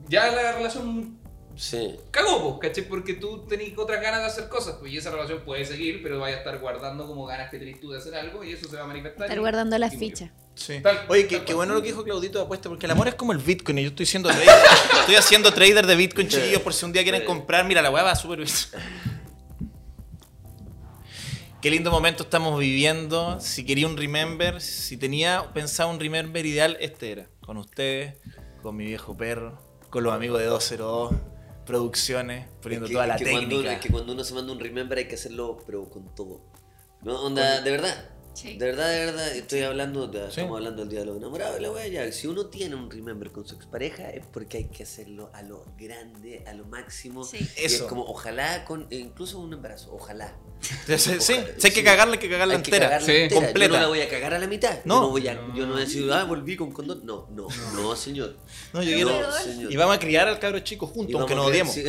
Ya 0.08 0.32
la 0.32 0.52
relación 0.52 1.18
Sí. 1.56 1.96
cagó, 2.10 2.58
pues, 2.58 2.70
¿cachai? 2.70 2.88
Porque 2.88 3.14
tú 3.14 3.46
tenés 3.46 3.76
otras 3.76 4.00
ganas 4.00 4.20
de 4.20 4.26
hacer 4.26 4.48
cosas, 4.48 4.76
pues, 4.80 4.92
y 4.92 4.96
esa 4.98 5.10
relación 5.10 5.40
puede 5.44 5.64
seguir, 5.64 6.02
pero 6.02 6.18
vaya 6.20 6.36
a 6.36 6.38
estar 6.38 6.58
guardando 6.58 7.06
como 7.06 7.26
ganas 7.26 7.50
que 7.50 7.58
tenés 7.58 7.78
tú 7.80 7.90
de 7.90 7.98
hacer 7.98 8.14
algo, 8.14 8.42
y 8.42 8.52
eso 8.52 8.68
se 8.68 8.76
va 8.76 8.84
a 8.84 8.86
manifestar. 8.86 9.24
Estar 9.24 9.36
y- 9.36 9.40
guardando 9.40 9.76
las 9.78 9.94
fichas. 9.94 10.30
Sí. 10.54 10.80
Tal- 10.82 11.06
Oye, 11.08 11.24
tal 11.24 11.44
qué, 11.44 11.54
bueno 11.54 11.72
lo 11.74 11.80
que 11.82 11.88
dijo 11.88 12.04
Claudito 12.04 12.38
de 12.38 12.44
apuesta, 12.44 12.68
porque 12.68 12.86
el 12.86 12.92
amor 12.92 13.08
es 13.08 13.14
como 13.14 13.32
el 13.32 13.38
Bitcoin 13.38 13.78
y 13.78 13.82
yo 13.84 13.88
estoy 13.88 14.04
siendo 14.06 14.28
trader. 14.28 14.48
estoy 15.00 15.14
haciendo 15.14 15.52
trader 15.52 15.86
de 15.86 15.94
Bitcoin, 15.96 16.28
chiquillos, 16.28 16.60
por 16.62 16.74
si 16.74 16.84
un 16.84 16.92
día 16.92 17.02
quieren 17.02 17.24
comprar. 17.24 17.64
Mira, 17.66 17.80
la 17.82 17.90
weá 17.90 18.02
va 18.02 18.14
súper 18.16 18.38
bien. 18.40 18.48
Qué 21.60 21.70
lindo 21.70 21.90
momento 21.90 22.24
estamos 22.24 22.58
viviendo. 22.58 23.38
Si 23.40 23.64
quería 23.64 23.86
un 23.86 23.96
remember, 23.96 24.60
si 24.60 24.96
tenía 24.96 25.52
pensado 25.54 25.90
un 25.90 26.00
remember 26.00 26.44
ideal, 26.44 26.76
este 26.80 27.12
era. 27.12 27.28
Con 27.40 27.56
ustedes, 27.56 28.16
con 28.62 28.74
mi 28.76 28.84
viejo 28.84 29.16
perro, 29.16 29.58
con 29.88 30.02
los 30.02 30.12
amigos 30.12 30.40
de 30.40 30.46
202, 30.46 31.12
producciones, 31.66 32.46
poniendo 32.60 32.86
Es 32.86 32.90
que- 32.90 32.94
toda 32.94 33.06
la 33.06 33.14
es 33.16 33.22
que 33.22 33.30
cuando 33.30 33.48
técnica. 33.48 33.72
es 33.74 33.80
que 33.80 33.88
cuando 33.90 34.12
uno 34.12 34.24
se 34.24 34.34
manda 34.34 34.52
un 34.52 34.60
remember 34.60 34.98
hay 34.98 35.08
que 35.08 35.14
hacerlo, 35.14 35.58
pero 35.66 35.88
con 35.88 36.14
todo. 36.14 36.40
No, 37.02 37.20
onda, 37.22 37.60
de 37.60 37.70
verdad. 37.70 38.10
Sí. 38.34 38.56
De 38.56 38.66
verdad, 38.66 38.90
de 38.90 39.04
verdad, 39.06 39.28
estoy 39.36 39.60
hablando, 39.60 40.06
de- 40.08 40.20
Sí. 40.22 40.26
estamos 40.40 40.56
hablando 40.56 40.80
del 40.82 40.88
día 40.90 41.00
de 41.00 41.06
los 41.06 41.16
enamorados, 41.18 41.58
y 41.58 41.62
la 41.62 41.70
wea 41.70 41.86
ya. 41.86 42.10
Si 42.12 42.26
uno 42.26 42.46
tiene 42.46 42.74
un 42.74 42.90
remember 42.90 43.30
con 43.30 43.46
su 43.46 43.54
expareja 43.54 44.08
es 44.10 44.24
porque 44.26 44.56
hay 44.58 44.64
que 44.64 44.82
hacerlo 44.84 45.30
a 45.34 45.42
lo 45.42 45.64
grande, 45.78 46.42
a 46.46 46.54
lo 46.54 46.64
máximo. 46.64 47.24
Sí. 47.24 47.36
Y 47.38 47.64
es 47.64 47.74
Eso. 47.74 47.86
como, 47.88 48.02
ojalá, 48.04 48.64
con 48.64 48.86
e 48.90 48.96
incluso 48.96 49.38
un 49.38 49.52
embarazo, 49.52 49.92
ojalá. 49.94 50.34
Sí, 50.60 50.98
sí, 50.98 51.10
sí. 51.20 51.32
Ojalá, 51.34 51.48
Si 51.58 51.66
hay 51.66 51.72
que 51.74 51.84
cagarla, 51.84 52.14
hay 52.14 52.18
que 52.20 52.30
cagarla 52.30 52.54
Hay 52.54 52.62
que 52.62 52.70
entera. 52.70 52.86
cagarla 52.86 53.06
Sí. 53.06 53.12
entera. 53.16 53.40
Completa. 53.46 53.66
Yo 53.72 53.76
no 53.76 53.82
la 53.82 53.88
voy 53.88 54.00
a 54.00 54.08
cagar 54.08 54.34
a 54.34 54.38
la 54.38 54.46
mitad. 54.46 54.78
No. 54.84 54.94
Yo 54.94 55.00
no 55.02 55.10
voy 55.10 55.28
a, 55.28 55.34
yo 55.54 55.66
no 55.66 55.72
voy 55.72 55.82
a 55.82 55.84
decir, 55.84 56.10
ah, 56.12 56.24
volví 56.24 56.56
con 56.56 56.70
condón. 56.72 57.04
No, 57.04 57.26
no, 57.32 57.48
no, 57.74 57.96
señor. 57.96 58.36
No, 58.72 58.82
yo 58.82 58.94
quiero- 58.94 59.32
señor. 59.42 59.72
Y 59.72 59.76
vamos 59.76 59.96
a 59.96 59.98
criar 59.98 60.28
al 60.28 60.38
cabro 60.38 60.60
chico 60.60 60.86
juntos, 60.86 61.12
vamos 61.14 61.30
aunque 61.30 61.34
a 61.34 61.36
nos 61.36 61.46
odiemos. 61.46 61.74
sí. 61.74 61.84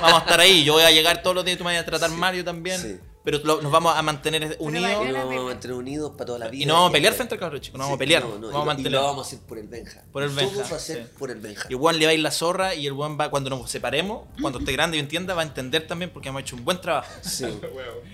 Vamos 0.00 0.20
a 0.20 0.24
estar 0.24 0.40
ahí. 0.40 0.62
Yo 0.64 0.74
voy 0.74 0.82
a 0.84 0.90
llegar 0.90 1.22
todos 1.22 1.34
los 1.34 1.44
días 1.44 1.56
y 1.56 1.58
tú 1.58 1.64
me 1.64 1.72
vas 1.74 1.82
a 1.82 1.86
tratar 1.86 2.10
mal, 2.10 2.34
yo 2.36 2.44
también. 2.44 3.00
Pero 3.22 3.38
lo- 3.44 3.60
nos 3.60 3.70
vamos 3.70 3.94
a 3.94 4.00
mantener 4.00 4.56
unidos. 4.60 5.04
nos 5.04 5.12
vamos 5.12 5.36
a 5.36 5.42
mantener 5.42 5.76
unidos 5.76 6.12
para 6.12 6.24
toda 6.24 6.38
la 6.38 6.48
vida. 6.48 6.62
Y 6.62 6.66
no 6.66 6.72
vamos 6.74 6.88
a 6.88 6.92
pelear 6.92 7.12
frente 7.12 7.34
al 7.34 7.40
cabro 7.40 7.58
chico. 7.58 7.76
No 7.76 7.84
vamos 7.84 7.96
a 7.96 7.98
pelear. 7.98 8.22
No, 8.22 8.28
no, 8.30 8.38
nos 8.38 8.50
y 8.50 8.52
vamos 8.54 8.54
a 8.54 8.58
lo- 8.58 8.62
y 8.62 8.66
mantener. 8.66 8.92
lo 8.92 9.02
vamos 9.06 9.26
a 9.26 9.28
hacer 9.28 9.38
por 9.46 9.58
el 9.58 9.68
Benja. 9.68 10.02
Por 10.10 10.22
el 10.22 10.30
Todo 10.30 10.36
Benja, 10.50 10.70
va 10.70 10.76
a 10.76 10.80
ser 10.80 10.96
sí. 11.04 11.12
por 11.18 11.30
el 11.30 11.38
Benja. 11.40 11.66
Y 11.68 11.72
el 11.74 11.78
Juan 11.78 11.98
le 11.98 12.06
va 12.06 12.12
a 12.12 12.14
ir 12.14 12.20
la 12.20 12.30
zorra 12.30 12.74
y 12.74 12.86
el 12.86 12.94
Juan 12.94 13.18
va, 13.20 13.28
cuando 13.30 13.50
nos 13.50 13.70
separemos, 13.70 14.22
cuando 14.40 14.58
esté 14.60 14.72
grande 14.72 14.96
y 14.96 15.00
entienda, 15.00 15.34
va 15.34 15.42
a 15.42 15.44
entender 15.44 15.86
también 15.86 16.10
porque 16.10 16.30
hemos 16.30 16.40
hecho 16.40 16.56
un 16.56 16.64
buen 16.64 16.80
trabajo. 16.80 17.12
Sí. 17.22 17.44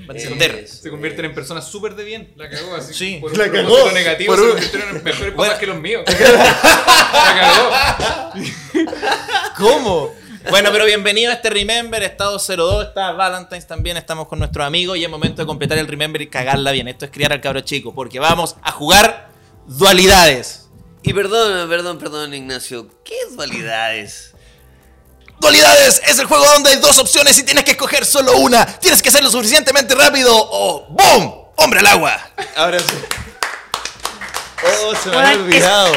Va 0.09 0.13
a 0.15 0.17
Eh, 0.17 0.23
entender. 0.23 0.55
eso, 0.57 0.83
Se 0.83 0.91
convierten 0.91 1.25
eh. 1.25 1.29
en 1.29 1.35
personas 1.35 1.67
súper 1.69 1.95
de 1.95 2.05
bien. 2.05 2.33
La 2.37 2.49
cagó 2.51 2.75
así. 2.75 2.93
Sí, 2.95 3.19
por 3.21 3.31
un 3.33 3.39
la 3.39 3.45
propósito 3.45 3.77
cagó. 3.77 3.93
negativo 3.93 4.33
Por 4.35 4.39
se 4.39 4.45
un- 4.45 4.51
convirtieron 4.53 4.97
en 4.97 5.05
mejores 5.05 5.37
Bueno. 5.37 5.59
que 5.59 5.67
los 5.67 5.81
míos. 5.81 6.03
la 6.07 7.41
cagó. 7.41 8.37
¿Cómo? 9.57 10.15
Bueno, 10.49 10.71
pero 10.73 10.85
bienvenido 10.85 11.33
a 11.33 11.35
este 11.35 11.51
Remember, 11.51 12.03
Estado 12.03 12.39
02, 12.39 12.87
está 12.89 13.11
Valentine's 13.13 13.67
también, 13.67 13.97
estamos 13.97 14.29
con 14.29 14.39
nuestros 14.39 14.65
amigos 14.65 14.97
y 14.97 15.05
es 15.05 15.11
momento 15.11 15.43
de 15.43 15.47
completar 15.47 15.77
el 15.79 15.89
Remember 15.89 16.23
y 16.23 16.29
cagarla 16.29 16.71
bien. 16.71 16.87
Esto 16.87 17.05
es 17.05 17.11
criar 17.11 17.33
al 17.33 17.41
cabro 17.41 17.61
chico, 17.63 17.93
porque 17.95 18.21
vamos 18.21 18.57
a 18.63 18.71
jugar 18.71 19.29
dualidades. 19.67 20.69
Y 21.03 21.13
perdón, 21.13 21.69
perdón, 21.69 21.99
perdón, 21.99 22.33
Ignacio. 22.33 22.89
¿Qué 23.05 23.17
dualidades? 23.33 24.35
Dualidades 25.41 26.01
es 26.07 26.19
el 26.19 26.27
juego 26.27 26.45
donde 26.55 26.71
hay 26.71 26.77
dos 26.77 26.99
opciones 26.99 27.37
y 27.39 27.43
tienes 27.43 27.65
que 27.65 27.73
escoger 27.73 28.05
solo 28.07 28.37
una. 28.39 28.65
Tienes 28.79 29.03
que 29.03 29.09
hacerlo 29.09 29.31
suficientemente 29.31 29.95
rápido 29.95 30.33
o 30.33 30.87
¡BOOM! 30.91 31.47
¡Hombre 31.57 31.81
al 31.81 31.87
agua! 31.89 32.31
Ahora 32.57 32.79
sí. 32.79 32.95
Oh, 34.65 34.95
se 34.95 35.11
me 35.11 35.17
había 35.17 35.29
Bueno, 35.31 35.45
olvidado. 35.45 35.93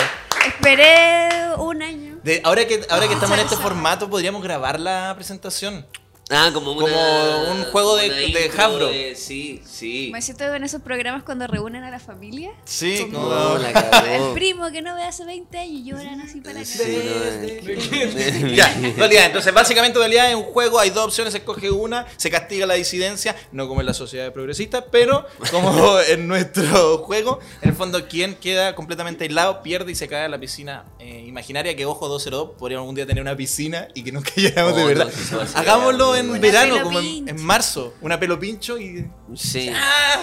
Esperé 0.48 1.30
un 1.58 1.82
año. 1.82 1.99
De- 2.30 2.42
ahora 2.44 2.68
que, 2.68 2.86
ahora 2.92 3.08
que 3.08 3.16
estamos 3.16 3.36
en 3.40 3.44
este 3.44 3.56
Ah. 3.56 3.60
formato, 3.60 4.08
podríamos 4.08 4.44
grabar 4.44 4.80
la 4.80 5.14
presentación. 5.16 5.84
Ah, 6.32 6.52
como 6.54 6.74
una, 6.74 6.82
Como 6.82 7.52
un 7.54 7.64
juego 7.72 7.96
de- 7.96 8.10
de 8.10 8.52
Hasbro. 8.56 8.88
de- 8.90 9.16
sí, 9.16 9.64
sí. 9.66 10.10
Me 10.14 10.22
siento 10.22 10.44
en 10.54 10.64
esos 10.64 10.80
programas 10.82 11.24
cuando 11.24 11.48
reúnen 11.48 11.84
a 11.84 11.90
la 11.90 12.00
familia. 12.00 12.52
Sí, 12.66 13.08
Como 13.12 13.30
No, 13.30 13.58
la 13.58 13.70
El 14.16 14.34
primo 14.34 14.70
que 14.72 14.84
no 14.84 14.94
ve 14.94 15.04
hace 15.04 15.26
20 15.26 15.58
años 15.58 15.72
y 15.74 15.84
lloran 15.86 16.22
así 16.22 16.40
para 16.42 16.64
Sí, 16.64 16.78
que 16.78 16.86
no, 16.86 18.20
eh. 18.22 18.54
Ya, 18.56 18.72
dualidad. 18.96 19.26
Entonces, 19.26 19.52
básicamente, 19.54 19.98
dualidad 19.98 20.30
es 20.30 20.36
un 20.36 20.44
juego, 20.44 20.80
hay 20.80 20.92
dos 20.92 21.06
opciones, 21.06 21.32
se 21.34 21.40
escoge 21.40 21.72
una, 21.72 22.06
se 22.18 22.30
castiga 22.30 22.68
la 22.68 22.76
disidencia, 22.76 23.36
no 23.52 23.68
como 23.68 23.80
en 23.82 23.88
la 23.88 23.94
sociedad 23.96 24.32
progresista, 24.32 24.86
pero 24.86 25.26
como 25.50 26.00
en 26.10 26.28
nuestro 26.28 27.00
juego, 27.00 27.40
en 27.64 27.70
el 27.70 27.76
fondo, 27.76 28.08
quien 28.08 28.36
queda 28.36 28.76
completamente 28.76 29.24
aislado 29.24 29.64
pierde 29.64 29.92
y 29.94 29.96
se 29.96 30.08
cae 30.08 30.26
a 30.26 30.30
la 30.30 30.40
piscina 30.40 30.86
eh, 31.00 31.24
imaginaria. 31.28 31.76
Que 31.76 31.86
ojo, 31.88 32.08
202, 32.08 32.52
podríamos 32.60 32.84
algún 32.84 32.96
día 32.96 33.08
tener 33.08 33.22
una 33.24 33.36
piscina 33.36 33.88
y 33.96 34.04
que 34.04 34.12
nos 34.12 34.24
cayéramos 34.24 34.76
de 34.76 34.84
Oh, 34.84 34.88
verdad. 34.88 35.10
no, 35.32 35.40
Hagámoslo. 35.60 36.19
En 36.20 36.30
Una 36.30 36.40
verano, 36.40 36.82
como 36.84 37.00
en, 37.00 37.28
en 37.30 37.44
marzo, 37.44 37.94
una 38.02 38.20
pelo 38.20 38.40
pincho 38.40 38.78
y. 38.78 39.06
Sí. 39.36 39.72
¡Ah! 39.74 40.20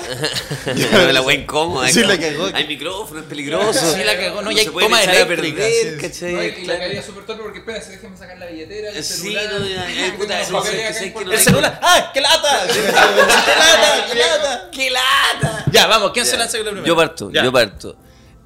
la 1.13 1.23
wea 1.23 1.37
incómoda. 1.37 1.89
Sí, 1.89 2.03
la 2.03 2.19
cagó. 2.19 2.49
Hay 2.53 2.67
micrófono, 2.67 3.21
es 3.21 3.27
peligroso. 3.27 3.95
Sí, 3.95 4.03
la 4.05 4.17
cagó. 4.19 4.43
No, 4.43 4.51
y 4.51 4.59
hay 4.59 4.65
se 4.65 4.71
puede 4.71 4.87
tomas 4.87 5.03
echar 5.03 5.23
a 5.23 5.27
perder, 5.27 5.53
sí. 5.55 6.01
¿cachai? 6.01 6.33
No, 6.35 6.43
y- 6.43 6.47
y 6.47 6.65
la 6.67 6.79
caída 6.79 7.03
súper 7.03 7.25
torpe 7.27 7.43
porque 7.43 7.59
espera, 7.61 7.79
déjame 7.81 8.17
sacar 8.17 8.39
la 8.39 8.47
billetera, 8.47 8.91
el 8.91 9.05
Sí, 9.05 9.23
celular. 9.33 9.45
no, 9.61 9.67
ya, 9.67 9.89
ya, 10.09 10.17
puta, 10.17 10.43
no 10.51 10.65
¡El 10.65 11.31
hay- 11.33 11.39
celular! 11.39 11.81
¡Ah! 11.83 12.11
¡Qué 12.13 12.21
lata! 12.21 12.67
¡Qué 12.73 12.83
lata! 12.93 14.07
¡Qué 14.13 14.19
lata! 14.19 14.71
¡Qué 14.73 14.91
lata! 14.91 15.65
Ya, 15.73 15.87
vamos, 15.87 16.11
¿quién 16.13 16.25
se 16.27 16.33
Ya. 16.33 16.39
lanza 16.39 16.57
con 16.59 16.67
la 16.67 16.73
primera? 16.73 16.89
Yo 16.89 16.97
parto, 16.97 17.31
Ya. 17.33 17.45
yo 17.45 17.53
parto. 17.53 17.97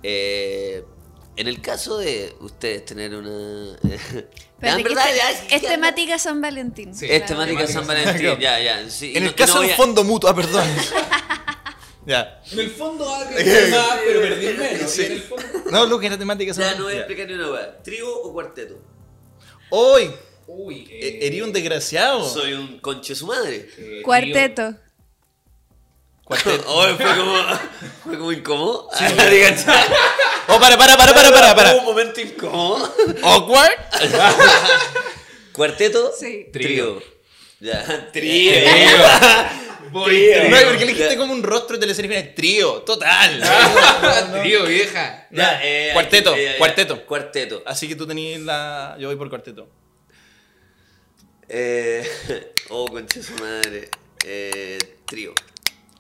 Eh, 0.03 0.83
en 1.37 1.47
el 1.49 1.61
caso 1.61 1.99
de 1.99 2.35
ustedes 2.41 2.85
tener 2.85 3.15
una. 3.15 3.77
En 4.63 4.83
verdad, 4.83 5.07
este- 5.09 5.17
ya, 5.49 5.57
es 5.57 5.63
ya- 5.63 5.69
temática 5.71 6.19
San 6.19 6.43
Valentín. 6.43 6.95
Sí. 6.95 7.07
Es 7.09 7.25
temática 7.25 7.67
San 7.67 7.87
Valentín, 7.87 8.39
ya, 8.39 8.61
ya. 8.61 8.91
sí, 8.91 9.13
En 9.17 9.23
no- 9.25 9.31
el 9.31 9.35
caso 9.35 9.55
no 9.55 9.61
de 9.63 9.67
voy 9.69 9.69
un 9.69 9.73
a- 9.73 9.77
fondo 9.77 10.05
mutuo, 10.05 10.29
ah, 10.29 10.37
perdón. 10.37 10.67
ya. 12.07 12.43
En 12.53 12.59
el 12.61 12.71
fondo 12.71 13.09
alguien 13.15 13.71
más, 13.71 13.99
pero 14.05 14.21
perdí 14.21 14.47
menos. 14.59 14.91
Sí. 14.91 15.03
En 15.07 15.13
el 15.13 15.23
fondo... 15.23 15.47
No, 15.71 16.01
era 16.03 16.19
temática 16.19 16.53
Ya, 16.53 16.75
no 16.75 16.85
voy 16.85 16.93
a 16.95 16.97
explicar 16.99 17.27
ni 17.27 17.33
una 17.35 17.51
wea. 17.51 17.83
¿Trío 17.83 18.13
o 18.23 18.33
cuarteto? 18.35 18.79
Hoy, 19.71 20.11
Uy, 20.47 20.89
eh, 20.91 21.21
erí 21.23 21.41
un 21.43 21.53
desgraciado. 21.53 22.29
Soy 22.29 22.53
un 22.55 22.81
conche 22.81 23.15
su 23.15 23.27
madre. 23.27 23.69
eh, 23.79 24.03
Cuarteto. 24.03 24.75
Cuarteto. 26.31 26.65
Oh, 26.69 26.87
fue 26.97 27.17
como. 27.17 27.35
Fue 28.05 28.19
como 28.19 28.33
incómodo. 28.33 28.89
Digan, 29.31 29.57
Oh, 30.47 30.61
para, 30.61 30.79
para, 30.79 30.97
para, 30.97 31.13
para, 31.13 31.31
para, 31.33 31.47
Hubo 31.49 31.57
para. 31.57 31.75
un 31.75 31.85
momento 31.85 32.21
incómodo. 32.21 32.95
Awkward. 33.23 33.73
Cuarteto. 35.53 36.13
Sí. 36.19 36.47
Trío. 36.53 37.03
Ya, 37.59 38.11
trío. 38.13 38.53
Bonito. 39.91 40.39
No, 40.49 40.57
porque 40.69 40.85
le 40.87 40.93
dijiste 40.93 41.17
como 41.17 41.33
un 41.33 41.43
rostro 41.43 41.77
de 41.77 41.81
teleserie 41.81 42.23
trío, 42.23 42.83
total. 42.83 43.43
Tío, 44.45 44.67
vieja. 44.67 45.27
Ya, 45.33 45.61
eh, 45.65 45.91
Cuarteto, 45.93 46.35
eh, 46.37 46.55
cuarteto. 46.59 47.05
Cuarteto. 47.07 47.63
Así 47.67 47.89
que 47.89 47.97
tú 47.97 48.07
tenías 48.07 48.41
la. 48.41 48.97
Yo 49.01 49.09
voy 49.09 49.17
por 49.17 49.29
cuarteto. 49.29 49.69
Eh, 51.49 52.09
oh, 52.69 52.87
concha 52.87 53.21
su 53.21 53.33
madre. 53.35 53.89
Eh, 54.25 54.79
trío. 55.07 55.35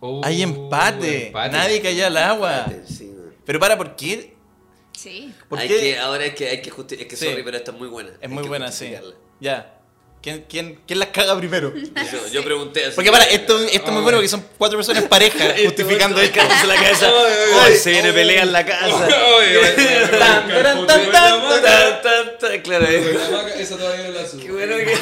Oh, 0.00 0.20
Hay 0.24 0.42
empate. 0.42 1.26
empate. 1.28 1.50
Nadie 1.56 1.80
cayó 1.82 2.06
al 2.06 2.16
agua. 2.16 2.66
Sí. 2.86 3.14
Pero 3.44 3.58
para, 3.60 3.76
¿por 3.76 3.96
qué? 3.96 4.34
Sí. 4.92 5.32
¿Por 5.48 5.58
Hay 5.58 5.68
qué? 5.68 5.78
que, 5.80 5.98
ahora 5.98 6.24
es 6.26 6.34
que 6.34 6.48
hay 6.48 6.62
que 6.62 6.70
justificar. 6.70 7.06
Es 7.06 7.10
que 7.10 7.16
Sí. 7.16 7.30
sorry, 7.30 7.42
pero 7.42 7.56
esta 7.56 7.70
es 7.72 7.78
muy 7.78 7.88
buena. 7.88 8.10
Es 8.10 8.22
Hay 8.22 8.28
muy 8.28 8.46
buena, 8.48 8.70
sí. 8.72 8.92
Ya. 9.40 9.79
¿Quién, 10.22 10.44
quién, 10.50 10.78
quién 10.86 10.98
las 10.98 11.08
caga 11.08 11.34
primero? 11.38 11.72
Yo, 12.12 12.28
yo 12.30 12.44
pregunté 12.44 12.84
así. 12.84 12.94
Porque 12.94 13.10
para, 13.10 13.24
esto, 13.24 13.58
esto 13.58 13.86
es 13.86 13.92
muy 13.92 14.02
bueno 14.02 14.18
porque 14.18 14.28
son 14.28 14.44
cuatro 14.58 14.76
personas 14.76 15.02
en 15.02 15.08
pareja 15.08 15.54
justificando 15.64 16.20
esto. 16.20 16.40
en 16.40 16.68
la 16.68 16.74
cabeza. 16.74 17.10
Ay, 17.62 17.76
se 17.76 17.90
viene 17.90 18.12
pelea 18.12 18.42
en 18.42 18.52
la 18.52 18.66
casa. 18.66 19.08
Oye, 19.38 19.58
bueno, 19.58 19.76
bueno, 19.76 20.18
Tan, 20.18 20.48
taran, 20.48 20.86
tan, 20.86 21.10
tan, 21.10 21.12
tan. 21.12 21.62
Tan, 21.62 22.02
tan, 22.02 22.38
tan, 22.38 22.60
Claro, 22.60 22.86
eh. 22.86 23.18
Eso 23.56 23.76
todavía 23.76 24.08
no 24.08 24.10
la 24.10 24.26
subo. 24.26 24.42
Qué 24.42 24.52
bueno 24.52 24.76
que 24.76 24.94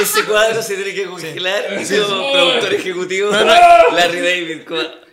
ese 0.00 0.24
cuadro 0.24 0.62
se 0.62 0.76
tiene 0.76 0.94
que 0.94 1.06
congelar 1.06 1.64
como 2.08 2.32
productor 2.32 2.74
ejecutivo. 2.74 3.30
Larry 3.32 4.20
David. 4.20 4.60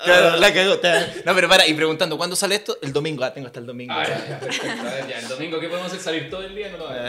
Claro, 0.03 0.37
la 0.37 0.53
cagó. 0.53 0.79
No, 1.25 1.35
pero 1.35 1.47
para, 1.49 1.67
y 1.67 1.73
preguntando, 1.73 2.17
¿cuándo 2.17 2.35
sale 2.35 2.55
esto? 2.55 2.77
El 2.81 2.93
domingo. 2.93 3.23
Ah, 3.23 3.33
tengo 3.33 3.47
hasta 3.47 3.59
el 3.59 3.65
domingo. 3.65 3.93
Ah, 3.95 4.05
ya, 4.07 4.27
ya, 4.29 4.39
perfecto. 4.39 4.81
A 4.81 4.91
ver, 4.93 5.07
ya, 5.07 5.19
el 5.19 5.27
domingo, 5.27 5.59
¿qué 5.59 5.67
podemos 5.67 5.87
hacer? 5.91 6.01
¿Salir 6.01 6.29
todo 6.29 6.41
el 6.43 6.55
día? 6.55 6.69
No 6.71 6.77
lo. 6.77 6.89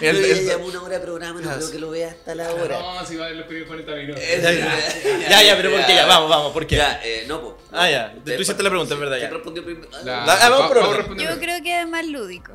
El- 0.00 0.16
Yo 0.16 0.26
el- 0.26 0.44
ya 0.46 0.52
llevo 0.54 0.66
una 0.68 0.82
hora 0.82 0.94
de 0.94 1.00
programa, 1.00 1.40
no 1.40 1.50
creo 1.56 1.70
que 1.72 1.78
lo 1.80 1.90
vea 1.90 2.10
hasta 2.10 2.32
la 2.36 2.52
hora. 2.52 2.78
No, 2.78 3.04
si 3.04 3.16
van 3.16 3.36
los 3.36 3.46
primeros 3.46 3.66
40 3.66 3.94
minutos. 3.96 4.22
Ya, 4.22 4.52
ya, 4.52 5.28
ya, 5.28 5.42
ya, 5.42 5.56
pero 5.56 5.72
¿por 5.72 5.84
qué? 5.86 5.94
Ya, 5.96 6.06
vamos, 6.06 6.30
vamos, 6.30 6.52
¿por 6.52 6.66
qué? 6.68 6.76
Ya, 6.76 7.00
eh, 7.02 7.24
no, 7.26 7.40
pues. 7.40 7.54
Ah, 7.72 7.90
ya. 7.90 8.14
Tú 8.24 8.30
hiciste 8.30 8.62
la 8.62 8.70
pregunta, 8.70 8.94
es 8.94 9.00
verdad, 9.00 9.16
ya. 9.16 9.22
¿Quién 9.22 9.34
respondió 9.34 9.64
primero? 9.64 9.88
Ah, 10.06 10.38
ah, 10.40 10.48
vamos 10.50 10.70
va-. 10.70 11.16
Yo 11.16 11.38
creo 11.40 11.62
que 11.64 11.80
es 11.80 11.88
más 11.88 12.06
lúdico. 12.06 12.52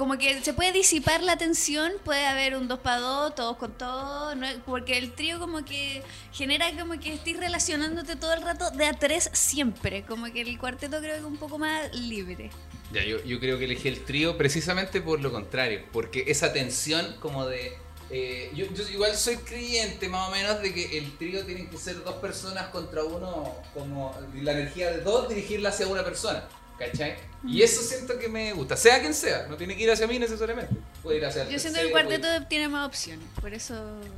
Como 0.00 0.16
que 0.16 0.42
se 0.42 0.54
puede 0.54 0.72
disipar 0.72 1.22
la 1.22 1.36
tensión, 1.36 1.92
puede 2.06 2.24
haber 2.24 2.56
un 2.56 2.68
2 2.68 2.78
para 2.78 3.00
2, 3.00 3.34
todos 3.34 3.58
con 3.58 3.76
todos, 3.76 4.34
porque 4.64 4.96
el 4.96 5.12
trío 5.12 5.38
como 5.38 5.62
que 5.62 6.02
genera 6.32 6.72
como 6.72 6.98
que 6.98 7.12
estés 7.12 7.36
relacionándote 7.36 8.16
todo 8.16 8.32
el 8.32 8.40
rato 8.40 8.70
de 8.70 8.86
a 8.86 8.94
tres 8.94 9.28
siempre, 9.34 10.02
como 10.06 10.32
que 10.32 10.40
el 10.40 10.58
cuarteto 10.58 11.00
creo 11.00 11.12
que 11.12 11.18
es 11.18 11.24
un 11.24 11.36
poco 11.36 11.58
más 11.58 11.94
libre. 11.94 12.48
Ya, 12.94 13.04
yo, 13.04 13.22
yo 13.24 13.38
creo 13.40 13.58
que 13.58 13.66
elegí 13.66 13.88
el 13.88 14.02
trío 14.02 14.38
precisamente 14.38 15.02
por 15.02 15.20
lo 15.20 15.30
contrario, 15.30 15.82
porque 15.92 16.24
esa 16.28 16.50
tensión 16.50 17.16
como 17.20 17.44
de... 17.44 17.76
eh, 18.08 18.50
yo, 18.54 18.72
yo 18.72 18.88
igual 18.88 19.14
soy 19.14 19.36
creyente 19.36 20.08
más 20.08 20.30
o 20.30 20.32
menos 20.32 20.62
de 20.62 20.72
que 20.72 20.96
el 20.96 21.14
trío 21.18 21.44
tienen 21.44 21.68
que 21.68 21.76
ser 21.76 22.02
dos 22.02 22.14
personas 22.14 22.68
contra 22.68 23.04
uno, 23.04 23.54
como 23.74 24.18
la 24.32 24.52
energía 24.52 24.92
de 24.92 25.02
dos 25.02 25.28
dirigirla 25.28 25.68
hacia 25.68 25.86
una 25.88 26.02
persona, 26.02 26.48
¿cachai? 26.80 27.14
Y 27.46 27.62
eso 27.62 27.82
siento 27.82 28.18
que 28.18 28.28
me 28.28 28.52
gusta, 28.52 28.76
sea 28.76 29.00
quien 29.00 29.14
sea, 29.14 29.46
no 29.48 29.56
tiene 29.56 29.76
que 29.76 29.82
ir 29.82 29.90
hacia 29.90 30.06
mí 30.06 30.18
necesariamente, 30.18 30.74
puede 31.02 31.18
ir 31.18 31.24
hacia 31.24 31.42
el 31.42 31.48
Yo 31.48 31.58
siento 31.58 31.78
que 31.78 31.86
el 31.86 31.90
cuarteto 31.90 32.26
tiene 32.48 32.68
más 32.68 32.86
opciones, 32.86 33.24
por 33.40 33.54
eso 33.54 33.74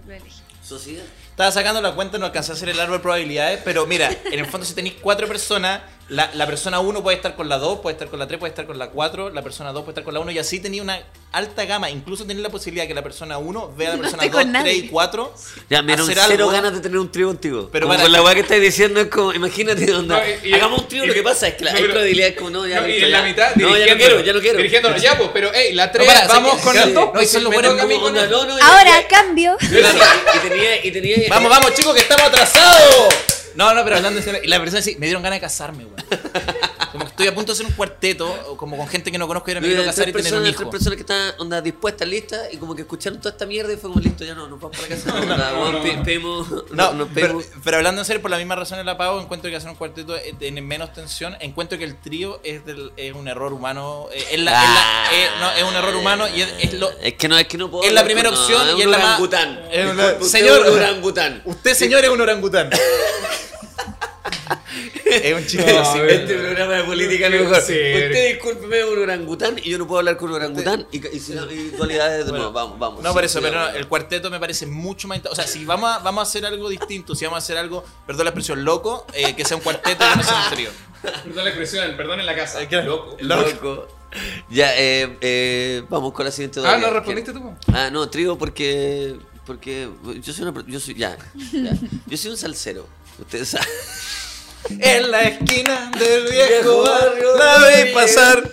lo 0.07 0.13
elegí. 0.13 0.41
¿Sociedad? 0.63 1.05
Estaba 1.31 1.51
sacando 1.51 1.81
la 1.81 1.95
cuenta, 1.95 2.19
no 2.19 2.27
alcancé 2.27 2.53
a 2.53 2.55
hacer 2.55 2.69
el 2.69 2.81
árbol 2.81 2.99
de 2.99 3.03
probabilidades, 3.03 3.61
pero 3.65 3.87
mira, 3.87 4.11
en 4.25 4.39
el 4.39 4.47
fondo 4.47 4.65
si 4.65 4.75
tenéis 4.75 4.95
cuatro 5.01 5.27
personas, 5.29 5.83
la, 6.13 6.31
la 6.35 6.47
persona 6.47 6.79
1 6.81 7.03
puede 7.03 7.17
estar 7.17 7.35
con 7.35 7.49
la 7.49 7.59
2, 7.59 7.81
puede 7.81 7.95
estar 7.95 8.09
con 8.09 8.19
la 8.19 8.27
3, 8.27 8.39
puede 8.39 8.51
estar 8.51 8.67
con 8.67 8.79
la 8.79 8.91
4, 8.91 9.31
la 9.31 9.43
persona 9.43 9.73
2 9.73 9.83
puede 9.83 9.93
estar 9.93 10.05
con 10.05 10.13
la 10.15 10.21
1 10.21 10.31
y 10.33 10.39
así 10.39 10.61
tenía 10.61 10.83
una 10.83 11.01
alta 11.33 11.65
gama, 11.65 11.89
incluso 11.91 12.25
tenía 12.27 12.43
la 12.43 12.51
posibilidad 12.51 12.87
que 12.87 12.95
la 12.95 13.03
persona 13.03 13.39
1 13.39 13.75
vea 13.77 13.89
a 13.89 13.91
la 13.93 13.97
No 13.97 14.03
persona 14.03 14.23
esté 14.25 14.33
con 14.37 14.53
2, 14.53 14.63
3 14.63 14.75
y 14.75 14.79
nadie. 14.81 14.91
4. 14.91 15.35
Ya, 15.71 15.81
me 15.83 15.87
dieron 15.97 16.07
cero 16.07 16.23
algo. 16.23 16.49
ganas 16.51 16.75
de 16.75 16.81
tener 16.81 16.99
un 16.99 17.11
trío 17.11 17.29
contigo. 17.29 17.69
Pero 17.73 17.87
Pero 17.87 17.89
para- 17.89 18.03
con 18.03 18.13
la 18.13 18.23
weá 18.23 18.35
que 18.35 18.41
estáis 18.41 18.61
diciendo 18.61 19.01
es 19.01 19.07
como, 19.09 19.33
imagínate, 19.33 19.93
onda, 19.95 20.19
No, 20.23 20.49
y- 20.49 20.53
hagamos 20.53 20.83
un 20.83 20.89
trío, 20.89 21.05
y- 21.05 21.07
lo 21.09 21.15
que 21.15 21.23
pasa 21.23 21.49
es 21.49 21.55
que 21.55 21.65
la 21.65 21.73
no, 21.73 21.79
hay 21.79 21.85
probabilidades 21.85 22.37
como, 22.37 22.51
no, 22.51 22.67
ya 22.67 22.81
No, 22.83 22.89
y 22.89 22.93
en 22.97 23.01
ya. 23.01 23.09
la 23.09 23.23
mitad 23.23 23.55
No, 23.57 23.77
ya 23.77 23.87
no 23.87 23.97
quiero, 23.97 24.21
ya 24.21 24.33
no 24.35 24.41
quiero. 24.41 24.57
Dirigiéndolo, 24.59 24.97
ya 24.99 25.17
pues, 25.17 25.31
pero 25.33 25.51
hey, 25.55 25.73
la 25.73 25.91
3, 25.91 26.07
No, 26.07 26.13
para, 26.13 26.27
vamos 26.29 26.61
con 26.61 26.77
el 26.77 26.93
2, 26.95 27.11
no, 27.15 27.23
y 27.23 27.27
son 27.27 27.45
los 27.45 27.53
buenos 27.55 27.75
como 27.75 28.07
Ahora, 28.63 29.07
cambio. 29.09 29.57
y 29.61 30.49
tenía, 30.49 30.85
y 30.85 30.91
tenía... 30.91 31.17
Vamos, 31.31 31.49
vamos 31.51 31.73
chicos, 31.75 31.95
que 31.95 32.01
estamos 32.01 32.27
atrasados. 32.29 33.15
No, 33.55 33.75
no, 33.75 33.85
pero 33.85 33.97
hablando 33.97 34.21
serio, 34.23 34.41
y 34.43 34.49
la 34.49 34.59
persona 34.59 34.83
sí, 34.83 34.97
me 34.99 35.07
dieron 35.07 35.23
ganas 35.23 35.37
de 35.37 35.41
casarme, 35.41 35.85
weón. 35.85 35.97
Estoy 37.23 37.33
a 37.33 37.35
punto 37.35 37.53
de 37.53 37.55
hacer 37.57 37.67
un 37.67 37.73
cuarteto, 37.73 38.45
o 38.49 38.57
como 38.57 38.77
con 38.77 38.89
gente 38.89 39.11
que 39.13 39.19
no 39.19 39.27
conozco 39.27 39.51
y 39.51 39.53
ahora 39.53 39.61
me 39.61 39.69
quiero 39.69 39.85
casar 39.85 40.09
y 40.09 40.13
tener 40.13 40.35
un 40.35 40.47
hijo. 40.47 40.59
tres 40.59 40.71
personas 40.71 40.97
que 40.97 41.03
están 41.03 41.35
onda, 41.39 41.61
dispuestas, 41.61 42.09
listas, 42.09 42.41
y 42.53 42.57
como 42.57 42.75
que 42.75 42.83
escucharon 42.83 43.19
toda 43.21 43.31
esta 43.33 43.47
mierda 43.47 43.73
y 43.73 43.77
fue 43.77 43.91
como 43.91 44.01
listo, 44.01 44.25
ya 44.25 44.35
no, 44.35 44.49
nos 44.49 44.61
vamos 44.61 44.77
para 44.77 44.89
casa. 44.89 45.15
Onda, 45.21 45.53
weón, 45.55 45.83
pe- 45.83 45.99
pedimos- 46.05 46.49
No, 46.73 46.93
nos 46.95 47.09
pero, 47.15 47.39
pedimos- 47.39 47.45
pero 47.63 47.77
hablando 47.77 48.01
en 48.03 48.05
serio, 48.07 48.21
por 48.23 48.31
la 48.31 48.39
misma 48.39 48.57
razón 48.57 48.79
el 48.79 48.89
apago, 48.89 49.21
encuentro 49.21 49.51
que 49.51 49.57
hacer 49.57 49.71
un 49.71 49.77
cuarteto 49.77 50.17
eh, 50.17 50.35
tiene 50.39 50.61
menos 50.63 50.93
tensión. 50.93 51.37
Encuentro 51.41 51.79
que 51.79 51.85
el 51.85 52.01
trío 52.01 52.41
es, 52.45 52.65
del- 52.65 52.93
es 52.97 53.15
un 53.15 53.29
error 53.29 53.53
humano. 53.53 54.07
eh, 54.13 54.25
es, 54.33 54.41
la- 54.41 54.53
es 54.53 54.69
la- 54.69 55.09
eh, 55.13 55.29
no, 55.41 55.51
es 55.53 55.63
un 55.65 55.75
error 55.77 55.95
humano 55.97 56.27
y 56.29 56.43
es, 56.43 56.53
es 56.61 56.75
lo. 56.75 56.91
Es 57.01 57.15
que 57.15 57.29
no, 57.29 57.39
es 57.39 57.47
que 57.47 57.59
no 57.59 57.71
puedo. 57.71 57.85
es 57.85 57.93
la 57.93 58.05
primera 58.05 58.31
opción 58.31 58.67
no, 58.67 58.77
y 58.79 58.81
es 58.83 58.87
la 58.87 58.99
más- 58.99 59.07
orangután. 59.21 59.61
es 59.71 59.87
señor- 60.31 60.67
es 60.67 60.73
orangután. 60.73 61.43
Usted, 61.45 61.75
señor, 61.75 62.05
es 62.05 62.11
un 62.11 62.21
orangután. 62.21 62.71
es 65.05 65.35
un 65.35 65.47
chiste 65.47 65.73
No, 65.73 65.95
ver. 65.95 66.11
Este 66.11 66.35
programa 66.39 66.75
de 66.75 66.85
política 66.85 67.27
a 67.27 67.31
lo 67.31 67.41
mejor. 67.45 67.57
Sí. 67.61 67.73
Usted 67.73 68.29
discúlpeme, 68.35 68.79
es 68.81 68.85
un 68.87 68.99
orangután 68.99 69.59
y 69.63 69.71
yo 69.71 69.79
no 69.79 69.87
puedo 69.87 69.99
hablar 70.01 70.17
con 70.17 70.31
un 70.31 70.37
orangután 70.37 70.87
y, 70.93 71.07
y, 71.17 71.21
si 71.21 71.33
no- 71.33 71.51
y 71.51 71.71
dualidades 71.71 72.25
de 72.25 72.31
Bueno, 72.31 72.51
nuevo. 72.51 72.53
Vamos, 72.53 72.79
vamos. 72.79 73.03
No, 73.03 73.11
sí, 73.11 73.15
por 73.15 73.25
eso, 73.25 73.39
sí, 73.41 73.45
pero 73.49 73.61
no, 73.61 73.69
el 73.71 73.87
cuarteto 73.89 74.31
me 74.31 74.39
parece 74.41 74.67
mucho 74.67 75.09
más. 75.09 75.21
O 75.31 75.35
sea, 75.35 75.47
si 75.47 75.65
vamos 75.65 75.91
a, 75.91 75.99
vamos 75.99 76.21
a 76.27 76.29
hacer 76.29 76.45
algo 76.47 76.69
distinto, 76.69 77.15
si 77.15 77.25
vamos 77.25 77.37
a 77.37 77.43
hacer 77.43 77.57
algo, 77.59 77.85
perdón 78.07 78.25
la 78.25 78.31
expresión, 78.31 78.65
loco, 78.65 79.07
eh, 79.15 79.35
que 79.37 79.45
sea 79.45 79.57
un 79.57 79.63
cuarteto 79.63 80.05
que 80.11 80.17
no 80.17 80.23
sea 80.23 80.47
un 80.49 80.55
trío. 80.55 80.71
Perdón 81.03 81.45
la 81.45 81.51
expresión, 81.51 81.97
perdón 81.97 82.21
en 82.21 82.27
la 82.27 82.35
casa. 82.37 82.61
Loco. 82.85 83.17
Loco. 83.21 83.89
Ya, 84.51 84.77
eh, 84.77 85.17
eh, 85.23 85.83
vamos 85.89 86.13
con 86.13 86.25
la 86.27 86.31
siguiente 86.31 86.61
Ah, 86.61 86.63
dualidad. 86.63 86.89
¿no 86.89 86.95
respondiste 86.95 87.33
tú? 87.33 87.55
Ah, 87.73 87.89
no, 87.91 88.09
trío 88.11 88.37
porque. 88.37 89.17
Porque 89.47 89.89
yo 90.23 90.33
soy 90.33 90.45
una. 90.47 90.65
Yo 90.67 90.79
soy. 90.79 90.95
Ya, 90.95 91.17
ya. 91.53 91.73
Yo 92.07 92.17
soy 92.17 92.31
un 92.33 92.37
salsero. 92.37 92.87
Ustedes 93.19 93.49
saben. 93.49 93.67
En 94.69 95.11
la 95.11 95.23
esquina 95.23 95.91
del 95.99 96.31
Viejo 96.31 96.83
barrio, 96.83 97.37
la 97.37 97.67
vi 97.69 97.89
sí. 97.89 97.95
pasar 97.95 98.51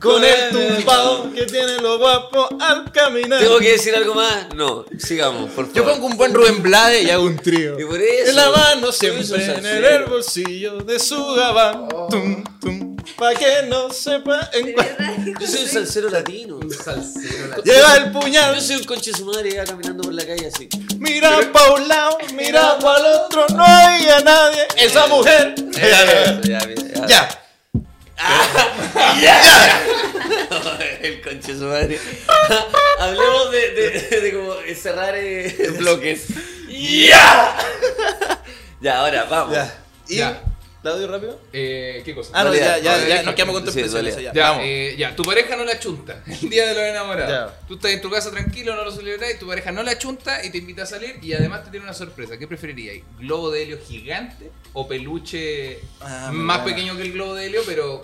con 0.00 0.22
el 0.24 0.50
tumbao 0.50 1.32
que 1.32 1.46
tiene 1.46 1.78
lo 1.78 1.98
guapo 1.98 2.48
al 2.60 2.90
caminar. 2.92 3.40
¿Tengo 3.40 3.58
que 3.58 3.72
decir 3.72 3.94
algo 3.94 4.14
más? 4.14 4.54
No, 4.54 4.84
sigamos, 4.98 5.50
por 5.50 5.66
favor. 5.66 5.72
Yo 5.74 5.84
pongo 5.84 6.06
un 6.06 6.16
buen 6.16 6.34
Rubén 6.34 6.62
Blade 6.62 7.02
y 7.02 7.10
hago 7.10 7.24
un 7.24 7.36
trío. 7.36 7.78
Y 7.78 7.84
por 7.84 8.00
eso. 8.00 8.30
En 8.30 8.36
la 8.36 8.50
mano 8.50 8.92
siempre 8.92 9.44
en 9.44 9.84
el 9.84 10.04
bolsillo 10.04 10.78
de 10.78 10.98
su 10.98 11.24
gabán. 11.34 11.88
Tum, 12.10 12.44
tum, 12.60 12.87
pa' 13.16 13.34
que 13.34 13.62
no 13.68 13.92
sepa 13.92 14.50
en 14.52 14.72
cuál. 14.72 15.34
Yo 15.40 15.46
soy 15.46 15.62
un 15.62 15.68
salsero 15.68 16.10
latino. 16.10 16.60
Salsero. 16.84 17.62
Lleva 17.62 17.96
el 17.96 18.12
puñal. 18.12 18.54
Yo 18.54 18.60
soy 18.60 18.76
un 18.76 18.84
conche 18.84 19.12
su 19.12 19.24
madre 19.24 19.50
iba 19.50 19.64
caminando 19.64 20.02
por 20.02 20.14
la 20.14 20.26
calle 20.26 20.48
así. 20.48 20.68
Mira 20.98 21.40
pa' 21.52 21.74
un 21.74 21.88
lado, 21.88 22.18
mira 22.34 22.78
pa' 22.78 22.98
el 22.98 23.06
otro, 23.06 23.46
no 23.54 23.64
hay 23.64 24.08
a 24.08 24.20
nadie. 24.20 24.66
Esa 24.76 25.06
mujer. 25.06 25.54
Ya, 25.72 26.40
ya, 26.42 26.60
ya. 27.06 27.28
Ya. 29.20 29.80
El 31.00 31.20
conche 31.22 31.56
su 31.56 31.64
madre. 31.64 32.00
Hablemos 32.98 33.50
de, 33.52 33.70
de, 33.70 34.20
de 34.20 34.34
como 34.34 34.54
cerrar 34.74 35.14
eh, 35.16 35.70
bloques. 35.78 36.26
¡Ya! 36.68 37.56
Ya, 38.80 38.98
ahora, 39.00 39.24
vamos. 39.24 39.54
Ya. 39.54 39.74
¿Y? 40.08 40.16
Ya. 40.16 40.42
¿Claudio 40.82 41.08
rápido? 41.08 41.40
Eh, 41.52 42.02
¿Qué 42.04 42.14
cosa? 42.14 42.30
Ah, 42.34 42.44
no, 42.44 42.54
ya, 42.54 42.78
ya, 42.78 43.06
ya, 43.08 43.22
nos 43.24 43.34
quedamos 43.34 43.56
con 43.56 43.64
tu 43.64 43.70
Ya, 43.72 44.32
Ya, 44.32 44.50
vamos. 44.50 44.62
eh, 44.64 44.94
ya, 44.96 45.16
tu 45.16 45.24
pareja 45.24 45.56
no 45.56 45.64
la 45.64 45.78
chunta 45.80 46.22
el 46.26 46.48
día 46.48 46.68
de 46.68 46.74
los 46.74 46.82
enamorados. 46.84 47.52
Ya. 47.52 47.66
Tú 47.66 47.74
estás 47.74 47.90
en 47.90 48.00
tu 48.00 48.08
casa 48.08 48.30
tranquilo, 48.30 48.76
no 48.76 48.84
lo 48.84 48.92
celebras 48.92 49.34
y 49.34 49.38
tu 49.38 49.46
pareja 49.48 49.72
no 49.72 49.82
la 49.82 49.98
chunta 49.98 50.44
y 50.44 50.50
te 50.50 50.58
invita 50.58 50.84
a 50.84 50.86
salir 50.86 51.18
y 51.20 51.32
además 51.32 51.64
te 51.64 51.70
tiene 51.70 51.84
una 51.84 51.94
sorpresa. 51.94 52.38
¿Qué 52.38 52.46
preferirías? 52.46 53.04
¿Globo 53.18 53.50
de 53.50 53.62
helio 53.64 53.78
gigante 53.84 54.50
o 54.72 54.86
peluche 54.86 55.80
Ah, 56.00 56.30
más 56.32 56.60
pequeño 56.60 56.96
que 56.96 57.02
el 57.02 57.12
globo 57.12 57.34
de 57.34 57.46
helio, 57.46 57.62
pero, 57.66 58.02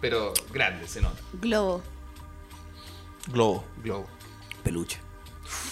pero 0.00 0.34
grande, 0.52 0.88
se 0.88 1.00
nota? 1.00 1.20
Globo. 1.34 1.82
Globo. 3.28 3.64
Globo. 3.82 4.08
Peluche. 4.64 4.98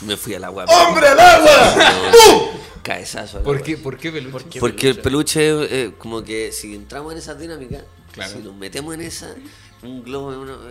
Me 0.03 0.17
fui 0.17 0.35
al 0.35 0.45
agua. 0.45 0.65
¡Hombre 0.67 1.09
al 1.09 1.19
agua! 1.19 1.73
Al 1.75 3.43
¿Por 3.43 3.57
agua. 3.57 3.63
qué, 3.67 3.77
¿Por 3.79 3.97
qué 3.99 4.13
peluche? 4.13 4.31
¿Por 4.33 4.45
qué? 4.49 4.61
Porque 4.61 4.89
el 4.91 5.01
peluche, 5.01 5.85
eh, 5.85 5.93
como 5.99 6.23
que 6.23 6.53
si 6.53 6.75
entramos 6.75 7.13
en 7.13 7.19
esa 7.19 7.35
dinámica, 7.35 7.85
Claro. 8.13 8.33
si 8.33 8.39
nos 8.39 8.55
metemos 8.55 8.95
en 8.95 9.01
esa, 9.03 9.35
un 9.83 10.03
globo 10.05 10.31
es 10.33 10.37
un 10.39 10.45
globo, 10.47 10.63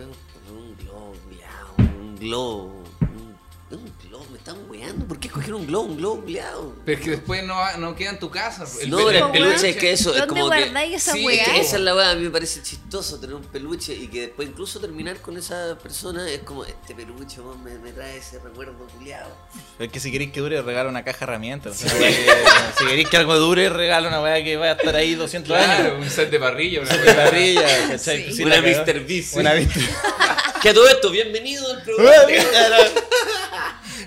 un 0.48 0.76
globo, 0.76 1.14
un- 1.28 2.06
un 2.08 2.16
globo, 2.16 2.84
me 3.70 4.05
están 4.46 4.70
weando. 4.70 5.06
¿Por 5.06 5.18
qué 5.18 5.26
escogieron 5.28 5.62
un 5.62 5.66
globo? 5.66 5.84
Un 5.86 5.96
globo 5.96 6.14
empleado. 6.18 6.74
Pero 6.84 6.98
es 6.98 7.04
que 7.04 7.10
después 7.12 7.42
no, 7.44 7.54
va- 7.56 7.76
no 7.78 7.96
queda 7.96 8.10
en 8.10 8.18
tu 8.20 8.30
casa. 8.30 8.64
El 8.80 8.90
No, 8.90 8.98
pero 8.98 9.10
el 9.10 9.16
el 9.16 9.30
peluche 9.32 9.70
es 9.70 9.76
que 9.76 9.90
eso 9.92 10.10
es 10.12 10.18
¿Dónde 10.20 10.28
como 10.40 10.50
que. 10.50 10.60
guardáis 10.62 10.94
esa 10.94 11.12
Sí, 11.14 11.24
weá? 11.24 11.42
Es 11.42 11.48
que 11.48 11.60
esa 11.60 11.76
es 11.76 11.82
la 11.82 11.94
weá, 11.96 12.10
a 12.10 12.14
mí 12.14 12.22
me 12.22 12.30
parece 12.30 12.62
chistoso 12.62 13.18
tener 13.18 13.34
un 13.34 13.42
peluche 13.42 13.92
y 13.94 14.06
que 14.06 14.20
después 14.22 14.48
incluso 14.48 14.78
terminar 14.78 15.16
con 15.20 15.36
esa 15.36 15.76
persona 15.82 16.30
es 16.30 16.40
como, 16.40 16.64
este 16.64 16.94
peluche 16.94 17.40
weón, 17.40 17.62
me, 17.64 17.76
me 17.78 17.90
trae 17.92 18.18
ese 18.18 18.38
recuerdo 18.38 18.74
culiado. 18.96 19.30
Es 19.80 19.90
que 19.90 19.98
si 19.98 20.12
queréis 20.12 20.30
que 20.30 20.40
dure, 20.40 20.62
regala 20.62 20.88
una 20.90 21.02
caja 21.02 21.18
de 21.18 21.24
herramientas. 21.24 21.82
O 21.84 21.88
sea, 21.88 21.98
que- 21.98 22.26
si 22.78 22.84
queréis 22.86 23.08
que 23.08 23.16
algo 23.16 23.34
dure, 23.36 23.68
regala 23.68 24.06
una 24.08 24.20
weá 24.22 24.44
que 24.44 24.56
vaya 24.56 24.72
a 24.72 24.76
estar 24.76 24.94
ahí 24.94 25.14
200 25.16 25.56
Claro, 25.56 25.94
años. 25.94 26.04
un 26.04 26.10
set 26.10 26.30
de 26.30 26.38
parrilla. 26.38 26.82
Una 26.82 26.94
wea. 26.94 27.16
parrilla. 27.16 27.98
Sí, 27.98 28.42
Una. 28.44 28.60
Mr. 28.60 29.00
Beast. 29.06 29.36
Una 29.36 29.54
Mr. 29.54 29.66
Que 30.62 30.72
todo 30.72 30.88
esto, 30.88 31.10
bienvenido 31.10 31.68
al 31.70 31.82
programa. 31.84 32.22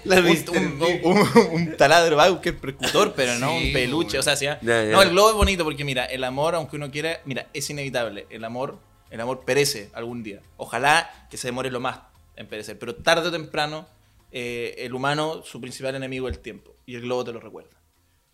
La 0.06 0.20
un, 0.20 0.28
un, 0.28 0.82
un- 1.04 1.48
un 1.52 1.78
taladro 1.78 2.16
Bauker 2.18 2.58
percutor, 2.58 3.14
pero 3.16 3.36
no 3.40 3.50
Sí, 3.58 3.68
un 3.68 3.74
peluche. 3.74 4.20
O 4.20 4.24
sea, 4.24 4.36
sí, 4.36 4.46
Ya, 4.46 4.58
ya. 4.62 4.84
no, 4.92 5.02
el 5.02 5.10
globo 5.10 5.30
es 5.30 5.36
bonito 5.36 5.64
porque, 5.64 5.84
mira, 5.84 6.06
el 6.06 6.24
amor, 6.24 6.56
aunque 6.56 6.76
uno 6.76 6.90
quiera, 6.92 7.22
mira, 7.26 7.48
es 7.54 7.70
inevitable. 7.70 8.28
El 8.30 8.44
amor, 8.44 8.78
el 9.10 9.20
amor 9.22 9.44
perece 9.46 9.90
algún 9.94 10.24
día. 10.24 10.42
Ojalá 10.58 11.28
que 11.30 11.38
se 11.38 11.48
demore 11.48 11.72
lo 11.72 11.80
más 11.80 12.00
en 12.36 12.48
perecer, 12.48 12.78
pero 12.80 12.96
tarde 12.96 13.28
o 13.28 13.32
temprano, 13.32 13.88
eh, 14.32 14.76
el 14.80 14.94
humano, 14.94 15.44
su 15.46 15.60
principal 15.60 15.96
enemigo 15.96 16.28
es 16.30 16.36
el 16.38 16.42
tiempo. 16.42 16.76
Y 16.86 16.96
el 16.96 17.02
globo 17.02 17.24
te 17.26 17.32
lo 17.34 17.40
recuerda. 17.40 17.78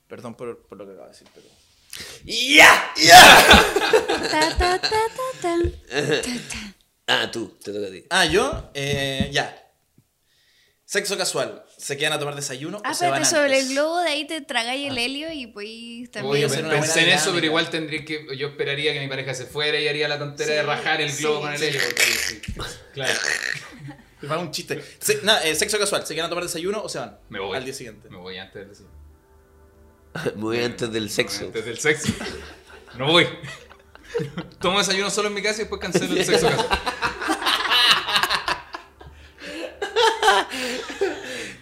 Perdón 0.07 0.35
por, 0.35 0.59
por 0.67 0.77
lo 0.77 0.85
que 0.85 0.91
acabo 0.91 1.07
de 1.07 1.11
decir, 1.13 1.27
pero. 1.33 1.47
¡Ya! 2.25 2.91
Ta, 4.31 4.57
ta, 4.57 4.57
ta, 4.57 4.89
ta, 4.89 5.07
ta. 5.41 5.57
Ta, 5.89 6.21
ta. 6.21 6.73
Ah, 7.07 7.29
tú, 7.31 7.55
te 7.63 7.71
toca 7.71 7.87
a 7.87 7.91
ti. 7.91 8.03
Ah, 8.09 8.25
yo, 8.25 8.69
eh, 8.73 9.29
ya. 9.31 9.61
Sexo 10.95 11.17
casual. 11.17 11.65
¿Se 11.77 11.97
quedan 11.97 12.13
a 12.13 12.19
tomar 12.19 12.35
desayuno 12.35 12.81
Ah, 12.85 12.91
o 12.91 12.93
se 12.93 13.09
van 13.09 13.21
espérate, 13.21 13.29
sobre 13.49 13.57
antes? 13.59 13.67
el 13.69 13.73
globo 13.75 13.99
de 13.99 14.09
ahí 14.09 14.25
te 14.27 14.39
tragáis 14.41 14.89
el 14.89 14.97
helio 14.97 15.29
y 15.31 15.47
pues 15.47 16.09
también. 16.09 16.33
Oye, 16.33 16.45
hacer 16.45 16.61
pensé 16.69 16.91
buena 16.93 17.01
en 17.11 17.17
eso, 17.19 17.31
pero 17.33 17.45
igual 17.45 17.69
tendría 17.69 18.05
que. 18.05 18.25
Yo 18.37 18.47
esperaría 18.47 18.93
que 18.93 19.01
mi 19.01 19.07
pareja 19.09 19.33
se 19.33 19.45
fuera 19.45 19.77
y 19.79 19.87
haría 19.89 20.07
la 20.07 20.17
tontera 20.17 20.49
Sí, 20.51 20.55
de 20.55 20.63
rajar 20.63 21.01
el 21.01 21.11
globo 21.17 21.35
sí. 21.37 21.41
con 21.43 21.53
el 21.53 21.63
helio. 21.63 21.81
porque 21.85 22.01
sí, 22.03 22.41
Claro. 22.93 23.13
Me 24.21 24.27
va 24.29 24.37
un 24.39 24.51
chiste. 24.51 24.81
Se- 24.99 25.19
no, 25.23 25.37
eh, 25.39 25.53
sexo 25.53 25.77
casual. 25.77 26.05
¿Se 26.07 26.15
quedan 26.15 26.27
a 26.27 26.29
tomar 26.29 26.45
desayuno 26.45 26.81
o 26.81 26.87
se 26.89 26.99
van? 26.99 27.19
Me 27.29 27.39
voy. 27.39 27.57
Al 27.57 27.65
día 27.65 27.73
siguiente. 27.73 28.09
Me 28.09 28.17
voy 28.17 28.37
antes 28.37 28.55
del 28.55 28.69
desayuno. 28.69 28.95
Muy 30.37 30.63
antes 30.63 30.91
del 30.91 31.09
sexo. 31.09 31.45
Antes 31.45 31.65
del 31.65 31.77
sexo. 31.77 32.13
No 32.97 33.07
voy. 33.07 33.27
Tomo 34.61 34.79
desayuno 34.79 35.09
solo 35.09 35.27
en 35.27 35.33
mi 35.33 35.41
casa 35.41 35.57
y 35.57 35.59
después 35.65 35.81
cancelo 35.81 36.15
el 36.15 36.23
sexo 36.23 36.47
casual. 36.47 36.67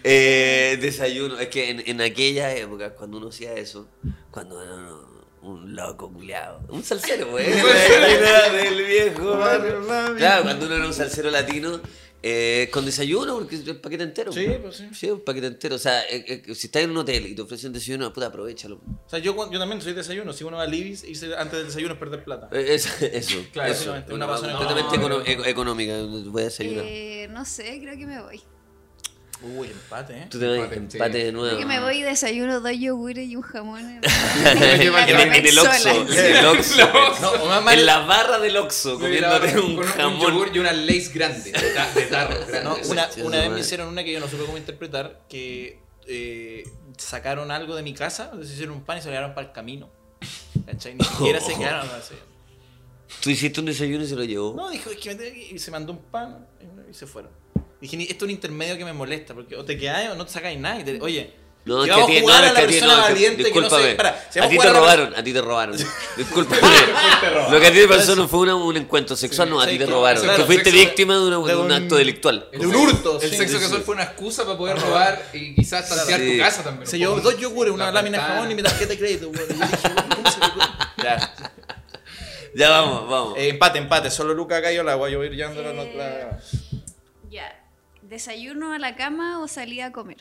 Eh, 0.04 0.78
desayuno. 0.80 1.38
Es 1.38 1.48
que 1.48 1.70
en, 1.70 1.82
en 1.86 2.00
aquella 2.00 2.54
época, 2.54 2.94
cuando 2.94 3.16
uno 3.18 3.28
hacía 3.28 3.54
eso, 3.54 3.88
cuando 4.30 4.62
era 4.62 4.74
uno- 4.74 5.14
un 5.42 5.74
loco 5.74 6.10
culiado, 6.12 6.60
un 6.68 6.82
salsero, 6.84 7.30
güey. 7.30 7.46
del 7.46 8.84
viejo. 8.86 9.36
barrio. 9.36 9.84
Claro, 10.16 10.42
cuando 10.44 10.66
uno 10.66 10.74
era 10.76 10.86
un 10.86 10.94
salsero 10.94 11.30
latino, 11.30 11.80
eh, 12.22 12.70
con 12.72 12.86
desayuno, 12.86 13.34
porque 13.38 13.56
es 13.56 13.62
paquete 13.76 14.04
entero. 14.04 14.32
Sí, 14.32 14.46
pues 14.62 14.76
sí. 14.76 14.88
Sí, 14.94 15.10
un 15.10 15.20
paquete 15.22 15.48
entero. 15.48 15.76
O 15.76 15.78
sea, 15.78 16.02
eh, 16.04 16.42
eh, 16.48 16.54
si 16.54 16.68
estás 16.68 16.82
en 16.82 16.90
un 16.92 16.96
hotel 16.96 17.26
y 17.26 17.34
te 17.34 17.42
ofrecen 17.42 17.72
desayuno, 17.74 18.10
puta, 18.14 18.26
aprovechalo. 18.28 18.76
O 18.76 19.08
sea, 19.08 19.18
yo, 19.18 19.34
yo 19.50 19.58
también 19.58 19.82
soy 19.82 19.92
desayuno. 19.92 20.32
Si 20.32 20.44
uno 20.44 20.56
va 20.56 20.62
a 20.62 20.66
Libis, 20.66 21.04
irse 21.04 21.34
antes 21.36 21.58
del 21.58 21.66
desayuno 21.66 21.92
es 21.94 22.00
perder 22.00 22.24
plata. 22.24 22.48
Eh, 22.52 22.64
es- 22.74 23.02
eso, 23.02 23.44
Claro, 23.52 23.70
eso. 23.72 23.90
una 23.92 24.14
Una 24.14 24.26
razón 24.26 24.50
completamente 24.56 25.50
económica. 25.50 25.94
Voy 26.30 26.40
a 26.42 26.44
desayunar. 26.46 26.84
Eh, 26.86 27.28
no 27.30 27.44
sé, 27.44 27.78
creo 27.82 27.98
que 27.98 28.06
me 28.06 28.22
voy. 28.22 28.40
Uy, 29.56 29.68
empate, 29.68 30.14
¿eh? 30.16 30.26
Tú 30.30 30.38
te 30.38 30.46
vas 30.46 30.56
empate, 30.58 30.76
empate 30.76 31.18
sí. 31.18 31.24
de 31.26 31.32
nuevo. 31.32 31.58
Que 31.58 31.66
me 31.66 31.80
voy 31.80 31.98
y 31.98 32.02
desayuno 32.02 32.60
dos 32.60 32.72
yogures 32.78 33.28
y 33.28 33.36
un 33.36 33.42
jamón. 33.42 33.80
en- 33.80 34.00
el- 34.46 35.34
en 35.34 35.46
el 35.46 35.58
Oxxo. 35.58 35.90
En 35.90 36.36
el 36.36 36.46
Oxxo. 36.46 36.88
No, 37.20 37.70
En 37.70 37.86
la 37.86 37.98
barra 38.06 38.38
del 38.38 38.56
Oxxo, 38.56 38.98
comiéndote 38.98 39.58
un 39.60 39.82
jamón. 39.82 40.20
yogur 40.20 40.50
y 40.54 40.58
una 40.60 40.72
lace 40.72 41.10
grande. 41.12 41.52
De, 41.52 41.70
ta- 41.74 41.92
de 41.92 42.02
tarro. 42.06 42.36
No, 42.64 42.76
una, 42.90 43.06
vez 43.40 43.50
me 43.50 43.60
hicieron 43.60 43.88
una 43.88 44.02
que 44.02 44.12
yo 44.12 44.20
no 44.20 44.28
supe 44.28 44.44
cómo 44.44 44.56
interpretar, 44.56 45.20
que 45.28 45.78
eh, 46.06 46.64
sacaron 46.96 47.50
algo 47.50 47.76
de 47.76 47.82
mi 47.82 47.92
casa, 47.94 48.30
les 48.38 48.50
hicieron 48.50 48.76
un 48.76 48.84
pan 48.84 48.98
y 48.98 49.00
se 49.02 49.06
lo 49.08 49.12
llevaron 49.12 49.34
para 49.34 49.48
el 49.48 49.52
camino. 49.52 49.90
¿Cachai? 50.66 50.94
Ni 50.94 51.04
siquiera 51.04 51.40
se 51.40 51.54
quedaron 51.54 51.88
así. 51.90 52.14
Tú 53.20 53.30
hiciste 53.30 53.60
un 53.60 53.66
desayuno 53.66 54.04
y 54.04 54.08
se 54.08 54.16
lo 54.16 54.24
llevó. 54.24 54.54
No, 54.56 54.70
dijo, 54.70 54.90
es 54.90 54.96
que 54.96 55.10
me 55.10 55.14
tengo 55.16 55.32
que 55.34 55.38
ir", 55.48 55.56
y 55.56 55.58
se 55.58 55.70
mandó 55.70 55.92
un 55.92 55.98
pan 55.98 56.46
y 56.90 56.94
se 56.94 57.06
fueron. 57.06 57.30
Dije, 57.84 57.98
"Ni- 57.98 58.04
esto 58.04 58.16
es 58.16 58.22
un 58.22 58.30
intermedio 58.30 58.78
que 58.78 58.84
me 58.86 58.94
molesta, 58.94 59.34
porque 59.34 59.54
o 59.56 59.62
te 59.64 59.76
quedáis 59.76 60.08
o 60.08 60.14
no 60.14 60.24
te 60.24 60.32
sacáis 60.32 60.58
nada. 60.58 60.80
y 60.80 60.84
te- 60.84 61.00
oye, 61.02 61.34
No, 61.66 61.82
es 61.84 61.90
que 61.90 62.00
a 62.02 62.06
ti, 62.06 62.12
no, 62.12 62.16
es 62.16 62.20
que 62.20 62.26
la 62.26 62.36
a 62.36 62.54
ti, 62.54 62.60
persona 62.72 62.86
no, 62.96 63.08
es 63.08 63.14
que- 63.14 63.82
sé. 63.90 63.94
Para, 63.94 64.26
si 64.30 64.38
a 64.38 64.48
ti 64.48 64.58
te 64.58 64.64
la 64.64 64.72
robaron, 64.74 65.14
a 65.14 65.22
ti 65.24 65.32
te 65.34 65.40
robaron. 65.42 65.76
Discúlpame. 66.16 66.60
Lo 67.50 67.60
que 67.60 67.66
a 67.66 67.72
ti 67.72 67.78
te 67.78 67.88
pasó 67.88 68.16
no 68.16 68.26
fue 68.28 68.40
una- 68.40 68.54
un 68.54 68.76
encuentro 68.76 69.16
sexual, 69.16 69.48
no, 69.50 69.60
a 69.60 69.64
Sí, 69.64 69.72
ti 69.72 69.78
te 69.78 69.86
robaron. 69.86 70.22
claro, 70.22 70.38
que 70.38 70.44
fuiste 70.44 70.70
víctima 70.70 71.14
de, 71.14 71.20
una- 71.26 71.38
de 71.38 71.44
de 71.54 71.56
un 71.56 71.64
un- 71.66 71.72
acto 71.72 71.96
delictual. 71.96 72.48
de 72.52 72.66
un 72.66 72.74
hurto, 72.74 73.20
El 73.20 73.30
sí, 73.30 73.36
sexo 73.36 73.56
sí, 73.58 73.62
casual 73.62 73.80
sí. 73.80 73.84
fue 73.86 73.94
una 73.96 74.04
excusa 74.04 74.44
para 74.44 74.56
poder 74.58 74.78
robar 74.78 75.22
y 75.34 75.54
quizás 75.54 75.86
tantear 75.88 76.20
Sí. 76.20 76.32
tu 76.32 76.38
casa 76.42 76.62
también. 76.64 76.86
Se 76.86 76.98
llevó 76.98 77.20
dos 77.20 77.38
yogures, 77.38 77.72
una 77.74 77.86
La 77.86 77.92
lámina 77.92 78.18
de 78.18 78.24
jabón 78.24 78.50
y 78.50 78.54
mi 78.54 78.62
tarjeta 78.62 78.88
de 78.92 78.98
crédito. 78.98 79.28
güey. 79.28 79.40
Y 79.44 79.48
yo 79.48 79.54
dije, 79.54 79.78
¿cómo 80.16 80.30
se 80.30 80.40
le 80.40 80.46
ocurre? 80.46 80.64
Ya. 81.04 81.34
Ya 82.56 82.70
vamos, 82.70 83.08
vamos. 83.10 83.34
Eh, 83.38 83.48
empate, 83.48 83.78
empate. 83.78 84.10
Solo 84.10 84.32
Luca 84.32 84.62
cayó 84.62 84.82
al 84.82 84.88
agua. 84.88 85.08
Yo 85.10 85.18
voy 85.18 85.26
a 85.26 85.30
ir 85.30 85.36
llevando 85.36 85.60
la 85.62 85.70
Eh, 85.82 85.94
la- 85.96 86.40
Ya. 87.30 87.63
¿Desayuno 88.08 88.72
a 88.72 88.78
la 88.78 88.96
cama 88.96 89.40
o 89.40 89.48
salida 89.48 89.86
a 89.86 89.92
comer? 89.92 90.18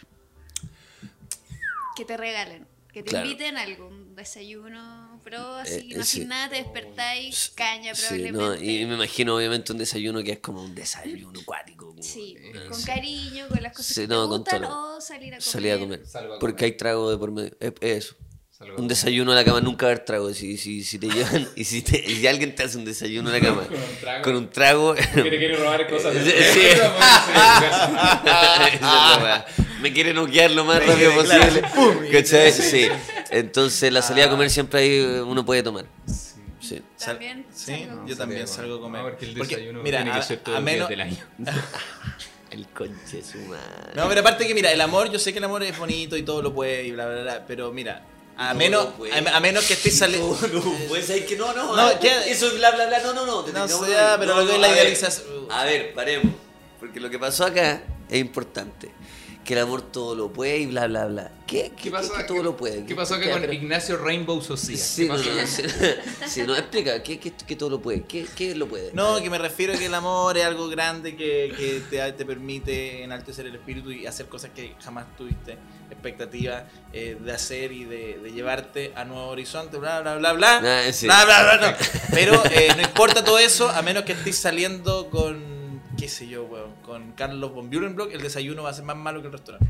Que 1.96 2.06
te 2.06 2.18
regalen. 2.18 2.66
Que 2.94 3.02
te 3.02 3.10
Claro. 3.10 3.26
inviten 3.26 3.58
a 3.58 3.62
algún 3.64 4.16
desayuno, 4.16 5.20
pero 5.24 5.56
así, 5.56 5.92
Eh, 5.94 5.98
no 5.98 6.04
sí. 6.04 6.20
sin 6.20 6.28
nada, 6.28 6.48
te 6.50 6.58
despertáis, 6.58 7.52
caña 7.56 7.96
Sí, 7.96 8.02
probablemente. 8.06 8.40
no, 8.40 8.56
y 8.56 8.86
me 8.86 8.94
imagino 8.94 9.36
obviamente 9.36 9.72
un 9.72 9.80
desayuno 9.80 10.22
que 10.24 10.34
es 10.34 10.40
como 10.40 10.64
un 10.64 10.76
desayuno 10.76 11.40
acuático. 11.40 11.88
como- 11.88 12.04
Sí, 12.04 12.36
eh, 12.40 12.66
con 12.70 12.80
sí. 12.80 12.86
cariño, 12.86 13.48
con 13.48 13.62
las 13.64 13.74
cosas 13.74 13.96
Sí, 13.96 14.02
que 14.02 14.08
no, 14.08 14.24
te 14.26 14.30
con 14.30 14.38
gustan, 14.42 14.62
todo. 14.62 14.98
o 14.98 15.02
salir 15.02 15.34
a 15.34 15.38
comer. 15.38 15.44
Salir 15.44 15.72
a 15.74 15.80
comer. 15.80 16.00
Porque 16.40 16.56
comer. 16.58 16.64
hay 16.66 16.78
trago 16.78 17.10
de 17.12 17.18
por 17.18 17.32
medio. 17.32 17.52
Es, 17.60 17.74
es 17.82 18.06
eso. 18.06 18.16
Salgo 18.64 18.78
Un 18.82 18.88
desayuno 18.88 19.32
a 19.32 19.36
la 19.36 19.44
cama 19.46 19.62
nunca 19.62 19.86
haber 19.88 20.00
trago. 20.00 20.34
Si, 20.34 20.58
si, 20.58 20.84
si 20.84 20.98
te 21.00 21.08
llevan 21.08 21.48
y 21.56 21.64
si, 21.66 21.82
te- 21.82 22.04
si 22.06 22.26
alguien 22.28 22.56
te 22.56 22.64
hace 22.64 22.78
un 22.78 22.86
desayuno 22.86 23.30
a 23.30 23.34
la 23.34 23.40
cama 23.42 23.64
Con 23.68 23.76
un 23.76 23.96
trago. 24.00 24.24
con 24.24 24.36
un 24.36 24.50
trago. 24.50 24.94
Que 24.96 25.02
te 25.30 25.38
quiere 25.38 25.56
robar 25.58 25.88
cosas 25.90 26.14
Sí, 26.24 26.32
sí. 26.32 26.60
que. 26.60 26.82
Me 29.82 29.92
quiere 29.92 30.14
noquear 30.14 30.52
lo 30.52 30.64
más 30.66 30.86
rápido 30.86 31.14
posible. 31.14 31.62
¿Cachai? 32.12 32.52
Sí. 32.52 32.88
Entonces 33.32 33.92
la 33.92 34.02
salida 34.02 34.26
a 34.26 34.30
comer 34.30 34.50
siempre 34.50 34.80
ahí 34.80 35.02
uno 35.26 35.46
puede 35.46 35.62
tomar. 35.64 35.86
Sí. 36.62 36.82
También 37.04 37.46
Sí, 37.54 37.86
salgo. 37.86 38.08
yo 38.08 38.16
también 38.16 38.48
salgo 38.48 38.76
a 38.76 38.80
comer. 38.80 39.02
no, 39.04 39.10
porque 39.10 39.26
el 39.26 39.34
Porque, 39.38 39.56
desayuno 39.58 39.84
mira, 39.84 39.98
tiene 40.00 40.12
que 40.14 40.20
a- 40.20 40.24
ser 40.24 40.38
todos 40.40 40.58
a 40.58 40.62
los 40.62 40.66
días 40.70 40.78
menos- 40.78 40.90
del 40.90 41.02
año. 41.02 41.18
El 42.52 42.68
conche 42.68 43.22
su 43.24 43.40
madre. 43.40 43.94
No, 43.96 44.08
pero 44.08 44.22
aparte 44.22 44.48
que 44.48 44.54
mira, 44.54 44.72
el 44.72 44.80
amor, 44.80 45.12
yo 45.12 45.18
sé 45.20 45.34
que 45.34 45.40
el 45.40 45.44
amor 45.46 45.64
es 45.64 45.78
bonito 45.78 46.16
y 46.16 46.22
todo 46.24 46.42
lo 46.42 46.54
puede 46.54 46.86
y 46.86 46.92
bla, 46.92 47.08
bla, 47.10 47.22
bla, 47.24 47.46
pero 47.48 47.72
mira, 47.74 48.04
a 48.38 48.54
menos, 48.54 48.86
puede. 48.98 49.14
a, 49.14 49.38
a 49.38 49.40
menos 49.40 49.66
que 49.66 49.74
estés 49.74 49.98
saliendo... 49.98 50.38
No, 50.54 50.60
no, 50.60 50.76
pues 50.88 51.10
hay 51.10 51.22
que 51.22 51.36
no, 51.36 51.54
no. 51.54 51.76
No. 51.76 51.90
Eso 51.92 52.48
es 52.48 52.56
bla, 52.56 52.72
bla, 52.72 52.88
bla. 52.88 53.00
No, 53.02 53.14
no, 53.14 53.26
no. 53.26 53.48
No 53.48 53.64
ahí. 53.64 54.16
pero 54.20 54.36
lo 54.36 54.48
que 54.48 54.54
es 54.56 54.60
la 54.60 54.70
idealización- 54.70 55.48
A 55.52 55.64
ver, 55.66 55.94
paremos. 55.94 56.34
Porque 56.80 57.00
lo 57.00 57.10
que 57.10 57.20
pasó 57.20 57.46
acá 57.46 57.84
es 58.10 58.20
importante. 58.20 58.92
Que 59.44 59.54
el 59.56 59.60
amor 59.60 59.82
todo 59.82 60.16
lo 60.16 60.32
puede 60.32 60.60
y 60.60 60.66
bla, 60.68 60.88
bla, 60.88 61.06
bla. 61.08 61.32
¿Qué, 61.46 61.74
qué, 61.76 61.84
¿Qué 61.84 61.92
pasó, 61.92 62.14
qué- 62.14 62.20
qué 62.20 62.24
todo 62.24 62.44
lo 62.44 62.56
puede? 62.56 62.86
¿Qué 62.86 62.96
pasó 62.96 63.16
acá 63.16 63.30
con 63.30 63.42
pero- 63.42 63.52
Ignacio 63.52 63.98
Rainbow 63.98 64.42
Socia? 64.42 64.78
Sí, 64.78 65.04
¿Qué 65.04 65.10
no, 65.10 65.18
sí, 65.46 65.64
sí, 66.28 66.42
no, 66.44 66.56
explica, 66.56 67.04
¿qué, 67.04 67.20
qué, 67.20 67.34
qué 67.46 67.56
todo 67.58 67.70
lo 67.70 67.82
puede? 67.82 68.04
¿Qué, 68.04 68.26
qué 68.36 68.56
lo 68.56 68.68
puede? 68.68 68.92
No, 68.94 69.22
que 69.22 69.30
me 69.30 69.38
refiero 69.38 69.74
a 69.74 69.78
que 69.78 69.88
el 69.88 69.94
amor 69.94 70.38
es 70.38 70.46
algo 70.46 70.70
grande 70.70 71.18
que, 71.18 71.54
que 71.58 71.82
te, 71.90 72.12
te 72.14 72.26
permite 72.26 73.04
enaltecer 73.04 73.46
el 73.46 73.56
espíritu 73.56 73.92
y 73.92 74.06
hacer 74.08 74.28
cosas 74.28 74.52
que 74.56 74.76
jamás 74.82 75.06
tuviste 75.18 75.58
expectativa 75.92 76.66
eh, 76.94 77.18
de 77.20 77.32
hacer 77.34 77.74
y 77.74 77.84
de, 77.84 78.20
de 78.24 78.32
llevarte 78.32 78.94
a 78.96 79.04
nuevos 79.04 79.30
horizontes, 79.32 79.78
bla, 79.80 80.00
bla, 80.02 80.16
bla, 80.16 80.34
bla. 80.34 80.62
Ah, 80.88 80.92
sí. 80.94 81.06
Bla, 81.06 81.26
bla, 81.26 81.44
bla, 81.58 81.72
no. 81.72 81.78
Pero 82.12 82.42
eh, 82.46 82.70
no 82.78 82.82
importa 82.82 83.24
todo 83.26 83.38
eso, 83.40 83.70
a 83.70 83.82
menos 83.82 84.04
que 84.04 84.14
estés 84.14 84.38
saliendo 84.38 85.10
con, 85.10 85.53
qué 86.04 86.10
sé 86.10 86.28
yo, 86.28 86.44
weón, 86.44 86.74
con 86.86 87.14
Carlos 87.14 87.54
von 87.54 87.70
Burenbrock, 87.70 88.14
el 88.14 88.22
desayuno 88.22 88.62
va 88.64 88.72
a 88.72 88.74
ser 88.74 88.84
más 88.84 88.98
malo 88.98 89.22
que 89.22 89.28
el 89.28 89.32
restaurante. 89.32 89.66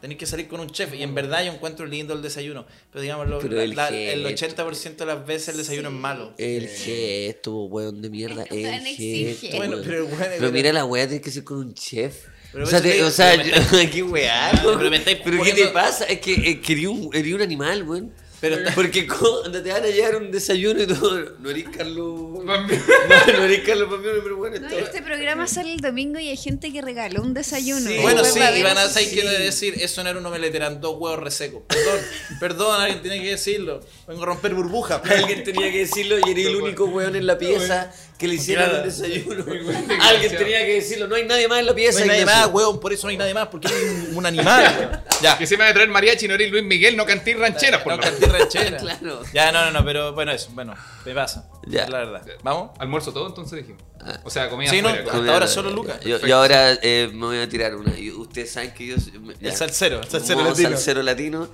Tenéis 0.00 0.18
que 0.18 0.24
salir 0.24 0.48
con 0.48 0.58
un 0.60 0.70
chef 0.70 0.94
y 0.94 1.02
en 1.02 1.14
verdad 1.14 1.44
yo 1.44 1.52
encuentro 1.52 1.84
lindo 1.84 2.14
el 2.14 2.22
desayuno. 2.22 2.64
Pero 2.90 3.04
la- 3.04 3.62
el 3.62 3.76
la- 3.76 3.88
el 3.90 4.24
80% 4.24 5.04
de 5.04 5.04
las 5.06 5.26
veces 5.26 5.48
el 5.48 5.56
desayuno 5.58 5.90
Sí. 5.90 5.94
es 5.94 6.00
malo. 6.00 6.32
El 6.38 6.66
gesto, 6.68 7.64
weón 7.64 8.00
de 8.00 8.08
mierda. 8.08 8.44
Es 8.44 8.52
El 9.00 9.36
gesto. 9.36 9.56
Bueno, 9.58 9.76
pero 9.84 10.06
bueno, 10.06 10.24
Pero 10.38 10.50
mira 10.50 10.72
la 10.72 10.86
weá, 10.86 11.06
tiene 11.06 11.20
que 11.20 11.30
ser 11.30 11.44
con 11.44 11.58
un 11.58 11.74
chef. 11.74 12.24
Pero 12.52 12.64
o 12.64 12.66
sea, 12.66 12.80
te 12.80 13.02
o 13.04 13.10
sea, 13.10 13.32
qué 13.92 14.02
weá. 14.02 14.50
Ah, 14.52 14.60
pero 14.78 14.88
me 14.88 14.96
estáis 14.96 15.18
Pero 15.22 15.42
¿qué 15.42 15.52
te 15.52 15.66
pasa? 15.66 16.04
Es 16.06 16.20
que 16.20 16.32
eh, 16.52 16.60
quería 16.62 16.88
un, 16.88 17.10
un 17.14 17.42
animal, 17.42 17.82
weón. 17.82 18.12
Pero 18.40 18.54
está- 18.56 18.74
Porque 18.74 19.06
cuando 19.06 19.60
te 19.62 19.72
van 19.72 19.82
a 19.82 19.86
llevar 19.88 20.16
un 20.16 20.30
desayuno 20.30 20.80
y 20.82 20.86
todo, 20.86 21.18
no 21.40 21.50
eres 21.50 21.64
Carlos. 21.76 22.06
No, 22.06 22.44
Bambi. 22.44 22.74
no 22.76 23.44
eres 23.44 23.60
Carlos 23.66 23.88
Pampiano, 23.90 24.18
pero 24.22 24.36
bueno, 24.36 24.60
No, 24.60 24.68
este 24.76 25.02
programa 25.02 25.46
sale 25.48 25.72
el 25.72 25.80
domingo 25.80 26.18
y 26.20 26.28
hay 26.28 26.36
gente 26.36 26.72
que 26.72 26.80
regaló 26.80 27.22
un 27.22 27.34
desayuno. 27.34 27.88
Sí. 27.88 27.96
Bueno, 28.00 28.22
Después 28.22 28.34
sí, 28.34 28.38
va 28.40 28.44
a 28.44 28.48
haber 28.48 28.60
Iván 28.60 28.76
otro- 28.76 28.88
Asay 28.90 29.06
sí. 29.06 29.10
quiere 29.14 29.38
decir, 29.40 29.74
eso 29.80 30.02
no 30.04 30.10
era 30.10 30.18
un 30.20 30.26
omelette, 30.26 30.54
eran 30.54 30.80
dos 30.80 30.96
huevos 30.98 31.18
resecos. 31.20 31.62
Perdón, 31.66 32.00
perdón, 32.40 32.80
alguien 32.80 33.02
tiene 33.02 33.20
que 33.22 33.30
decirlo. 33.30 33.80
Vengo 34.06 34.22
a 34.22 34.26
romper 34.26 34.54
burbujas. 34.54 35.02
Alguien 35.10 35.42
tenía 35.42 35.70
que 35.72 35.78
decirlo 35.78 36.16
y 36.24 36.30
eres 36.30 36.46
el 36.46 36.56
único 36.56 36.84
weón 36.86 37.16
en 37.16 37.26
la 37.26 37.36
pieza 37.38 37.92
que 38.18 38.26
le 38.26 38.34
hicieron 38.34 38.64
Claro. 38.68 38.82
un 38.82 38.88
desayuno. 38.88 39.44
Alguien 40.02 40.36
tenía 40.36 40.66
que 40.66 40.74
decirlo, 40.74 41.06
no 41.06 41.14
hay 41.14 41.24
nadie 41.24 41.46
más 41.46 41.60
en 41.60 41.66
la 41.66 41.72
No 41.72 41.76
pieza. 41.76 42.02
hay 42.02 42.08
nadie 42.08 42.26
más, 42.26 42.46
huevón, 42.48 42.80
por 42.80 42.92
eso 42.92 43.06
no 43.06 43.10
hay 43.12 43.16
nadie 43.16 43.32
más, 43.32 43.46
porque 43.46 43.68
eres 43.68 44.08
un, 44.10 44.16
un 44.16 44.26
animal. 44.26 45.04
ya. 45.22 45.38
Que 45.38 45.46
se 45.46 45.56
me 45.56 45.62
va 45.64 45.70
a 45.70 45.72
traer 45.72 45.88
mariachi, 45.88 46.26
no 46.26 46.34
eres 46.34 46.50
Luis 46.50 46.64
Miguel, 46.64 46.96
no 46.96 47.06
cantí 47.06 47.32
rancheras, 47.34 47.80
por 47.82 47.92
No, 47.92 47.96
lo 47.98 48.02
canté 48.02 48.26
ranchera. 48.26 48.76
Claro. 48.80 49.22
Ya, 49.32 49.52
no, 49.52 49.64
no, 49.66 49.70
no, 49.70 49.84
pero 49.84 50.12
bueno, 50.14 50.32
eso, 50.32 50.50
bueno, 50.52 50.74
me 51.06 51.14
pasa. 51.14 51.48
Ya. 51.68 51.84
Es 51.84 51.90
la 51.90 51.98
verdad. 51.98 52.22
¿Vamos? 52.42 52.72
Almuerzo 52.80 53.12
todo, 53.12 53.28
entonces 53.28 53.58
dijimos. 53.60 53.82
O 54.24 54.30
sea, 54.30 54.48
comida 54.48 54.70
Sí, 54.70 54.82
no, 54.82 54.88
hasta 54.88 55.12
ahora 55.12 55.46
solo 55.46 55.70
Lucas. 55.70 56.00
Yo, 56.00 56.18
yo 56.20 56.36
ahora 56.38 56.72
eh, 56.82 57.10
me 57.12 57.26
voy 57.26 57.38
a 57.38 57.48
tirar 57.48 57.74
una. 57.76 57.96
Y 57.98 58.10
ustedes 58.10 58.50
saben 58.50 58.72
que 58.74 58.86
yo. 58.86 58.96
ya. 58.96 59.48
El 59.50 59.54
salsero, 59.56 60.00
el 60.02 60.08
salsero 60.08 60.42
latino. 60.42 60.68
salsero 60.70 61.02
latino. 61.02 61.48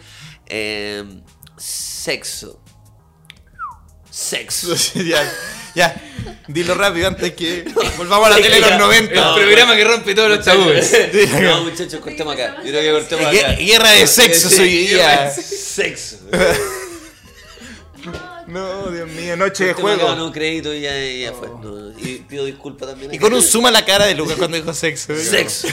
Eh, 0.47 1.05
sexo. 1.59 2.61
Sexo. 4.11 4.74
Ya. 5.74 5.94
Dilo 6.46 6.74
rápido 6.74 7.09
antes 7.09 7.32
que 7.34 7.64
volvamos 7.96 8.26
a 8.26 8.30
la 8.30 8.36
tele 8.36 8.56
de 8.56 8.60
los 8.60 8.70
Ya. 8.70 8.78
90. 8.78 9.14
El 9.14 9.34
programa 9.44 9.76
que 9.76 9.84
rompe 9.84 10.14
todos 10.14 10.28
los 10.30 10.44
tabúes. 10.44 10.92
No, 11.42 11.64
muchachos, 11.64 12.01
cortemos 12.01 12.34
acá. 12.34 12.56
Yo 12.64 12.70
creo 12.70 12.82
que 12.82 12.92
cortemos 12.92 13.26
acá. 13.26 13.55
Guer- 13.56 13.59
Guerra 13.66 13.90
de 13.92 14.06
sexo 14.06 14.51
soy 14.51 14.68
día. 14.88 15.30
Sexo. 15.30 16.16
No, 18.46 18.90
Dios 18.90 19.09
mío, 19.09 19.36
noche 19.36 19.64
de 19.64 19.72
juego. 19.74 20.14
no, 20.14 20.26
un 20.26 20.32
crédito 20.32 20.72
y 20.74 20.82
ya, 20.82 21.32
fue. 21.32 21.48
No, 21.48 21.90
y 21.98 22.18
pido 22.28 22.44
disculpas 22.44 22.90
también. 22.90 23.12
Y 23.14 23.18
con 23.18 23.32
un 23.32 23.42
zoom 23.42 23.66
a 23.66 23.70
la 23.70 23.84
cara 23.84 24.05
de 24.05 24.14
Lucas 24.14 24.36
cuando 24.36 24.56
dijo 24.56 24.72
sexo. 24.74 25.14
Sexo. 25.16 25.68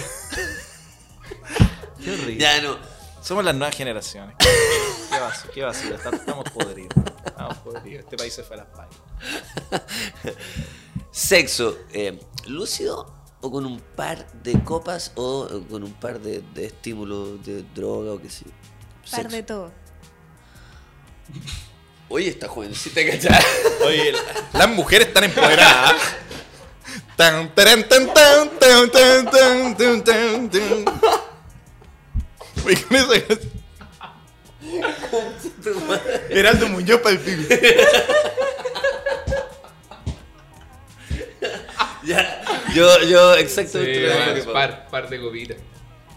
Qué 2.03 2.11
horrible. 2.11 2.37
Ya 2.37 2.61
no. 2.61 2.77
Somos 3.21 3.43
las 3.43 3.53
nuevas 3.53 3.75
generaciones. 3.75 4.35
Qué 4.39 5.19
vacío, 5.19 5.51
qué 5.53 5.61
vacío. 5.63 5.95
Estamos 5.95 6.19
estamos 6.21 6.49
podridos. 6.51 6.95
Estamos 7.25 7.57
podridos. 7.57 8.03
Este 8.05 8.17
país 8.17 8.33
se 8.33 8.43
fue 8.43 8.55
a 8.55 8.59
las 8.59 8.67
payas. 8.67 8.95
Sexo. 11.11 11.77
eh, 11.93 12.19
¿Lúcido 12.47 13.13
o 13.41 13.51
con 13.51 13.65
un 13.65 13.79
par 13.79 14.25
de 14.43 14.53
copas 14.63 15.11
o 15.15 15.47
eh, 15.51 15.61
con 15.69 15.83
un 15.83 15.93
par 15.93 16.19
de, 16.19 16.41
de 16.53 16.65
estímulos 16.65 17.43
de 17.45 17.63
droga 17.75 18.13
o 18.13 18.21
qué 18.21 18.29
sé 18.29 18.45
yo? 18.45 18.51
Par 19.11 19.21
Sexo. 19.23 19.35
de 19.35 19.43
todo. 19.43 19.71
Oye, 22.09 22.29
esta 22.29 22.47
jovencita, 22.47 23.01
¿cachai? 23.05 23.39
Oye, 23.85 24.11
la- 24.11 24.59
las 24.59 24.69
mujeres 24.69 25.07
están 25.07 25.23
empoderadas. 25.25 25.95
Tan, 27.15 27.53
taran, 27.55 27.87
tan, 27.87 28.13
tan, 28.13 28.49
tan, 28.59 28.91
tan, 28.91 29.25
tan, 29.31 29.75
tan, 29.75 30.03
tan, 30.03 30.49
tan. 30.49 30.85
Oye, 32.65 32.83
con 32.83 32.97
esa 32.97 33.27
canción. 33.27 33.51
Heraldo 36.29 36.67
Muñoz 36.69 36.99
para 37.01 37.15
el 37.15 37.19
pibe. 37.19 37.87
ya. 42.05 42.41
Yo, 42.73 43.01
yo, 43.03 43.35
exactamente 43.35 43.93
Sí, 43.93 44.29
lo 44.29 44.35
que 44.35 44.41
par, 44.43 44.87
par 44.89 45.09
de 45.09 45.19
copitas. 45.19 45.57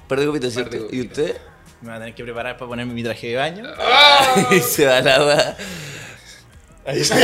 Par 0.09 0.21
de 0.21 0.27
copitas, 0.27 0.55
Par 0.55 0.65
de 0.65 0.79
¿cierto? 0.79 0.95
¿Y 0.95 1.01
usted? 1.03 1.37
Me 1.81 1.89
voy 1.89 1.97
a 1.97 1.99
tener 2.01 2.15
que 2.15 2.25
preparar 2.25 2.57
para 2.57 2.69
ponerme 2.69 2.95
mi 2.95 3.03
traje 3.03 3.29
de 3.29 3.37
baño. 3.37 3.65
Y 4.51 4.61
se 4.61 4.87
va 4.87 5.01
la 5.01 5.19
va. 5.19 5.57
Ahí 6.87 7.01
está. 7.03 7.17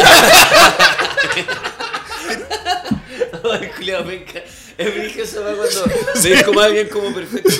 Ay, 3.53 3.71
culiao, 3.77 4.05
venga. 4.05 4.43
Es 4.79 4.95
brillo 4.95 5.25
esa 5.25 5.41
va 5.41 5.53
cuando 5.55 5.85
ves 6.23 6.43
como 6.43 6.61
alguien 6.61 6.89
como 6.89 7.15
perfecto, 7.15 7.51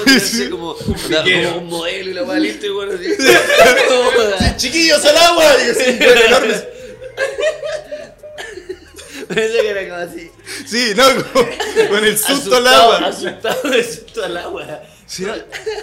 como, 0.51 0.75
como 0.75 1.59
un 1.59 1.67
modelo 1.69 2.11
y 2.11 2.15
la 2.15 2.23
va 2.23 2.39
listo 2.39 2.65
y 2.65 2.71
bueno, 2.71 2.93
así. 2.95 4.57
Chiquillos 4.57 5.05
al 5.05 5.17
agua. 5.19 5.45
Y 5.67 5.71
así, 5.71 5.99
bueno, 5.99 6.55
Parece 9.35 9.61
que 9.63 9.69
era 9.71 9.89
como 9.89 10.11
así. 10.11 10.31
Sí, 10.67 10.93
no, 10.97 11.05
como- 11.33 11.89
con 11.89 12.05
el 12.05 12.19
susto 12.19 12.57
al 12.57 12.67
agua. 12.67 12.99
Asustado 13.09 13.71
de 13.71 13.85
susto 13.85 14.25
al 14.25 14.37
agua. 14.37 14.83
Sí, 15.07 15.25
no, 15.25 15.35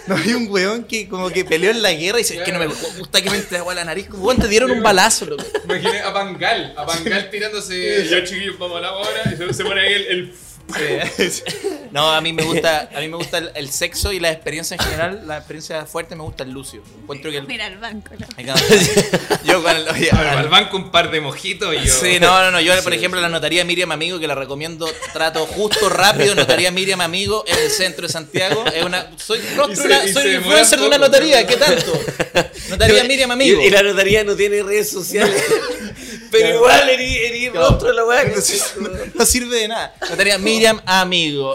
no, 0.07 0.15
hay 0.15 0.33
un 0.33 0.47
weón 0.49 0.85
que 0.85 1.09
como 1.09 1.29
que 1.29 1.43
peleó 1.43 1.71
en 1.71 1.81
la 1.81 1.91
guerra 1.91 2.17
y 2.19 2.23
dice, 2.23 2.37
es 2.37 2.43
que 2.43 2.51
no 2.53 2.59
me 2.59 2.67
gusta 2.67 3.21
que 3.21 3.29
me 3.29 3.35
entre 3.37 3.57
agua 3.57 3.73
a 3.73 3.75
la 3.75 3.83
nariz. 3.83 4.07
Como 4.07 4.23
weón, 4.23 4.39
te 4.39 4.47
dieron 4.47 4.71
un 4.71 4.81
balazo, 4.81 5.25
loco. 5.25 5.43
Imaginé 5.65 5.99
a 5.99 6.11
Bangal, 6.11 6.73
a 6.77 6.83
Bangal 6.85 7.29
tirándose. 7.29 8.07
Ya 8.09 8.23
chiquillos, 8.23 8.57
vamos 8.57 8.77
al 8.77 8.85
agua 8.85 9.05
ahora. 9.05 9.31
Y 9.33 9.35
se, 9.37 9.53
se 9.53 9.63
pone 9.65 9.81
ahí 9.81 9.93
el. 9.93 10.05
el 10.07 10.33
Sí. 10.75 11.43
No, 11.89 12.11
a 12.13 12.19
mí 12.19 12.33
me 12.33 12.43
gusta, 12.43 12.89
a 12.93 12.99
mí 12.99 13.07
me 13.07 13.15
gusta 13.15 13.37
el, 13.37 13.49
el 13.55 13.71
sexo 13.71 14.11
y 14.11 14.19
la 14.19 14.29
experiencia 14.29 14.75
en 14.75 14.83
general, 14.83 15.23
la 15.25 15.37
experiencia 15.37 15.85
fuerte 15.85 16.17
me 16.17 16.21
gusta 16.23 16.43
el 16.43 16.51
lucio. 16.51 16.83
Encuentro 17.01 17.31
que 17.31 17.37
el, 17.37 17.47
Mira 17.47 17.65
el 17.67 17.77
banco, 17.77 18.11
¿no? 18.19 18.27
yo 19.45 19.63
con 19.63 19.75
el, 19.75 19.87
oye, 19.87 20.11
al- 20.11 20.27
al 20.39 20.49
banco 20.49 20.75
un 20.75 20.91
par 20.91 21.09
de 21.09 21.21
mojitos 21.21 21.73
y 21.73 21.85
yo. 21.87 21.93
Sí, 21.93 22.19
no, 22.19 22.41
no, 22.43 22.51
no. 22.51 22.59
Yo, 22.59 22.73
por 22.83 22.93
ejemplo, 22.93 23.21
la 23.21 23.29
notaría 23.29 23.63
Miriam 23.63 23.89
Amigo, 23.93 24.19
que 24.19 24.27
la 24.27 24.35
recomiendo, 24.35 24.85
trato 25.13 25.45
justo, 25.47 25.87
rápido, 25.87 26.35
notaría 26.35 26.71
Miriam 26.71 26.99
Amigo 26.99 27.45
en 27.47 27.57
el 27.57 27.71
centro 27.71 28.05
de 28.05 28.11
Santiago. 28.11 28.65
Es 28.65 28.83
una, 28.83 29.09
soy 29.17 29.39
rostro, 29.55 29.89
soy 30.11 30.35
influencer 30.35 30.81
de 30.81 30.87
una 30.87 30.97
notaría, 30.97 31.47
¿qué 31.47 31.55
tanto? 31.55 31.97
Notaría 32.69 33.05
Miriam 33.05 33.31
Amigo. 33.31 33.61
Y, 33.61 33.67
y 33.67 33.69
la 33.69 33.81
notaría 33.81 34.25
no 34.25 34.35
tiene 34.35 34.61
redes 34.61 34.89
sociales. 34.89 35.41
Pero 36.39 36.55
igual 36.55 36.89
erí, 36.89 37.17
erí 37.17 37.49
Claro. 37.49 37.69
rostro 37.69 37.87
de 37.89 37.93
la 37.95 38.05
weá. 38.05 38.23
No, 38.25 38.89
no- 38.89 38.89
no 39.13 39.25
sirve 39.25 39.55
de 39.57 39.67
nada. 39.67 39.93
Notaría 40.09 40.37
Miriam 40.37 40.81
Amigo. 40.85 41.53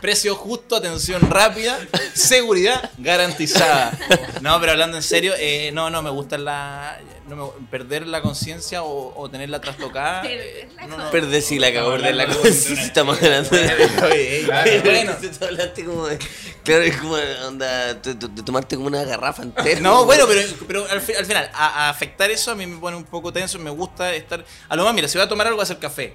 Precio 0.00 0.34
justo, 0.34 0.76
atención 0.76 1.20
rápida, 1.30 1.78
seguridad 2.14 2.90
garantizada. 2.98 3.92
No, 4.40 4.58
pero 4.60 4.72
hablando 4.72 4.96
en 4.96 5.02
serio, 5.02 5.34
eh, 5.38 5.70
no, 5.72 5.90
no 5.90 6.00
me 6.02 6.08
gusta 6.10 6.38
la. 6.38 6.98
no 7.28 7.36
me- 7.36 7.66
perder 7.70 8.06
la 8.06 8.22
conciencia 8.22 8.82
o, 8.82 9.12
o 9.14 9.28
tenerla 9.30 9.60
trastocada. 9.60 10.22
eh, 10.26 10.68
Perder 10.74 10.88
no, 10.88 10.96
no. 10.96 11.10
Perdé 11.10 11.42
sí 11.42 11.58
la 11.58 11.72
cagó, 11.72 11.90
perder 11.92 12.14
la 12.14 12.24
una- 12.24 12.48
estamos 12.48 13.22
hablando 13.22 13.50
de. 13.50 13.88
Oye, 14.10 14.42
Claro. 14.46 14.70
bueno. 14.84 15.12
Tú 15.38 15.44
hablaste 15.44 15.84
como 15.84 16.06
de. 16.06 16.18
Claro, 16.64 16.82
es 16.82 16.96
como 16.96 17.14
onda. 17.46 17.94
De, 17.94 18.14
de- 18.14 18.28
de 18.28 18.42
tomarte 18.42 18.76
como 18.76 18.88
una 18.88 19.04
garrafa 19.04 19.42
entera. 19.42 19.80
No, 19.80 20.04
bueno, 20.06 20.24
pero, 20.26 20.40
pero 20.66 20.86
al, 20.88 21.00
fi- 21.02 21.14
al 21.14 21.26
final, 21.26 21.50
a, 21.52 21.86
a 21.86 21.90
afectar 21.90 22.30
eso 22.30 22.50
a 22.50 22.54
mí 22.54 22.66
me 22.66 22.78
pone 22.78 22.96
un 22.96 23.04
poco 23.04 23.32
tenso. 23.32 23.58
Me 23.58 23.70
gusta 23.70 24.14
estar. 24.14 24.42
A 24.68 24.76
lo 24.76 24.84
más, 24.84 24.94
mira, 24.94 25.08
si 25.08 25.18
voy 25.18 25.26
a 25.26 25.28
tomar 25.28 25.46
algo, 25.46 25.56
voy 25.56 25.62
a 25.62 25.64
hacer 25.64 25.78
café. 25.78 26.14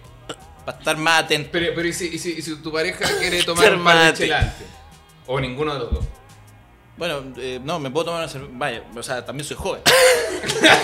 Para 0.65 0.77
estar 0.79 0.97
más 0.97 1.23
atento. 1.23 1.49
Pero, 1.51 1.73
pero 1.75 1.87
¿y, 1.87 1.93
si, 1.93 2.07
y 2.07 2.19
si- 2.19 2.33
y 2.33 2.41
si 2.41 2.55
tu 2.57 2.71
pareja 2.71 3.05
quiere 3.19 3.43
tomar 3.43 3.73
un 3.75 3.83
par 3.83 4.13
de 4.17 4.33
antes? 4.33 4.67
O 5.27 5.39
ninguno 5.39 5.73
de 5.73 5.79
los 5.79 5.91
dos. 5.93 6.05
Bueno, 6.97 7.21
eh, 7.37 7.59
no, 7.61 7.77
me 7.77 7.89
puedo 7.91 8.05
tomar 8.05 8.21
una 8.21 8.29
cerveza. 8.29 8.53
Vaya, 8.55 8.83
o 8.95 9.03
sea, 9.03 9.25
también 9.25 9.45
soy 9.47 9.57
joven. 9.57 9.81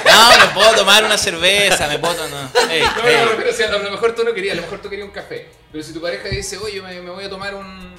No, 0.05 0.37
me 0.45 0.53
puedo 0.53 0.75
tomar 0.75 1.03
una 1.05 1.17
cerveza, 1.17 1.87
me 1.87 1.97
puedo 1.99 2.13
tomar. 2.15 2.31
No, 2.31 2.61
no, 2.63 3.25
no, 3.25 3.37
pero 3.37 3.49
o 3.49 3.53
sea, 3.53 3.69
a 3.69 3.77
lo 3.77 3.91
mejor 3.91 4.13
tú 4.15 4.23
no 4.23 4.33
querías, 4.33 4.53
a 4.53 4.55
lo 4.57 4.61
mejor 4.63 4.81
tú 4.81 4.89
querías 4.89 5.07
un 5.07 5.13
café. 5.13 5.49
Pero 5.71 5.83
si 5.83 5.93
tu 5.93 6.01
pareja 6.01 6.27
dice, 6.29 6.57
oye, 6.57 6.81
me, 6.81 6.99
me 7.01 7.09
voy 7.11 7.23
a 7.23 7.29
tomar 7.29 7.55
un. 7.55 7.93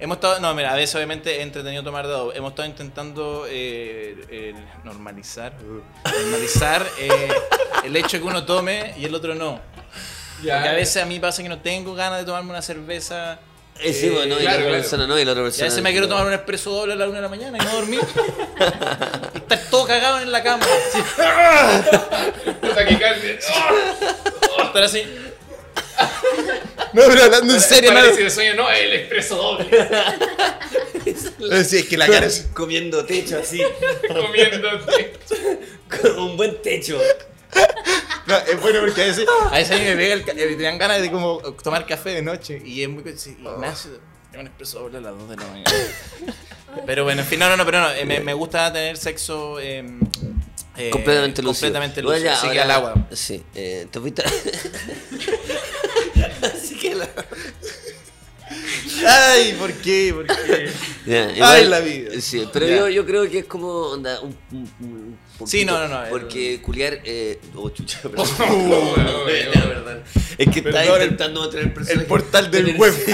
Hemos 0.00 0.16
estado, 0.18 0.38
no, 0.40 0.54
mira, 0.54 0.72
a 0.72 0.76
veces 0.76 0.94
obviamente 0.96 1.38
he 1.38 1.42
entretenido 1.42 1.82
tomar 1.82 2.06
dado. 2.06 2.32
Hemos 2.34 2.50
estado 2.50 2.68
intentando 2.68 3.46
eh, 3.48 4.16
eh, 4.30 4.54
normalizar, 4.84 5.54
normalizar 6.04 6.86
eh, 6.98 7.28
el 7.84 7.96
hecho 7.96 8.18
que 8.18 8.24
uno 8.24 8.44
tome 8.44 8.94
y 8.98 9.04
el 9.06 9.14
otro 9.14 9.34
no. 9.34 9.60
Porque 10.38 10.50
a 10.68 10.72
veces 10.72 11.02
a 11.02 11.06
mí 11.06 11.18
pasa 11.20 11.42
que 11.42 11.48
no 11.48 11.58
tengo 11.60 11.94
ganas 11.94 12.20
de 12.20 12.24
tomarme 12.24 12.50
una 12.50 12.62
cerveza. 12.62 13.38
Eh, 13.80 13.92
sí, 13.92 14.08
bueno, 14.08 14.40
y 14.40 14.42
la 14.42 14.50
otra 14.50 14.62
claro. 14.64 14.70
persona 14.72 15.06
no, 15.06 15.18
y 15.18 15.24
la 15.24 15.30
otra 15.32 15.42
Y 15.42 15.46
a 15.46 15.48
persona. 15.50 15.64
veces 15.68 15.82
me 15.84 15.92
quiero 15.92 16.08
tomar 16.08 16.26
un 16.26 16.32
expreso 16.32 16.70
doble 16.70 16.94
a 16.94 16.96
la 16.96 17.06
una 17.06 17.16
de 17.16 17.22
la 17.22 17.28
mañana 17.28 17.58
y 17.58 17.64
no 17.64 17.72
dormir. 17.74 18.00
y 19.34 19.38
estar 19.38 19.60
todo 19.70 19.86
cagado 19.86 20.20
en 20.20 20.32
la 20.32 20.42
cama. 20.42 20.66
Taquicardia. 22.74 23.38
Estar 24.64 24.82
así. 24.82 25.02
No, 26.92 27.02
pero 27.06 27.24
hablando 27.24 27.54
en 27.54 27.60
serio, 27.60 27.92
no. 27.92 28.02
De 28.04 28.30
sueño, 28.30 28.54
no, 28.54 28.70
el 28.70 28.92
expreso 28.94 29.36
doble. 29.36 29.66
Sí, 31.64 31.78
es 31.78 31.86
que 31.88 31.96
la 31.96 32.06
cara 32.06 32.26
es. 32.26 32.48
Comiendo 32.52 33.04
techo 33.04 33.38
así. 33.38 33.62
Comiéndote. 34.08 35.12
Con 35.88 36.18
un 36.18 36.36
buen 36.36 36.60
techo. 36.62 37.00
No, 38.26 38.36
es 38.36 38.60
bueno 38.60 38.80
porque 38.80 39.02
a 39.02 39.06
veces, 39.06 39.26
a 39.50 39.56
veces 39.56 39.74
a 39.74 39.78
mí 39.78 39.84
me 39.86 39.96
pega 39.96 40.14
el, 40.14 40.24
te 40.24 40.56
dan 40.62 40.76
ganas 40.78 41.00
de 41.00 41.10
como 41.10 41.38
tomar 41.64 41.86
café 41.86 42.10
de 42.10 42.22
noche 42.22 42.60
y 42.64 42.82
es 42.82 42.88
muy 42.88 43.02
sí, 43.16 43.36
Ignacio, 43.40 43.92
tengo 44.30 44.42
un 44.42 44.46
expreso 44.48 44.80
doble 44.80 44.98
a 44.98 45.00
las 45.00 45.18
2 45.18 45.30
de 45.30 45.36
la 45.36 45.46
mañana. 45.46 45.70
Pero 46.84 47.04
bueno, 47.04 47.22
en 47.22 47.26
fin, 47.26 47.38
no, 47.38 47.48
no, 47.48 47.56
no, 47.56 47.64
pero 47.64 47.80
no, 47.80 47.90
eh, 47.90 48.04
me, 48.04 48.20
me 48.20 48.34
gusta 48.34 48.70
tener 48.70 48.98
sexo 48.98 49.58
eh, 49.60 49.82
eh, 50.76 50.90
completamente 50.90 51.40
lúcido. 51.42 51.68
Completamente 51.72 52.02
Bueno, 52.02 52.18
lúcido, 52.18 52.32
ya, 52.32 52.38
así 52.38 52.50
que 52.50 52.60
al 52.60 52.70
agua. 52.70 52.94
Sí, 53.12 53.42
eh, 53.54 53.86
te 53.90 53.98
fuiste. 53.98 54.22
así 56.42 56.78
que 56.78 56.94
la. 56.94 57.08
Ay, 59.06 59.54
¿por 59.58 59.72
qué? 59.74 60.12
¿Por 60.14 60.26
qué? 60.26 60.70
Ay, 61.42 61.64
la 61.66 61.80
vida. 61.80 62.20
Sí, 62.20 62.46
pero 62.52 62.66
yo, 62.66 62.88
yo 62.88 63.04
creo 63.06 63.28
que 63.28 63.40
es 63.40 63.44
como 63.46 63.68
onda, 63.68 64.20
un, 64.20 64.36
un- 64.52 64.72
un 64.80 65.18
poquito- 65.38 65.46
Sí, 65.46 65.64
no, 65.64 65.78
no, 65.78 65.88
no, 65.88 66.08
Porque 66.10 66.60
culiar. 66.60 66.98
Eh, 67.04 67.38
oh, 67.54 67.70
chucha, 67.70 68.00
perdón. 68.02 68.26
Oh, 68.40 68.94
No, 68.96 69.24
weón. 69.24 69.52
perdón. 69.52 70.02
Es 70.38 70.48
que 70.50 70.58
está 70.60 70.84
intentando 70.86 71.40
mantener 71.40 71.66
el 71.66 71.72
personaje. 71.72 72.00
El 72.00 72.06
portal 72.06 72.50
del 72.50 72.76
web. 72.76 72.94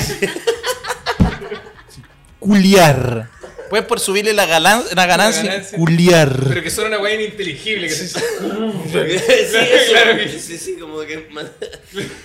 Culiar. 2.39 3.31
Puedes 3.71 3.87
por 3.87 3.99
subirle 4.01 4.33
la, 4.33 4.47
galan- 4.47 4.85
la 4.95 5.07
ganancia. 5.07 5.43
ganancia. 5.43 5.79
Culiar. 5.79 6.41
Pero 6.49 6.63
que 6.63 6.71
son 6.71 6.87
una 6.87 6.99
weá 6.99 7.15
ininteligible. 7.15 7.89
Que 7.89 7.95
se... 7.95 8.09
sí, 8.09 8.17
eso. 8.95 9.59
Claro 9.93 10.17
que- 10.19 10.39
sí, 10.39 10.59
sí, 10.59 10.77
como 10.79 11.01
que. 11.01 11.29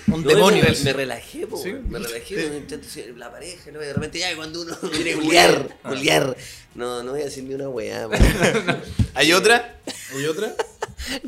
Un 0.08 0.22
No, 0.22 0.28
demonio. 0.28 0.62
Me, 0.64 0.84
me 0.84 0.92
relajé, 0.92 1.46
po, 1.46 1.56
Sí. 1.56 1.72
me 1.72 1.98
relajé, 1.98 2.46
intento 2.56 2.86
la 3.16 3.30
pareja, 3.30 3.70
¿no? 3.72 3.78
De 3.78 3.92
repente 3.92 4.18
ya 4.18 4.34
cuando 4.36 4.62
uno 4.62 4.76
quiere 4.92 5.14
culiar, 5.14 5.76
culiar. 5.82 6.36
No, 6.74 7.02
no 7.02 7.12
voy 7.12 7.22
a 7.22 7.24
decir 7.24 7.44
ni 7.44 7.54
una 7.54 7.68
weá. 7.68 8.08
¿Hay 9.14 9.32
otra? 9.32 9.76
¿Hay 10.14 10.26
otra? 10.26 10.54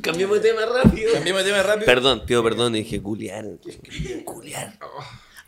Cambiemos 0.00 0.40
de 0.42 0.50
tema 0.50 0.62
rápido. 0.66 1.12
Cambiemos 1.14 1.42
de 1.44 1.50
tema 1.50 1.62
rápido. 1.62 1.86
Perdón, 1.86 2.24
pido 2.26 2.42
perdón, 2.44 2.72
dije 2.74 3.00
culiar. 3.02 3.44
Culiar. 4.24 4.78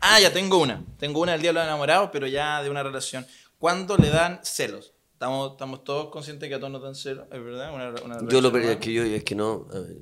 Ah, 0.01 0.19
ya 0.19 0.31
tengo 0.33 0.57
una. 0.57 0.83
Tengo 0.99 1.21
una 1.21 1.31
del 1.33 1.41
Día 1.41 1.49
de 1.51 1.53
los 1.55 1.63
Enamorados, 1.63 2.09
pero 2.11 2.27
ya 2.27 2.61
de 2.61 2.69
una 2.69 2.83
relación. 2.83 3.25
¿Cuándo 3.59 3.97
le 3.97 4.09
dan 4.09 4.39
celos? 4.43 4.93
Estamos, 5.13 5.51
estamos 5.53 5.83
todos 5.83 6.09
conscientes 6.11 6.49
que 6.49 6.55
a 6.55 6.59
todos 6.59 6.71
nos 6.73 6.81
dan 6.83 6.93
celos, 6.95 7.25
¿es 7.31 7.41
verdad? 7.43 7.73
Una, 7.73 7.89
una 8.03 8.29
Yo 8.29 8.41
lo 8.41 8.51
perdí, 8.51 8.67
es 8.67 8.77
que 8.77 8.93
yo, 8.93 9.03
es 9.03 9.23
que 9.23 9.33
no. 9.35 9.65
a 9.73 9.79
ver. 9.79 9.95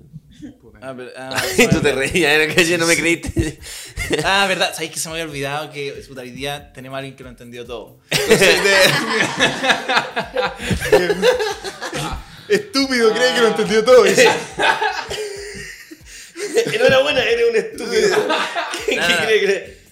Ah, 0.81 0.93
pero- 0.97 1.11
ah, 1.15 1.41
tú 1.71 1.79
te 1.79 1.91
reías, 1.93 2.31
era 2.33 2.53
que 2.53 2.77
no 2.79 2.87
me 2.87 2.97
creíste. 2.97 3.59
Ah, 4.25 4.45
verdad. 4.47 4.73
¿Sabéis 4.73 4.91
que 4.91 4.99
se 4.99 5.07
me 5.07 5.13
había 5.13 5.25
olvidado 5.25 5.71
que 5.71 5.91
puta, 6.07 6.21
hoy 6.21 6.31
día 6.31 6.73
tenemos 6.73 6.95
a 6.95 6.99
alguien 6.99 7.15
que 7.15 7.23
lo 7.23 7.29
entendió 7.29 7.63
todo? 7.65 7.99
Entonces, 8.09 8.63
de- 8.63 8.73
Estúpido, 12.55 13.13
cree 13.13 13.33
que 13.35 13.41
lo 13.41 13.47
entendió 13.49 13.83
todo. 13.85 14.03
Enhorabuena, 16.73 17.23
eres 17.23 17.49
un 17.49 17.55
estúpido. 17.55 18.17
¿Qué, 18.87 18.95
Nada. 18.95 19.17
qué 19.19 19.25
cree 19.25 19.39
que- 19.41 19.82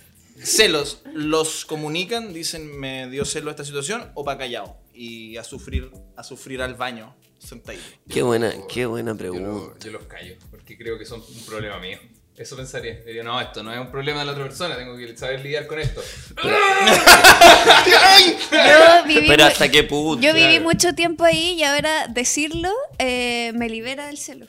Celos, 0.43 1.01
¿los 1.13 1.65
comunican? 1.65 2.33
Dicen, 2.33 2.79
me 2.79 3.09
dio 3.09 3.25
celo 3.25 3.51
esta 3.51 3.65
situación, 3.65 4.09
o 4.15 4.23
pa' 4.23 4.37
callado. 4.37 4.77
Y 4.93 5.37
a 5.37 5.43
sufrir, 5.43 5.91
a 6.15 6.23
sufrir 6.23 6.61
al 6.61 6.75
baño, 6.75 7.15
sentadito. 7.39 7.83
Qué 8.09 8.21
buena, 8.23 8.53
qué 8.67 8.85
buena 8.85 9.11
Yo, 9.11 9.17
pregunta. 9.17 9.47
lo- 9.47 9.79
yo 9.79 9.91
los 9.91 10.03
callo, 10.05 10.35
porque 10.49 10.77
creo 10.77 10.97
que 10.97 11.05
son 11.05 11.21
un 11.21 11.45
problema 11.45 11.79
mío. 11.79 11.97
Eso 12.37 12.55
pensaría. 12.55 12.95
Diría, 13.01 13.23
no, 13.23 13.39
esto 13.39 13.61
no 13.61 13.71
es 13.73 13.79
un 13.79 13.91
problema 13.91 14.19
de 14.21 14.25
la 14.25 14.31
otra 14.31 14.45
persona, 14.45 14.75
tengo 14.75 14.97
que 14.97 15.15
saber 15.15 15.41
lidiar 15.41 15.67
con 15.67 15.79
esto. 15.79 16.01
Yo 16.43 16.49
viví, 19.07 19.27
Pero 19.27 19.43
hasta 19.45 19.69
qué 19.69 19.83
punto. 19.83 20.21
yo 20.25 20.33
viví 20.33 20.47
Claro. 20.47 20.63
mucho 20.63 20.95
tiempo 20.95 21.23
ahí 21.23 21.53
y 21.59 21.63
ahora 21.63 22.07
decirlo 22.07 22.69
eh, 22.99 23.51
me 23.55 23.69
libera 23.69 24.07
del 24.07 24.17
celo. 24.17 24.47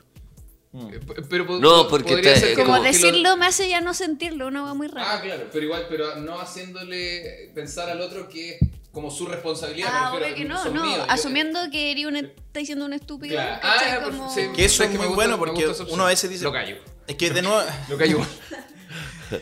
P- 0.73 1.23
Pero 1.29 1.45
No, 1.61 1.83
po- 1.85 1.89
porque 1.91 2.15
podría 2.15 2.35
te- 2.35 2.41
ser 2.41 2.55
Como 2.55 2.73
que 2.75 2.79
lo- 2.79 2.85
decirlo 2.85 3.37
me 3.37 3.47
hace 3.47 3.69
ya 3.69 3.81
no 3.83 3.93
sentirlo, 3.93 4.47
una 4.47 4.63
va 4.63 4.73
muy 4.75 4.89
rara. 4.89 5.13
Ah, 5.15 5.21
claro, 5.21 5.45
pero 5.53 5.65
igual, 5.67 5.87
pero 5.89 6.17
no 6.17 6.41
haciéndole 6.41 7.51
pensar 7.55 7.91
al 7.91 8.01
otro 8.01 8.29
que 8.29 8.53
es 8.55 8.59
como 8.91 9.11
su 9.11 9.27
responsabilidad. 9.27 9.89
Ah, 9.93 10.15
obvio 10.15 10.35
que 10.35 10.45
no, 10.47 10.65
no. 10.67 10.83
míos, 10.85 10.97
yo- 10.99 11.11
Asumiendo 11.11 11.59
que 11.71 11.91
eres 11.93 12.07
un, 12.07 12.17
está 12.17 12.61
diciendo 12.61 12.85
un 12.87 12.95
estúpido. 12.95 13.35
Claro. 13.35 13.61
Ah, 13.63 14.01
Como- 14.05 14.33
sí. 14.35 14.43
Que 14.57 14.65
eso 14.65 14.83
¿Sabes 14.85 14.95
es 14.99 14.99
muy 15.07 15.15
bueno 15.15 15.39
porque 15.39 15.67
uno 15.91 16.05
a 16.05 16.09
veces 16.09 16.31
dice- 16.31 16.45
Lo 16.45 16.53
callo. 16.53 16.77
Es 17.07 17.17
que 17.17 17.31
de 17.31 17.43
nuevo... 17.43 17.61
Lo 17.89 17.99
callo. 17.99 18.19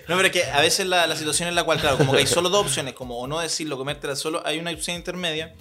No, 0.07 0.15
pero 0.16 0.27
es 0.27 0.31
que 0.31 0.44
a 0.44 0.61
veces 0.61 0.86
la, 0.86 1.05
la 1.09 1.16
situación 1.16 1.48
en 1.48 1.57
la 1.57 1.65
cual, 1.65 1.81
claro, 1.81 1.98
como 1.98 2.12
que 2.12 2.19
hay 2.19 2.27
solo 2.28 2.48
dos 2.48 2.66
opciones, 2.66 2.94
como 2.94 3.19
o 3.19 3.27
no 3.27 3.40
decirlo, 3.40 3.77
comértela 3.77 4.15
solo, 4.15 4.40
hay 4.47 4.61
una 4.61 4.70
opción 4.70 4.97
intermedia 4.97 5.52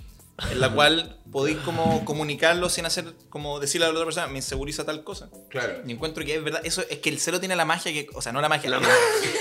en 0.52 0.60
la 0.60 0.70
cual 0.72 1.16
podéis 1.32 1.58
como 1.60 2.04
comunicarlo 2.06 2.70
sin 2.70 2.86
hacer, 2.86 3.06
como 3.30 3.60
decirle 3.60 3.86
a 3.86 3.90
la 3.90 3.94
otra 3.94 4.06
persona, 4.06 4.28
me 4.28 4.38
inseguriza 4.38 4.84
tal 4.86 5.04
cosa. 5.04 5.30
Claro. 5.50 5.82
Y 5.86 5.92
encuentro 5.92 6.26
que 6.26 6.36
es 6.36 6.44
verdad, 6.44 6.62
eso 6.64 6.84
es 6.90 6.98
que 7.00 7.10
el 7.10 7.20
celo 7.20 7.40
tiene 7.40 7.56
la 7.56 7.66
magia 7.66 7.92
que, 7.94 8.08
o 8.16 8.22
sea, 8.22 8.32
no 8.32 8.42
la 8.42 8.50
magia, 8.50 8.72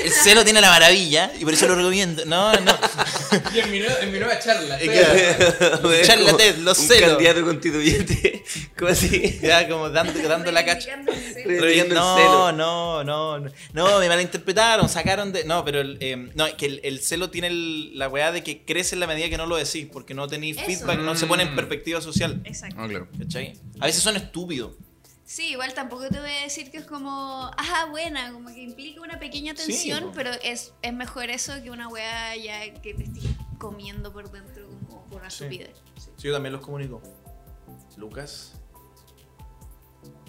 el 0.05 0.13
celo 0.13 0.45
tiene 0.45 0.61
la 0.61 0.69
maravilla 0.71 1.33
y 1.39 1.45
por 1.45 1.55
eso 1.55 1.67
lo 1.67 1.75
recomiendo. 1.77 2.25
No, 2.27 2.53
no. 2.61 2.77
Y 3.55 3.59
en 3.61 3.71
mi, 3.71 3.79
nueva- 3.81 4.01
en 4.01 4.13
mi 4.13 4.19
nueva 4.19 4.39
charla. 4.39 4.79
Es 4.81 4.89
que- 4.91 6.03
Charlatán, 6.05 6.65
los 6.65 6.79
un 6.79 6.87
celos. 6.87 7.11
candidato 7.11 7.43
constituyente. 7.45 8.43
¿Cómo 8.79 8.91
así? 8.91 9.39
Ya 9.43 9.69
como 9.69 9.89
dando, 9.91 10.27
dando 10.29 10.51
la 10.53 10.65
cacha. 10.65 10.95
El 11.45 11.89
no, 11.95 12.17
celo. 12.17 12.53
no, 12.53 13.05
no, 13.05 13.39
no, 13.39 13.51
no, 13.73 13.99
me 13.99 14.09
malinterpretaron, 14.09 14.89
sacaron 14.89 15.33
de... 15.33 15.45
No, 15.45 15.65
pero 15.65 15.81
el, 15.81 15.97
eh, 16.01 16.17
no, 16.35 16.47
es 16.47 16.55
que 16.55 16.67
el, 16.67 16.81
el 16.85 17.01
celo 17.01 17.31
tiene 17.31 17.49
el- 17.49 17.99
la 17.99 18.09
weá 18.09 18.33
de 18.33 18.43
que 18.43 18.65
crece 18.65 18.95
en 18.95 19.01
la 19.01 19.07
medida 19.07 19.29
que 19.29 19.37
no 19.39 19.47
lo 19.47 19.57
decís, 19.57 19.87
porque 19.93 20.15
no 20.15 20.27
tenéis 20.29 20.57
No 20.97 21.15
se 21.15 21.27
pone 21.27 21.43
en 21.45 21.53
Mm. 21.53 21.57
perspectiva 21.57 22.01
social. 22.01 22.41
Exacto. 22.45 22.77
Ah, 22.79 22.89
claro. 22.89 23.09
¿Cachai? 23.19 23.59
A 23.81 23.87
veces 23.87 24.03
son 24.03 24.17
estúpidos. 24.17 24.77
Sí, 25.25 25.51
igual 25.51 25.75
tampoco 25.75 26.09
te 26.09 26.19
voy 26.21 26.31
a 26.31 26.43
decir 26.43 26.71
que 26.71 26.79
es 26.79 26.87
como, 26.87 27.51
ajá, 27.59 27.85
buena, 27.91 28.33
como 28.33 28.49
que 28.49 28.63
implica 28.63 29.03
una 29.03 29.19
pequeña 29.19 29.53
tensión, 29.55 30.11
pero 30.15 30.31
es, 30.43 30.73
es 30.81 30.95
mejor 30.95 31.29
eso 31.29 31.53
que 31.63 31.71
una 31.71 31.87
weá 31.89 32.35
ya 32.37 32.73
que 32.81 32.95
te 32.95 33.05
estés 33.05 33.25
comiendo 33.59 34.11
por 34.11 34.31
dentro 34.33 34.67
como 34.89 35.05
por 35.05 35.21
una 35.21 35.29
Sí. 35.31 35.45
estupidez. 35.45 35.77
Sí, 35.99 36.11
yo 36.29 36.33
también 36.33 36.55
los 36.55 36.63
comunico. 36.63 37.03
Lucas, 37.99 38.55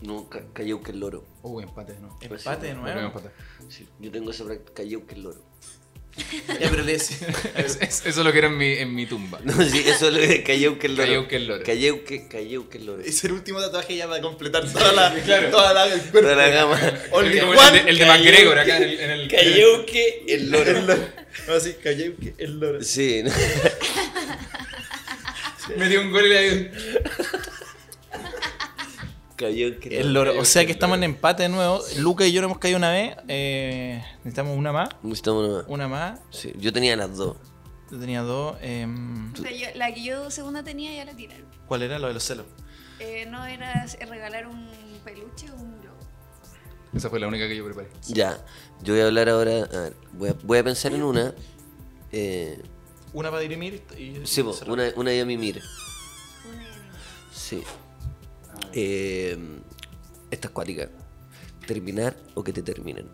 No, 0.02 0.30
ca- 0.30 0.46
cayó 0.54 0.82
que 0.82 0.92
el 0.92 1.00
loro. 1.02 1.26
Uh, 1.44 1.60
empate, 1.62 1.98
no. 2.00 2.18
empate 2.22 2.68
de 2.68 2.74
nuevo. 2.74 3.22
Sí, 3.68 3.88
yo 4.00 4.12
tengo 4.12 4.32
esa 4.32 4.46
práctica, 4.46 4.74
cayó 4.74 5.06
que 5.06 5.16
el 5.16 5.24
loro. 5.24 5.44
Ya, 6.60 6.70
pero 6.70 6.84
Es- 6.90 7.12
es- 7.82 8.06
eso 8.06 8.24
lo 8.24 8.32
que 8.32 8.38
era 8.40 8.48
en 8.48 8.58
mi, 8.58 8.74
en 8.74 8.94
mi 8.96 9.06
tumba. 9.06 9.40
No, 9.44 9.54
sí, 9.64 9.84
eso 9.86 10.08
es 10.10 10.14
lo 10.14 10.20
que 10.20 10.26
el 10.86 10.96
loro. 10.96 11.08
Cayó 11.08 11.28
que 11.28 11.36
el 11.38 11.48
loro. 11.48 11.64
Cayó 11.64 12.04
que, 12.06 12.28
cayó 12.28 12.70
que 12.70 12.78
el 12.78 12.86
loro. 12.86 13.02
Es 13.04 13.24
el 13.24 13.32
último 13.34 13.60
tatuaje 13.62 13.96
ya 13.96 14.08
para 14.08 14.22
completar 14.22 14.72
toda 14.72 14.92
la, 14.94 15.14
Claro. 15.26 15.50
toda 15.50 15.74
la, 15.74 15.86
el 15.94 16.00
cuerpo. 16.02 16.20
Toda 16.22 16.36
la 16.36 16.48
gama. 16.50 16.80
Only 17.12 17.40
Como 17.40 17.52
one. 17.54 17.68
el, 17.80 17.86
de, 17.86 17.90
el 17.92 17.98
de 18.00 18.06
McGregor 18.06 18.60
acá 18.60 18.78
en 18.78 18.84
el. 18.84 19.00
En 19.00 19.10
el 19.12 19.28
Cayó 19.30 19.86
que 19.86 20.24
el 20.28 20.50
loro. 20.52 20.74
No, 21.48 21.60
sí, 21.60 21.76
callé 21.84 22.14
que 22.16 22.34
el 22.44 22.60
loro. 22.60 22.84
Sí, 22.84 23.22
no. 23.24 23.32
Me 25.78 25.88
dio 25.88 26.02
un 26.02 26.12
gol 26.12 26.26
y 26.26 26.30
le 26.30 26.50
dio. 26.50 26.72
Cayó 29.40 29.80
que 29.80 30.00
El 30.02 30.14
loro. 30.14 30.40
O 30.40 30.46
sea 30.46 30.66
que 30.66 30.72
estamos 30.72 30.98
en 30.98 31.04
empate 31.06 31.44
de 31.44 31.50
nuevo. 31.50 31.82
Lucas 31.98 32.28
y 32.28 32.32
yo 32.32 32.42
no 32.42 32.48
hemos 32.48 32.60
caído 32.60 32.78
una 32.78 32.92
vez. 32.92 33.16
Eh, 33.28 34.04
necesitamos 34.20 34.58
una 34.58 34.72
más. 34.72 34.90
Estamos 35.12 35.48
nomás. 35.48 35.66
Una 35.68 35.88
más. 35.88 36.20
Sí, 36.30 36.54
yo 36.58 36.72
tenía 36.74 36.96
las 36.96 37.16
dos. 37.18 37.38
Yo 37.92 37.98
tenía 38.00 38.22
dos. 38.22 38.56
em, 38.62 39.34
O 39.34 39.38
sea, 39.38 39.52
yo- 39.52 39.68
la 39.76 39.94
que 39.94 40.04
yo 40.04 40.30
segunda 40.30 40.64
tenía 40.64 40.94
ya 40.94 41.06
la 41.06 41.16
tiraron. 41.16 41.46
¿Cuál 41.68 41.82
era? 41.84 41.98
Lo 42.00 42.08
de 42.08 42.14
los 42.14 42.24
celos. 42.24 42.46
Eh, 43.00 43.26
no 43.28 43.46
era 43.46 43.86
regalar 44.10 44.46
un 44.48 44.70
peluche 45.04 45.50
o 45.52 45.56
un 45.56 45.80
globo. 45.82 45.98
Esa 46.94 47.10
fue 47.10 47.20
la 47.20 47.28
única 47.28 47.48
que 47.48 47.56
yo 47.56 47.64
preparé. 47.66 47.90
Ya, 48.08 48.38
yo 48.84 48.94
voy 48.94 49.02
a 49.02 49.06
hablar 49.06 49.30
ahora. 49.30 49.52
A 49.64 49.80
ver, 49.82 49.96
voy 50.14 50.30
a, 50.30 50.36
voy 50.44 50.58
a 50.58 50.64
pensar 50.64 50.92
en 50.94 51.04
una. 51.04 51.34
Eh, 52.12 52.62
Una 53.14 53.30
para 53.30 53.42
dirimir 53.42 53.82
y. 53.98 54.20
sí, 54.26 54.44
po, 54.44 54.54
cerrar. 54.54 54.72
una, 54.74 54.84
una 54.96 55.12
de 55.12 55.24
mi 55.26 55.38
mire. 55.38 55.62
Una 56.48 56.64
y 56.64 56.68
anime. 56.68 56.86
Sí. 57.32 57.64
Eh, 58.74 59.38
esta 60.32 60.48
es 60.48 60.54
cuática. 60.54 60.90
Terminar 61.66 62.16
o 62.34 62.44
que 62.44 62.54
te 62.54 62.62
terminen. 62.62 63.08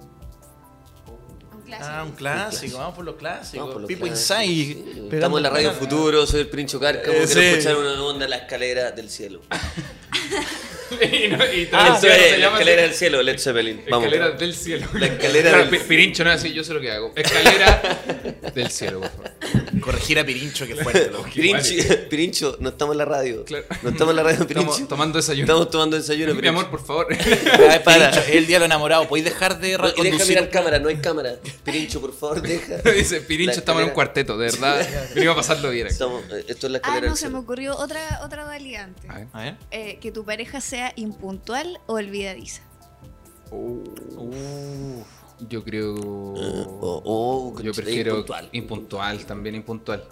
Un 1.54 1.62
clásico. 1.62 1.90
Ah, 1.90 2.04
un 2.04 2.12
clásico. 2.12 2.78
Vamos 2.78 2.96
por 2.96 3.06
los 3.06 3.16
clásicos. 3.16 3.60
Vamos 3.60 3.74
por 3.74 3.82
los 3.82 3.88
People 3.88 4.10
clásicos, 4.10 4.40
Inside. 4.42 4.74
sí. 4.74 4.84
pegando 4.84 5.16
Estamos 5.16 5.40
en 5.40 5.44
la 5.44 5.50
radio. 5.50 5.72
Futuro, 5.74 6.26
soy 6.26 6.42
el 6.42 6.50
Princho 6.50 6.80
Cárcamo. 6.80 7.14
Eh, 7.18 7.26
quiero 7.26 7.42
sí. 7.42 7.48
escuchar 7.48 7.78
una 7.78 8.04
onda 8.04 8.26
en 8.26 8.30
la 8.32 8.38
escalera 8.38 8.92
del 8.92 9.10
cielo. 9.10 9.42
y 11.02 11.28
no, 11.30 11.46
y 11.46 11.70
Ah, 11.72 11.98
se- 12.00 12.08
la 12.08 12.38
llama 12.38 12.58
escalera 12.58 12.82
así. 12.82 12.90
del 12.90 12.94
cielo, 12.98 13.22
Led 13.24 13.40
Zeppelin. 13.40 13.82
Vamos. 13.90 14.06
Escalera 14.08 14.32
del 14.38 14.56
cielo. 14.56 14.88
La 14.94 15.06
escalera 15.08 15.50
Claro, 15.50 15.66
del- 15.66 15.80
Pi- 15.82 15.88
Pirincho 15.88 16.24
no 16.24 16.32
es 16.32 16.40
así, 16.40 16.54
yo 16.54 16.64
sé 16.64 16.74
lo 16.74 16.82
que 16.82 16.92
hago. 16.92 17.12
Escalera 17.16 18.00
del 18.54 18.72
cielo, 18.72 19.02
por 19.02 19.10
favor. 19.12 19.32
Corregir 19.82 20.18
a 20.20 20.26
Pirincho, 20.26 20.66
que 20.66 20.76
fuerte. 20.76 21.12
Pirincho, 21.34 21.74
Pirincho, 22.10 22.58
no 22.60 22.70
estamos 22.70 22.94
en 22.94 22.98
la 23.00 23.06
radio. 23.06 23.44
Claro. 23.46 23.66
No 23.84 23.90
estamos 23.90 24.12
en 24.12 24.16
la 24.16 24.24
radio, 24.24 24.48
Pirincho. 24.48 24.72
Estamos 24.72 24.88
tomando 24.90 25.18
desayuno. 25.20 25.44
Estamos 25.44 25.70
tomando 25.70 25.98
desayuno, 25.98 26.34
Mi 26.34 26.40
Pirincho. 26.42 26.60
amor, 26.60 26.72
por 26.72 26.86
favor. 26.86 27.08
Ay, 27.12 27.80
Para. 27.84 28.10
Pirincho, 28.12 28.30
es 28.30 28.36
el 28.36 28.48
día 28.48 28.56
de 28.56 28.60
los 28.62 28.66
enamorados. 28.68 29.08
¿Podéis 29.08 29.26
dejar 29.26 29.60
de 29.60 29.78
No, 29.78 29.88
y 29.96 30.10
deja 30.10 30.26
mirar 30.26 30.50
cámara, 30.50 30.80
no 30.80 30.90
hay 30.90 30.96
cámara. 30.98 31.36
Pirincho, 31.64 32.02
por 32.02 32.14
favor, 32.18 32.42
deja. 32.42 32.78
Dice, 32.92 33.22
Pirincho, 33.22 33.60
estamos 33.60 33.84
en 33.84 33.90
un 33.90 33.94
cuarteto, 33.94 34.38
de 34.38 34.46
verdad. 34.52 34.88
Venimos 35.14 35.34
a 35.34 35.38
pasarlo 35.38 35.70
bien. 35.70 35.88
Estamos- 35.88 36.24
eh, 36.32 36.46
esto 36.48 36.68
es 36.68 36.72
la 36.72 36.78
Ah, 36.78 36.82
escalera 36.82 37.08
no, 37.08 37.14
del 37.14 37.18
se 37.18 37.30
me 37.30 37.38
ocurrió 37.40 37.76
otra, 37.78 38.22
otra. 38.24 38.46
A 38.46 38.48
ver. 38.50 39.28
A 39.34 39.42
ver. 39.42 39.56
Eh, 39.72 39.98
que 40.02 40.12
tu 40.12 40.24
pareja 40.26 40.62
sea 40.62 40.85
impuntual 40.96 41.80
o 41.88 41.94
olvidadiza. 41.94 42.62
Yo 45.50 45.64
creo. 45.64 45.96
Oh, 45.96 47.02
oh, 47.06 47.62
yo 47.62 47.74
prefiero 47.74 48.12
impuntual. 48.12 48.50
impuntual, 48.54 49.26
también 49.26 49.56
impuntual. 49.56 50.08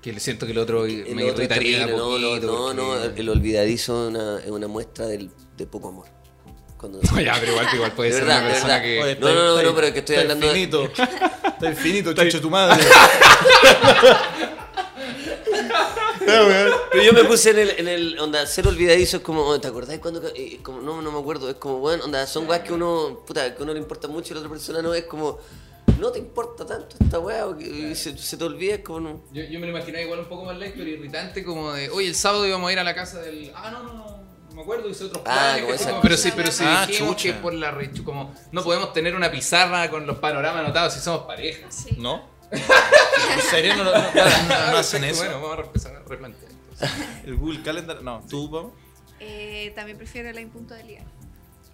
Que 0.00 0.12
le 0.12 0.20
siento 0.20 0.46
que 0.46 0.52
el 0.52 0.58
otro 0.58 0.84
El 0.84 1.14
me 1.14 1.24
otro 1.30 1.44
irritaría 1.44 1.86
no, 1.86 2.18
no, 2.18 2.74
no, 2.74 3.04
el 3.04 3.28
olvidadizo 3.28 4.04
es 4.08 4.10
una, 4.14 4.38
es 4.40 4.50
una 4.50 4.66
muestra 4.68 5.06
del- 5.06 5.30
de 5.56 5.66
poco 5.66 5.88
amor. 5.88 6.06
Cuando... 6.76 7.00
No, 7.00 7.20
ya, 7.20 7.34
pero 7.38 7.52
igual, 7.52 7.66
igual 7.72 7.92
puede 7.92 8.10
De 8.10 8.16
ser 8.16 8.24
verdad, 8.26 8.38
una 8.40 8.46
de 8.48 8.52
persona 8.52 8.72
verdad. 8.78 8.84
que. 8.88 9.02
Oye, 9.02 9.16
No, 9.20 9.28
no, 9.34 9.56
no, 9.56 9.62
no, 9.62 9.74
pero 9.74 9.86
es 9.86 9.92
que 9.92 9.98
estoy 10.00 10.16
hablando 10.16 10.46
de- 10.46 10.52
infinito. 10.60 10.84
Está 11.44 11.70
infinito, 11.70 12.12
chucho 12.14 12.40
tu 12.40 12.50
madre. 12.50 12.82
Pero 16.92 17.02
yo 17.04 17.12
me 17.12 17.24
puse 17.24 17.50
en 17.50 17.58
el, 17.58 17.70
en 17.78 17.88
el 17.88 18.18
onda, 18.18 18.46
ser 18.46 18.66
olvidadizo 18.68 19.18
es 19.18 19.22
como, 19.22 19.58
¿te 19.60 19.68
acordás 19.68 19.98
cuando? 19.98 20.22
es 20.34 20.60
como, 20.62 20.80
no, 20.80 21.02
no 21.02 21.10
me 21.12 21.18
acuerdo, 21.18 21.48
es 21.48 21.56
como, 21.56 21.78
bueno, 21.78 22.04
onda, 22.04 22.26
son 22.26 22.48
weas 22.48 22.62
que 22.62 22.72
uno, 22.72 23.22
puta, 23.26 23.54
que 23.54 23.62
uno 23.62 23.72
le 23.72 23.78
importa 23.80 24.08
mucho 24.08 24.32
y 24.32 24.34
la 24.34 24.40
otra 24.40 24.50
persona 24.50 24.82
no, 24.82 24.94
es 24.94 25.04
como, 25.04 25.38
no 25.98 26.10
te 26.10 26.18
importa 26.18 26.66
tanto 26.66 26.96
esta 27.00 27.18
wea, 27.18 27.46
o 27.46 27.56
que- 27.56 27.66
y 27.66 27.94
se, 27.94 28.16
se 28.18 28.36
te 28.36 28.44
olvida, 28.44 28.74
es 28.74 28.80
como, 28.80 29.00
no. 29.00 29.22
Yo, 29.32 29.42
yo 29.44 29.58
me 29.60 29.66
lo 29.66 29.72
imaginaba 29.76 30.02
igual 30.02 30.20
un 30.20 30.26
poco 30.28 30.44
más 30.44 30.56
light, 30.58 30.74
pero 30.76 30.88
irritante, 30.88 31.44
como 31.44 31.72
de, 31.72 31.90
oye, 31.90 32.08
el 32.08 32.14
sábado 32.14 32.46
íbamos 32.46 32.68
a 32.68 32.72
ir 32.72 32.78
a 32.78 32.84
la 32.84 32.94
casa 32.94 33.20
del. 33.20 33.50
Ah, 33.54 33.70
no, 33.70 33.82
no, 33.82 33.92
no. 33.94 34.22
No 34.52 34.56
me 34.56 34.62
acuerdo, 34.64 34.86
hice 34.90 35.04
otros 35.04 35.22
Ah, 35.24 35.56
planes. 35.58 35.88
pero 36.02 36.14
sí, 36.18 36.30
pero 36.36 36.52
sí 36.52 36.62
Ah, 36.66 36.84
dijimos 36.86 37.16
chucha. 37.16 37.34
que 37.36 37.40
por 37.40 37.54
la 37.54 37.70
rechu, 37.70 38.04
como 38.04 38.34
no 38.52 38.62
podemos 38.62 38.92
tener 38.92 39.14
una 39.16 39.30
pizarra 39.30 39.88
con 39.88 40.06
los 40.06 40.18
panoramas 40.18 40.62
anotados 40.64 40.92
si 40.92 41.00
somos 41.00 41.22
pareja. 41.22 41.70
Sí. 41.70 41.96
¿No? 41.98 42.30
¿En 43.34 43.40
serio 43.50 43.76
no, 43.76 43.84
no, 43.84 43.90
no- 43.92 43.98
no- 44.48 44.70
no 44.72 44.76
hacen 44.76 45.04
eso? 45.04 45.24
Bueno, 45.24 45.40
vamos 45.40 45.58
a 45.58 45.62
empezar 45.62 45.96
a 45.96 46.00
replantear. 46.00 46.50
entonces. 46.52 46.90
El 47.24 47.36
Google 47.36 47.62
Calendar, 47.62 48.02
no. 48.02 48.22
¿Tú, 48.28 48.50
Pau? 48.50 48.72
Eh, 49.20 49.72
también 49.74 49.96
prefiero 49.96 50.30
la 50.32 50.40
impuntualidad. 50.40 51.04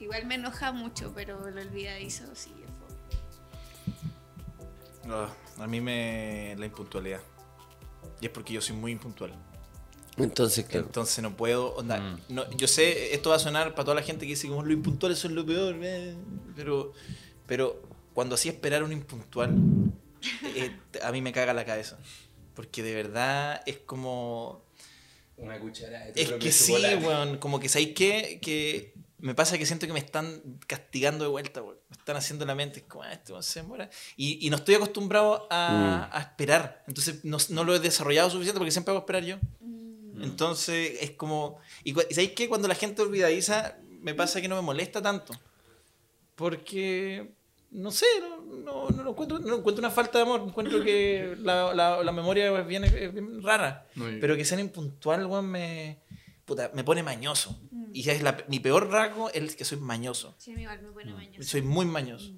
Igual 0.00 0.26
me 0.26 0.36
enoja 0.36 0.70
mucho, 0.72 1.12
pero 1.14 1.50
lo 1.50 1.60
olvidadizo 1.60 2.24
sí. 2.34 2.52
es. 2.62 2.68
Ah, 5.10 5.28
a 5.59 5.66
mí 5.66 5.80
me. 5.80 6.55
la 6.59 6.66
impuntualidad. 6.66 7.20
Y 8.20 8.26
es 8.26 8.30
porque 8.32 8.52
yo 8.52 8.60
soy 8.60 8.76
muy 8.76 8.92
impuntual. 8.92 9.32
Entonces, 10.16 10.64
claro. 10.66 10.86
Entonces 10.86 11.22
no 11.22 11.36
puedo. 11.36 11.74
onda, 11.76 11.98
Mm. 11.98 12.18
no, 12.28 12.50
yo 12.52 12.66
sé, 12.68 13.14
esto 13.14 13.30
va 13.30 13.36
a 13.36 13.38
sonar 13.38 13.70
para 13.74 13.84
toda 13.84 13.94
la 13.94 14.02
gente 14.02 14.26
que 14.26 14.30
dice 14.32 14.48
como 14.48 14.62
los 14.62 14.72
impuntuales 14.72 15.18
son 15.18 15.34
lo 15.34 15.46
peor. 15.46 15.76
eh", 15.82 16.14
Pero, 16.56 16.92
pero 17.46 17.80
cuando 18.14 18.34
hacía 18.34 18.52
esperar 18.52 18.82
a 18.82 18.84
un 18.84 18.92
impuntual, 18.92 19.55
eh, 20.42 20.76
a 21.02 21.12
mí 21.12 21.22
me 21.22 21.32
caga 21.32 21.52
la 21.52 21.64
cabeza. 21.64 21.98
Porque 22.54 22.82
de 22.82 22.94
verdad 22.94 23.62
es 23.66 23.78
como. 23.78 24.64
Una 25.36 25.60
cuchara 25.60 26.06
de 26.06 26.12
tu 26.12 26.20
Es 26.20 26.32
que 26.32 26.52
sí, 26.52 26.72
weón. 26.72 27.38
Como 27.38 27.60
que 27.60 27.68
sabéis 27.68 27.94
qué? 27.94 28.40
Que 28.42 28.94
me 29.18 29.34
pasa 29.34 29.58
que 29.58 29.66
siento 29.66 29.86
que 29.86 29.92
me 29.92 30.00
están 30.00 30.42
castigando 30.66 31.24
de 31.24 31.30
vuelta, 31.30 31.62
weón. 31.62 31.78
Me 31.88 31.96
están 31.96 32.16
haciendo 32.16 32.44
la 32.46 32.54
mente. 32.54 32.80
Es 32.80 32.86
como, 32.86 33.04
ah, 33.04 33.12
este 33.12 33.32
se 33.42 33.60
demora. 33.60 33.88
Y, 34.16 34.44
y 34.44 34.50
no 34.50 34.56
estoy 34.56 34.74
acostumbrado 34.74 35.46
a, 35.50 36.10
a 36.12 36.20
esperar. 36.20 36.84
Entonces 36.88 37.24
no, 37.24 37.38
no 37.50 37.64
lo 37.64 37.76
he 37.76 37.78
desarrollado 37.78 38.30
suficiente 38.30 38.58
porque 38.58 38.72
siempre 38.72 38.90
hago 38.90 39.00
esperar 39.00 39.24
yo. 39.24 39.38
Entonces 40.20 40.98
es 41.00 41.12
como. 41.12 41.58
Y, 41.84 41.90
y 41.90 42.14
sabéis 42.14 42.32
qué? 42.32 42.48
Cuando 42.48 42.68
la 42.68 42.74
gente 42.74 43.02
olvidadiza, 43.02 43.78
me 44.00 44.14
pasa 44.14 44.40
que 44.40 44.48
no 44.48 44.56
me 44.56 44.62
molesta 44.62 45.00
tanto. 45.00 45.32
Porque. 46.34 47.38
No 47.70 47.90
sé, 47.90 48.06
no, 48.20 48.40
no, 48.64 48.88
no 48.90 49.02
lo 49.02 49.10
encuentro, 49.10 49.38
no 49.40 49.56
encuentro 49.56 49.80
una 49.80 49.90
falta 49.90 50.18
de 50.18 50.22
amor. 50.22 50.42
Encuentro 50.46 50.82
que 50.82 51.36
la, 51.42 51.74
la, 51.74 52.02
la 52.02 52.12
memoria 52.12 52.58
es 52.60 52.66
bien, 52.66 52.84
es 52.84 53.12
bien 53.12 53.42
rara. 53.42 53.86
Pero 54.20 54.36
que 54.36 54.44
sean 54.44 54.60
impuntual, 54.60 55.26
weón, 55.26 55.46
me, 55.50 55.98
puta, 56.44 56.70
me 56.74 56.84
pone 56.84 57.02
mañoso. 57.02 57.60
Y 57.92 58.02
ya 58.02 58.12
es 58.12 58.22
la- 58.22 58.44
mi 58.48 58.60
peor 58.60 58.88
rasgo 58.90 59.30
es 59.30 59.56
que 59.56 59.64
soy 59.64 59.78
mañoso. 59.78 60.34
Sí, 60.38 60.52
igual 60.52 60.80
me 60.82 60.92
pone 60.92 61.12
mañosa. 61.12 61.42
Soy 61.48 61.62
muy 61.62 61.84
mañoso. 61.86 62.32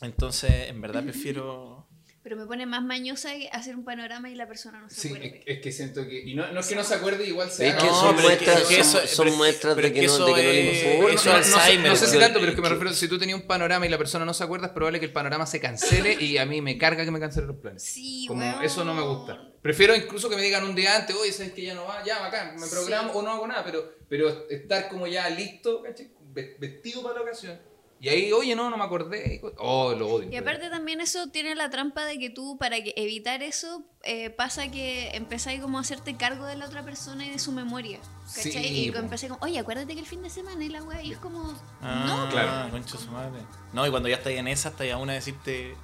Entonces, 0.00 0.68
en 0.68 0.80
verdad 0.80 1.02
prefiero... 1.04 1.87
Pero 2.28 2.36
me 2.42 2.46
pone 2.46 2.66
más 2.66 2.82
mañosa 2.82 3.30
hacer 3.52 3.74
un 3.74 3.84
panorama 3.86 4.28
y 4.28 4.34
la 4.34 4.46
persona 4.46 4.78
no 4.82 4.90
se 4.90 5.00
Sí, 5.00 5.08
acuerde. 5.08 5.44
es, 5.46 5.56
es 5.56 5.62
que 5.62 5.72
siento 5.72 6.06
que. 6.06 6.20
Y 6.28 6.34
no, 6.34 6.52
no 6.52 6.60
es 6.60 6.66
que 6.66 6.74
no 6.74 6.84
se 6.84 6.94
acuerde, 6.94 7.24
igual 7.26 7.50
se 7.50 7.68
Es 7.68 7.74
que 7.76 7.86
No, 7.86 7.94
son 8.00 8.16
muestras, 8.20 8.60
es 8.60 8.68
que 8.68 8.84
son, 8.84 9.00
eso- 9.02 9.06
son 9.16 9.24
pero- 9.28 9.36
muestras 9.38 9.74
pero 9.74 9.88
de 9.88 9.94
que, 9.94 10.06
no, 10.06 10.26
de 10.26 10.34
que 10.34 10.98
no 11.00 11.08
eso 11.08 11.34
no, 11.34 11.42
sé- 11.42 11.54
Alzheimer, 11.54 11.90
no 11.90 11.96
sé 11.96 12.06
si 12.06 12.18
tanto, 12.18 12.38
pero 12.38 12.50
es 12.50 12.54
que 12.54 12.60
me 12.60 12.68
refiero, 12.68 12.92
si 12.92 13.08
tú 13.08 13.18
tenías 13.18 13.40
un 13.40 13.46
panorama 13.46 13.86
y 13.86 13.88
la 13.88 13.96
persona 13.96 14.26
no 14.26 14.34
se 14.34 14.44
acuerda, 14.44 14.66
es 14.66 14.72
probable 14.74 15.00
que 15.00 15.06
el 15.06 15.12
panorama 15.12 15.46
se 15.46 15.58
cancele 15.58 16.22
y 16.22 16.36
a 16.36 16.44
mí 16.44 16.60
me 16.60 16.76
carga 16.76 17.02
que 17.06 17.10
me 17.10 17.18
cancelen 17.18 17.48
los 17.48 17.56
planes. 17.56 17.82
Sí, 17.82 18.26
Como 18.28 18.60
eso 18.60 18.84
no 18.84 18.92
me 18.92 19.00
gusta. 19.00 19.50
Prefiero 19.62 19.96
incluso 19.96 20.28
que 20.28 20.36
me 20.36 20.42
digan 20.42 20.64
un 20.64 20.74
día 20.74 20.96
antes, 20.96 21.16
oye, 21.16 21.32
sabes 21.32 21.52
que 21.52 21.62
ya 21.62 21.72
no 21.72 21.86
va, 21.86 22.04
ya 22.04 22.18
bacán, 22.18 22.56
me 22.56 22.66
Sí. 22.66 22.70
programo 22.70 23.10
o 23.12 23.22
no 23.22 23.30
hago 23.30 23.46
nada, 23.46 23.64
pero, 23.64 23.90
pero 24.06 24.46
estar 24.50 24.90
como 24.90 25.06
ya 25.06 25.30
listo, 25.30 25.82
¿cachai? 25.82 26.10
Ve- 26.30 26.56
vestido 26.60 27.02
para 27.02 27.14
la 27.14 27.20
ocasión. 27.22 27.58
Y 28.00 28.08
ahí, 28.10 28.32
oye, 28.32 28.54
no, 28.54 28.70
no 28.70 28.76
me 28.76 28.84
acordé. 28.84 29.40
Oh, 29.58 29.92
lo 29.92 30.08
odio. 30.08 30.30
Y 30.30 30.36
aparte 30.36 30.70
también 30.70 31.00
eso 31.00 31.28
tiene 31.30 31.54
la 31.56 31.68
trampa 31.68 32.04
de 32.04 32.18
que 32.18 32.30
tú, 32.30 32.56
para 32.56 32.80
que 32.82 32.92
evitar 32.96 33.42
eso, 33.42 33.82
eh, 34.04 34.30
pasa 34.30 34.70
que 34.70 35.10
empezáis 35.16 35.60
como 35.60 35.78
a 35.78 35.80
hacerte 35.80 36.16
cargo 36.16 36.46
de 36.46 36.54
la 36.56 36.66
otra 36.66 36.84
persona 36.84 37.26
y 37.26 37.30
de 37.30 37.38
su 37.40 37.50
memoria. 37.50 37.98
¿Cachai? 38.36 38.52
Sí, 38.52 38.58
y 38.58 38.88
empecé 38.96 39.28
como, 39.28 39.40
oye, 39.44 39.58
acuérdate 39.58 39.94
que 39.94 40.00
el 40.00 40.06
fin 40.06 40.22
de 40.22 40.30
semana 40.30 40.64
y 40.64 40.68
la 40.68 40.82
wea, 40.84 41.02
y 41.02 41.10
es 41.12 41.18
como, 41.18 41.52
Ah, 41.82 42.04
no, 42.06 42.28
claro. 42.30 42.70
Concha 42.70 42.96
su 42.98 43.10
madre. 43.10 43.40
No, 43.72 43.84
y 43.86 43.90
cuando 43.90 44.08
ya 44.08 44.16
estáis 44.16 44.38
en 44.38 44.46
esa, 44.48 44.68
estáis 44.68 44.92
a 44.92 44.96
una 44.98 45.14
de 45.14 45.18
decirte... 45.18 45.70
eh, 45.72 45.74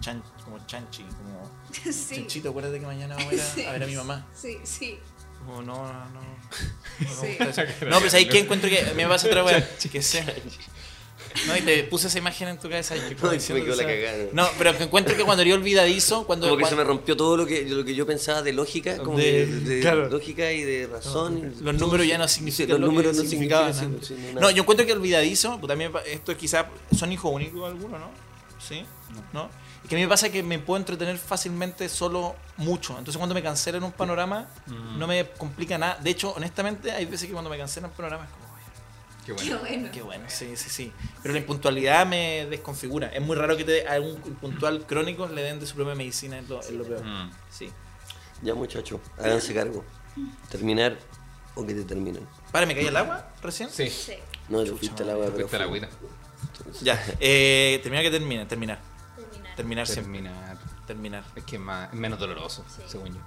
chan- 0.00 0.22
como 0.44 0.64
chanchi, 0.66 1.02
como... 1.02 1.50
sí. 1.92 2.16
Chanchito, 2.16 2.50
acuérdate 2.50 2.78
que 2.78 2.86
mañana 2.86 3.16
voy 3.16 3.38
a, 3.38 3.42
Sí. 3.54 3.64
a 3.64 3.72
ver 3.72 3.82
a 3.82 3.86
mi 3.86 3.96
mamá. 3.96 4.26
Sí, 4.34 4.58
sí. 4.62 4.96
Como, 5.44 5.60
no, 5.62 5.92
no, 5.92 6.04
no. 6.10 6.20
No, 6.20 7.08
Sí. 7.08 7.36
No, 7.88 7.98
pues 7.98 8.14
ahí 8.14 8.26
que 8.28 8.38
encuentro 8.38 8.70
que 8.70 8.92
me 8.94 9.08
pasa 9.08 9.26
otra 9.26 9.42
wea. 9.44 9.68
Que 9.90 10.00
sé. 10.02 10.24
No, 11.46 11.56
y 11.56 11.60
te 11.62 11.84
puse 11.84 12.06
esa 12.08 12.18
imagen 12.18 12.48
en 12.48 12.58
tu 12.58 12.68
cabeza. 12.68 12.94
Y 13.36 13.40
se 13.40 13.54
me 13.54 13.62
quedó 13.64 13.74
la 13.76 13.84
cagada. 13.84 14.24
No, 14.32 14.46
pero 14.58 14.76
que 14.76 14.84
encuentro 14.84 15.16
que 15.16 15.24
cuando 15.24 15.42
yo 15.42 15.54
olvidadizo, 15.54 16.26
cuando. 16.26 16.46
Como 16.48 16.58
que 16.58 16.64
se 16.64 16.70
cuando- 16.70 16.84
me 16.84 16.88
rompió 16.88 17.16
todo 17.16 17.36
lo 17.36 17.46
que, 17.46 17.64
lo 17.68 17.84
que 17.84 17.94
yo 17.94 18.06
pensaba 18.06 18.42
de 18.42 18.52
lógica, 18.52 18.98
como 18.98 19.16
De- 19.18 19.24
que 19.24 19.46
de, 19.46 19.80
claro. 19.80 20.08
lógica 20.08 20.50
y 20.52 20.62
de 20.62 20.86
razón. 20.86 21.54
Los 21.60 21.74
números 21.76 22.06
ya 22.06 22.18
no 22.18 22.28
Sí, 22.28 22.36
significan 22.36 22.80
los 22.80 22.80
números 22.90 23.16
no 23.16 23.22
significaban 23.22 23.72
sí, 23.74 24.14
No, 24.34 24.40
nada. 24.40 24.52
yo 24.52 24.62
encuentro 24.62 24.86
que 24.86 24.92
olvidadizo, 24.92 25.58
pues 25.58 25.68
también 25.68 25.92
esto 26.06 26.36
quizás 26.36 26.66
son 26.96 27.12
hijos 27.12 27.32
únicos 27.32 27.68
algunos, 27.70 27.98
¿no? 28.00 28.10
Sí, 28.60 28.84
¿no? 29.32 29.48
Y 29.84 29.88
que 29.88 29.96
a 29.96 29.98
mí 29.98 30.02
me 30.02 30.08
pasa 30.08 30.30
que 30.30 30.42
me 30.44 30.58
puedo 30.60 30.78
entretener 30.78 31.18
fácilmente 31.18 31.88
solo 31.88 32.36
mucho. 32.56 32.92
Entonces 32.92 33.16
cuando 33.16 33.34
me 33.34 33.42
cancelan 33.42 33.82
un 33.82 33.90
panorama, 33.92 34.48
no 34.96 35.06
me 35.08 35.26
complica 35.30 35.76
nada. 35.78 35.98
De 36.00 36.10
hecho, 36.10 36.32
honestamente, 36.36 36.92
hay 36.92 37.04
veces 37.06 37.26
que 37.26 37.32
cuando 37.32 37.50
me 37.50 37.58
cancelan 37.58 37.90
panoramas 37.90 38.28
es 39.22 39.28
como, 39.28 39.40
"Ay, 39.40 39.48
Qué 39.48 39.54
bueno. 39.54 39.88
qué 39.92 40.02
bueno, 40.02 40.24
sí, 40.28 40.56
sí, 40.56 40.68
sí. 40.68 40.92
Pero 41.22 41.32
la 41.34 41.40
impuntualidad 41.40 42.06
me 42.06 42.46
desconfigura. 42.50 43.08
Es 43.08 43.22
muy 43.22 43.36
raro 43.36 43.56
que 43.56 43.64
te, 43.64 43.86
a 43.88 44.00
un 44.00 44.10
impuntual 44.26 44.84
crónico 44.86 45.26
le 45.28 45.42
den 45.42 45.60
de 45.60 45.66
su 45.66 45.74
propia 45.76 45.94
medicina, 45.94 46.38
es 46.38 46.48
lo, 46.48 46.60
es 46.60 46.70
lo 46.70 46.84
peor. 46.84 47.04
Mm. 47.04 47.30
Sí. 47.50 47.70
Ya 48.42 48.54
muchachos, 48.54 49.00
háganse 49.18 49.54
cargo. 49.54 49.84
Terminar 50.50 50.96
o 51.54 51.64
que 51.66 51.74
te 51.74 51.84
terminen. 51.84 52.26
Para, 52.50 52.66
¿me 52.66 52.74
caí 52.74 52.86
el 52.86 52.96
agua 52.96 53.32
recién? 53.42 53.70
Sí, 53.70 53.88
Sí. 53.88 54.14
No, 54.48 54.64
te 54.64 54.72
fuiste 54.72 55.02
al 55.04 55.10
agua, 55.10 55.26
pero 55.26 55.36
fuiste 55.48 55.58
la 55.58 55.64
agüita. 55.64 55.88
Ya, 56.82 57.00
eh, 57.20 57.78
terminar 57.82 58.04
que 58.04 58.10
termine, 58.10 58.46
terminar. 58.46 58.80
Terminar. 59.16 59.56
Terminar 59.56 59.86
siempre. 59.86 60.12
Terminar. 60.22 60.58
Terminar. 60.86 61.24
Es 61.36 61.44
que 61.44 61.56
es, 61.56 61.62
más, 61.62 61.88
es 61.92 61.98
menos 61.98 62.18
doloroso, 62.18 62.64
Sí. 62.68 62.82
según 62.88 63.14
yo. 63.14 63.20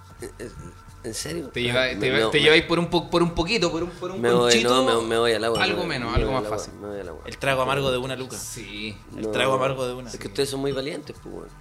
¿En 1.06 1.14
serio? 1.14 1.50
Te, 1.50 1.62
lleva, 1.62 1.82
Me- 1.82 1.96
te, 1.96 2.12
me- 2.12 2.20
te 2.32 2.38
me- 2.38 2.44
lleváis 2.44 2.64
por 2.64 2.80
un, 2.80 2.90
po- 2.90 3.10
por 3.10 3.22
un 3.22 3.32
poquito, 3.36 3.72
por 3.72 3.84
un, 3.84 3.90
por 3.92 4.12
un 4.12 4.20
Me 4.22 4.32
voy, 4.34 4.52
conchito. 4.52 4.84
no, 4.84 5.02
me, 5.02 5.08
me 5.08 5.18
voy 5.20 5.32
al 5.34 5.44
agua. 5.44 5.64
Algo 5.64 5.80
voy- 5.80 5.88
menos, 5.88 6.10
me 6.12 6.18
algo 6.18 6.32
más 6.34 6.48
fácil. 6.48 6.74
Me 6.82 6.88
voy 6.88 7.00
al 7.00 7.10
agua. 7.10 7.22
El 7.26 7.38
trago 7.38 7.62
amargo 7.62 7.92
de 7.92 7.98
una 8.00 8.16
luca. 8.16 8.36
Sí, 8.38 8.98
El 9.16 9.22
No, 9.24 9.30
trago 9.30 9.54
amargo 9.54 9.88
de 9.88 9.94
una. 9.94 10.10
Es 10.10 10.18
que 10.18 10.28
ustedes 10.28 10.50
son 10.50 10.62
muy 10.62 10.72
valientes, 10.72 11.16
pues, 11.24 11.52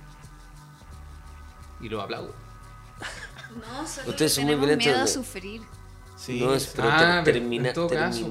y 1.81 1.89
lo 1.89 2.01
aplaudo. 2.01 2.35
No, 3.55 3.87
solo 3.87 4.11
Ustedes 4.11 4.35
son 4.35 4.45
muy 4.45 4.55
violentos, 4.57 4.87
miedo 4.87 4.99
a 4.99 5.03
¿no? 5.03 5.07
sufrir. 5.07 5.62
Sí. 6.16 6.41
no, 6.41 6.55
es, 6.55 6.66
pero 6.75 6.89
Ah, 6.91 7.21
ter- 7.25 7.35
termina- 7.35 7.73
caso, 7.73 8.29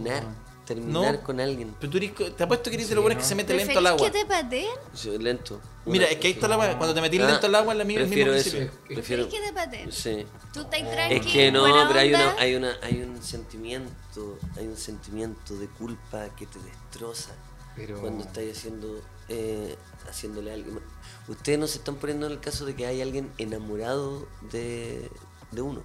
terminar, 0.65 1.15
No. 1.15 1.23
con 1.23 1.39
alguien. 1.39 1.75
Pero 1.79 1.91
tú 1.91 1.97
eres, 1.97 2.13
te 2.35 2.43
apuesto 2.43 2.69
que 2.69 2.75
eres 2.77 2.89
de 2.89 2.95
los 2.95 3.03
buenos 3.03 3.17
que 3.17 3.23
no. 3.23 3.29
se 3.29 3.35
mete 3.35 3.53
lento 3.53 3.77
al 3.79 3.83
¿Preferís 3.83 4.01
agua. 4.01 4.11
que 4.11 4.19
te 4.19 4.25
pateen? 4.25 4.67
Sí, 4.93 5.17
lento. 5.17 5.61
Mira, 5.85 6.05
es 6.05 6.17
que 6.17 6.27
ahí 6.27 6.33
está 6.33 6.47
la 6.47 6.55
agua. 6.55 6.77
Cuando 6.77 6.93
te 6.93 7.01
metís 7.01 7.21
Ah, 7.21 7.27
lento 7.31 7.47
al 7.47 7.55
agua, 7.55 7.73
es 7.73 7.77
la 7.79 7.83
misma. 7.85 8.01
el 8.03 8.07
Prefiero 8.07 8.33
eso. 8.33 8.49
Prefiero. 8.51 8.73
¿Preferís 8.87 9.27
que 9.27 9.41
te 9.41 9.53
pateen? 9.53 9.91
Sí. 9.91 10.25
Tú 10.53 10.61
estás 10.61 10.91
tranqui, 10.91 11.15
Es 11.15 11.25
que 11.25 11.51
no, 11.51 11.63
pero 11.87 11.99
hay, 11.99 12.09
una, 12.13 12.35
hay, 12.37 12.55
una, 12.55 12.77
hay 12.81 13.01
un 13.01 13.21
sentimiento, 13.23 14.37
hay 14.57 14.67
un 14.67 14.77
sentimiento 14.77 15.55
de 15.55 15.67
culpa 15.67 16.27
que 16.35 16.45
te 16.45 16.59
destroza 16.59 17.31
Pero- 17.75 17.99
cuando 18.01 18.23
estáis 18.23 18.57
haciendo, 18.57 19.01
eh, 19.29 19.75
haciéndole 20.09 20.51
a 20.51 20.53
alguien. 20.53 20.79
Ustedes 21.27 21.57
no 21.59 21.67
se 21.67 21.77
están 21.79 21.95
poniendo 21.95 22.25
en 22.27 22.33
el 22.33 22.39
caso 22.39 22.65
de 22.65 22.75
que 22.75 22.85
hay 22.85 23.01
alguien 23.01 23.31
enamorado 23.37 24.27
de, 24.51 25.09
de 25.51 25.61
uno. 25.61 25.81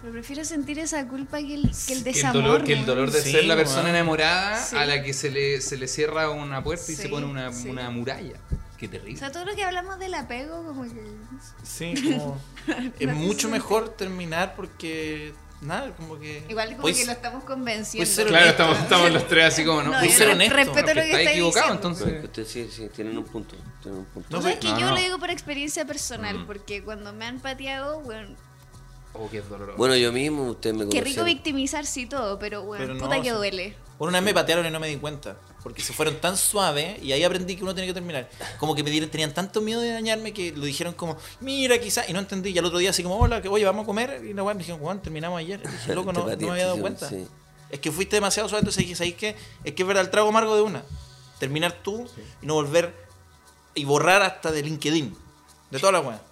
Pero 0.00 0.12
prefiero 0.12 0.44
sentir 0.44 0.78
esa 0.78 1.06
culpa 1.08 1.38
que 1.38 1.54
el, 1.54 1.62
que 1.62 1.68
el 1.68 1.86
Que 1.86 1.92
el 1.94 2.04
desamor. 2.04 2.42
dolor, 2.42 2.64
que 2.64 2.72
el 2.72 2.86
dolor 2.86 3.10
de 3.10 3.20
Sí, 3.20 3.32
ser 3.32 3.44
la 3.44 3.56
persona 3.56 3.90
enamorada 3.90 4.62
Sí. 4.62 4.76
a 4.76 4.86
la 4.86 5.02
que 5.02 5.12
se 5.12 5.30
le, 5.30 5.60
se 5.60 5.76
le 5.76 5.88
cierra 5.88 6.30
una 6.30 6.62
puerta 6.62 6.90
y 6.92 6.94
se 6.94 7.02
Sí, 7.02 7.08
pone 7.08 7.26
una, 7.26 7.52
sí. 7.52 7.68
una 7.68 7.90
muralla. 7.90 8.34
Qué 8.78 8.86
O 8.86 8.90
terrible. 8.90 9.18
sea, 9.18 9.32
todo 9.32 9.44
lo 9.44 9.56
que 9.56 9.64
hablamos 9.64 9.98
del 9.98 10.14
apego, 10.14 10.62
como 10.64 10.84
que. 10.84 11.02
Sí, 11.64 11.94
como. 12.16 12.40
es 12.98 13.08
No 13.08 13.14
mucho 13.14 13.48
mejor 13.48 13.88
terminar 13.90 14.54
porque. 14.54 15.34
Nada, 15.60 15.90
como 15.96 16.16
que. 16.20 16.44
Igual 16.48 16.68
como 16.68 16.82
Puedes- 16.82 16.98
que 17.00 17.06
lo 17.06 17.10
estamos 17.10 17.42
convenciendo. 17.42 18.08
ser 18.08 18.28
Claro, 18.28 18.50
estamos, 18.50 18.78
estamos 18.78 19.10
los 19.10 19.26
tres 19.26 19.46
así 19.46 19.64
como, 19.64 19.82
¿no? 19.82 19.90
No, 19.90 20.00
ser 20.08 20.28
honesto, 20.28 20.54
respeto 20.54 20.94
lo 20.94 21.02
que 21.02 21.10
está 21.10 21.32
equivocado, 21.32 21.72
diciendo. 21.74 21.88
No, 21.88 21.94
entonces. 21.96 22.20
que 22.20 22.26
ustedes 22.26 22.48
sí, 22.48 22.68
sí, 22.70 22.88
tienen 22.94 23.18
un 23.18 23.24
punto. 23.24 23.56
Tienen 23.82 23.98
un 23.98 24.06
punto. 24.06 24.28
No, 24.30 24.38
O 24.38 24.42
sea, 24.42 24.52
pues, 24.52 24.54
es 24.54 24.60
que 24.60 24.68
no, 24.74 24.78
yo 24.78 24.86
no. 24.86 24.94
lo 24.94 25.00
digo 25.00 25.18
por 25.18 25.30
experiencia 25.30 25.84
personal, 25.84 26.38
Mm. 26.38 26.46
porque 26.46 26.84
cuando 26.84 27.12
me 27.12 27.24
han 27.24 27.40
pateado, 27.40 28.00
bueno, 28.02 28.36
Oh, 29.14 29.28
qué 29.30 29.40
doloroso. 29.40 29.76
Bueno, 29.76 29.96
yo 29.96 30.12
mismo, 30.12 30.50
ustedes 30.50 30.76
me 30.76 30.88
qué 30.88 31.00
rico 31.00 31.24
victimizarse 31.24 32.00
y 32.00 32.06
todo, 32.06 32.38
pero 32.38 32.62
bueno, 32.62 32.84
Pero 32.84 32.94
no, 32.94 33.00
puta 33.00 33.16
o 33.18 33.22
que 33.22 33.28
sea, 33.28 33.36
duele. 33.36 33.76
Una 33.98 34.12
vez 34.12 34.22
me 34.22 34.34
patearon 34.34 34.64
y 34.66 34.70
no 34.70 34.78
me 34.78 34.88
di 34.88 34.96
cuenta. 34.96 35.36
Porque 35.62 35.82
se 35.82 35.92
fueron 35.92 36.20
tan 36.20 36.36
suave 36.36 36.98
y 37.02 37.10
ahí 37.10 37.24
aprendí 37.24 37.56
que 37.56 37.64
uno 37.64 37.74
tenía 37.74 37.88
que 37.90 37.94
terminar. 37.94 38.30
Como 38.60 38.76
que 38.76 38.84
me 38.84 38.90
dieron, 38.90 39.10
tenían 39.10 39.34
tanto 39.34 39.60
miedo 39.60 39.80
de 39.80 39.90
dañarme 39.90 40.32
que 40.32 40.52
lo 40.52 40.64
dijeron 40.64 40.94
como, 40.94 41.16
mira, 41.40 41.78
quizás, 41.78 42.08
y 42.08 42.12
no 42.12 42.20
entendí. 42.20 42.50
Y 42.50 42.58
al 42.58 42.64
otro 42.64 42.78
día 42.78 42.90
así 42.90 43.02
como, 43.02 43.18
hola, 43.18 43.42
que 43.42 43.48
oye, 43.48 43.64
vamos 43.64 43.82
a 43.82 43.86
comer. 43.86 44.22
Y 44.24 44.34
la 44.34 44.44
weá 44.44 44.54
me 44.54 44.58
dijeron, 44.58 44.80
Juan, 44.80 45.02
terminamos 45.02 45.40
ayer. 45.40 45.60
Y 45.64 45.68
dije, 45.68 45.94
loco, 45.94 46.12
no, 46.12 46.20
no 46.20 46.36
me 46.36 46.50
había 46.50 46.66
dado 46.66 46.78
cuenta. 46.78 47.08
sí. 47.08 47.26
Es 47.70 47.80
que 47.80 47.92
fuiste 47.92 48.16
demasiado 48.16 48.48
suave, 48.48 48.60
entonces 48.60 48.82
dije, 48.82 48.94
¿sabéis 48.94 49.16
qué? 49.16 49.36
Es 49.62 49.74
que 49.74 49.82
es 49.82 49.86
verdad 49.86 50.02
el 50.02 50.10
trago 50.10 50.28
amargo 50.28 50.56
de 50.56 50.62
una. 50.62 50.82
Terminar 51.38 51.72
tú 51.82 52.08
y 52.40 52.46
no 52.46 52.54
volver 52.54 52.94
y 53.74 53.84
borrar 53.84 54.22
hasta 54.22 54.50
de 54.50 54.62
LinkedIn. 54.62 55.14
De 55.70 55.78
toda 55.78 55.92
la 55.92 56.00
weá. 56.00 56.22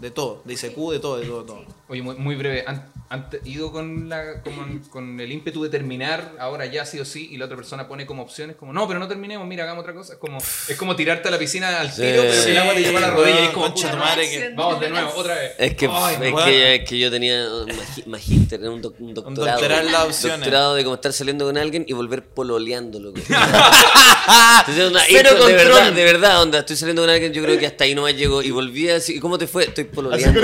De 0.00 0.10
todo. 0.10 0.42
De 0.44 0.54
ICQ, 0.54 0.92
de 0.92 0.98
todo, 0.98 1.18
de 1.18 1.26
todo, 1.26 1.40
de 1.40 1.46
todo. 1.46 1.64
Oye, 1.88 2.02
muy, 2.02 2.16
muy 2.16 2.36
breve. 2.36 2.64
¿Han, 3.12 3.26
ido 3.44 3.72
con, 3.72 4.08
la, 4.08 4.40
con, 4.42 4.78
con 4.88 5.18
el 5.20 5.32
ímpetu 5.32 5.64
de 5.64 5.68
terminar 5.68 6.32
ahora 6.38 6.66
ya 6.66 6.86
sí 6.86 7.00
o 7.00 7.04
sí 7.04 7.28
y 7.32 7.38
la 7.38 7.46
otra 7.46 7.56
persona 7.56 7.88
pone 7.88 8.06
como 8.06 8.22
opciones 8.22 8.54
como 8.54 8.72
no, 8.72 8.86
pero 8.86 9.00
no 9.00 9.08
terminemos, 9.08 9.48
mira, 9.48 9.64
hagamos 9.64 9.82
otra 9.82 9.92
cosa? 9.94 10.12
Es 10.12 10.18
como, 10.20 10.38
es 10.38 10.76
como 10.76 10.94
tirarte 10.94 11.26
a 11.26 11.32
la 11.32 11.38
piscina 11.38 11.80
al 11.80 11.90
Sí. 11.90 12.02
tiro, 12.02 12.22
pero 12.22 12.44
que 12.44 12.50
el 12.52 12.58
agua 12.58 12.74
te 12.74 12.80
lleva 12.82 12.98
a 12.98 13.00
la 13.02 13.10
rodilla 13.10 13.40
y 13.40 13.44
es 13.46 13.50
como 13.50 13.74
puta 13.74 13.96
madre 13.96 14.30
que- 14.30 14.50
Vamos 14.54 14.78
de 14.80 14.90
nuevo, 14.90 15.10
otra 15.16 15.34
vez. 15.34 15.52
Es 15.58 15.74
que, 15.74 15.88
Ay, 15.90 16.14
es, 16.14 16.30
bueno. 16.30 16.44
que, 16.46 16.74
es 16.76 16.88
que 16.88 16.98
yo 17.00 17.10
tenía 17.10 17.48
un 17.52 17.72
magíster, 18.06 18.60
un, 18.68 18.80
doc- 18.80 18.94
un 19.00 19.12
doctorado. 19.12 19.58
doctorado 19.58 19.86
en 19.86 19.92
las 19.92 20.04
opciones. 20.04 20.38
Doctorado 20.38 20.74
de 20.76 20.84
cómo 20.84 20.94
estar 20.94 21.12
saliendo 21.12 21.44
con 21.46 21.58
alguien 21.58 21.84
y 21.88 21.92
volver 21.92 22.22
haciendo 22.32 23.00
una- 24.90 25.00
Cero 25.08 25.30
esto 25.32 25.46
de 25.46 25.54
control. 25.56 25.56
verdad, 25.56 25.92
de 25.92 26.04
verdad, 26.04 26.42
onda, 26.42 26.58
estoy 26.60 26.76
saliendo 26.76 27.02
con 27.02 27.10
alguien, 27.10 27.32
yo 27.32 27.42
creo 27.42 27.58
que 27.58 27.66
hasta 27.66 27.82
ahí 27.84 27.94
nomás 27.94 28.14
llegó 28.14 28.40
y 28.42 28.52
volví 28.52 28.88
así, 28.88 29.16
¿y 29.16 29.20
cómo 29.20 29.36
te 29.36 29.46
fue? 29.48 29.64
Estoy 29.64 29.84
pololeando. 29.84 30.40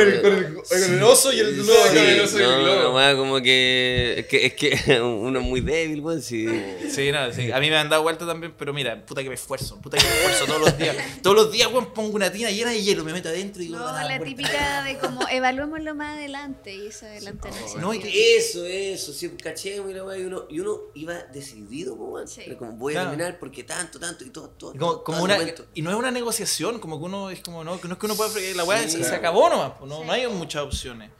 oso 1.04 1.32
y 1.32 1.38
el 1.40 1.56
con 1.56 1.96
el 1.98 2.20
oso 2.20 2.38
y 2.38 2.42
el 2.42 2.48
no, 2.50 2.55
una 2.62 2.88
weá 2.90 3.16
como 3.16 3.40
que 3.40 4.14
es 4.20 4.26
que, 4.26 4.46
es 4.46 4.54
que 4.54 5.00
uno 5.00 5.38
es 5.40 5.44
muy 5.44 5.60
débil, 5.60 6.00
weón, 6.00 6.22
sí. 6.22 6.46
Sí, 6.90 7.10
no, 7.12 7.32
sí. 7.32 7.50
A 7.52 7.60
mí 7.60 7.70
me 7.70 7.76
han 7.76 7.88
dado 7.88 8.02
vuelta 8.02 8.26
también, 8.26 8.54
pero 8.58 8.72
mira, 8.72 9.04
puta 9.04 9.22
que 9.22 9.28
me 9.28 9.34
esfuerzo, 9.34 9.80
puta 9.80 9.98
que 9.98 10.04
me 10.04 10.10
esfuerzo 10.14 10.46
todos 10.46 10.60
los 10.60 10.78
días. 10.78 10.96
Todos 11.22 11.36
los 11.36 11.52
días, 11.52 11.68
weón, 11.72 11.92
pongo 11.92 12.14
una 12.16 12.30
tina 12.30 12.50
llena 12.50 12.70
de 12.70 12.82
hielo, 12.82 13.04
me 13.04 13.12
meto 13.12 13.28
adentro 13.28 13.62
y 13.62 13.66
digo, 13.66 13.78
No, 13.78 13.84
"Van 13.84 13.94
a 13.94 13.98
dar 13.98 14.10
la 14.10 14.18
vuelta". 14.18 14.36
típica 14.36 14.82
de 14.84 14.98
como 14.98 15.20
evaluémoslo 15.28 15.94
más 15.94 16.16
adelante 16.16 16.74
y 16.74 16.86
eso 16.88 17.06
adelante 17.06 17.48
no, 17.48 17.54
existe. 17.56 17.80
No, 17.80 17.90
que- 17.92 18.36
Eso, 18.38 18.64
eso, 18.64 19.12
sí, 19.12 19.28
caché, 19.42 19.80
mira, 19.80 20.04
weá, 20.04 20.18
y 20.18 20.22
uno, 20.24 20.44
y 20.48 20.60
uno 20.60 20.78
iba 20.94 21.14
decidido, 21.32 21.96
po, 21.96 22.04
weón. 22.04 22.28
Sí. 22.28 22.42
Como 22.58 22.72
voy 22.72 22.94
a 22.96 23.02
terminar 23.02 23.38
porque 23.38 23.64
tanto, 23.64 23.98
tanto 23.98 24.24
y 24.24 24.30
todo, 24.30 24.48
todo. 24.50 24.74
Y 24.74 24.78
como, 24.78 24.92
todo 24.92 25.04
como 25.04 25.26
el 25.26 25.32
una, 25.42 25.54
y 25.74 25.82
no 25.82 25.90
es 25.90 25.96
una 25.96 26.10
negociación, 26.10 26.78
como 26.78 26.98
que 26.98 27.04
uno 27.06 27.30
es 27.30 27.40
como, 27.40 27.64
no, 27.64 27.80
que 27.80 27.88
no 27.88 27.94
es 27.94 28.00
que 28.00 28.06
uno 28.06 28.14
pueda 28.16 28.30
la 28.54 28.64
weá, 28.64 28.86
Sí, 28.88 29.02
se, 29.02 29.14
acabó 29.14 29.48
nomás, 29.48 29.72
pues, 29.78 29.88
no, 29.90 29.98
Sí. 30.00 30.04
no 30.06 30.12
hay 30.12 30.26
muchas 30.28 30.62
opciones. 30.62 31.10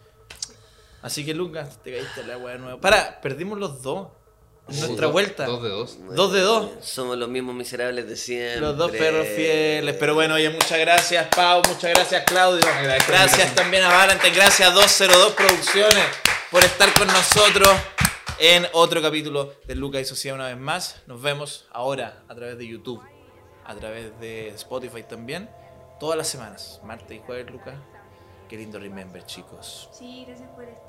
Así 1.02 1.24
que 1.24 1.35
Lucas, 1.35 1.78
te 1.82 1.93
caíste 1.93 2.23
en 2.23 2.28
la 2.28 2.39
weá 2.39 2.56
nueva. 2.59 2.81
Para, 2.81 3.20
perdimos 3.20 3.59
los 3.59 3.82
dos. 3.82 4.09
En 4.68 4.81
nuestra 4.81 5.06
Dos- 5.06 5.12
vuelta. 5.12 5.44
Dos 5.47 5.62
de 5.62 5.68
dos. 5.68 5.98
Dos 6.16 6.32
de 6.32 6.40
dos. 6.40 6.70
Somos 6.81 7.16
los 7.16 7.28
mismos 7.28 7.55
miserables 7.55 8.09
de 8.09 8.16
siempre. 8.16 8.60
Los 8.60 8.77
dos 8.77 8.90
perros 8.90 9.24
fieles. 9.28 9.94
Pero 10.01 10.14
bueno, 10.14 10.35
oye, 10.35 10.51
muchas 10.51 10.81
gracias, 10.81 11.28
Pau. 11.36 11.62
Muchas 11.68 11.90
gracias, 11.93 12.24
Claudio. 12.24 12.66
Gracias 13.06 13.55
también 13.55 13.85
a 13.85 13.89
Valentine. 13.93 14.35
Gracias 14.35 14.68
a 14.68 14.73
202 14.73 15.35
Producciones 15.35 16.05
por 16.51 16.64
estar 16.64 16.93
con 16.94 17.06
nosotros 17.06 17.68
en 18.40 18.66
otro 18.73 19.01
capítulo 19.01 19.55
de 19.66 19.77
Lucas 19.77 20.02
y 20.02 20.05
Sociedad 20.05 20.35
una 20.36 20.48
vez 20.48 20.59
más. 20.59 21.01
Nos 21.06 21.23
vemos 21.23 21.68
ahora 21.70 22.24
a 22.28 22.35
través 22.35 22.59
de 22.59 22.66
YouTube, 22.66 23.01
a 23.64 23.74
través 23.77 24.18
de 24.18 24.48
Spotify 24.48 25.05
también, 25.05 25.48
todas 26.01 26.18
las 26.18 26.27
semanas, 26.27 26.81
martes 26.82 27.16
y 27.16 27.20
jueves, 27.24 27.48
Lucas. 27.52 27.77
Qué 28.48 28.56
lindo 28.56 28.81
remember, 28.81 29.24
chicos. 29.27 29.89
Sí, 29.93 30.24
gracias 30.27 30.48
por 30.51 30.64
esto. 30.64 30.85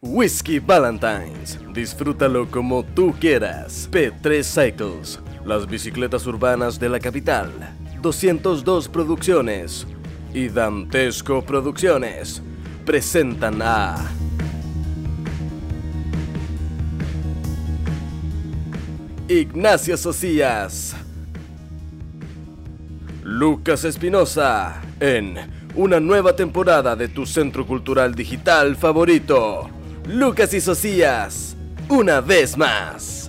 Whiskey 0.00 0.60
Valentines. 0.60 1.58
Disfrútalo 1.74 2.48
como 2.48 2.84
tú 2.84 3.12
quieras. 3.18 3.88
P3 3.90 4.44
Cycles. 4.44 5.18
Las 5.44 5.66
bicicletas 5.66 6.24
urbanas 6.24 6.78
de 6.78 6.88
la 6.88 7.00
capital. 7.00 7.50
202 8.00 8.88
Producciones. 8.88 9.88
Y 10.32 10.50
Dantesco 10.50 11.42
Producciones. 11.42 12.40
Presentan 12.86 13.60
a... 13.60 13.96
Ignacio 19.26 19.96
Socias. 19.96 20.94
Lucas 23.24 23.82
Espinosa 23.82 24.80
en 25.00 25.34
una 25.74 25.98
nueva 25.98 26.36
temporada 26.36 26.94
de 26.94 27.08
tu 27.08 27.26
centro 27.26 27.66
cultural 27.66 28.14
digital 28.14 28.76
favorito. 28.76 29.68
Lucas 30.08 30.54
y 30.54 30.60
Socias, 30.62 31.54
una 31.90 32.22
vez 32.22 32.56
más. 32.56 33.27